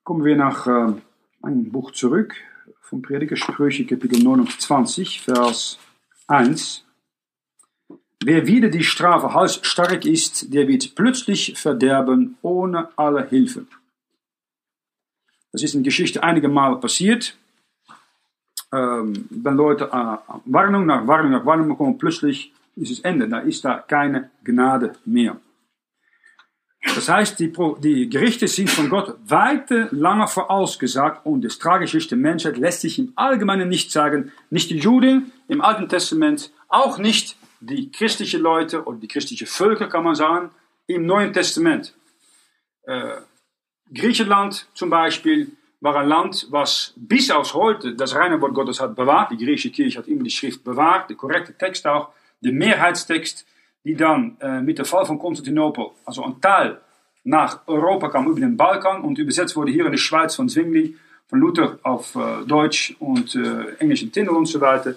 kommen 0.04 0.24
wir 0.24 0.36
nach 0.36 0.68
äh, 0.68 0.94
einem 1.42 1.72
Buch 1.72 1.92
zurück, 1.92 2.36
vom 2.82 3.02
Predigersprüche, 3.02 3.86
Kapitel 3.86 4.24
29, 4.24 5.22
Vers 5.22 5.78
1. 6.28 6.89
Wer 8.24 8.48
wieder 8.48 8.68
die 8.68 8.84
Strafe 8.84 9.34
halsstark 9.34 10.06
ist, 10.06 10.54
der 10.54 10.68
wird 10.68 10.94
plötzlich 10.96 11.58
verderben 11.58 12.38
ohne 12.42 12.90
alle 12.98 13.26
Hilfe. 13.28 13.66
Das 15.52 15.64
ist 15.64 15.74
in 15.74 15.84
der 15.84 15.90
Geschichte 15.90 16.22
einige 16.22 16.50
Male 16.50 16.78
passiert. 16.78 17.36
Ähm, 18.72 19.26
wenn 19.30 19.56
Leute 19.56 19.86
äh, 19.86 20.18
Warnung 20.46 20.86
nach 20.86 21.08
Warnung 21.08 21.32
nach 21.32 21.46
Warnung 21.46 21.70
bekommen, 21.70 21.98
plötzlich 21.98 22.54
ist 22.76 22.92
es 22.92 23.00
Ende. 23.00 23.28
Da 23.28 23.40
ist 23.40 23.64
da 23.64 23.80
keine 23.80 24.30
Gnade 24.44 24.94
mehr. 25.06 25.38
Das 26.96 27.10
heißt, 27.10 27.40
die, 27.40 27.52
die 27.82 28.10
Gerichte 28.10 28.48
sind 28.48 28.70
von 28.70 28.90
Gott 28.90 29.16
weit 29.26 29.70
lange 29.92 30.28
vorausgesagt 30.28 31.26
und 31.26 31.44
das 31.44 31.60
Tragische 31.60 31.98
ist, 31.98 32.12
der 32.12 32.18
Menschheit 32.18 32.58
lässt 32.58 32.82
sich 32.82 33.00
im 33.00 33.12
Allgemeinen 33.16 33.70
nicht 33.70 33.92
sagen, 33.92 34.32
nicht 34.50 34.70
die 34.70 34.78
Juden 34.78 35.32
im 35.48 35.62
Alten 35.62 35.90
Testament, 35.90 36.52
auch 36.70 36.98
nicht 36.98 37.36
die 37.60 37.92
christlichen 37.92 38.42
Leute 38.42 38.84
oder 38.84 38.98
die 38.98 39.08
christlichen 39.08 39.48
Völker, 39.48 39.88
kann 39.88 40.04
man 40.04 40.16
sagen, 40.16 40.52
im 40.88 41.06
Neuen 41.06 41.34
Testament. 41.34 41.94
Äh, 42.84 43.18
Griechenland 43.94 44.68
zum 44.74 44.90
Beispiel 44.90 45.52
war 45.82 45.96
ein 45.96 46.08
Land, 46.08 46.48
was 46.50 46.94
bis 46.96 47.32
aus 47.32 47.54
heute 47.54 47.96
das 47.96 48.16
reine 48.16 48.42
Wort 48.42 48.54
Gottes 48.54 48.80
hat 48.80 48.96
bewahrt. 48.96 49.32
Die 49.32 49.38
griechische 49.38 49.72
Kirche 49.72 50.00
hat 50.00 50.08
immer 50.08 50.24
die 50.24 50.30
Schrift 50.30 50.64
bewahrt, 50.64 51.10
der 51.10 51.18
korrekte 51.18 51.54
Text 51.54 51.88
auch, 51.88 52.10
der 52.42 52.52
Mehrheitstext, 52.52 53.46
die 53.84 53.96
dann 53.96 54.38
äh, 54.42 54.62
mit 54.62 54.78
dem 54.78 54.86
Fall 54.86 55.06
von 55.06 55.18
Konstantinopel, 55.18 55.92
also 56.06 56.24
ein 56.24 56.40
Teil 56.42 56.80
nach 57.24 57.60
Europa 57.68 58.10
kam 58.10 58.28
über 58.28 58.40
den 58.40 58.58
Balkan 58.58 59.02
und 59.02 59.18
übersetzt 59.18 59.56
wurde 59.56 59.72
hier 59.72 59.86
in 59.86 59.92
der 59.92 59.98
Schweiz 59.98 60.36
von 60.36 60.50
Zwingli, 60.50 60.96
von 61.28 61.40
Luther 61.40 61.78
auf 61.84 62.16
äh, 62.16 62.46
Deutsch 62.46 62.96
und 63.00 63.36
äh, 63.36 63.76
Englisch 63.80 64.02
in 64.02 64.12
Tindel 64.12 64.36
und 64.36 64.48
so 64.48 64.60
weiter. 64.60 64.96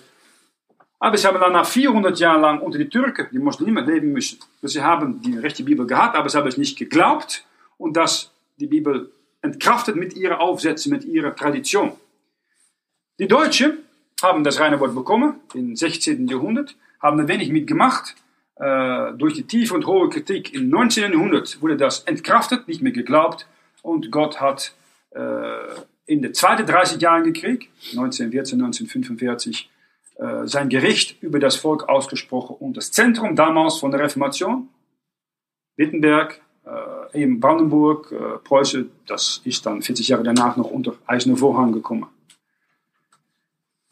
Aber 1.03 1.19
sie 1.19 1.27
haben 1.27 1.41
dann 1.41 1.53
nach 1.53 1.67
400 1.67 2.17
Jahren 2.21 2.41
lang 2.41 2.61
unter 2.61 2.79
die 2.79 2.89
Türken, 2.89 3.27
die 3.33 3.41
Muslime, 3.41 3.81
leben 3.81 4.13
müssen. 4.13 4.39
Sie 4.63 4.83
haben 4.83 5.21
die 5.21 5.37
rechte 5.37 5.65
Bibel 5.65 5.85
gehabt, 5.85 6.15
aber 6.15 6.29
sie 6.29 6.39
haben 6.39 6.47
es 6.47 6.57
nicht 6.57 6.79
geglaubt 6.79 7.45
und 7.77 7.97
das 7.97 8.31
die 8.61 8.69
Bibel 8.69 9.11
entkraftet 9.41 9.97
mit 9.97 10.15
ihren 10.15 10.37
Aufsätzen, 10.37 10.93
mit 10.93 11.05
ihrer 11.05 11.35
Tradition. 11.35 11.95
Die 13.19 13.27
Deutschen 13.27 13.79
haben 14.23 14.45
das 14.45 14.61
reine 14.61 14.79
Wort 14.79 14.95
bekommen 14.95 15.41
im 15.55 15.75
16. 15.75 16.29
Jahrhundert, 16.29 16.77
haben 17.01 17.19
ein 17.19 17.27
wenig 17.27 17.51
mitgemacht. 17.51 18.15
Äh, 18.55 19.15
durch 19.15 19.35
die 19.35 19.43
tiefe 19.43 19.75
und 19.75 19.87
hohe 19.87 20.09
Kritik 20.09 20.55
im 20.55 20.69
19. 20.69 21.15
Jahrhundert 21.15 21.61
wurde 21.61 21.77
das 21.77 22.05
entkraftet, 22.05 22.69
nicht 22.69 22.81
mehr 22.81 22.93
geglaubt 22.93 23.49
und 23.83 24.13
Gott 24.13 24.41
hat 24.41 24.73
äh, 25.11 25.21
in 26.07 26.23
den 26.23 26.33
zweiten 26.33 26.65
30-jährigen 26.65 27.33
Krieg, 27.33 27.71
1914, 27.91 28.63
1945, 28.63 29.69
äh, 29.69 29.72
sein 30.45 30.69
Gericht 30.69 31.23
über 31.23 31.39
das 31.39 31.57
Volk 31.57 31.89
ausgesprochen 31.89 32.57
und 32.59 32.77
das 32.77 32.93
Zentrum 32.93 33.35
damals 33.35 33.79
von 33.79 33.91
der 33.91 34.01
Reformation, 34.01 34.69
Wittenberg, 35.77 36.41
äh, 36.65 37.23
eben 37.23 37.41
Brandenburg, 37.41 38.13
äh, 38.13 38.39
Preußen, 38.39 38.91
das 39.07 39.41
ist 39.45 39.67
dann 39.67 39.83
40 39.83 40.09
Jahre 40.09 40.23
danach 40.23 40.57
noch 40.57 40.71
unter 40.71 40.95
Eisernen 41.07 41.37
Vorhang 41.37 41.73
gekommen. 41.73 42.07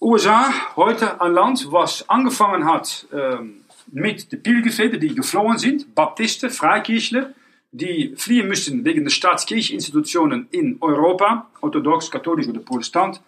USA, 0.01 0.52
heute 0.77 1.20
ein 1.20 1.32
Land, 1.32 1.70
was 1.70 2.09
angefangen 2.09 2.65
hat 2.65 3.07
ähm, 3.12 3.65
mit 3.89 4.32
den 4.32 4.43
Pilgervätern, 4.43 5.01
die 5.01 5.15
geflohen 5.15 5.59
sind, 5.59 5.94
Baptisten, 5.94 6.48
Freikirchler, 6.48 7.35
die 7.73 8.15
fliehen 8.16 8.48
müssen 8.48 8.85
wegen 8.85 9.05
der 9.05 9.11
Staatskircheninstitutionen 9.11 10.48
in 10.51 10.78
Europa, 10.81 11.51
orthodox, 11.61 12.11
katholisch 12.11 12.48
oder 12.48 12.61
protestant, 12.61 13.20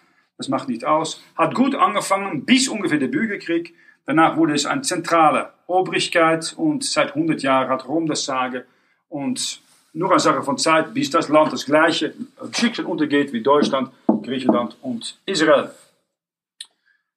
das 0.42 0.48
macht 0.48 0.68
nicht 0.68 0.84
aus, 0.84 1.22
hat 1.36 1.54
gut 1.54 1.76
angefangen 1.76 2.44
bis 2.44 2.66
ungefähr 2.66 2.98
der 2.98 3.06
Bürgerkrieg. 3.06 3.74
Danach 4.06 4.36
wurde 4.36 4.54
es 4.54 4.66
eine 4.66 4.82
zentrale 4.82 5.52
Obrigkeit 5.68 6.52
und 6.56 6.82
seit 6.84 7.14
100 7.14 7.42
Jahren 7.42 7.68
hat 7.68 7.86
Rom 7.86 8.08
das 8.08 8.24
Sagen. 8.24 8.64
Und 9.08 9.60
nur 9.92 10.10
eine 10.10 10.18
Sache 10.18 10.42
von 10.42 10.58
Zeit, 10.58 10.94
bis 10.94 11.10
das 11.10 11.28
Land 11.28 11.52
das 11.52 11.64
gleiche 11.64 12.12
Schicksal 12.52 12.86
untergeht 12.86 13.32
wie 13.32 13.40
Deutschland, 13.40 13.90
Griechenland 14.22 14.76
und 14.82 15.20
Israel. 15.26 15.70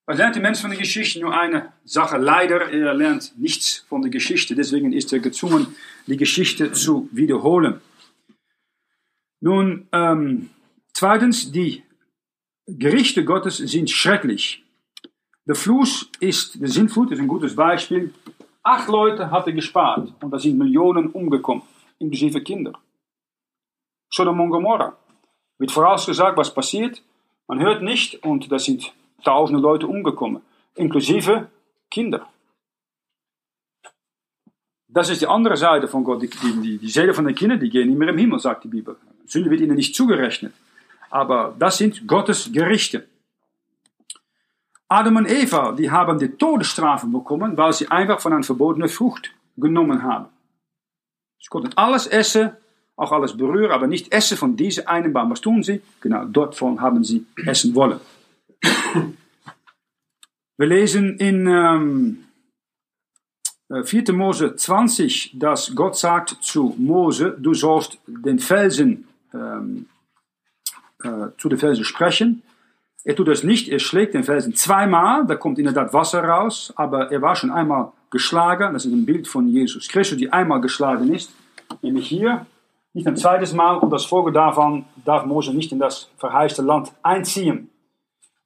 Was 0.06 0.20
lernt 0.20 0.36
die 0.36 0.40
Mensch 0.40 0.62
von 0.62 0.70
der 0.70 0.78
Geschichte? 0.78 1.20
Nur 1.20 1.36
eine 1.36 1.74
Sache. 1.84 2.18
Leider, 2.18 2.70
er 2.70 2.94
lernt 2.94 3.34
nichts 3.40 3.86
von 3.90 4.04
der 4.04 4.12
Geschichte. 4.12 4.54
Deswegen 4.54 4.94
ist 4.94 5.12
er 5.12 5.18
gezwungen, 5.20 5.76
die 6.06 6.18
Geschichte 6.18 6.74
zu 6.74 7.10
wiederholen. 7.12 7.82
Nun, 9.42 9.88
ähm, 9.92 10.52
zweitens, 10.94 11.52
die 11.52 11.85
Gerichte 12.68 13.24
Gottes 13.24 13.58
sind 13.58 13.90
schrecklich. 13.90 14.64
Der 15.46 15.56
Fluss 15.56 16.10
ist, 16.20 16.60
der 16.60 16.68
Sintflut 16.68 17.12
ist 17.12 17.20
ein 17.20 17.28
gutes 17.28 17.56
Beispiel. 17.56 18.14
Acht 18.64 18.88
Leute 18.88 19.30
hatte 19.30 19.54
gespart 19.54 20.12
und 20.22 20.32
da 20.32 20.40
sind 20.40 20.58
Millionen 20.58 21.10
umgekommen, 21.12 21.62
inklusive 22.00 22.42
Kinder. 22.42 22.74
Sodom 24.10 24.40
und 24.40 24.50
Gomorra. 24.50 24.98
Wird 25.60 25.72
vorausgesagt, 25.72 26.38
was 26.38 26.54
passiert. 26.54 27.04
Man 27.48 27.60
hört 27.60 27.84
nicht 27.84 28.24
und 28.24 28.52
da 28.52 28.58
sind 28.58 28.92
tausende 29.24 29.62
Leute 29.62 29.86
umgekommen, 29.86 30.42
inklusive 30.74 31.48
Kinder. 31.92 32.28
Das 34.88 35.10
ist 35.10 35.22
die 35.22 35.28
andere 35.28 35.58
Seite 35.58 35.88
von 35.88 36.04
Gott. 36.04 36.24
Die, 36.24 36.30
die, 36.30 36.78
die 36.80 36.90
Seele 36.90 37.14
von 37.14 37.26
den 37.26 37.36
Kindern, 37.36 37.60
die 37.60 37.70
gehen 37.70 37.90
nicht 37.90 38.00
mehr 38.00 38.10
im 38.10 38.18
Himmel, 38.18 38.40
sagt 38.40 38.64
die 38.64 38.70
Bibel. 38.70 38.96
Sünde 39.28 39.52
wird 39.52 39.62
ihnen 39.62 39.76
nicht 39.76 39.94
zugerechnet. 39.94 40.54
Aber 41.10 41.56
das 41.58 41.78
sind 41.78 42.08
Gottes 42.08 42.52
Gerichte. 42.52 43.08
Adam 44.88 45.16
und 45.18 45.30
Eva, 45.30 45.72
die 45.72 45.90
haben 45.90 46.20
die 46.20 46.30
Todesstrafe 46.30 47.08
bekommen, 47.08 47.58
weil 47.58 47.74
sie 47.74 47.88
einfach 47.88 48.20
von 48.20 48.34
einer 48.34 48.44
verbotenen 48.44 48.90
Frucht 48.90 49.32
genommen 49.58 50.04
haben. 50.04 50.28
Sie 51.40 51.48
konnten 51.50 51.72
alles 51.76 52.08
essen, 52.08 52.52
auch 52.96 53.12
alles 53.12 53.36
berühren, 53.36 53.72
aber 53.72 53.88
nicht 53.88 54.14
essen 54.14 54.38
von 54.38 54.56
dieser 54.56 54.88
einen 54.88 55.12
Baum. 55.12 55.32
Was 55.32 55.42
tun 55.42 55.64
sie? 55.64 55.82
Genau, 56.02 56.26
dort 56.26 56.56
von 56.56 56.82
haben 56.82 57.04
sie 57.04 57.26
essen 57.46 57.76
wollen. 57.76 58.00
Wir 60.58 60.68
lesen 60.68 61.18
in 61.18 61.48
ähm, 61.48 62.26
4. 63.84 64.14
Mose 64.14 64.56
20, 64.56 65.32
dass 65.38 65.76
Gott 65.76 65.98
sagt 65.98 66.38
zu 66.42 66.76
Mose, 66.78 67.36
du 67.40 67.54
sollst 67.54 67.98
den 68.08 68.40
Felsen 68.40 69.08
ähm, 69.34 69.88
äh, 71.06 71.38
zu 71.38 71.50
den 71.50 71.58
Felsen 71.58 71.86
sprechen. 71.86 72.44
Er 73.04 73.16
tut 73.16 73.28
das 73.28 73.44
nicht, 73.44 73.70
er 73.70 73.80
schlägt 73.80 74.16
den 74.16 74.24
Felsen 74.24 74.56
zweimal, 74.56 75.26
da 75.28 75.36
kommt 75.36 75.60
in 75.60 75.66
der 75.66 75.74
Tat 75.74 75.94
Wasser 75.94 76.24
raus, 76.24 76.74
aber 76.76 77.12
er 77.12 77.22
war 77.22 77.36
schon 77.36 77.52
einmal 77.52 77.92
geschlagen, 78.10 78.74
das 78.74 78.86
ist 78.86 78.94
ein 78.94 79.06
Bild 79.06 79.28
von 79.28 79.48
Jesus 79.48 79.88
Christus, 79.88 80.18
die 80.18 80.34
einmal 80.34 80.60
geschlagen 80.60 81.14
ist, 81.14 81.32
nämlich 81.82 82.08
hier, 82.08 82.48
nicht 82.94 83.08
ein 83.08 83.18
zweites 83.18 83.54
Mal 83.54 83.76
und 83.76 83.92
das 83.92 84.06
Folge 84.06 84.32
davon 84.32 84.86
darf 85.04 85.26
Mose 85.26 85.54
nicht 85.54 85.72
in 85.72 85.80
das 85.80 86.10
verheißte 86.18 86.62
Land 86.62 86.94
einziehen. 87.04 87.70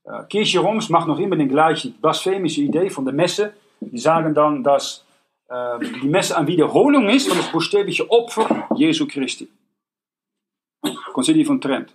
Äh, 0.04 0.24
Kirche 0.28 0.60
Roms 0.60 0.90
macht 0.90 1.08
noch 1.08 1.20
immer 1.20 1.36
den 1.36 1.48
gleichen 1.48 1.94
blasphemische 2.02 2.62
Idee 2.62 2.90
von 2.90 3.06
der 3.06 3.14
Messe. 3.14 3.54
Die 3.80 4.00
sagen 4.00 4.34
dann, 4.34 4.64
dass 4.64 5.06
äh, 5.50 5.80
die 6.02 6.08
Messe 6.08 6.36
eine 6.36 6.48
Wiederholung 6.48 7.08
ist 7.10 7.28
von 7.28 7.38
das 7.38 7.52
buchstäbliche 7.52 8.10
Opfer 8.10 8.68
Jesu 8.76 9.08
Christi. 9.08 9.48
Konzili 11.14 11.46
von 11.46 11.62
Trent. 11.62 11.94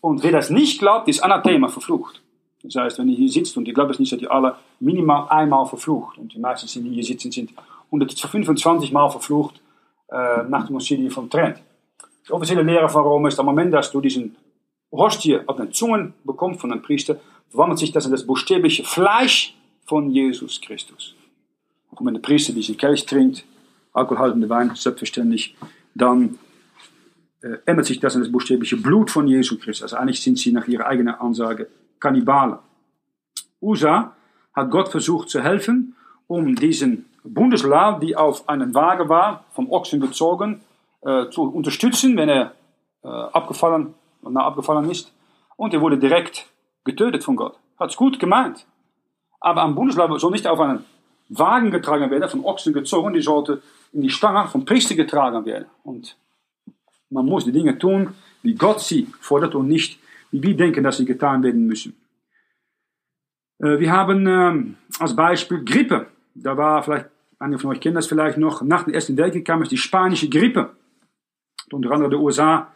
Und 0.00 0.22
wer 0.22 0.32
das 0.32 0.50
nicht 0.50 0.78
glaubt, 0.78 1.08
ist 1.08 1.20
anathema 1.20 1.68
verflucht. 1.68 2.22
Das 2.62 2.74
heißt, 2.74 2.98
wenn 2.98 3.08
ihr 3.08 3.16
hier 3.16 3.28
sitzt, 3.28 3.56
und 3.56 3.66
ich 3.68 3.74
glaube 3.74 3.92
es 3.92 3.98
nicht, 3.98 4.12
dass 4.12 4.20
ihr 4.20 4.30
alle 4.30 4.56
minimal 4.80 5.28
einmal 5.28 5.66
verflucht. 5.66 6.18
Und 6.18 6.34
die 6.34 6.38
meisten, 6.38 6.84
die 6.84 6.90
hier 6.90 7.04
sitzen, 7.04 7.30
sind 7.30 7.52
125 7.86 8.92
Mal 8.92 9.08
verflucht 9.10 9.60
äh, 10.10 10.42
nach 10.48 10.66
dem 10.66 10.74
Konzili 10.74 11.08
von 11.10 11.30
Trent. 11.30 11.58
Die 12.26 12.32
offizielle 12.32 12.62
Lehre 12.62 12.88
von 12.88 13.02
Rom 13.02 13.26
ist, 13.26 13.38
am 13.38 13.46
Moment, 13.46 13.72
dass 13.72 13.90
du 13.90 14.00
diesen 14.00 14.36
Hostie 14.92 15.38
auf 15.46 15.56
den 15.56 15.72
Zungen 15.72 16.14
bekommst 16.24 16.60
von 16.60 16.72
einem 16.72 16.82
Priester, 16.82 17.16
verwandelt 17.48 17.78
sich 17.78 17.92
das 17.92 18.06
in 18.06 18.12
das 18.12 18.26
buchstäbliche 18.26 18.84
Fleisch 18.84 19.54
von 19.84 20.10
Jesus 20.10 20.60
Christus. 20.60 21.14
Und 21.90 22.06
wenn 22.06 22.14
der 22.14 22.20
Priester 22.20 22.52
diesen 22.52 22.76
Kelch 22.76 23.06
trinkt, 23.06 23.44
alkoholhaltende 23.92 24.48
Wein, 24.48 24.72
selbstverständlich, 24.74 25.56
dann 25.94 26.38
ändert 27.66 27.86
sich 27.86 28.00
das 28.00 28.14
in 28.14 28.22
das 28.22 28.32
buchstäbliche 28.32 28.76
Blut 28.76 29.10
von 29.10 29.26
Jesus 29.26 29.60
Christus. 29.60 29.82
Also 29.82 29.96
eigentlich 29.96 30.22
sind 30.22 30.38
sie 30.38 30.52
nach 30.52 30.66
ihrer 30.66 30.86
eigenen 30.86 31.14
Ansage 31.14 31.68
Kannibalen. 32.00 32.58
USA 33.60 34.12
hat 34.54 34.70
Gott 34.70 34.88
versucht 34.88 35.28
zu 35.28 35.42
helfen, 35.42 35.94
um 36.26 36.54
diesen 36.54 37.06
Bundeslaw, 37.24 37.98
die 38.00 38.16
auf 38.16 38.48
einen 38.48 38.74
Wagen 38.74 39.08
war, 39.08 39.44
vom 39.52 39.70
Ochsen 39.70 40.00
gezogen, 40.00 40.60
äh, 41.02 41.28
zu 41.30 41.42
unterstützen, 41.42 42.16
wenn 42.16 42.28
er 42.28 42.52
äh, 43.02 43.08
abgefallen, 43.08 43.94
na, 44.22 44.44
abgefallen 44.44 44.90
ist. 44.90 45.12
Und 45.56 45.74
er 45.74 45.80
wurde 45.80 45.98
direkt 45.98 46.46
getötet 46.84 47.24
von 47.24 47.36
Gott. 47.36 47.58
Hat 47.78 47.90
es 47.90 47.96
gut 47.96 48.18
gemeint. 48.18 48.66
Aber 49.40 49.62
ein 49.62 49.74
Bundeslaw 49.74 50.18
soll 50.18 50.32
nicht 50.32 50.46
auf 50.46 50.60
einen 50.60 50.84
Wagen 51.28 51.70
getragen 51.70 52.10
werden, 52.10 52.28
von 52.28 52.44
Ochsen 52.44 52.72
gezogen, 52.72 53.12
die 53.12 53.20
sollte 53.20 53.62
in 53.92 54.02
die 54.02 54.10
Stange 54.10 54.48
vom 54.48 54.64
Priester 54.64 54.94
getragen 54.94 55.44
werden. 55.44 55.66
Und 55.84 56.16
man 57.10 57.26
muss 57.26 57.44
die 57.44 57.52
Dinge 57.52 57.78
tun, 57.78 58.14
wie 58.42 58.54
Gott 58.54 58.80
sie 58.80 59.08
fordert 59.20 59.54
und 59.54 59.68
nicht, 59.68 59.98
wie 60.30 60.42
wir 60.42 60.56
denken, 60.56 60.84
dass 60.84 60.98
sie 60.98 61.04
getan 61.04 61.42
werden 61.42 61.66
müssen. 61.66 61.96
Äh, 63.58 63.78
wir 63.78 63.92
haben 63.92 64.26
ähm, 64.26 64.76
als 64.98 65.14
Beispiel 65.14 65.64
Grippe. 65.64 66.06
Da 66.34 66.56
war 66.56 66.82
vielleicht, 66.82 67.06
einige 67.38 67.60
von 67.60 67.70
euch 67.70 67.80
kennen 67.80 67.96
das 67.96 68.06
vielleicht 68.06 68.38
noch, 68.38 68.62
nach 68.62 68.84
dem 68.84 68.94
Ersten 68.94 69.16
Weltkrieg 69.16 69.46
kam 69.46 69.62
es 69.62 69.68
die 69.68 69.76
spanische 69.76 70.28
Grippe. 70.28 70.70
Unter 71.70 71.90
anderem 71.90 72.10
der 72.10 72.20
USA 72.20 72.72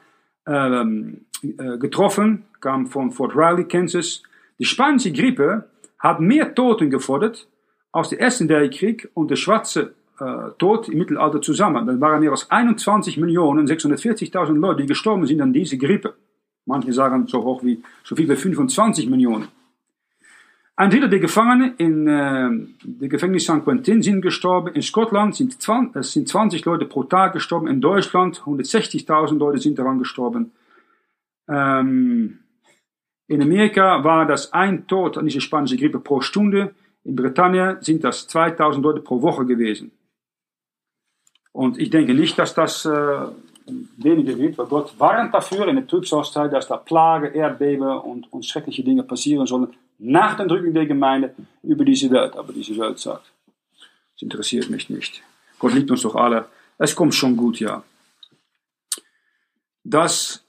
ähm, 0.47 1.27
äh, 1.43 1.79
getroffen, 1.79 2.45
kam 2.61 2.87
von 2.87 3.11
Fort 3.11 3.35
Riley, 3.35 3.65
Kansas. 3.65 4.23
Die 4.59 4.65
spanische 4.65 5.13
Grippe 5.13 5.69
hat 5.99 6.21
mehr 6.21 6.55
Toten 6.55 6.91
gefordert 6.91 7.49
aus 7.93 8.09
dem 8.09 8.19
Ersten 8.19 8.49
Weltkrieg 8.49 9.09
und 9.15 9.31
der 9.31 9.37
schwarze 9.37 9.95
äh, 10.21 10.51
Tod 10.59 10.89
im 10.89 10.99
Mittelalter 10.99 11.41
zusammen. 11.41 11.87
Dann 11.87 12.01
waren 12.01 12.21
mehr 12.21 12.31
als 12.31 12.51
21 12.51 13.17
Millionen 13.19 13.67
640.000 13.67 14.55
Leute, 14.59 14.83
die 14.83 14.89
gestorben 14.89 15.27
sind 15.27 15.41
an 15.41 15.53
dieser 15.53 15.77
Grippe. 15.77 16.15
Manche 16.67 16.93
sagen 16.93 17.27
so 17.27 17.43
hoch 17.43 17.63
wie, 17.65 17.83
so 18.05 18.15
viel 18.15 18.29
wie 18.29 18.37
25 18.37 19.09
Millionen. 19.09 19.49
Ein 20.75 20.91
Drittel 20.91 21.11
der 21.11 21.21
Gefangenen 21.21 21.75
in 21.77 22.07
äh, 22.09 22.49
dem 22.83 23.09
Gefängnis 23.09 23.45
St. 23.45 23.63
Quentin 23.63 24.03
sind 24.03 24.23
gestorben. 24.23 24.75
In 24.75 24.83
Schottland 24.83 25.37
sind, 25.37 25.61
20, 25.61 25.97
es 25.97 26.13
sind 26.13 26.29
20 26.29 26.65
Leute 26.65 26.87
pro 26.87 27.05
Tag 27.05 27.35
gestorben. 27.35 27.67
In 27.67 27.81
Deutschland 27.81 28.41
160.000 28.41 29.39
Leute 29.39 29.59
sind 29.59 29.79
daran 29.79 29.99
gestorben. 29.99 30.53
Ähm, 31.49 32.39
in 33.29 33.43
Amerika 33.43 34.03
war 34.03 34.27
das 34.27 34.53
ein 34.53 34.87
Tod 34.87 35.19
an 35.19 35.27
dieser 35.27 35.41
spanischen 35.41 35.79
Grippe 35.79 36.01
pro 36.01 36.21
Stunde. 36.21 36.75
In 37.05 37.17
Britannien 37.17 37.77
sind 37.81 38.03
das 38.05 38.27
2000 38.29 38.83
Leute 38.83 39.01
pro 39.01 39.21
Woche 39.21 39.45
gewesen. 39.45 39.91
Und 41.53 41.79
ich 41.79 41.91
denke 41.91 42.15
nicht, 42.15 42.39
dass 42.39 42.55
das 42.55 42.85
äh, 42.87 43.27
weniger 43.97 44.37
wird, 44.39 44.59
weil 44.59 44.67
Gott 44.67 44.99
warnt 44.99 45.35
dafür 45.35 45.69
in 45.69 45.77
der 45.77 45.87
Trübsalzeit, 45.87 46.53
dass 46.53 46.69
da 46.69 46.79
Plage, 46.79 47.29
Erdbeben 47.29 47.87
und, 47.87 48.33
und 48.33 48.45
schreckliche 48.45 48.83
Dinge 48.83 49.03
passieren 49.03 49.47
sollen 49.47 49.69
nach 49.99 50.37
der 50.37 50.47
Drückung 50.47 50.75
der 50.75 50.87
Gemeinde 50.87 51.35
über 51.63 51.85
diese 51.85 52.11
Welt. 52.11 52.37
Aber 52.37 52.53
diese 52.53 52.77
Welt 52.79 52.99
sagt, 52.99 53.31
es 54.17 54.23
interessiert 54.23 54.69
mich 54.71 54.91
nicht. 54.91 55.23
Gott 55.59 55.75
liebt 55.75 55.91
uns 55.91 56.03
doch 56.03 56.17
alle. 56.17 56.47
Es 56.79 56.97
kommt 56.97 57.15
schon 57.15 57.37
gut, 57.37 57.61
ja. 57.61 57.85
Das 59.85 60.45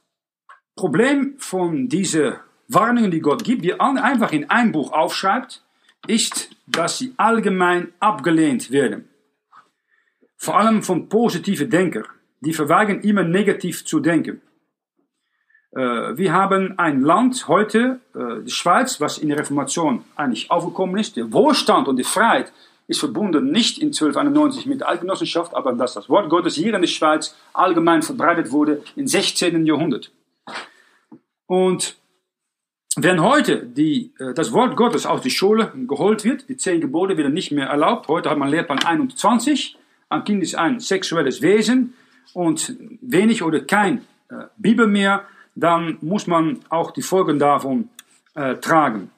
Problem 0.76 1.36
von 1.38 1.88
diesen 1.88 2.36
Warnungen, 2.68 3.12
die 3.12 3.20
Gott 3.20 3.44
gibt, 3.44 3.64
die 3.64 3.80
einfach 3.80 4.32
in 4.32 4.50
ein 4.50 4.72
Buch 4.72 4.92
aufschreibt, 4.92 5.62
ist, 6.08 6.50
dass 6.66 6.98
sie 6.98 7.14
allgemein 7.18 7.94
abgelehnt 8.00 8.72
werden. 8.72 9.08
Vor 10.38 10.58
allem 10.58 10.84
von 10.84 11.10
positiven 11.10 11.70
Denkern. 11.70 12.06
Die 12.42 12.54
verweigern 12.54 13.02
immer 13.02 13.24
negativ 13.24 13.86
zu 13.86 14.00
denken. 14.00 14.42
Äh, 15.72 16.18
wir 16.18 16.34
haben 16.34 16.78
ein 16.78 17.02
Land 17.02 17.48
heute, 17.48 18.00
äh, 18.14 18.44
die 18.44 18.52
Schweiz, 18.52 19.00
was 19.02 19.18
in 19.18 19.30
der 19.30 19.40
Reformation 19.40 20.04
eigentlich 20.16 20.52
aufgekommen 20.52 20.98
ist. 20.98 21.16
Der 21.16 21.32
Wohlstand 21.32 21.88
und 21.88 21.98
die 21.98 22.04
Freiheit 22.04 22.52
ist 22.88 23.00
verbunden 23.00 23.52
nicht 23.52 23.78
in 23.80 23.88
1291 23.88 24.66
mit 24.66 24.82
der 24.82 24.90
Eidgenossenschaft, 24.90 25.56
aber 25.56 25.74
dass 25.74 25.94
das 25.94 26.10
Wort 26.10 26.30
Gottes 26.30 26.56
hier 26.56 26.74
in 26.74 26.82
der 26.82 26.88
Schweiz 26.88 27.36
allgemein 27.54 28.02
verbreitet 28.02 28.52
wurde 28.52 28.84
im 28.96 29.08
16. 29.08 29.66
Jahrhundert. 29.66 30.12
Und 31.48 31.98
wenn 32.96 33.24
heute 33.24 33.66
die, 33.66 34.14
äh, 34.20 34.34
das 34.34 34.52
Wort 34.52 34.76
Gottes 34.76 35.06
aus 35.06 35.22
der 35.22 35.32
Schule 35.32 35.72
geholt 35.88 36.24
wird, 36.24 36.48
die 36.50 36.58
zehn 36.58 36.82
Gebote 36.82 37.18
werden 37.18 37.34
nicht 37.34 37.52
mehr 37.52 37.68
erlaubt. 37.68 38.08
Heute 38.08 38.30
hat 38.30 38.38
man 38.38 38.50
Lehrplan 38.50 38.84
21. 38.84 39.78
Ein 40.14 40.24
Kind 40.24 40.44
ist 40.44 40.56
ein 40.56 40.80
sexuelles 40.80 41.42
Wesen 41.42 41.96
und 42.34 42.76
wenig 43.02 43.42
oder 43.42 43.62
kein 43.62 44.00
äh, 44.30 44.46
Bibel 44.58 44.88
mehr, 44.88 45.26
dann 45.56 45.98
muss 46.02 46.28
man 46.28 46.60
auch 46.70 46.92
die 46.92 47.02
Folgen 47.02 47.40
davon 47.40 47.90
äh, 48.36 48.56
tragen. 48.56 49.10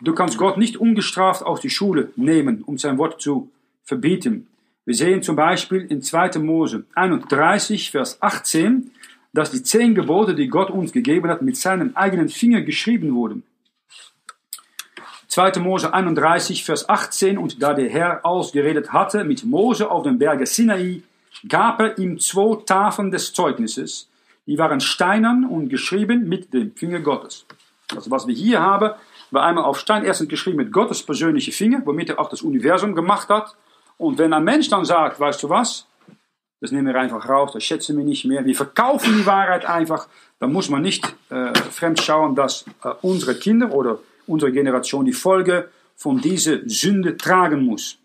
Du 0.00 0.14
kannst 0.14 0.36
Gott 0.36 0.58
nicht 0.58 0.76
ungestraft 0.76 1.42
aus 1.42 1.60
die 1.60 1.70
Schule 1.70 2.10
nehmen, 2.16 2.62
um 2.62 2.76
sein 2.76 2.98
Wort 2.98 3.20
zu 3.22 3.50
verbieten. 3.84 4.48
Wir 4.84 4.94
sehen 4.94 5.22
zum 5.22 5.36
Beispiel 5.36 5.86
in 5.88 6.02
2. 6.02 6.38
Mose 6.40 6.84
31, 6.94 7.90
Vers 7.90 8.20
18, 8.20 8.90
dass 9.32 9.50
die 9.50 9.62
zehn 9.62 9.94
Gebote, 9.94 10.34
die 10.34 10.48
Gott 10.48 10.70
uns 10.70 10.92
gegeben 10.92 11.28
hat, 11.28 11.40
mit 11.40 11.56
seinem 11.56 11.96
eigenen 11.96 12.28
Finger 12.28 12.60
geschrieben 12.60 13.14
wurden. 13.14 13.44
2. 15.34 15.58
Mose 15.58 15.92
31, 15.92 16.62
Vers 16.62 16.88
18, 16.88 17.38
und 17.38 17.60
da 17.60 17.74
der 17.74 17.90
Herr 17.90 18.24
ausgeredet 18.24 18.92
hatte 18.92 19.24
mit 19.24 19.42
Mose 19.44 19.90
auf 19.90 20.04
dem 20.04 20.16
Berge 20.16 20.46
Sinai, 20.46 21.02
gab 21.48 21.80
er 21.80 21.98
ihm 21.98 22.20
zwei 22.20 22.62
Tafeln 22.64 23.10
des 23.10 23.32
Zeugnisses, 23.32 24.08
die 24.46 24.58
waren 24.58 24.80
steinern 24.80 25.44
und 25.44 25.70
geschrieben 25.70 26.28
mit 26.28 26.54
dem 26.54 26.72
Finger 26.76 27.00
Gottes. 27.00 27.46
Also 27.96 28.12
was 28.12 28.28
wir 28.28 28.34
hier 28.36 28.60
haben, 28.60 28.92
war 29.32 29.42
einmal 29.42 29.64
auf 29.64 29.80
Stein 29.80 30.04
erstens 30.04 30.28
geschrieben 30.28 30.58
mit 30.58 30.70
Gottes 30.70 31.02
persönliche 31.02 31.50
Finger, 31.50 31.82
womit 31.84 32.10
er 32.10 32.20
auch 32.20 32.28
das 32.28 32.42
Universum 32.42 32.94
gemacht 32.94 33.28
hat. 33.28 33.56
Und 33.98 34.18
wenn 34.18 34.32
ein 34.32 34.44
Mensch 34.44 34.68
dann 34.68 34.84
sagt, 34.84 35.18
weißt 35.18 35.42
du 35.42 35.48
was, 35.48 35.88
das 36.60 36.70
nehmen 36.70 36.86
wir 36.86 36.94
einfach 36.94 37.28
raus, 37.28 37.50
das 37.52 37.64
schätzen 37.64 37.98
wir 37.98 38.04
nicht 38.04 38.24
mehr, 38.24 38.44
wir 38.44 38.54
verkaufen 38.54 39.16
die 39.18 39.26
Wahrheit 39.26 39.64
einfach, 39.66 40.06
dann 40.38 40.52
muss 40.52 40.70
man 40.70 40.82
nicht 40.82 41.12
äh, 41.30 41.52
fremd 41.72 42.00
schauen, 42.00 42.36
dass 42.36 42.66
äh, 42.84 42.90
unsere 43.02 43.34
Kinder 43.34 43.72
oder 43.72 43.98
unsere 44.26 44.52
Generation 44.52 45.04
die 45.04 45.12
Folge 45.12 45.68
von 45.94 46.20
dieser 46.20 46.60
Sünde 46.66 47.16
tragen 47.16 47.64
muss. 47.64 47.98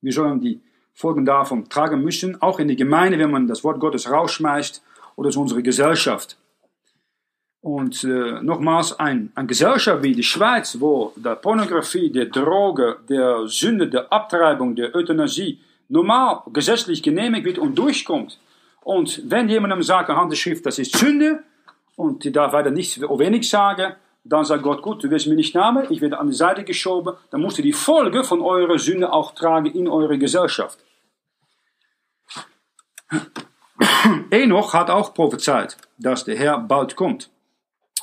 Wir 0.00 0.12
sollen 0.12 0.40
die 0.40 0.60
Folgen 0.94 1.24
davon 1.24 1.68
tragen 1.68 2.02
müssen, 2.02 2.40
auch 2.42 2.58
in 2.58 2.68
die 2.68 2.76
Gemeinde, 2.76 3.18
wenn 3.18 3.30
man 3.30 3.46
das 3.46 3.62
Wort 3.64 3.80
Gottes 3.80 4.10
rausschmeißt 4.10 4.82
oder 5.16 5.30
zu 5.30 5.40
unserer 5.40 5.62
Gesellschaft. 5.62 6.36
Und 7.60 8.04
äh, 8.04 8.40
nochmals, 8.42 8.98
ein, 8.98 9.32
eine 9.34 9.46
Gesellschaft 9.46 10.02
wie 10.02 10.14
die 10.14 10.22
Schweiz, 10.22 10.80
wo 10.80 11.12
der 11.16 11.34
Pornografie, 11.34 12.10
der 12.10 12.26
Droge, 12.26 12.98
der 13.08 13.46
Sünde, 13.48 13.88
der 13.88 14.12
Abtreibung, 14.12 14.76
der 14.76 14.94
Euthanasie 14.94 15.60
normal 15.88 16.42
gesetzlich 16.52 17.02
genehmigt 17.02 17.44
wird 17.44 17.58
und 17.58 17.76
durchkommt. 17.76 18.38
Und 18.82 19.22
wenn 19.28 19.48
jemandem 19.48 19.82
sagt, 19.82 20.08
anhand 20.08 20.32
der 20.32 20.36
Schrift, 20.36 20.64
das 20.64 20.78
ist 20.78 20.96
Sünde, 20.96 21.42
und 21.96 22.22
die 22.22 22.30
darf 22.30 22.52
weiter 22.52 22.70
nichts 22.70 23.02
oder 23.02 23.18
wenig 23.18 23.48
sagen, 23.48 23.94
dann 24.24 24.44
sagt 24.44 24.62
Gott, 24.62 24.82
gut, 24.82 25.02
du 25.02 25.10
wirst 25.10 25.26
mir 25.26 25.34
nicht 25.34 25.54
namen, 25.54 25.86
ich 25.90 26.00
werde 26.00 26.18
an 26.18 26.28
die 26.28 26.34
Seite 26.34 26.64
geschoben, 26.64 27.14
dann 27.30 27.40
musst 27.40 27.58
du 27.58 27.62
die 27.62 27.72
Folge 27.72 28.24
von 28.24 28.40
eurer 28.40 28.78
Sünde 28.78 29.12
auch 29.12 29.34
tragen 29.34 29.66
in 29.66 29.88
eure 29.88 30.18
Gesellschaft. 30.18 30.78
Enoch 34.30 34.74
hat 34.74 34.90
auch 34.90 35.14
prophezeit, 35.14 35.76
dass 35.98 36.24
der 36.24 36.36
Herr 36.36 36.58
bald 36.58 36.94
kommt. 36.96 37.30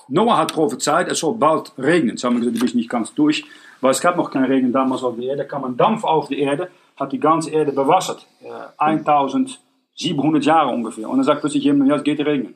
Noah 0.08 0.38
hat 0.38 0.54
prophezeit, 0.54 1.10
es 1.10 1.20
soll 1.20 1.36
bald 1.36 1.74
regnen. 1.78 2.18
Sagen 2.18 2.36
wir 2.36 2.40
gesagt, 2.40 2.58
du 2.58 2.62
bist 2.62 2.76
nicht 2.76 2.90
ganz 2.90 3.14
durch, 3.14 3.44
weil 3.82 3.92
es 3.92 4.02
gab 4.02 4.18
noch 4.18 4.32
kein 4.32 4.46
Regen 4.46 4.72
damals 4.72 5.04
auf 5.04 5.16
der 5.16 5.26
Erde. 5.26 5.44
Da 5.44 5.48
kam 5.48 5.64
ein 5.64 5.78
Dampf 5.78 6.04
auf 6.04 6.28
die 6.28 6.40
Erde, 6.40 6.70
hat 6.96 7.12
die 7.12 7.20
ganze 7.20 7.50
Erde 7.52 7.72
bewassert. 7.72 8.26
Äh, 8.42 8.50
1000 8.78 9.60
700 9.96 10.44
Jahre 10.44 10.74
ungefähr. 10.74 11.10
Und 11.10 11.18
dann 11.18 11.24
sagt 11.24 11.42
plötzlich 11.42 11.64
jemand, 11.64 11.90
ja, 11.90 11.96
es 11.96 12.04
geht 12.04 12.20
regnen. 12.20 12.56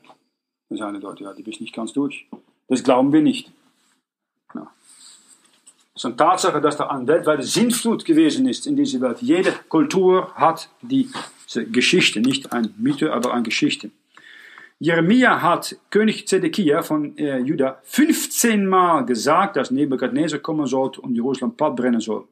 Dann 0.68 0.78
sagen 0.78 0.94
die 0.94 1.00
Leute, 1.00 1.24
ja, 1.24 1.32
die 1.32 1.42
bist 1.42 1.60
nicht 1.60 1.74
ganz 1.74 1.92
durch. 1.92 2.28
Das 2.70 2.84
glauben 2.84 3.12
wir 3.12 3.20
nicht. 3.20 3.50
Ja. 4.54 4.70
Es 5.92 6.02
ist 6.02 6.04
eine 6.06 6.16
Tatsache, 6.16 6.60
dass 6.60 6.76
da 6.76 6.86
eine 6.86 7.06
weltweite 7.08 7.42
Sinnflut 7.42 8.04
gewesen 8.04 8.48
ist 8.48 8.64
in 8.64 8.76
dieser 8.76 9.00
Welt. 9.00 9.20
Jede 9.20 9.52
Kultur 9.68 10.32
hat 10.36 10.70
diese 10.80 11.66
Geschichte, 11.66 12.20
nicht 12.20 12.52
ein 12.52 12.72
Mythe, 12.78 13.12
aber 13.12 13.34
eine 13.34 13.42
Geschichte. 13.42 13.90
Jeremia 14.78 15.42
hat 15.42 15.76
König 15.90 16.28
Zedekia 16.28 16.82
von 16.82 17.18
äh, 17.18 17.38
Juda 17.38 17.80
15 17.82 18.64
Mal 18.66 19.04
gesagt, 19.04 19.56
dass 19.56 19.72
Nebuchadnezzar 19.72 20.38
kommen 20.38 20.66
sollte 20.66 21.00
und 21.00 21.16
Jerusalem 21.16 21.56
platt 21.56 21.74
brennen 21.74 22.00
soll. 22.00 22.24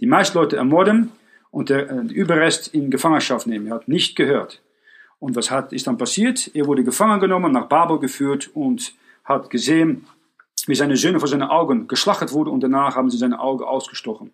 Die 0.00 0.06
meisten 0.06 0.36
Leute 0.36 0.56
ermorden 0.56 1.12
und 1.50 1.70
der, 1.70 1.90
äh, 1.90 2.00
Überrest 2.12 2.74
in 2.74 2.90
Gefangenschaft 2.90 3.46
nehmen. 3.46 3.68
Er 3.68 3.76
hat 3.76 3.88
nicht 3.88 4.16
gehört. 4.16 4.60
Und 5.18 5.34
was 5.34 5.50
hat, 5.50 5.72
ist 5.72 5.86
dann 5.86 5.96
passiert? 5.96 6.50
Er 6.54 6.66
wurde 6.66 6.84
gefangen 6.84 7.20
genommen, 7.20 7.52
nach 7.52 7.68
Babel 7.70 7.98
geführt 7.98 8.50
und 8.52 8.92
hat 9.28 9.50
gesehen, 9.50 10.06
wie 10.66 10.74
seine 10.74 10.96
Söhne 10.96 11.20
vor 11.20 11.28
seinen 11.28 11.48
Augen 11.48 11.86
geschlachtet 11.88 12.32
wurden 12.32 12.50
und 12.50 12.60
danach 12.60 12.96
haben 12.96 13.10
sie 13.10 13.18
seine 13.18 13.40
Augen 13.40 13.64
ausgestochen. 13.64 14.32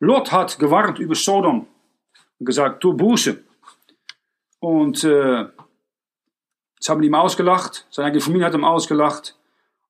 Lot 0.00 0.32
hat 0.32 0.58
gewarnt 0.58 0.98
über 0.98 1.14
Sodom 1.14 1.66
und 2.38 2.46
gesagt, 2.46 2.80
tu 2.80 2.94
Buße. 2.94 3.38
Und 4.60 5.04
äh, 5.04 5.46
Sie 6.84 6.92
haben 6.92 7.02
ihm 7.02 7.14
ausgelacht, 7.14 7.86
seine 7.88 8.08
eigene 8.08 8.20
Familie 8.20 8.44
hat 8.44 8.52
ihm 8.52 8.62
ausgelacht 8.62 9.34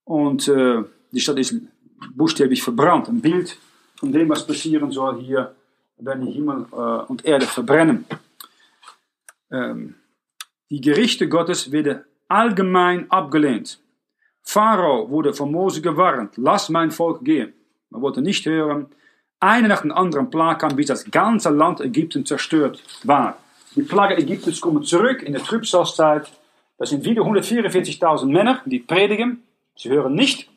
und 0.05 0.47
äh, 0.47 0.85
die 1.11 1.19
Stadt 1.19 1.41
ist 1.41 1.57
buchstäblich 2.15 2.63
verbrannt. 2.63 3.09
Ein 3.09 3.21
Bild 3.21 3.59
von 3.97 4.13
dem, 4.13 4.29
was 4.29 4.47
passieren 4.47 4.93
soll 4.93 5.21
hier, 5.21 5.57
wenn 5.97 6.25
die 6.25 6.31
Himmel 6.31 6.67
äh, 6.71 6.77
und 6.77 7.25
Erde 7.25 7.47
verbrennen. 7.47 8.05
Ähm, 9.51 9.97
die 10.71 10.81
Gerichte 10.81 11.29
Gottes 11.29 11.73
werden 11.73 12.05
allgemein 12.29 13.11
abgelehnt. 13.11 13.81
Pharao 14.45 15.11
wurde 15.11 15.35
von 15.35 15.51
Mose 15.51 15.83
gewarnt, 15.83 16.35
lass 16.37 16.69
mein 16.69 16.93
Volk 16.93 17.25
gehen. 17.25 17.53
Man 17.91 18.03
wollte 18.03 18.23
nicht 18.23 18.47
hören. 18.47 18.87
Eine 19.41 19.69
nach 19.69 19.83
dem 19.83 19.93
anderen 19.93 20.31
Plage 20.31 20.59
kam, 20.59 20.77
bis 20.77 20.87
das 20.87 21.11
ganze 21.11 21.51
Land 21.51 21.81
Ägypten 21.81 22.25
zerstört 22.25 22.83
war. 23.03 23.37
Die 23.75 23.83
Plage 23.83 24.17
Ägyptens 24.17 24.61
kommen 24.61 24.85
zurück 24.85 25.23
in 25.23 25.33
der 25.33 25.43
Trübsalzeit 25.43 26.31
das 26.79 26.91
sind 26.91 27.05
wieder 27.05 27.23
144.000 27.23 28.27
Männer, 28.27 28.61
die 28.65 28.81
predigen. 28.81 29.43
Sie 29.77 29.91
hören 29.91 30.15
nicht, 30.15 30.49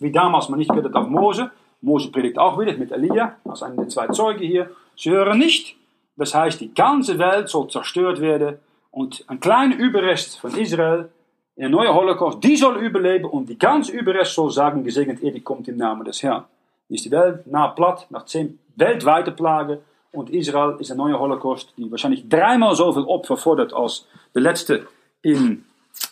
wie 0.00 0.10
damals 0.10 0.48
man 0.48 0.58
nicht 0.58 0.72
gehört 0.72 0.94
auf 0.94 1.08
Mose. 1.08 1.50
Mose 1.80 2.10
predigt 2.10 2.38
auch 2.38 2.58
wieder 2.58 2.76
mit 2.76 2.90
Elia, 2.90 3.36
als 3.44 3.62
einer 3.62 3.76
der 3.76 3.88
zwei 3.88 4.08
Zeugen 4.08 4.44
hier. 4.44 4.70
Sie 4.96 5.10
hören 5.10 5.38
nicht. 5.38 5.76
Das 6.16 6.34
heißt, 6.34 6.60
die 6.60 6.74
ganze 6.74 7.18
Welt 7.18 7.48
soll 7.48 7.68
zerstört 7.68 8.20
werden 8.20 8.58
und 8.90 9.24
ein 9.28 9.38
kleiner 9.38 9.76
Überrest 9.76 10.38
von 10.40 10.56
Israel, 10.56 11.10
ein 11.58 11.70
neuer 11.70 11.94
Holocaust, 11.94 12.42
die 12.42 12.56
soll 12.56 12.76
überleben 12.78 13.24
und 13.24 13.48
die 13.48 13.58
ganze 13.58 13.92
Überrest 13.92 14.34
soll 14.34 14.50
sagen, 14.50 14.84
gesegnet 14.84 15.22
er, 15.22 15.32
die 15.32 15.40
kommt 15.40 15.68
im 15.68 15.76
Namen 15.76 16.04
des 16.04 16.22
Herrn. 16.22 16.44
Ist 16.88 17.04
die 17.04 17.10
Welt 17.10 17.46
nah 17.46 17.68
platt, 17.68 18.06
nach 18.10 18.26
zehn 18.26 18.58
weltweite 18.76 19.32
Plagen 19.32 19.78
und 20.12 20.30
Israel 20.30 20.76
ist 20.78 20.90
ein 20.90 20.98
neuer 20.98 21.18
Holocaust, 21.18 21.72
die 21.76 21.90
wahrscheinlich 21.90 22.28
dreimal 22.28 22.74
zoveel 22.74 23.04
Opfer 23.04 23.36
fordert 23.36 23.72
als 23.72 24.06
der 24.34 24.42
letzte 24.42 24.86
in 25.22 25.64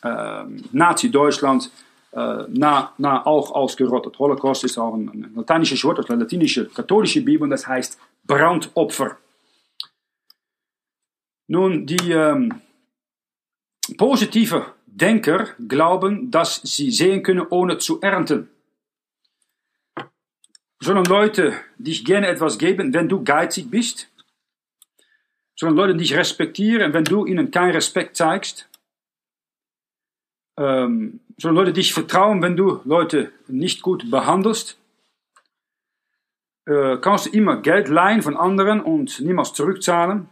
äh, 0.02 0.44
Nazi-Deutschland 0.72 1.70
äh, 2.12 2.44
na, 2.48 2.92
na 2.98 3.26
auch 3.26 3.50
ausgerottet. 3.52 4.18
Holocaust 4.18 4.64
ist 4.64 4.78
auch 4.78 4.94
ein, 4.94 5.08
ein 5.08 5.32
lateinisches 5.34 5.84
Wort, 5.84 6.08
der 6.08 6.16
latinische 6.16 6.68
katholische 6.68 7.20
Bibel, 7.22 7.48
das 7.48 7.66
heißt 7.66 7.98
Brandopfer. 8.24 9.16
Nun, 11.48 11.86
die 11.86 12.12
ähm, 12.12 12.60
positive 13.98 14.64
Denker 14.96 15.48
glauben, 15.68 16.30
dass 16.30 16.62
sie 16.62 16.90
sehen 16.90 17.22
können, 17.22 17.46
ohne 17.50 17.78
zu 17.78 18.00
ernten. 18.00 18.48
Sollen 20.80 21.04
Leute 21.04 21.54
dich 21.78 22.04
gerne 22.04 22.28
etwas 22.28 22.58
geben, 22.58 22.92
wenn 22.94 23.08
du 23.08 23.24
geizig 23.24 23.70
bist? 23.70 24.10
Sollen 25.56 25.74
Leute 25.74 25.96
dich 25.96 26.14
respektieren, 26.14 26.92
wenn 26.92 27.04
du 27.04 27.26
ihnen 27.26 27.50
keinen 27.50 27.72
Respekt 27.72 28.16
zeigst? 28.16 28.68
ähm, 30.56 31.20
sollen 31.36 31.54
Leute 31.54 31.72
dich 31.72 31.92
vertrauen, 31.92 32.42
wenn 32.42 32.56
du 32.56 32.80
Leute 32.84 33.32
nicht 33.48 33.82
gut 33.82 34.10
behandelst? 34.10 34.78
Äh, 36.66 36.98
kannst 36.98 37.26
du 37.26 37.30
immer 37.30 37.60
Geld 37.60 37.88
leihen 37.88 38.22
von 38.22 38.36
anderen 38.36 38.80
und 38.80 39.20
niemals 39.20 39.52
zurückzahlen? 39.52 40.28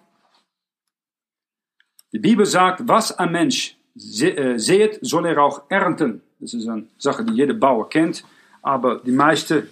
Die 2.13 2.19
Bibel 2.19 2.47
sagt, 2.47 2.89
was 2.89 3.19
ein 3.19 3.33
Mensch 3.33 3.77
seht, 3.94 4.98
soll 5.02 5.27
er 5.27 5.43
auch 5.43 5.62
ernten. 5.69 6.23
Das 6.40 6.55
ist 6.55 6.69
eine 6.69 6.85
Sache, 6.98 7.24
die 7.24 7.35
jeder 7.35 7.55
Bauer 7.55 7.89
kennt. 7.89 8.24
Aber 8.62 8.97
die 8.97 9.12
meisten 9.12 9.59
äh, 9.59 9.62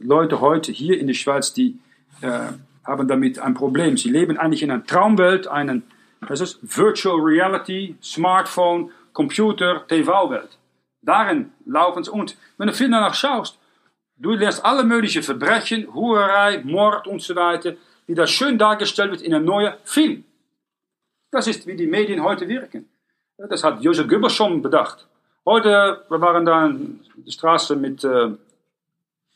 Leute 0.00 0.40
heute 0.40 0.72
hier 0.72 0.98
in 0.98 1.06
der 1.06 1.14
Schweiz, 1.14 1.52
die 1.52 1.78
äh, 2.20 2.52
haben 2.84 3.08
damit 3.08 3.38
ein 3.38 3.54
Problem. 3.54 3.96
Sie 3.96 4.10
leben 4.10 4.36
eigentlich 4.38 4.62
in 4.62 4.70
einer 4.70 4.84
Traumwelt, 4.84 5.46
einen, 5.46 5.84
das 6.28 6.40
ist 6.40 6.58
Virtual 6.62 7.18
Reality, 7.20 7.96
Smartphone 8.02 8.90
Computer, 9.12 9.86
TV-Welt. 9.86 10.58
Darin 11.02 11.52
laufen 11.64 12.04
sie. 12.04 12.10
Und 12.10 12.36
wenn 12.58 12.66
du 12.66 12.74
viel 12.74 12.90
danach 12.90 13.14
schaust, 13.14 13.58
du 14.16 14.32
lernst 14.32 14.64
alle 14.64 14.84
möglichen 14.84 15.22
Verbrechen, 15.22 15.92
Hurerei, 15.94 16.62
Mord 16.64 17.06
und 17.06 17.22
so 17.22 17.34
weiter, 17.36 17.74
wie 18.06 18.14
das 18.14 18.30
schön 18.30 18.58
dargestellt 18.58 19.12
wird 19.12 19.22
in 19.22 19.34
einem 19.34 19.44
neuen 19.44 19.74
Film. 19.84 20.24
Das 21.30 21.46
ist, 21.46 21.66
wie 21.66 21.76
die 21.76 21.86
Medien 21.86 22.22
heute 22.22 22.48
wirken. 22.48 22.88
Das 23.36 23.64
hat 23.64 23.82
Josef 23.82 24.08
Goebbels 24.08 24.32
schon 24.32 24.62
bedacht. 24.62 25.06
Heute, 25.44 26.04
wir 26.08 26.20
waren 26.20 26.44
da 26.44 26.66
in 26.66 27.00
der 27.16 27.32
Straße 27.32 27.74
mit, 27.74 28.04
äh, 28.04 28.30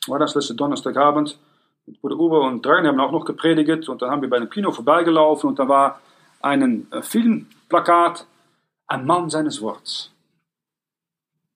war 0.06 0.18
das 0.18 0.34
letzte 0.34 0.54
Donnerstagabend, 0.54 1.38
mit 1.86 2.00
Bruder 2.00 2.16
Uwe 2.16 2.40
und 2.40 2.64
Dragan 2.64 2.86
haben 2.86 3.00
auch 3.00 3.10
noch 3.10 3.24
gepredigt 3.24 3.88
und 3.88 4.00
dann 4.00 4.10
haben 4.10 4.22
wir 4.22 4.30
bei 4.30 4.36
einem 4.36 4.50
Kino 4.50 4.70
vorbeigelaufen 4.70 5.50
und 5.50 5.58
da 5.58 5.68
war 5.68 6.00
ein 6.40 6.86
äh, 6.92 7.02
Filmplakat 7.02 8.26
ein 8.86 9.04
Mann 9.04 9.28
seines 9.28 9.60
Wortes. 9.60 10.10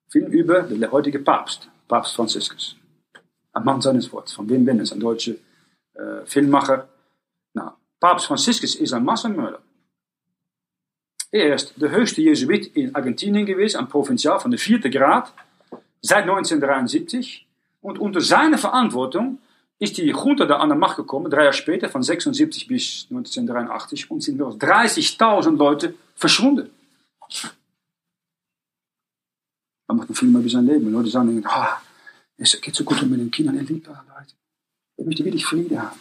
Film 0.08 0.30
über 0.32 0.62
den 0.62 0.90
heutigen 0.90 1.24
Papst, 1.24 1.68
Papst 1.88 2.14
Franziskus. 2.14 2.76
Ein 3.54 3.64
Mann 3.64 3.80
seines 3.80 4.12
Wortes. 4.12 4.34
Von 4.34 4.48
Wim 4.48 4.66
Wenders, 4.66 4.92
ein 4.92 5.00
deutscher 5.00 5.32
äh, 5.94 6.26
Filmmacher. 6.26 6.88
Nou, 7.54 7.70
Papst 8.00 8.26
Franziskus 8.26 8.74
ist 8.74 8.92
ein 8.92 9.04
Massenmörder. 9.04 9.60
Er 11.34 11.54
ist 11.54 11.72
der 11.80 11.90
höchste 11.90 12.20
Jesuit 12.20 12.66
in 12.76 12.94
Argentinien 12.94 13.46
gewesen, 13.46 13.78
ein 13.78 13.88
Provinzial 13.88 14.38
von 14.38 14.50
der 14.50 14.60
vierten 14.60 14.90
Grad, 14.90 15.32
seit 16.02 16.24
1973. 16.24 17.46
Und 17.80 17.98
unter 17.98 18.20
seiner 18.20 18.58
Verantwortung 18.58 19.38
ist 19.78 19.96
die 19.96 20.04
Junta 20.04 20.44
da 20.44 20.58
an 20.58 20.68
der 20.68 20.76
Macht 20.76 20.98
gekommen, 20.98 21.30
drei 21.30 21.44
Jahre 21.44 21.54
später, 21.54 21.88
von 21.88 22.02
76 22.02 22.68
bis 22.68 23.06
1983, 23.10 24.10
und 24.10 24.22
sind 24.22 24.36
mehr 24.36 24.46
als 24.46 24.56
30.000 24.56 25.56
Leute 25.56 25.94
verschwunden. 26.14 26.70
Man 29.88 29.96
macht 29.96 30.08
einen 30.08 30.14
Film 30.14 30.36
über 30.36 30.48
sein 30.50 30.66
Leben. 30.66 30.92
Leute 30.92 31.08
sagen, 31.08 31.42
ah, 31.46 31.80
es 32.36 32.60
geht 32.60 32.74
so 32.74 32.84
gut 32.84 33.02
mit 33.02 33.18
den 33.18 33.30
Kindern, 33.30 33.56
er 33.56 33.62
liebt 33.62 33.88
alle 33.88 33.96
Leute. 33.96 34.34
Er 34.98 35.04
möchte 35.06 35.24
wirklich 35.24 35.46
Friede 35.46 35.80
haben. 35.80 35.98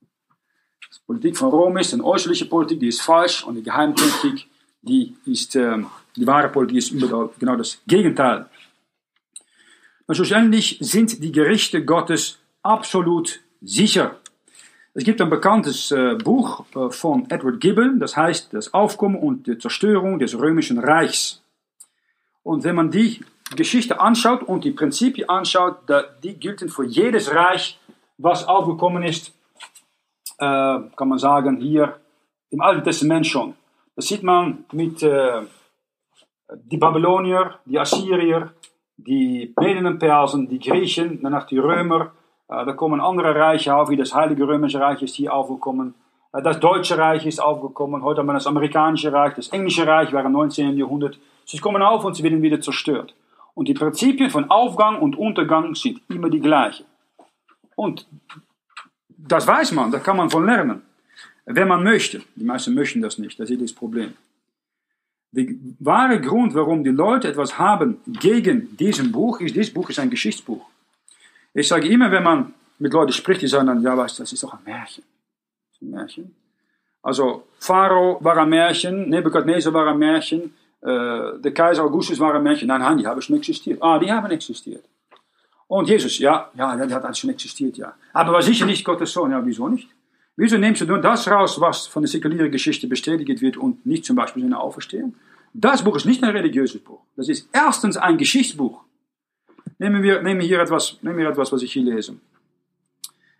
Die 0.00 1.06
Politik 1.06 1.36
von 1.36 1.50
Rom 1.50 1.76
ist 1.76 1.92
eine 1.92 2.04
äußerliche 2.04 2.46
Politik, 2.46 2.80
die 2.80 2.88
ist 2.88 3.02
falsch. 3.02 3.44
Und 3.44 3.56
die 3.56 3.62
Geheimpolitik, 3.62 4.48
die 4.82 5.16
ist, 5.26 5.56
ähm, 5.56 5.86
die 6.16 6.26
wahre 6.26 6.48
Politik 6.48 6.78
ist 6.78 6.90
überall 6.90 7.30
genau 7.38 7.56
das 7.56 7.80
Gegenteil. 7.86 8.46
Und 10.06 10.14
schlussendlich 10.16 10.78
sind 10.80 11.22
die 11.22 11.32
Gerichte 11.32 11.84
Gottes 11.84 12.38
absolut 12.62 13.40
sicher. 13.60 14.16
Es 14.94 15.04
gibt 15.04 15.22
ein 15.22 15.30
bekanntes 15.30 15.90
äh, 15.90 16.16
Buch 16.16 16.66
äh, 16.74 16.90
von 16.90 17.30
Edward 17.30 17.60
Gibbon, 17.60 17.98
das 17.98 18.16
heißt 18.16 18.52
Das 18.52 18.74
Aufkommen 18.74 19.16
und 19.16 19.46
die 19.46 19.56
Zerstörung 19.56 20.18
des 20.18 20.38
römischen 20.38 20.78
Reichs. 20.78 21.42
Und 22.42 22.64
wenn 22.64 22.74
man 22.74 22.90
die 22.90 23.24
Geschichte 23.56 24.00
anschaut 24.00 24.42
und 24.42 24.64
die 24.64 24.72
Prinzipien 24.72 25.28
anschaut, 25.28 25.78
da, 25.86 26.02
die 26.22 26.34
gelten 26.34 26.68
für 26.68 26.84
jedes 26.84 27.32
Reich, 27.32 27.78
was 28.18 28.46
aufgekommen 28.46 29.02
ist, 29.02 29.32
äh, 30.38 30.44
kann 30.96 31.08
man 31.08 31.18
sagen, 31.18 31.58
hier 31.60 31.98
im 32.50 32.60
Alten 32.60 32.84
Testament 32.84 33.26
schon. 33.26 33.54
Das 33.94 34.06
sieht 34.06 34.22
man 34.22 34.64
mit 34.72 35.02
äh, 35.02 35.42
die 36.64 36.78
Babylonier, 36.78 37.58
die 37.64 37.78
Assyrier, 37.78 38.52
die 38.96 39.52
Meden 39.60 39.86
und 39.86 39.98
Persen, 39.98 40.48
die 40.48 40.58
Griechen, 40.58 41.20
danach 41.22 41.46
die 41.46 41.58
Römer, 41.58 42.12
äh, 42.48 42.64
da 42.64 42.72
kommen 42.72 43.00
andere 43.00 43.34
Reiche 43.34 43.74
auf, 43.74 43.88
wie 43.90 43.96
das 43.96 44.14
Heilige 44.14 44.46
Römische 44.46 44.80
Reich 44.80 45.02
ist 45.02 45.14
hier 45.14 45.32
aufgekommen. 45.32 45.94
Äh, 46.32 46.42
das 46.42 46.60
Deutsche 46.60 46.96
Reich 46.96 47.26
ist 47.26 47.40
aufgekommen. 47.40 48.02
Heute 48.02 48.20
haben 48.20 48.26
wir 48.26 48.34
das 48.34 48.46
Amerikanische 48.46 49.12
Reich, 49.12 49.34
das 49.34 49.48
Englische 49.48 49.86
Reich 49.86 50.12
war 50.12 50.24
im 50.24 50.32
19. 50.32 50.76
Jahrhundert. 50.76 51.18
Sie 51.44 51.58
kommen 51.58 51.82
auf 51.82 52.04
und 52.04 52.14
sie 52.14 52.22
werden 52.22 52.42
wieder 52.42 52.60
zerstört. 52.60 53.14
Und 53.54 53.68
die 53.68 53.74
Prinzipien 53.74 54.30
von 54.30 54.50
Aufgang 54.50 54.98
und 55.00 55.16
Untergang 55.16 55.74
sind 55.74 56.00
immer 56.08 56.30
die 56.30 56.40
gleichen. 56.40 56.86
Und 57.76 58.06
das 59.08 59.46
weiß 59.46 59.72
man, 59.72 59.90
da 59.90 59.98
kann 59.98 60.16
man 60.16 60.30
von 60.30 60.46
lernen. 60.46 60.82
Wenn 61.44 61.68
man 61.68 61.82
möchte. 61.82 62.22
Die 62.36 62.44
meisten 62.44 62.74
möchten 62.74 63.00
das 63.00 63.18
nicht, 63.18 63.38
das 63.38 63.50
ist 63.50 63.62
das 63.62 63.72
Problem. 63.72 64.14
Der 65.32 65.46
wahre 65.78 66.20
Grund, 66.20 66.54
warum 66.54 66.84
die 66.84 66.90
Leute 66.90 67.28
etwas 67.28 67.58
haben 67.58 68.00
gegen 68.06 68.76
diesen 68.76 69.10
Buch, 69.10 69.40
ist, 69.40 69.56
dieses 69.56 69.72
Buch 69.72 69.88
ist 69.88 69.98
ein 69.98 70.10
Geschichtsbuch. 70.10 70.64
Ich 71.54 71.68
sage 71.68 71.88
immer, 71.88 72.10
wenn 72.10 72.22
man 72.22 72.54
mit 72.78 72.92
Leuten 72.92 73.12
spricht, 73.12 73.42
die 73.42 73.46
sagen 73.46 73.66
dann, 73.66 73.82
ja, 73.82 73.96
weißt 73.96 74.20
das 74.20 74.32
ist 74.32 74.42
doch 74.42 74.52
ein 74.52 74.60
Märchen. 74.64 75.04
Ein 75.80 75.90
Märchen. 75.90 76.34
Also, 77.02 77.44
Pharao 77.58 78.18
war 78.20 78.36
ein 78.36 78.48
Märchen, 78.48 79.08
Nebuchadnezzar 79.08 79.72
war 79.72 79.88
ein 79.88 79.98
Märchen, 79.98 80.54
äh, 80.82 81.38
der 81.38 81.54
Kaiser 81.54 81.84
Augustus 81.84 82.18
war 82.18 82.34
ein 82.34 82.42
Märchen. 82.42 82.68
Nein, 82.68 82.80
nein, 82.80 82.98
die 82.98 83.06
haben 83.06 83.20
schon 83.20 83.36
existiert. 83.36 83.82
Ah, 83.82 83.98
die 83.98 84.10
haben 84.10 84.30
existiert. 84.30 84.84
Und 85.66 85.88
Jesus, 85.88 86.18
ja, 86.18 86.50
ja, 86.54 86.76
der 86.76 86.94
hat 86.94 87.04
alles 87.04 87.18
schon 87.18 87.30
existiert, 87.30 87.76
ja. 87.76 87.94
Aber 88.12 88.32
war 88.32 88.42
sicher 88.42 88.66
nicht 88.66 88.84
Gottes 88.84 89.12
Sohn. 89.12 89.30
Ja, 89.30 89.44
wieso 89.44 89.68
nicht? 89.68 89.88
Wieso 90.36 90.56
nimmst 90.56 90.80
du 90.80 90.86
nur 90.86 90.98
das 90.98 91.28
raus, 91.28 91.60
was 91.60 91.86
von 91.86 92.02
der 92.02 92.08
säkulären 92.08 92.50
Geschichte 92.50 92.86
bestätigt 92.86 93.42
wird 93.42 93.56
und 93.56 93.84
nicht 93.84 94.04
zum 94.04 94.16
Beispiel 94.16 94.42
seine 94.42 94.58
Auferstehung? 94.58 95.14
Das 95.52 95.84
Buch 95.84 95.96
ist 95.96 96.06
nicht 96.06 96.22
ein 96.22 96.30
religiöses 96.30 96.80
Buch. 96.80 97.00
Das 97.16 97.28
ist 97.28 97.48
erstens 97.52 97.96
ein 97.98 98.16
Geschichtsbuch. 98.16 98.82
Nehmen 99.78 100.02
wir, 100.02 100.22
nehmen 100.22 100.40
hier 100.40 100.60
etwas, 100.60 100.98
nehmen 101.02 101.18
wir 101.18 101.28
etwas, 101.28 101.52
was 101.52 101.62
ich 101.62 101.72
hier 101.72 101.82
lese. 101.82 102.16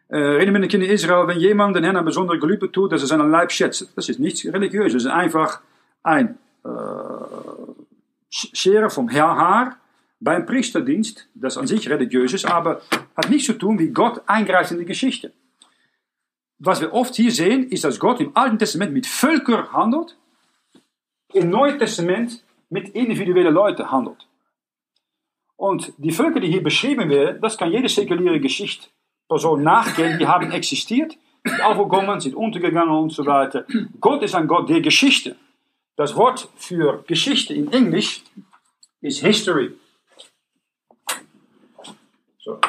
Äh, 0.08 0.18
reden 0.18 0.52
mit 0.52 0.62
den 0.62 0.68
Kindern 0.68 0.90
Israel, 0.90 1.26
wenn 1.26 1.38
jemand 1.38 1.74
den 1.74 1.84
Herrn 1.84 1.96
ein 1.96 2.04
besondere 2.04 2.38
Gelübde 2.38 2.70
tut, 2.70 2.92
dass 2.92 3.00
er 3.00 3.06
seinen 3.06 3.30
Leib 3.30 3.50
schätzt. 3.50 3.90
Das 3.96 4.10
ist 4.10 4.20
nichts 4.20 4.44
religiöses. 4.44 4.92
Das 4.92 5.04
ist 5.04 5.10
einfach 5.10 5.60
ein 6.02 6.38
äh, 6.64 6.68
Schere 8.28 8.90
vom 8.90 9.08
Herrhaar 9.08 9.76
beim 10.20 10.44
Priesterdienst, 10.44 11.26
das 11.34 11.56
an 11.56 11.66
sich 11.66 11.88
religiös 11.88 12.34
ist, 12.34 12.44
aber 12.44 12.82
hat 13.16 13.30
nichts 13.30 13.46
zu 13.46 13.54
tun, 13.54 13.78
wie 13.78 13.88
Gott 13.88 14.20
eingreift 14.26 14.70
in 14.70 14.78
die 14.78 14.84
Geschichte. 14.84 15.32
Was 16.64 16.80
wir 16.80 16.92
oft 16.92 17.16
hier 17.16 17.32
sehen, 17.32 17.70
ist, 17.70 17.82
dass 17.82 17.98
Gott 17.98 18.20
im 18.20 18.36
Alten 18.36 18.56
Testament 18.56 18.92
mit 18.92 19.04
Völkern 19.04 19.72
handelt, 19.72 20.16
im 21.32 21.50
Neuen 21.50 21.76
Testament 21.76 22.44
mit 22.70 22.90
individuellen 22.90 23.52
Leuten 23.52 23.90
handelt. 23.90 24.28
Und 25.56 25.92
die 25.96 26.12
Völker, 26.12 26.38
die 26.38 26.46
hier 26.46 26.62
beschrieben 26.62 27.10
werden, 27.10 27.40
das 27.42 27.58
kann 27.58 27.72
jede 27.72 27.88
säkuläre 27.88 28.38
Geschichtsperson 28.38 29.60
nachgehen, 29.60 30.20
die 30.20 30.26
haben 30.28 30.52
existiert, 30.52 31.18
sind 31.44 31.60
aufgekommen, 31.62 32.20
sind 32.20 32.36
untergegangen 32.36 32.94
und 32.94 33.10
so 33.10 33.26
weiter. 33.26 33.66
Gott 34.00 34.22
ist 34.22 34.36
ein 34.36 34.46
Gott 34.46 34.68
der 34.68 34.80
Geschichte. 34.80 35.34
Das 35.96 36.14
Wort 36.14 36.48
für 36.54 37.02
Geschichte 37.08 37.54
in 37.54 37.72
Englisch 37.72 38.22
ist 39.00 39.18
History. 39.18 39.72
So. 42.38 42.60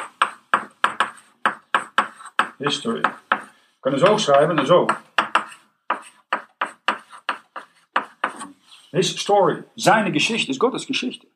History. 2.58 3.02
Kunnen 3.84 4.00
zo 4.00 4.18
schrijven 4.18 4.58
en 4.58 4.66
zo. 4.66 4.86
His 8.90 9.20
story, 9.20 9.64
seine 9.74 10.10
Geschichte 10.10 10.50
ist 10.50 10.58
Gottes 10.58 10.86
Geschichte. 10.86 11.26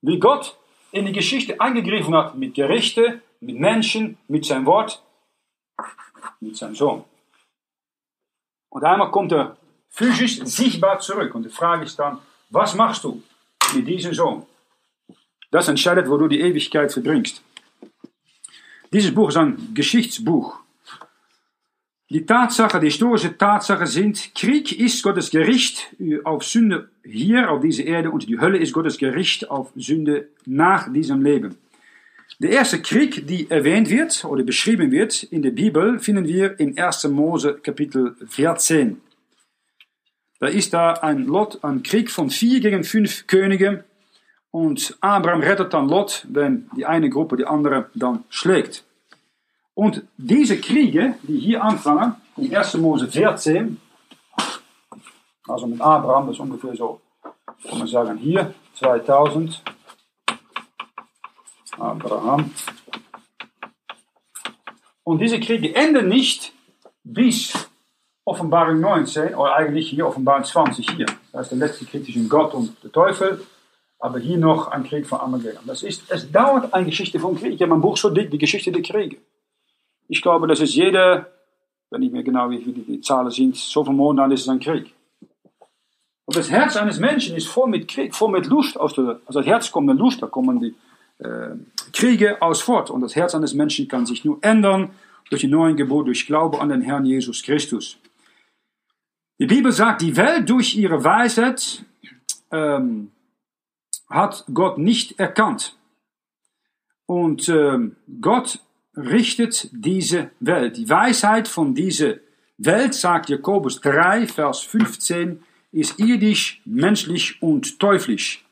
Wie 0.00 0.18
Gott 0.18 0.56
in 0.90 1.04
die 1.04 1.12
Geschichte 1.12 1.60
eingegriffen 1.60 2.14
hat 2.14 2.34
mit 2.34 2.54
Gerichte, 2.54 3.20
mit 3.38 3.60
Menschen, 3.60 4.18
mit 4.26 4.44
sein 4.44 4.66
Wort, 4.66 5.04
mit 6.40 6.56
seinem 6.56 6.74
Sohn. 6.74 7.04
Und 8.70 8.82
einmal 8.82 9.12
kommt 9.12 9.30
er 9.30 9.56
physisch 9.88 10.40
sichtbar 10.42 10.98
zurück. 10.98 11.32
Und 11.36 11.44
die 11.44 11.56
Frage 11.60 11.84
ist 11.84 11.96
dann, 11.96 12.18
was 12.50 12.74
machst 12.74 13.04
du 13.04 13.22
mit 13.72 13.86
diesem 13.86 14.14
Sohn? 14.14 14.46
Das 15.52 15.68
entscheidet, 15.68 16.08
wo 16.08 16.16
du 16.16 16.26
die 16.26 16.40
Ewigkeit 16.40 16.92
verbringst. 16.92 17.40
Dieses 18.92 19.14
Buch 19.14 19.28
ist 19.28 19.36
ein 19.36 19.74
Geschichtsbuch. 19.74 20.63
Die 22.10 22.26
Tatsache, 22.26 22.80
die 22.80 22.88
historische 22.88 23.36
Tatsache 23.38 23.86
sind, 23.86 24.34
Krieg 24.34 24.78
ist 24.78 25.02
Gottes 25.02 25.30
Gericht 25.30 25.94
auf 26.24 26.44
Sünde 26.44 26.90
hier 27.02 27.50
auf 27.50 27.62
dieser 27.62 27.84
Erde 27.84 28.10
und 28.10 28.28
die 28.28 28.38
Hölle 28.38 28.58
ist 28.58 28.74
Gottes 28.74 28.98
Gericht 28.98 29.50
auf 29.50 29.72
Sünde 29.74 30.28
nach 30.44 30.92
diesem 30.92 31.22
Leben. 31.22 31.56
Der 32.40 32.50
erste 32.50 32.82
Krieg, 32.82 33.26
die 33.26 33.50
erwähnt 33.50 33.88
wird 33.88 34.24
oder 34.26 34.42
beschrieben 34.42 34.90
wird 34.90 35.22
in 35.22 35.40
der 35.40 35.52
Bibel, 35.52 35.98
finden 35.98 36.28
wir 36.28 36.60
in 36.60 36.76
1. 36.76 37.04
Mose 37.04 37.54
Kapitel 37.62 38.16
14. 38.28 39.00
Da 40.40 40.48
ist 40.48 40.74
da 40.74 40.92
ein 40.92 41.24
Lot, 41.24 41.64
ein 41.64 41.82
Krieg 41.82 42.10
von 42.10 42.28
vier 42.28 42.60
gegen 42.60 42.84
fünf 42.84 43.26
Könige 43.26 43.84
und 44.50 44.94
Abraham 45.00 45.40
rettet 45.40 45.72
dann 45.72 45.88
Lot, 45.88 46.26
wenn 46.28 46.68
die 46.76 46.84
eine 46.84 47.08
Gruppe 47.08 47.38
die 47.38 47.46
andere 47.46 47.88
dann 47.94 48.24
schlägt. 48.28 48.83
Und 49.74 50.04
diese 50.16 50.60
Kriege, 50.60 51.14
die 51.22 51.38
hier 51.38 51.62
anfangen, 51.62 52.14
in 52.36 52.54
1. 52.54 52.74
Mose 52.74 53.08
14, 53.08 53.80
also 55.48 55.66
mit 55.66 55.80
Abraham, 55.80 56.28
das 56.28 56.36
ist 56.36 56.40
ungefähr 56.40 56.76
so, 56.76 57.00
kann 57.68 57.78
man 57.78 57.88
sagen, 57.88 58.16
hier 58.18 58.54
2000, 58.78 59.62
Abraham. 61.78 62.52
Und 65.02 65.20
diese 65.20 65.40
Kriege 65.40 65.74
enden 65.74 66.08
nicht 66.08 66.52
bis 67.02 67.68
Offenbarung 68.24 68.80
19, 68.80 69.34
oder 69.34 69.54
eigentlich 69.56 69.90
hier 69.90 70.06
Offenbarung 70.06 70.44
20 70.44 70.90
hier. 70.90 71.06
Das 71.32 71.42
ist 71.42 71.50
der 71.50 71.58
letzte 71.58 71.84
Krieg 71.84 72.04
zwischen 72.04 72.28
Gott 72.28 72.54
und 72.54 72.82
der 72.82 72.90
Teufel. 72.92 73.44
Aber 73.98 74.18
hier 74.18 74.38
noch 74.38 74.68
ein 74.68 74.84
Krieg 74.84 75.06
von 75.06 75.20
Armageddon. 75.20 75.66
Das 75.66 75.82
ist, 75.82 76.10
es 76.10 76.30
dauert 76.30 76.72
eine 76.72 76.86
Geschichte 76.86 77.18
von 77.18 77.36
Krieg. 77.36 77.54
Ich 77.54 77.62
habe 77.62 77.70
mein 77.70 77.80
Buch 77.80 77.96
so 77.96 78.10
dick, 78.10 78.30
die 78.30 78.38
Geschichte 78.38 78.72
der 78.72 78.82
Kriege. 78.82 79.18
Ich 80.08 80.22
glaube, 80.22 80.46
das 80.46 80.60
ist 80.60 80.74
jede, 80.74 81.26
wenn 81.90 82.02
ich 82.02 82.12
mir 82.12 82.22
genau 82.22 82.50
wie 82.50 82.58
viele 82.58 82.80
die 82.80 83.00
Zahlen 83.00 83.30
sind, 83.30 83.56
so 83.56 83.84
viele 83.84 83.96
Monate 83.96 84.34
ist 84.34 84.42
es 84.42 84.48
ein 84.48 84.60
Krieg. 84.60 84.94
Und 86.26 86.36
das 86.36 86.50
Herz 86.50 86.76
eines 86.76 86.98
Menschen 86.98 87.36
ist 87.36 87.48
voll 87.48 87.68
mit 87.68 87.88
Krieg, 87.88 88.14
voll 88.14 88.30
mit 88.30 88.46
Lust. 88.46 88.78
Aus 88.78 88.94
der, 88.94 89.20
aus 89.26 89.34
das 89.34 89.46
Herz 89.46 89.70
kommt 89.70 89.90
eine 89.90 89.98
Lust, 89.98 90.22
da 90.22 90.26
kommen 90.26 90.60
die 90.60 90.74
äh, 91.22 91.56
Kriege 91.92 92.40
aus 92.40 92.62
fort. 92.62 92.90
Und 92.90 93.02
das 93.02 93.14
Herz 93.14 93.34
eines 93.34 93.54
Menschen 93.54 93.88
kann 93.88 94.06
sich 94.06 94.24
nur 94.24 94.38
ändern 94.40 94.90
durch 95.30 95.42
die 95.42 95.48
neuen 95.48 95.76
Geburt, 95.76 96.06
durch 96.06 96.26
Glaube 96.26 96.60
an 96.60 96.70
den 96.70 96.80
Herrn 96.80 97.04
Jesus 97.04 97.42
Christus. 97.42 97.98
Die 99.38 99.46
Bibel 99.46 99.72
sagt, 99.72 100.00
die 100.02 100.16
Welt 100.16 100.48
durch 100.48 100.76
ihre 100.76 101.02
Weisheit 101.02 101.84
ähm, 102.50 103.10
hat 104.08 104.44
Gott 104.52 104.78
nicht 104.78 105.18
erkannt. 105.18 105.76
Und 107.06 107.48
ähm, 107.48 107.96
Gott 108.20 108.60
richtet 108.96 109.68
diese 109.72 110.30
Welt. 110.40 110.76
Die 110.76 110.88
Weisheit 110.88 111.48
von 111.48 111.74
dieser 111.74 112.14
Welt, 112.58 112.94
sagt 112.94 113.28
Jakobus 113.28 113.80
3, 113.80 114.26
Vers 114.26 114.60
15, 114.60 115.42
ist 115.72 115.98
irdisch, 115.98 116.60
menschlich 116.64 117.42
und 117.42 117.78
teuflisch. 117.80 118.44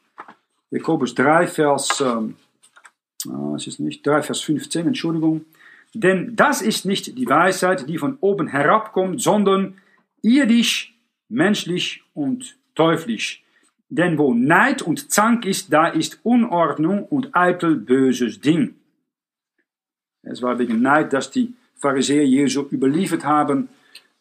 Jakobus 0.70 1.14
3, 1.14 1.47
Vers, 1.47 2.01
ähm, 2.01 2.36
ah, 3.28 3.55
es 3.56 3.66
ist 3.66 3.78
nicht 3.78 4.05
3, 4.06 4.23
Vers 4.23 4.40
15, 4.40 4.89
Entschuldigung. 4.89 5.44
Denn 5.94 6.35
das 6.35 6.62
ist 6.62 6.85
nicht 6.85 7.16
die 7.19 7.28
Weisheit, 7.28 7.89
die 7.89 7.98
von 7.98 8.16
oben 8.20 8.48
herabkommt, 8.48 9.20
sondern 9.20 9.74
irdisch, 10.23 10.94
menschlich 11.28 12.02
und 12.14 12.56
teuflisch. 12.74 13.43
Denn 13.89 14.16
wo 14.16 14.32
Neid 14.32 14.81
und 14.81 15.12
Zank 15.12 15.44
ist, 15.44 15.73
da 15.73 15.89
ist 15.89 16.19
Unordnung 16.23 17.05
und 17.05 17.36
eitel 17.36 17.77
böses 17.77 18.40
Ding. 18.40 18.74
Es 20.23 20.43
war 20.43 20.59
wegen 20.59 20.81
Neid, 20.81 21.12
dass 21.12 21.31
die 21.31 21.55
Pharisäer 21.77 22.27
Jesu 22.27 22.62
überliefert 22.70 23.24
haben 23.24 23.69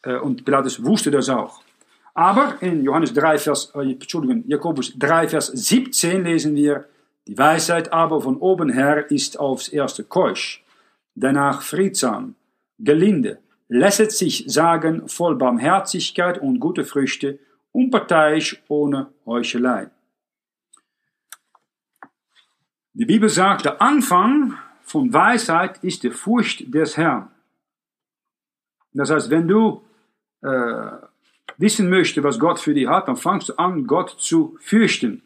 äh, 0.02 0.16
und 0.18 0.46
Pilatus 0.46 0.84
wusste 0.84 1.12
das 1.12 1.30
auch. 1.30 1.62
Aber 2.14 2.58
in 2.62 2.84
Johannes 2.84 3.14
3, 3.14 3.38
Vers, 3.38 3.72
äh, 3.76 3.92
Entschuldigung, 3.92 4.44
Jakobus 4.48 4.98
3, 4.98 5.30
Vers 5.30 5.48
17 5.48 6.24
lesen 6.24 6.56
wir, 6.56 6.86
die 7.28 7.38
Weisheit 7.38 7.94
aber 7.94 8.22
von 8.22 8.38
oben 8.38 8.70
her 8.70 9.10
ist 9.12 9.40
aufs 9.40 9.68
erste 9.70 10.04
keusch, 10.04 10.64
danach 11.16 11.62
friedsam, 11.62 12.36
gelinde, 12.80 13.40
lässet 13.70 14.12
sich 14.12 14.46
sagen, 14.48 15.08
voll 15.08 15.36
Barmherzigkeit 15.36 16.42
und 16.42 16.60
gute 16.60 16.84
Früchte, 16.84 17.40
unparteiisch, 17.72 18.62
ohne 18.68 19.08
Heuchelei. 19.26 19.90
Die 22.94 23.06
Bibel 23.06 23.30
sagt, 23.30 23.64
der 23.66 23.82
Anfang 23.82 24.58
von 24.92 25.14
Weisheit 25.14 25.84
ist 25.84 26.04
die 26.04 26.12
Furcht 26.12 26.74
des 26.74 26.98
Herrn. 26.98 27.30
Das 28.94 29.10
heißt, 29.10 29.30
wenn 29.30 29.48
du 29.48 29.84
äh, 30.42 30.92
wissen 31.58 31.90
möchtest, 31.90 32.24
was 32.24 32.40
Gott 32.40 32.60
für 32.60 32.74
dich 32.74 32.88
hat, 32.88 33.08
dann 33.08 33.16
fangst 33.16 33.50
du 33.50 33.54
an, 33.58 33.88
Gott 33.88 34.16
zu 34.20 34.58
fürchten. 34.60 35.24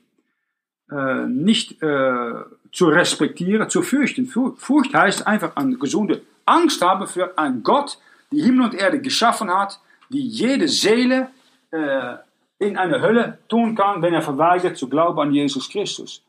Äh, 0.91 1.25
nicht 1.25 1.81
äh, 1.81 2.33
zu 2.71 2.87
respektieren, 2.87 3.69
zu 3.69 3.81
fürchten. 3.81 4.27
Furcht 4.27 4.93
heißt 4.93 5.25
einfach 5.25 5.55
eine 5.55 5.77
gesunde 5.77 6.21
Angst 6.45 6.81
haben 6.81 7.07
für 7.07 7.37
einen 7.37 7.63
Gott, 7.63 7.97
die 8.31 8.41
Himmel 8.41 8.65
und 8.65 8.75
Erde 8.75 8.99
geschaffen 9.01 9.49
hat, 9.49 9.79
die 10.09 10.21
jede 10.21 10.67
Seele 10.67 11.29
äh, 11.71 12.15
in 12.59 12.77
eine 12.77 13.01
Hölle 13.01 13.39
tun 13.49 13.75
kann, 13.75 14.01
wenn 14.01 14.13
er 14.13 14.21
verweigert 14.21 14.77
zu 14.77 14.87
glauben 14.87 15.19
an 15.19 15.33
Jesus 15.33 15.69
Christus. 15.69 16.21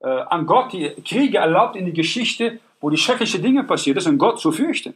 Äh, 0.00 0.08
an 0.08 0.46
Gott, 0.46 0.72
die 0.72 0.90
Kriege 1.04 1.38
erlaubt 1.38 1.76
in 1.76 1.86
die 1.86 1.92
Geschichte, 1.92 2.60
wo 2.84 2.90
die 2.90 2.98
schrecklichen 2.98 3.40
Dinge 3.40 3.64
passieren, 3.64 3.94
das 3.94 4.04
ist 4.04 4.10
ein 4.10 4.18
Gott 4.18 4.38
zu 4.38 4.52
fürchten. 4.52 4.92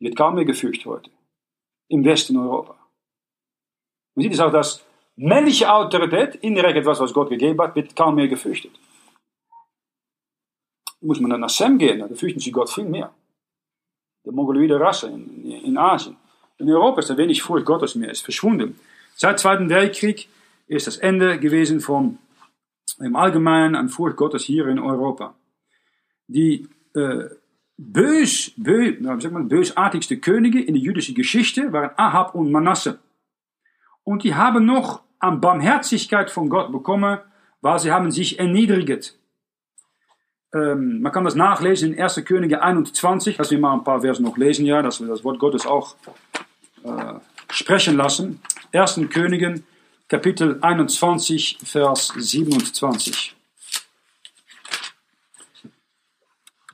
Wird 0.00 0.16
kaum 0.16 0.34
mehr 0.34 0.44
gefürchtet 0.44 0.84
heute. 0.86 1.08
im 1.86 2.04
Westen 2.04 2.36
Europa. 2.36 2.76
Man 4.16 4.24
sieht 4.24 4.32
es 4.32 4.40
auch, 4.40 4.50
dass 4.50 4.84
männliche 5.14 5.72
Autorität, 5.72 6.34
indirekt 6.34 6.78
etwas, 6.78 6.98
was 6.98 7.14
Gott 7.14 7.28
gegeben 7.28 7.60
hat, 7.60 7.76
wird 7.76 7.94
kaum 7.94 8.16
mehr 8.16 8.26
gefürchtet. 8.26 8.72
Muss 11.00 11.20
man 11.20 11.30
dann 11.30 11.42
nach 11.42 11.48
Sem 11.48 11.78
gehen, 11.78 12.00
da 12.00 12.08
fürchten 12.08 12.40
sie 12.40 12.50
Gott 12.50 12.70
viel 12.70 12.86
mehr. 12.86 13.14
Die 14.24 14.32
mongoloide 14.32 14.80
Rasse 14.80 15.10
in, 15.10 15.44
in 15.48 15.78
Asien. 15.78 16.16
In 16.58 16.68
Europa 16.68 16.98
ist 16.98 17.10
da 17.10 17.16
wenig 17.16 17.40
Furcht 17.40 17.66
Gottes 17.66 17.94
mehr, 17.94 18.10
ist 18.10 18.22
verschwunden. 18.24 18.80
Seit 19.14 19.38
Zweiten 19.38 19.70
Weltkrieg 19.70 20.28
ist 20.66 20.88
das 20.88 20.96
Ende 20.96 21.38
gewesen 21.38 21.80
vom 21.80 22.18
im 22.98 23.14
Allgemeinen 23.14 23.76
an 23.76 23.88
Furcht 23.88 24.16
Gottes 24.16 24.42
hier 24.42 24.66
in 24.66 24.80
Europa. 24.80 25.36
Die 26.32 26.68
äh, 26.94 27.24
bös, 27.76 28.52
bös, 28.56 29.00
nou, 29.00 29.18
zeg 29.18 29.32
bösartigste 29.48 30.18
Könige 30.18 30.60
in 30.60 30.74
der 30.74 30.82
jüdischen 30.82 31.14
Geschichte 31.14 31.72
waren 31.72 31.90
Ahab 31.96 32.34
und 32.34 32.52
Manasse. 32.52 32.98
Und 34.04 34.22
die 34.22 34.34
haben 34.34 34.64
noch 34.64 35.02
an 35.18 35.40
Barmherzigkeit 35.40 36.30
von 36.30 36.48
Gott 36.48 36.72
bekommen, 36.72 37.18
weil 37.60 37.78
sie 37.78 37.90
haben 37.90 38.10
sich 38.10 38.38
erniedrigt. 38.38 39.18
Ähm, 40.54 41.00
man 41.00 41.12
kann 41.12 41.24
das 41.24 41.34
nachlesen 41.34 41.94
in 41.94 42.02
1. 42.02 42.24
Könige 42.24 42.62
21, 42.62 43.38
lass 43.38 43.50
mich 43.50 43.60
mal 43.60 43.72
ein 43.72 43.84
paar 43.84 44.00
Verse 44.00 44.22
noch 44.22 44.36
lesen, 44.36 44.66
ja, 44.66 44.82
dass 44.82 45.00
wir 45.00 45.08
das 45.08 45.24
Wort 45.24 45.38
Gottes 45.38 45.66
auch 45.66 45.96
äh, 46.84 47.14
sprechen 47.50 47.96
lassen. 47.96 48.40
1. 48.72 49.00
Königen, 49.10 49.64
Kapitel 50.08 50.58
21, 50.60 51.58
Vers 51.62 52.12
27. 52.16 53.36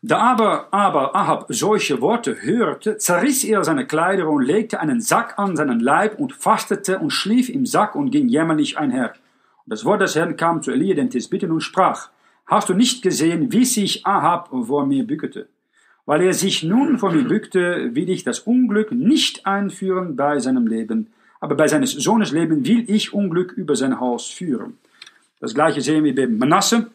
Da 0.09 0.19
aber, 0.19 0.69
aber 0.73 1.17
Ahab 1.17 1.47
solche 1.49 2.01
Worte 2.01 2.41
hörte, 2.41 2.97
zerriss 2.97 3.43
er 3.43 3.65
seine 3.65 3.89
Kleider 3.89 4.29
und 4.29 4.45
legte 4.45 4.79
einen 4.79 5.01
Sack 5.01 5.37
an 5.37 5.57
seinen 5.57 5.81
Leib 5.81 6.21
und 6.21 6.33
fastete 6.33 7.01
und 7.01 7.11
schlief 7.11 7.49
im 7.49 7.67
Sack 7.67 7.97
und 7.97 8.13
ging 8.13 8.29
jämmerlich 8.29 8.79
einher. 8.79 9.15
Und 9.65 9.73
das 9.73 9.85
Wort 9.85 10.03
des 10.03 10.15
Herrn 10.15 10.37
kam 10.37 10.63
zu 10.63 10.71
Elia 10.71 10.95
den 10.95 11.11
Tisbitten 11.11 11.51
und 11.51 11.61
sprach, 11.61 12.11
Hast 12.47 12.69
du 12.69 12.75
nicht 12.75 13.03
gesehen, 13.03 13.51
wie 13.51 13.65
sich 13.65 14.07
Ahab 14.07 14.49
vor 14.51 14.87
mir 14.87 15.05
bückte? 15.05 15.49
Weil 16.05 16.23
er 16.23 16.35
sich 16.35 16.63
nun 16.63 17.01
vor 17.01 17.11
mir 17.11 17.25
bückte, 17.25 17.93
will 17.97 18.09
ich 18.09 18.23
das 18.23 18.39
Unglück 18.39 18.93
nicht 18.93 19.45
einführen 19.45 20.15
bei 20.15 20.39
seinem 20.39 20.69
Leben, 20.69 21.09
aber 21.41 21.57
bei 21.57 21.67
seines 21.67 21.91
Sohnes 21.91 22.31
Leben 22.31 22.65
will 22.65 22.85
ich 22.87 23.13
Unglück 23.13 23.55
über 23.55 23.75
sein 23.75 23.99
Haus 23.99 24.29
führen. 24.29 24.79
Das 25.41 25.53
gleiche 25.53 25.81
sehen 25.81 26.05
wir 26.05 26.15
bei 26.15 26.29
Manasse, 26.29 26.93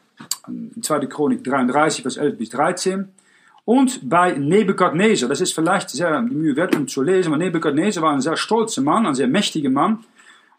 2. 0.81 1.06
Chronik 1.07 1.43
33, 1.43 2.02
Vers 2.02 2.18
11 2.18 2.38
bis 2.38 2.49
13. 2.49 3.10
Und 3.65 4.10
bei 4.10 4.34
Nebukadnezar, 4.34 5.30
das 5.30 5.41
ist 5.41 5.53
vielleicht 5.53 5.89
sehr 5.89 6.22
die 6.22 6.35
Mühe 6.35 6.56
wert, 6.56 6.76
um 6.76 6.88
zu 6.88 7.02
lesen, 7.02 7.31
weil 7.31 7.39
Nebukadnezar 7.39 8.03
war 8.03 8.11
ein 8.11 8.22
sehr 8.22 8.35
stolzer 8.35 8.81
Mann, 8.81 9.06
ein 9.06 9.15
sehr 9.15 9.27
mächtiger 9.27 9.69
Mann, 9.69 10.03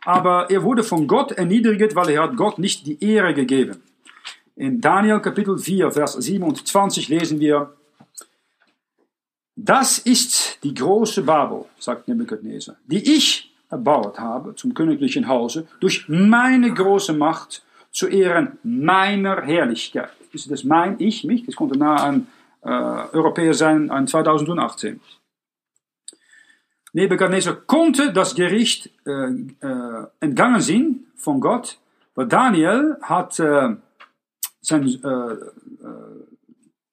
aber 0.05 0.51
er 0.51 0.63
wurde 0.63 0.83
von 0.83 1.07
Gott 1.07 1.33
erniedrigt, 1.33 1.95
weil 1.95 2.11
er 2.11 2.23
hat 2.23 2.37
Gott 2.37 2.59
nicht 2.59 2.87
die 2.87 3.03
Ehre 3.05 3.35
gegeben. 3.35 3.83
In 4.55 4.81
Daniel 4.81 5.21
Kapitel 5.21 5.59
4, 5.59 5.91
Vers 5.91 6.13
27 6.15 7.09
lesen 7.09 7.41
wir, 7.41 7.75
das 9.57 9.99
ist 9.99 10.63
die 10.63 10.75
große 10.75 11.23
Babel, 11.23 11.65
sagt 11.79 12.09
Nebukadnezar, 12.09 12.77
die 12.87 13.15
ich 13.15 13.53
erbaut 13.69 14.19
habe 14.19 14.55
zum 14.55 14.75
königlichen 14.75 15.27
Hause 15.27 15.67
durch 15.81 16.09
meine 16.09 16.73
große 16.73 17.13
Macht 17.13 17.65
zu 17.93 18.09
Ehren 18.09 18.59
meiner 18.63 19.43
Herrlichkeit. 19.43 20.11
Ist 20.33 20.51
das 20.51 20.65
mein 20.65 20.97
Ich, 20.99 21.25
mich? 21.25 21.45
Das 21.45 21.55
konnte 21.55 21.79
nah 21.79 21.97
an 21.97 22.27
äh, 22.63 22.69
Europäer 22.69 23.55
sein 23.55 23.91
an 23.91 24.07
2018. 24.07 25.01
Nebuchadnezzar 26.95 27.55
konnte 27.55 28.13
das 28.13 28.35
Gericht 28.35 28.91
äh, 29.07 29.11
äh, 29.11 30.07
entgangen 30.21 30.61
sein 30.61 31.07
von 31.17 31.41
Gott, 31.41 31.79
weil 32.15 32.27
Daniel 32.27 32.97
hat 33.03 33.39
äh, 33.39 33.77
sein 34.61 34.87
äh, 34.87 35.09
äh, 35.09 35.53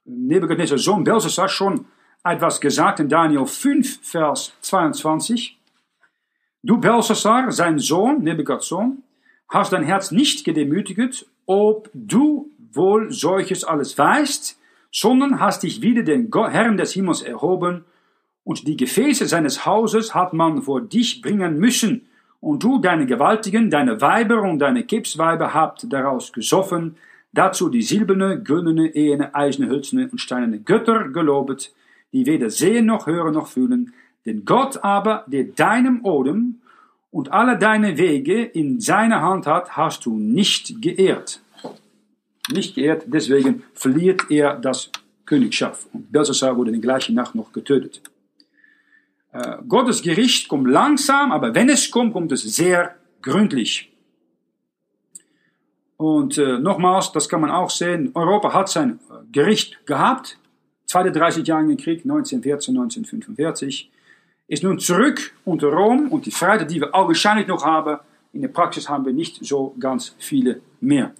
Nebuchadnezzar 0.05 0.77
Sohn 0.77 1.03
Belshazzar 1.03 1.49
schon 1.49 1.85
etwas 2.23 2.59
gesagt 2.59 2.99
in 2.99 3.09
Daniel 3.09 3.45
5, 3.45 3.99
Vers 4.01 4.53
22. 4.61 5.57
Du 6.61 6.77
Belshazzar, 6.77 7.51
sein 7.51 7.79
Sohn, 7.79 8.23
Nebuchadnezzar, 8.23 8.91
hast 9.49 9.73
dein 9.73 9.83
Herz 9.83 10.11
nicht 10.11 10.45
gedemütigt, 10.45 11.25
ob 11.45 11.89
du 11.93 12.51
wohl 12.71 13.11
solches 13.11 13.63
alles 13.63 13.97
weißt, 13.97 14.59
sondern 14.91 15.39
hast 15.39 15.63
dich 15.63 15.81
wieder 15.81 16.03
den 16.03 16.31
Herrn 16.31 16.77
des 16.77 16.93
Himmels 16.93 17.21
erhoben, 17.21 17.85
und 18.45 18.67
die 18.67 18.77
Gefäße 18.77 19.27
seines 19.27 19.67
Hauses 19.67 20.15
hat 20.15 20.33
man 20.33 20.63
vor 20.63 20.81
dich 20.81 21.21
bringen 21.21 21.59
müssen, 21.59 22.07
und 22.41 22.63
du, 22.63 22.79
deine 22.79 23.05
Gewaltigen, 23.05 23.69
deine 23.69 23.99
Weiber 24.01 24.41
und 24.43 24.59
deine 24.59 24.83
Kipsweiber 24.83 25.53
habt 25.53 25.91
daraus 25.91 26.31
gesoffen, 26.31 26.95
dazu 27.33 27.69
die 27.69 27.81
silberne, 27.81 28.41
güldene, 28.41 28.95
ehene, 28.95 29.35
eiserne, 29.35 29.69
hölzerne 29.69 30.09
und 30.09 30.19
steinerne 30.19 30.59
Götter 30.59 31.09
gelobet, 31.09 31.73
die 32.13 32.25
weder 32.25 32.49
sehen 32.49 32.85
noch 32.85 33.07
hören 33.07 33.33
noch 33.33 33.47
fühlen, 33.47 33.93
denn 34.25 34.45
Gott 34.45 34.83
aber, 34.83 35.25
der 35.27 35.45
deinem 35.45 36.05
Odem 36.05 36.61
und 37.11 37.31
alle 37.31 37.57
deine 37.57 37.97
Wege 37.97 38.43
in 38.43 38.79
seiner 38.79 39.21
Hand 39.21 39.47
hat, 39.47 39.75
hast 39.75 40.05
du 40.05 40.17
nicht 40.17 40.81
geehrt. 40.81 41.41
Nicht 42.51 42.75
geehrt, 42.75 43.03
deswegen 43.07 43.63
verliert 43.73 44.29
er 44.29 44.55
das 44.55 44.91
Königschaft. 45.25 45.87
Und 45.93 46.11
Belshazzar 46.11 46.55
wurde 46.57 46.69
in 46.69 46.81
der 46.81 46.81
gleichen 46.81 47.15
Nacht 47.15 47.35
noch 47.35 47.51
getötet. 47.51 48.01
Äh, 49.31 49.57
Gottes 49.67 50.01
Gericht 50.01 50.47
kommt 50.47 50.67
langsam, 50.67 51.31
aber 51.31 51.53
wenn 51.53 51.69
es 51.69 51.91
kommt, 51.91 52.13
kommt 52.13 52.31
es 52.31 52.41
sehr 52.41 52.95
gründlich. 53.21 53.91
Und 55.97 56.37
äh, 56.37 56.59
nochmals, 56.59 57.11
das 57.11 57.27
kann 57.27 57.41
man 57.41 57.51
auch 57.51 57.69
sehen, 57.69 58.11
Europa 58.15 58.53
hat 58.53 58.69
sein 58.69 58.99
Gericht 59.31 59.85
gehabt. 59.85 60.39
Zweite 60.85 61.11
30 61.11 61.45
Jahre 61.45 61.75
Krieg, 61.75 62.03
1914, 62.03 62.75
1945 62.75 63.91
ist 64.49 64.63
nun 64.63 64.79
zurück 64.79 65.31
unter 65.45 65.67
Rom 65.67 66.11
und 66.11 66.25
die 66.25 66.31
Freiheit, 66.31 66.69
die 66.69 66.81
wir 66.81 66.93
augenscheinlich 66.93 67.47
noch 67.47 67.63
haben, 67.63 67.99
in 68.33 68.41
der 68.41 68.49
Praxis 68.49 68.89
haben 68.89 69.05
wir 69.05 69.13
nicht 69.13 69.45
so 69.45 69.75
ganz 69.79 70.15
viele 70.17 70.61
mehr. 70.81 71.13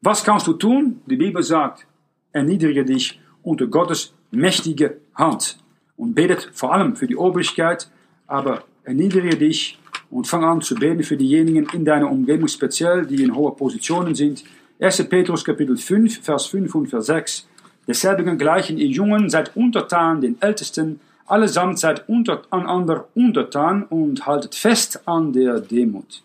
Was 0.00 0.24
kannst 0.24 0.46
du 0.46 0.54
tun? 0.54 1.02
Die 1.06 1.16
Bibel 1.16 1.42
sagt, 1.42 1.86
erniedrige 2.32 2.84
dich 2.84 3.20
unter 3.42 3.66
Gottes 3.66 4.14
mächtige 4.30 4.98
Hand 5.14 5.58
und 5.96 6.14
betet 6.14 6.50
vor 6.54 6.72
allem 6.72 6.94
für 6.96 7.06
die 7.06 7.16
Obrigkeit, 7.16 7.90
aber 8.28 8.62
erniedrige 8.84 9.36
dich 9.36 9.78
und 10.10 10.28
fang 10.28 10.44
an 10.44 10.60
zu 10.60 10.76
beten 10.76 11.02
für 11.02 11.16
diejenigen 11.16 11.66
in 11.72 11.84
deiner 11.84 12.10
Umgebung, 12.10 12.46
speziell 12.46 13.06
die 13.06 13.24
in 13.24 13.34
hohen 13.34 13.56
Positionen 13.56 14.14
sind. 14.14 14.44
1. 14.80 15.08
Petrus 15.08 15.44
Kapitel 15.44 15.76
5, 15.76 16.20
Vers 16.20 16.46
5 16.46 16.74
und 16.74 16.86
Vers 16.88 17.06
6. 17.06 17.48
Desselbigen 17.88 18.38
gleichen 18.38 18.78
ihr 18.78 18.86
Jungen, 18.86 19.30
seid 19.30 19.56
untertan 19.56 20.20
den 20.20 20.40
Ältesten, 20.40 21.00
allesamt 21.32 21.78
seid 21.78 22.08
unter, 22.10 22.42
einander 22.50 23.08
untertan 23.14 23.84
und 23.84 24.26
haltet 24.26 24.54
fest 24.54 25.08
an 25.08 25.32
der 25.32 25.60
Demut. 25.60 26.22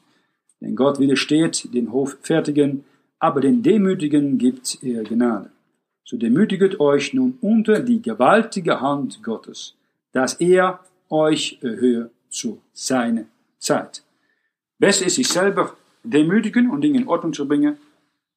Denn 0.59 0.75
Gott 0.75 0.99
widersteht 0.99 1.73
den 1.73 1.93
Hoffertigen, 1.93 2.83
aber 3.17 3.39
den 3.39 3.63
Demütigen 3.63 4.37
gibt 4.37 4.83
er 4.83 5.03
Gnade. 5.03 5.49
So 6.03 6.17
demütiget 6.17 6.79
euch 6.81 7.13
nun 7.13 7.37
unter 7.39 7.79
die 7.79 8.01
gewaltige 8.01 8.81
Hand 8.81 9.23
Gottes, 9.23 9.75
dass 10.11 10.33
er 10.35 10.81
euch 11.09 11.57
erhöhe 11.61 12.11
zu 12.29 12.59
seiner 12.73 13.25
Zeit. 13.59 14.03
Besser 14.77 15.05
ist 15.05 15.15
sich 15.15 15.29
selber 15.29 15.75
demütigen 16.03 16.69
und 16.69 16.81
Dinge 16.81 16.99
in 16.99 17.07
Ordnung 17.07 17.31
zu 17.31 17.47
bringen, 17.47 17.77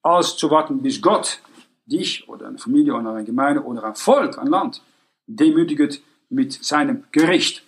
als 0.03 0.37
zu 0.37 0.51
warten, 0.51 0.83
bis 0.83 1.03
Gott 1.03 1.41
dich 1.87 2.29
oder 2.29 2.47
eine 2.47 2.59
Familie 2.59 2.95
oder 2.95 3.11
eine 3.11 3.25
Gemeinde 3.25 3.63
oder 3.63 3.83
ein 3.85 3.97
Volk, 3.97 4.39
ein 4.39 4.47
Land 4.47 4.83
demütigt 5.27 6.01
mit 6.31 6.53
seinem 6.53 7.05
Gericht. 7.13 7.65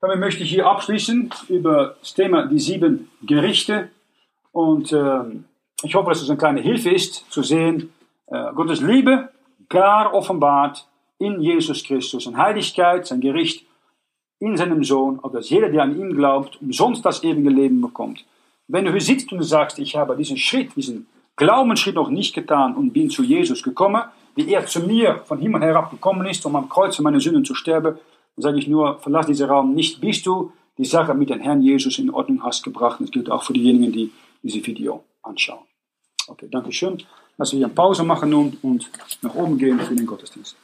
Damit 0.00 0.18
möchte 0.18 0.42
ich 0.42 0.50
hier 0.50 0.66
abschließen 0.66 1.30
über 1.48 1.96
das 2.00 2.14
Thema 2.14 2.46
die 2.46 2.58
sieben 2.58 3.10
Gerichte. 3.22 3.90
Und 4.50 4.92
äh, 4.92 5.20
ich 5.82 5.94
hoffe, 5.94 6.10
dass 6.10 6.22
es 6.22 6.28
eine 6.28 6.38
kleine 6.38 6.60
Hilfe 6.60 6.90
ist, 6.90 7.30
zu 7.30 7.42
sehen, 7.42 7.92
äh, 8.26 8.52
Gottes 8.54 8.80
Liebe 8.80 9.30
klar 9.68 10.12
offenbart 10.12 10.86
in 11.18 11.40
Jesus 11.40 11.84
Christus, 11.84 12.24
seine 12.24 12.36
Heiligkeit, 12.36 13.06
sein 13.06 13.20
Gericht 13.20 13.64
in 14.40 14.56
seinem 14.56 14.82
Sohn, 14.82 15.20
auf 15.22 15.32
dass 15.32 15.50
jeder, 15.50 15.68
der 15.68 15.84
an 15.84 15.98
ihn 15.98 16.14
glaubt, 16.14 16.60
umsonst 16.60 17.04
das 17.04 17.22
ewige 17.22 17.48
Leben 17.48 17.80
bekommt. 17.80 18.24
Wenn 18.66 18.84
du 18.84 18.90
hier 18.90 19.00
sitzt 19.00 19.32
und 19.32 19.42
sagst, 19.42 19.78
ich 19.78 19.96
habe 19.96 20.16
diesen 20.16 20.36
Schritt, 20.36 20.74
diesen 20.74 21.06
Glaubensschritt 21.36 21.94
noch 21.94 22.10
nicht 22.10 22.34
getan 22.34 22.74
und 22.74 22.92
bin 22.92 23.08
zu 23.08 23.22
Jesus 23.22 23.62
gekommen, 23.62 24.02
wie 24.34 24.52
er 24.52 24.66
zu 24.66 24.80
mir 24.80 25.22
von 25.24 25.38
Himmel 25.38 25.62
herab 25.62 25.90
gekommen 25.90 26.26
ist, 26.26 26.44
um 26.46 26.56
am 26.56 26.68
Kreuz 26.68 26.96
für 26.96 27.02
meine 27.02 27.20
Sünden 27.20 27.44
zu 27.44 27.54
sterben, 27.54 27.98
sage 28.36 28.58
ich 28.58 28.68
nur, 28.68 28.98
verlass 28.98 29.26
diesen 29.26 29.48
Raum 29.48 29.74
nicht, 29.74 30.00
bis 30.00 30.22
du 30.22 30.52
die 30.78 30.84
Sache 30.84 31.14
mit 31.14 31.30
dem 31.30 31.40
Herrn 31.40 31.62
Jesus 31.62 31.98
in 31.98 32.10
Ordnung 32.10 32.42
hast 32.42 32.62
gebracht. 32.62 33.00
Das 33.00 33.10
gilt 33.10 33.30
auch 33.30 33.42
für 33.42 33.52
diejenigen, 33.52 33.92
die 33.92 34.12
dieses 34.42 34.66
Video 34.66 35.04
anschauen. 35.22 35.64
Okay, 36.26 36.48
danke 36.50 36.72
schön. 36.72 37.02
Lass 37.36 37.52
wir 37.52 37.64
eine 37.64 37.74
Pause 37.74 38.04
machen 38.04 38.30
nun 38.30 38.56
und 38.62 38.90
nach 39.22 39.34
oben 39.34 39.58
gehen 39.58 39.80
für 39.80 39.94
den 39.94 40.06
Gottesdienst. 40.06 40.56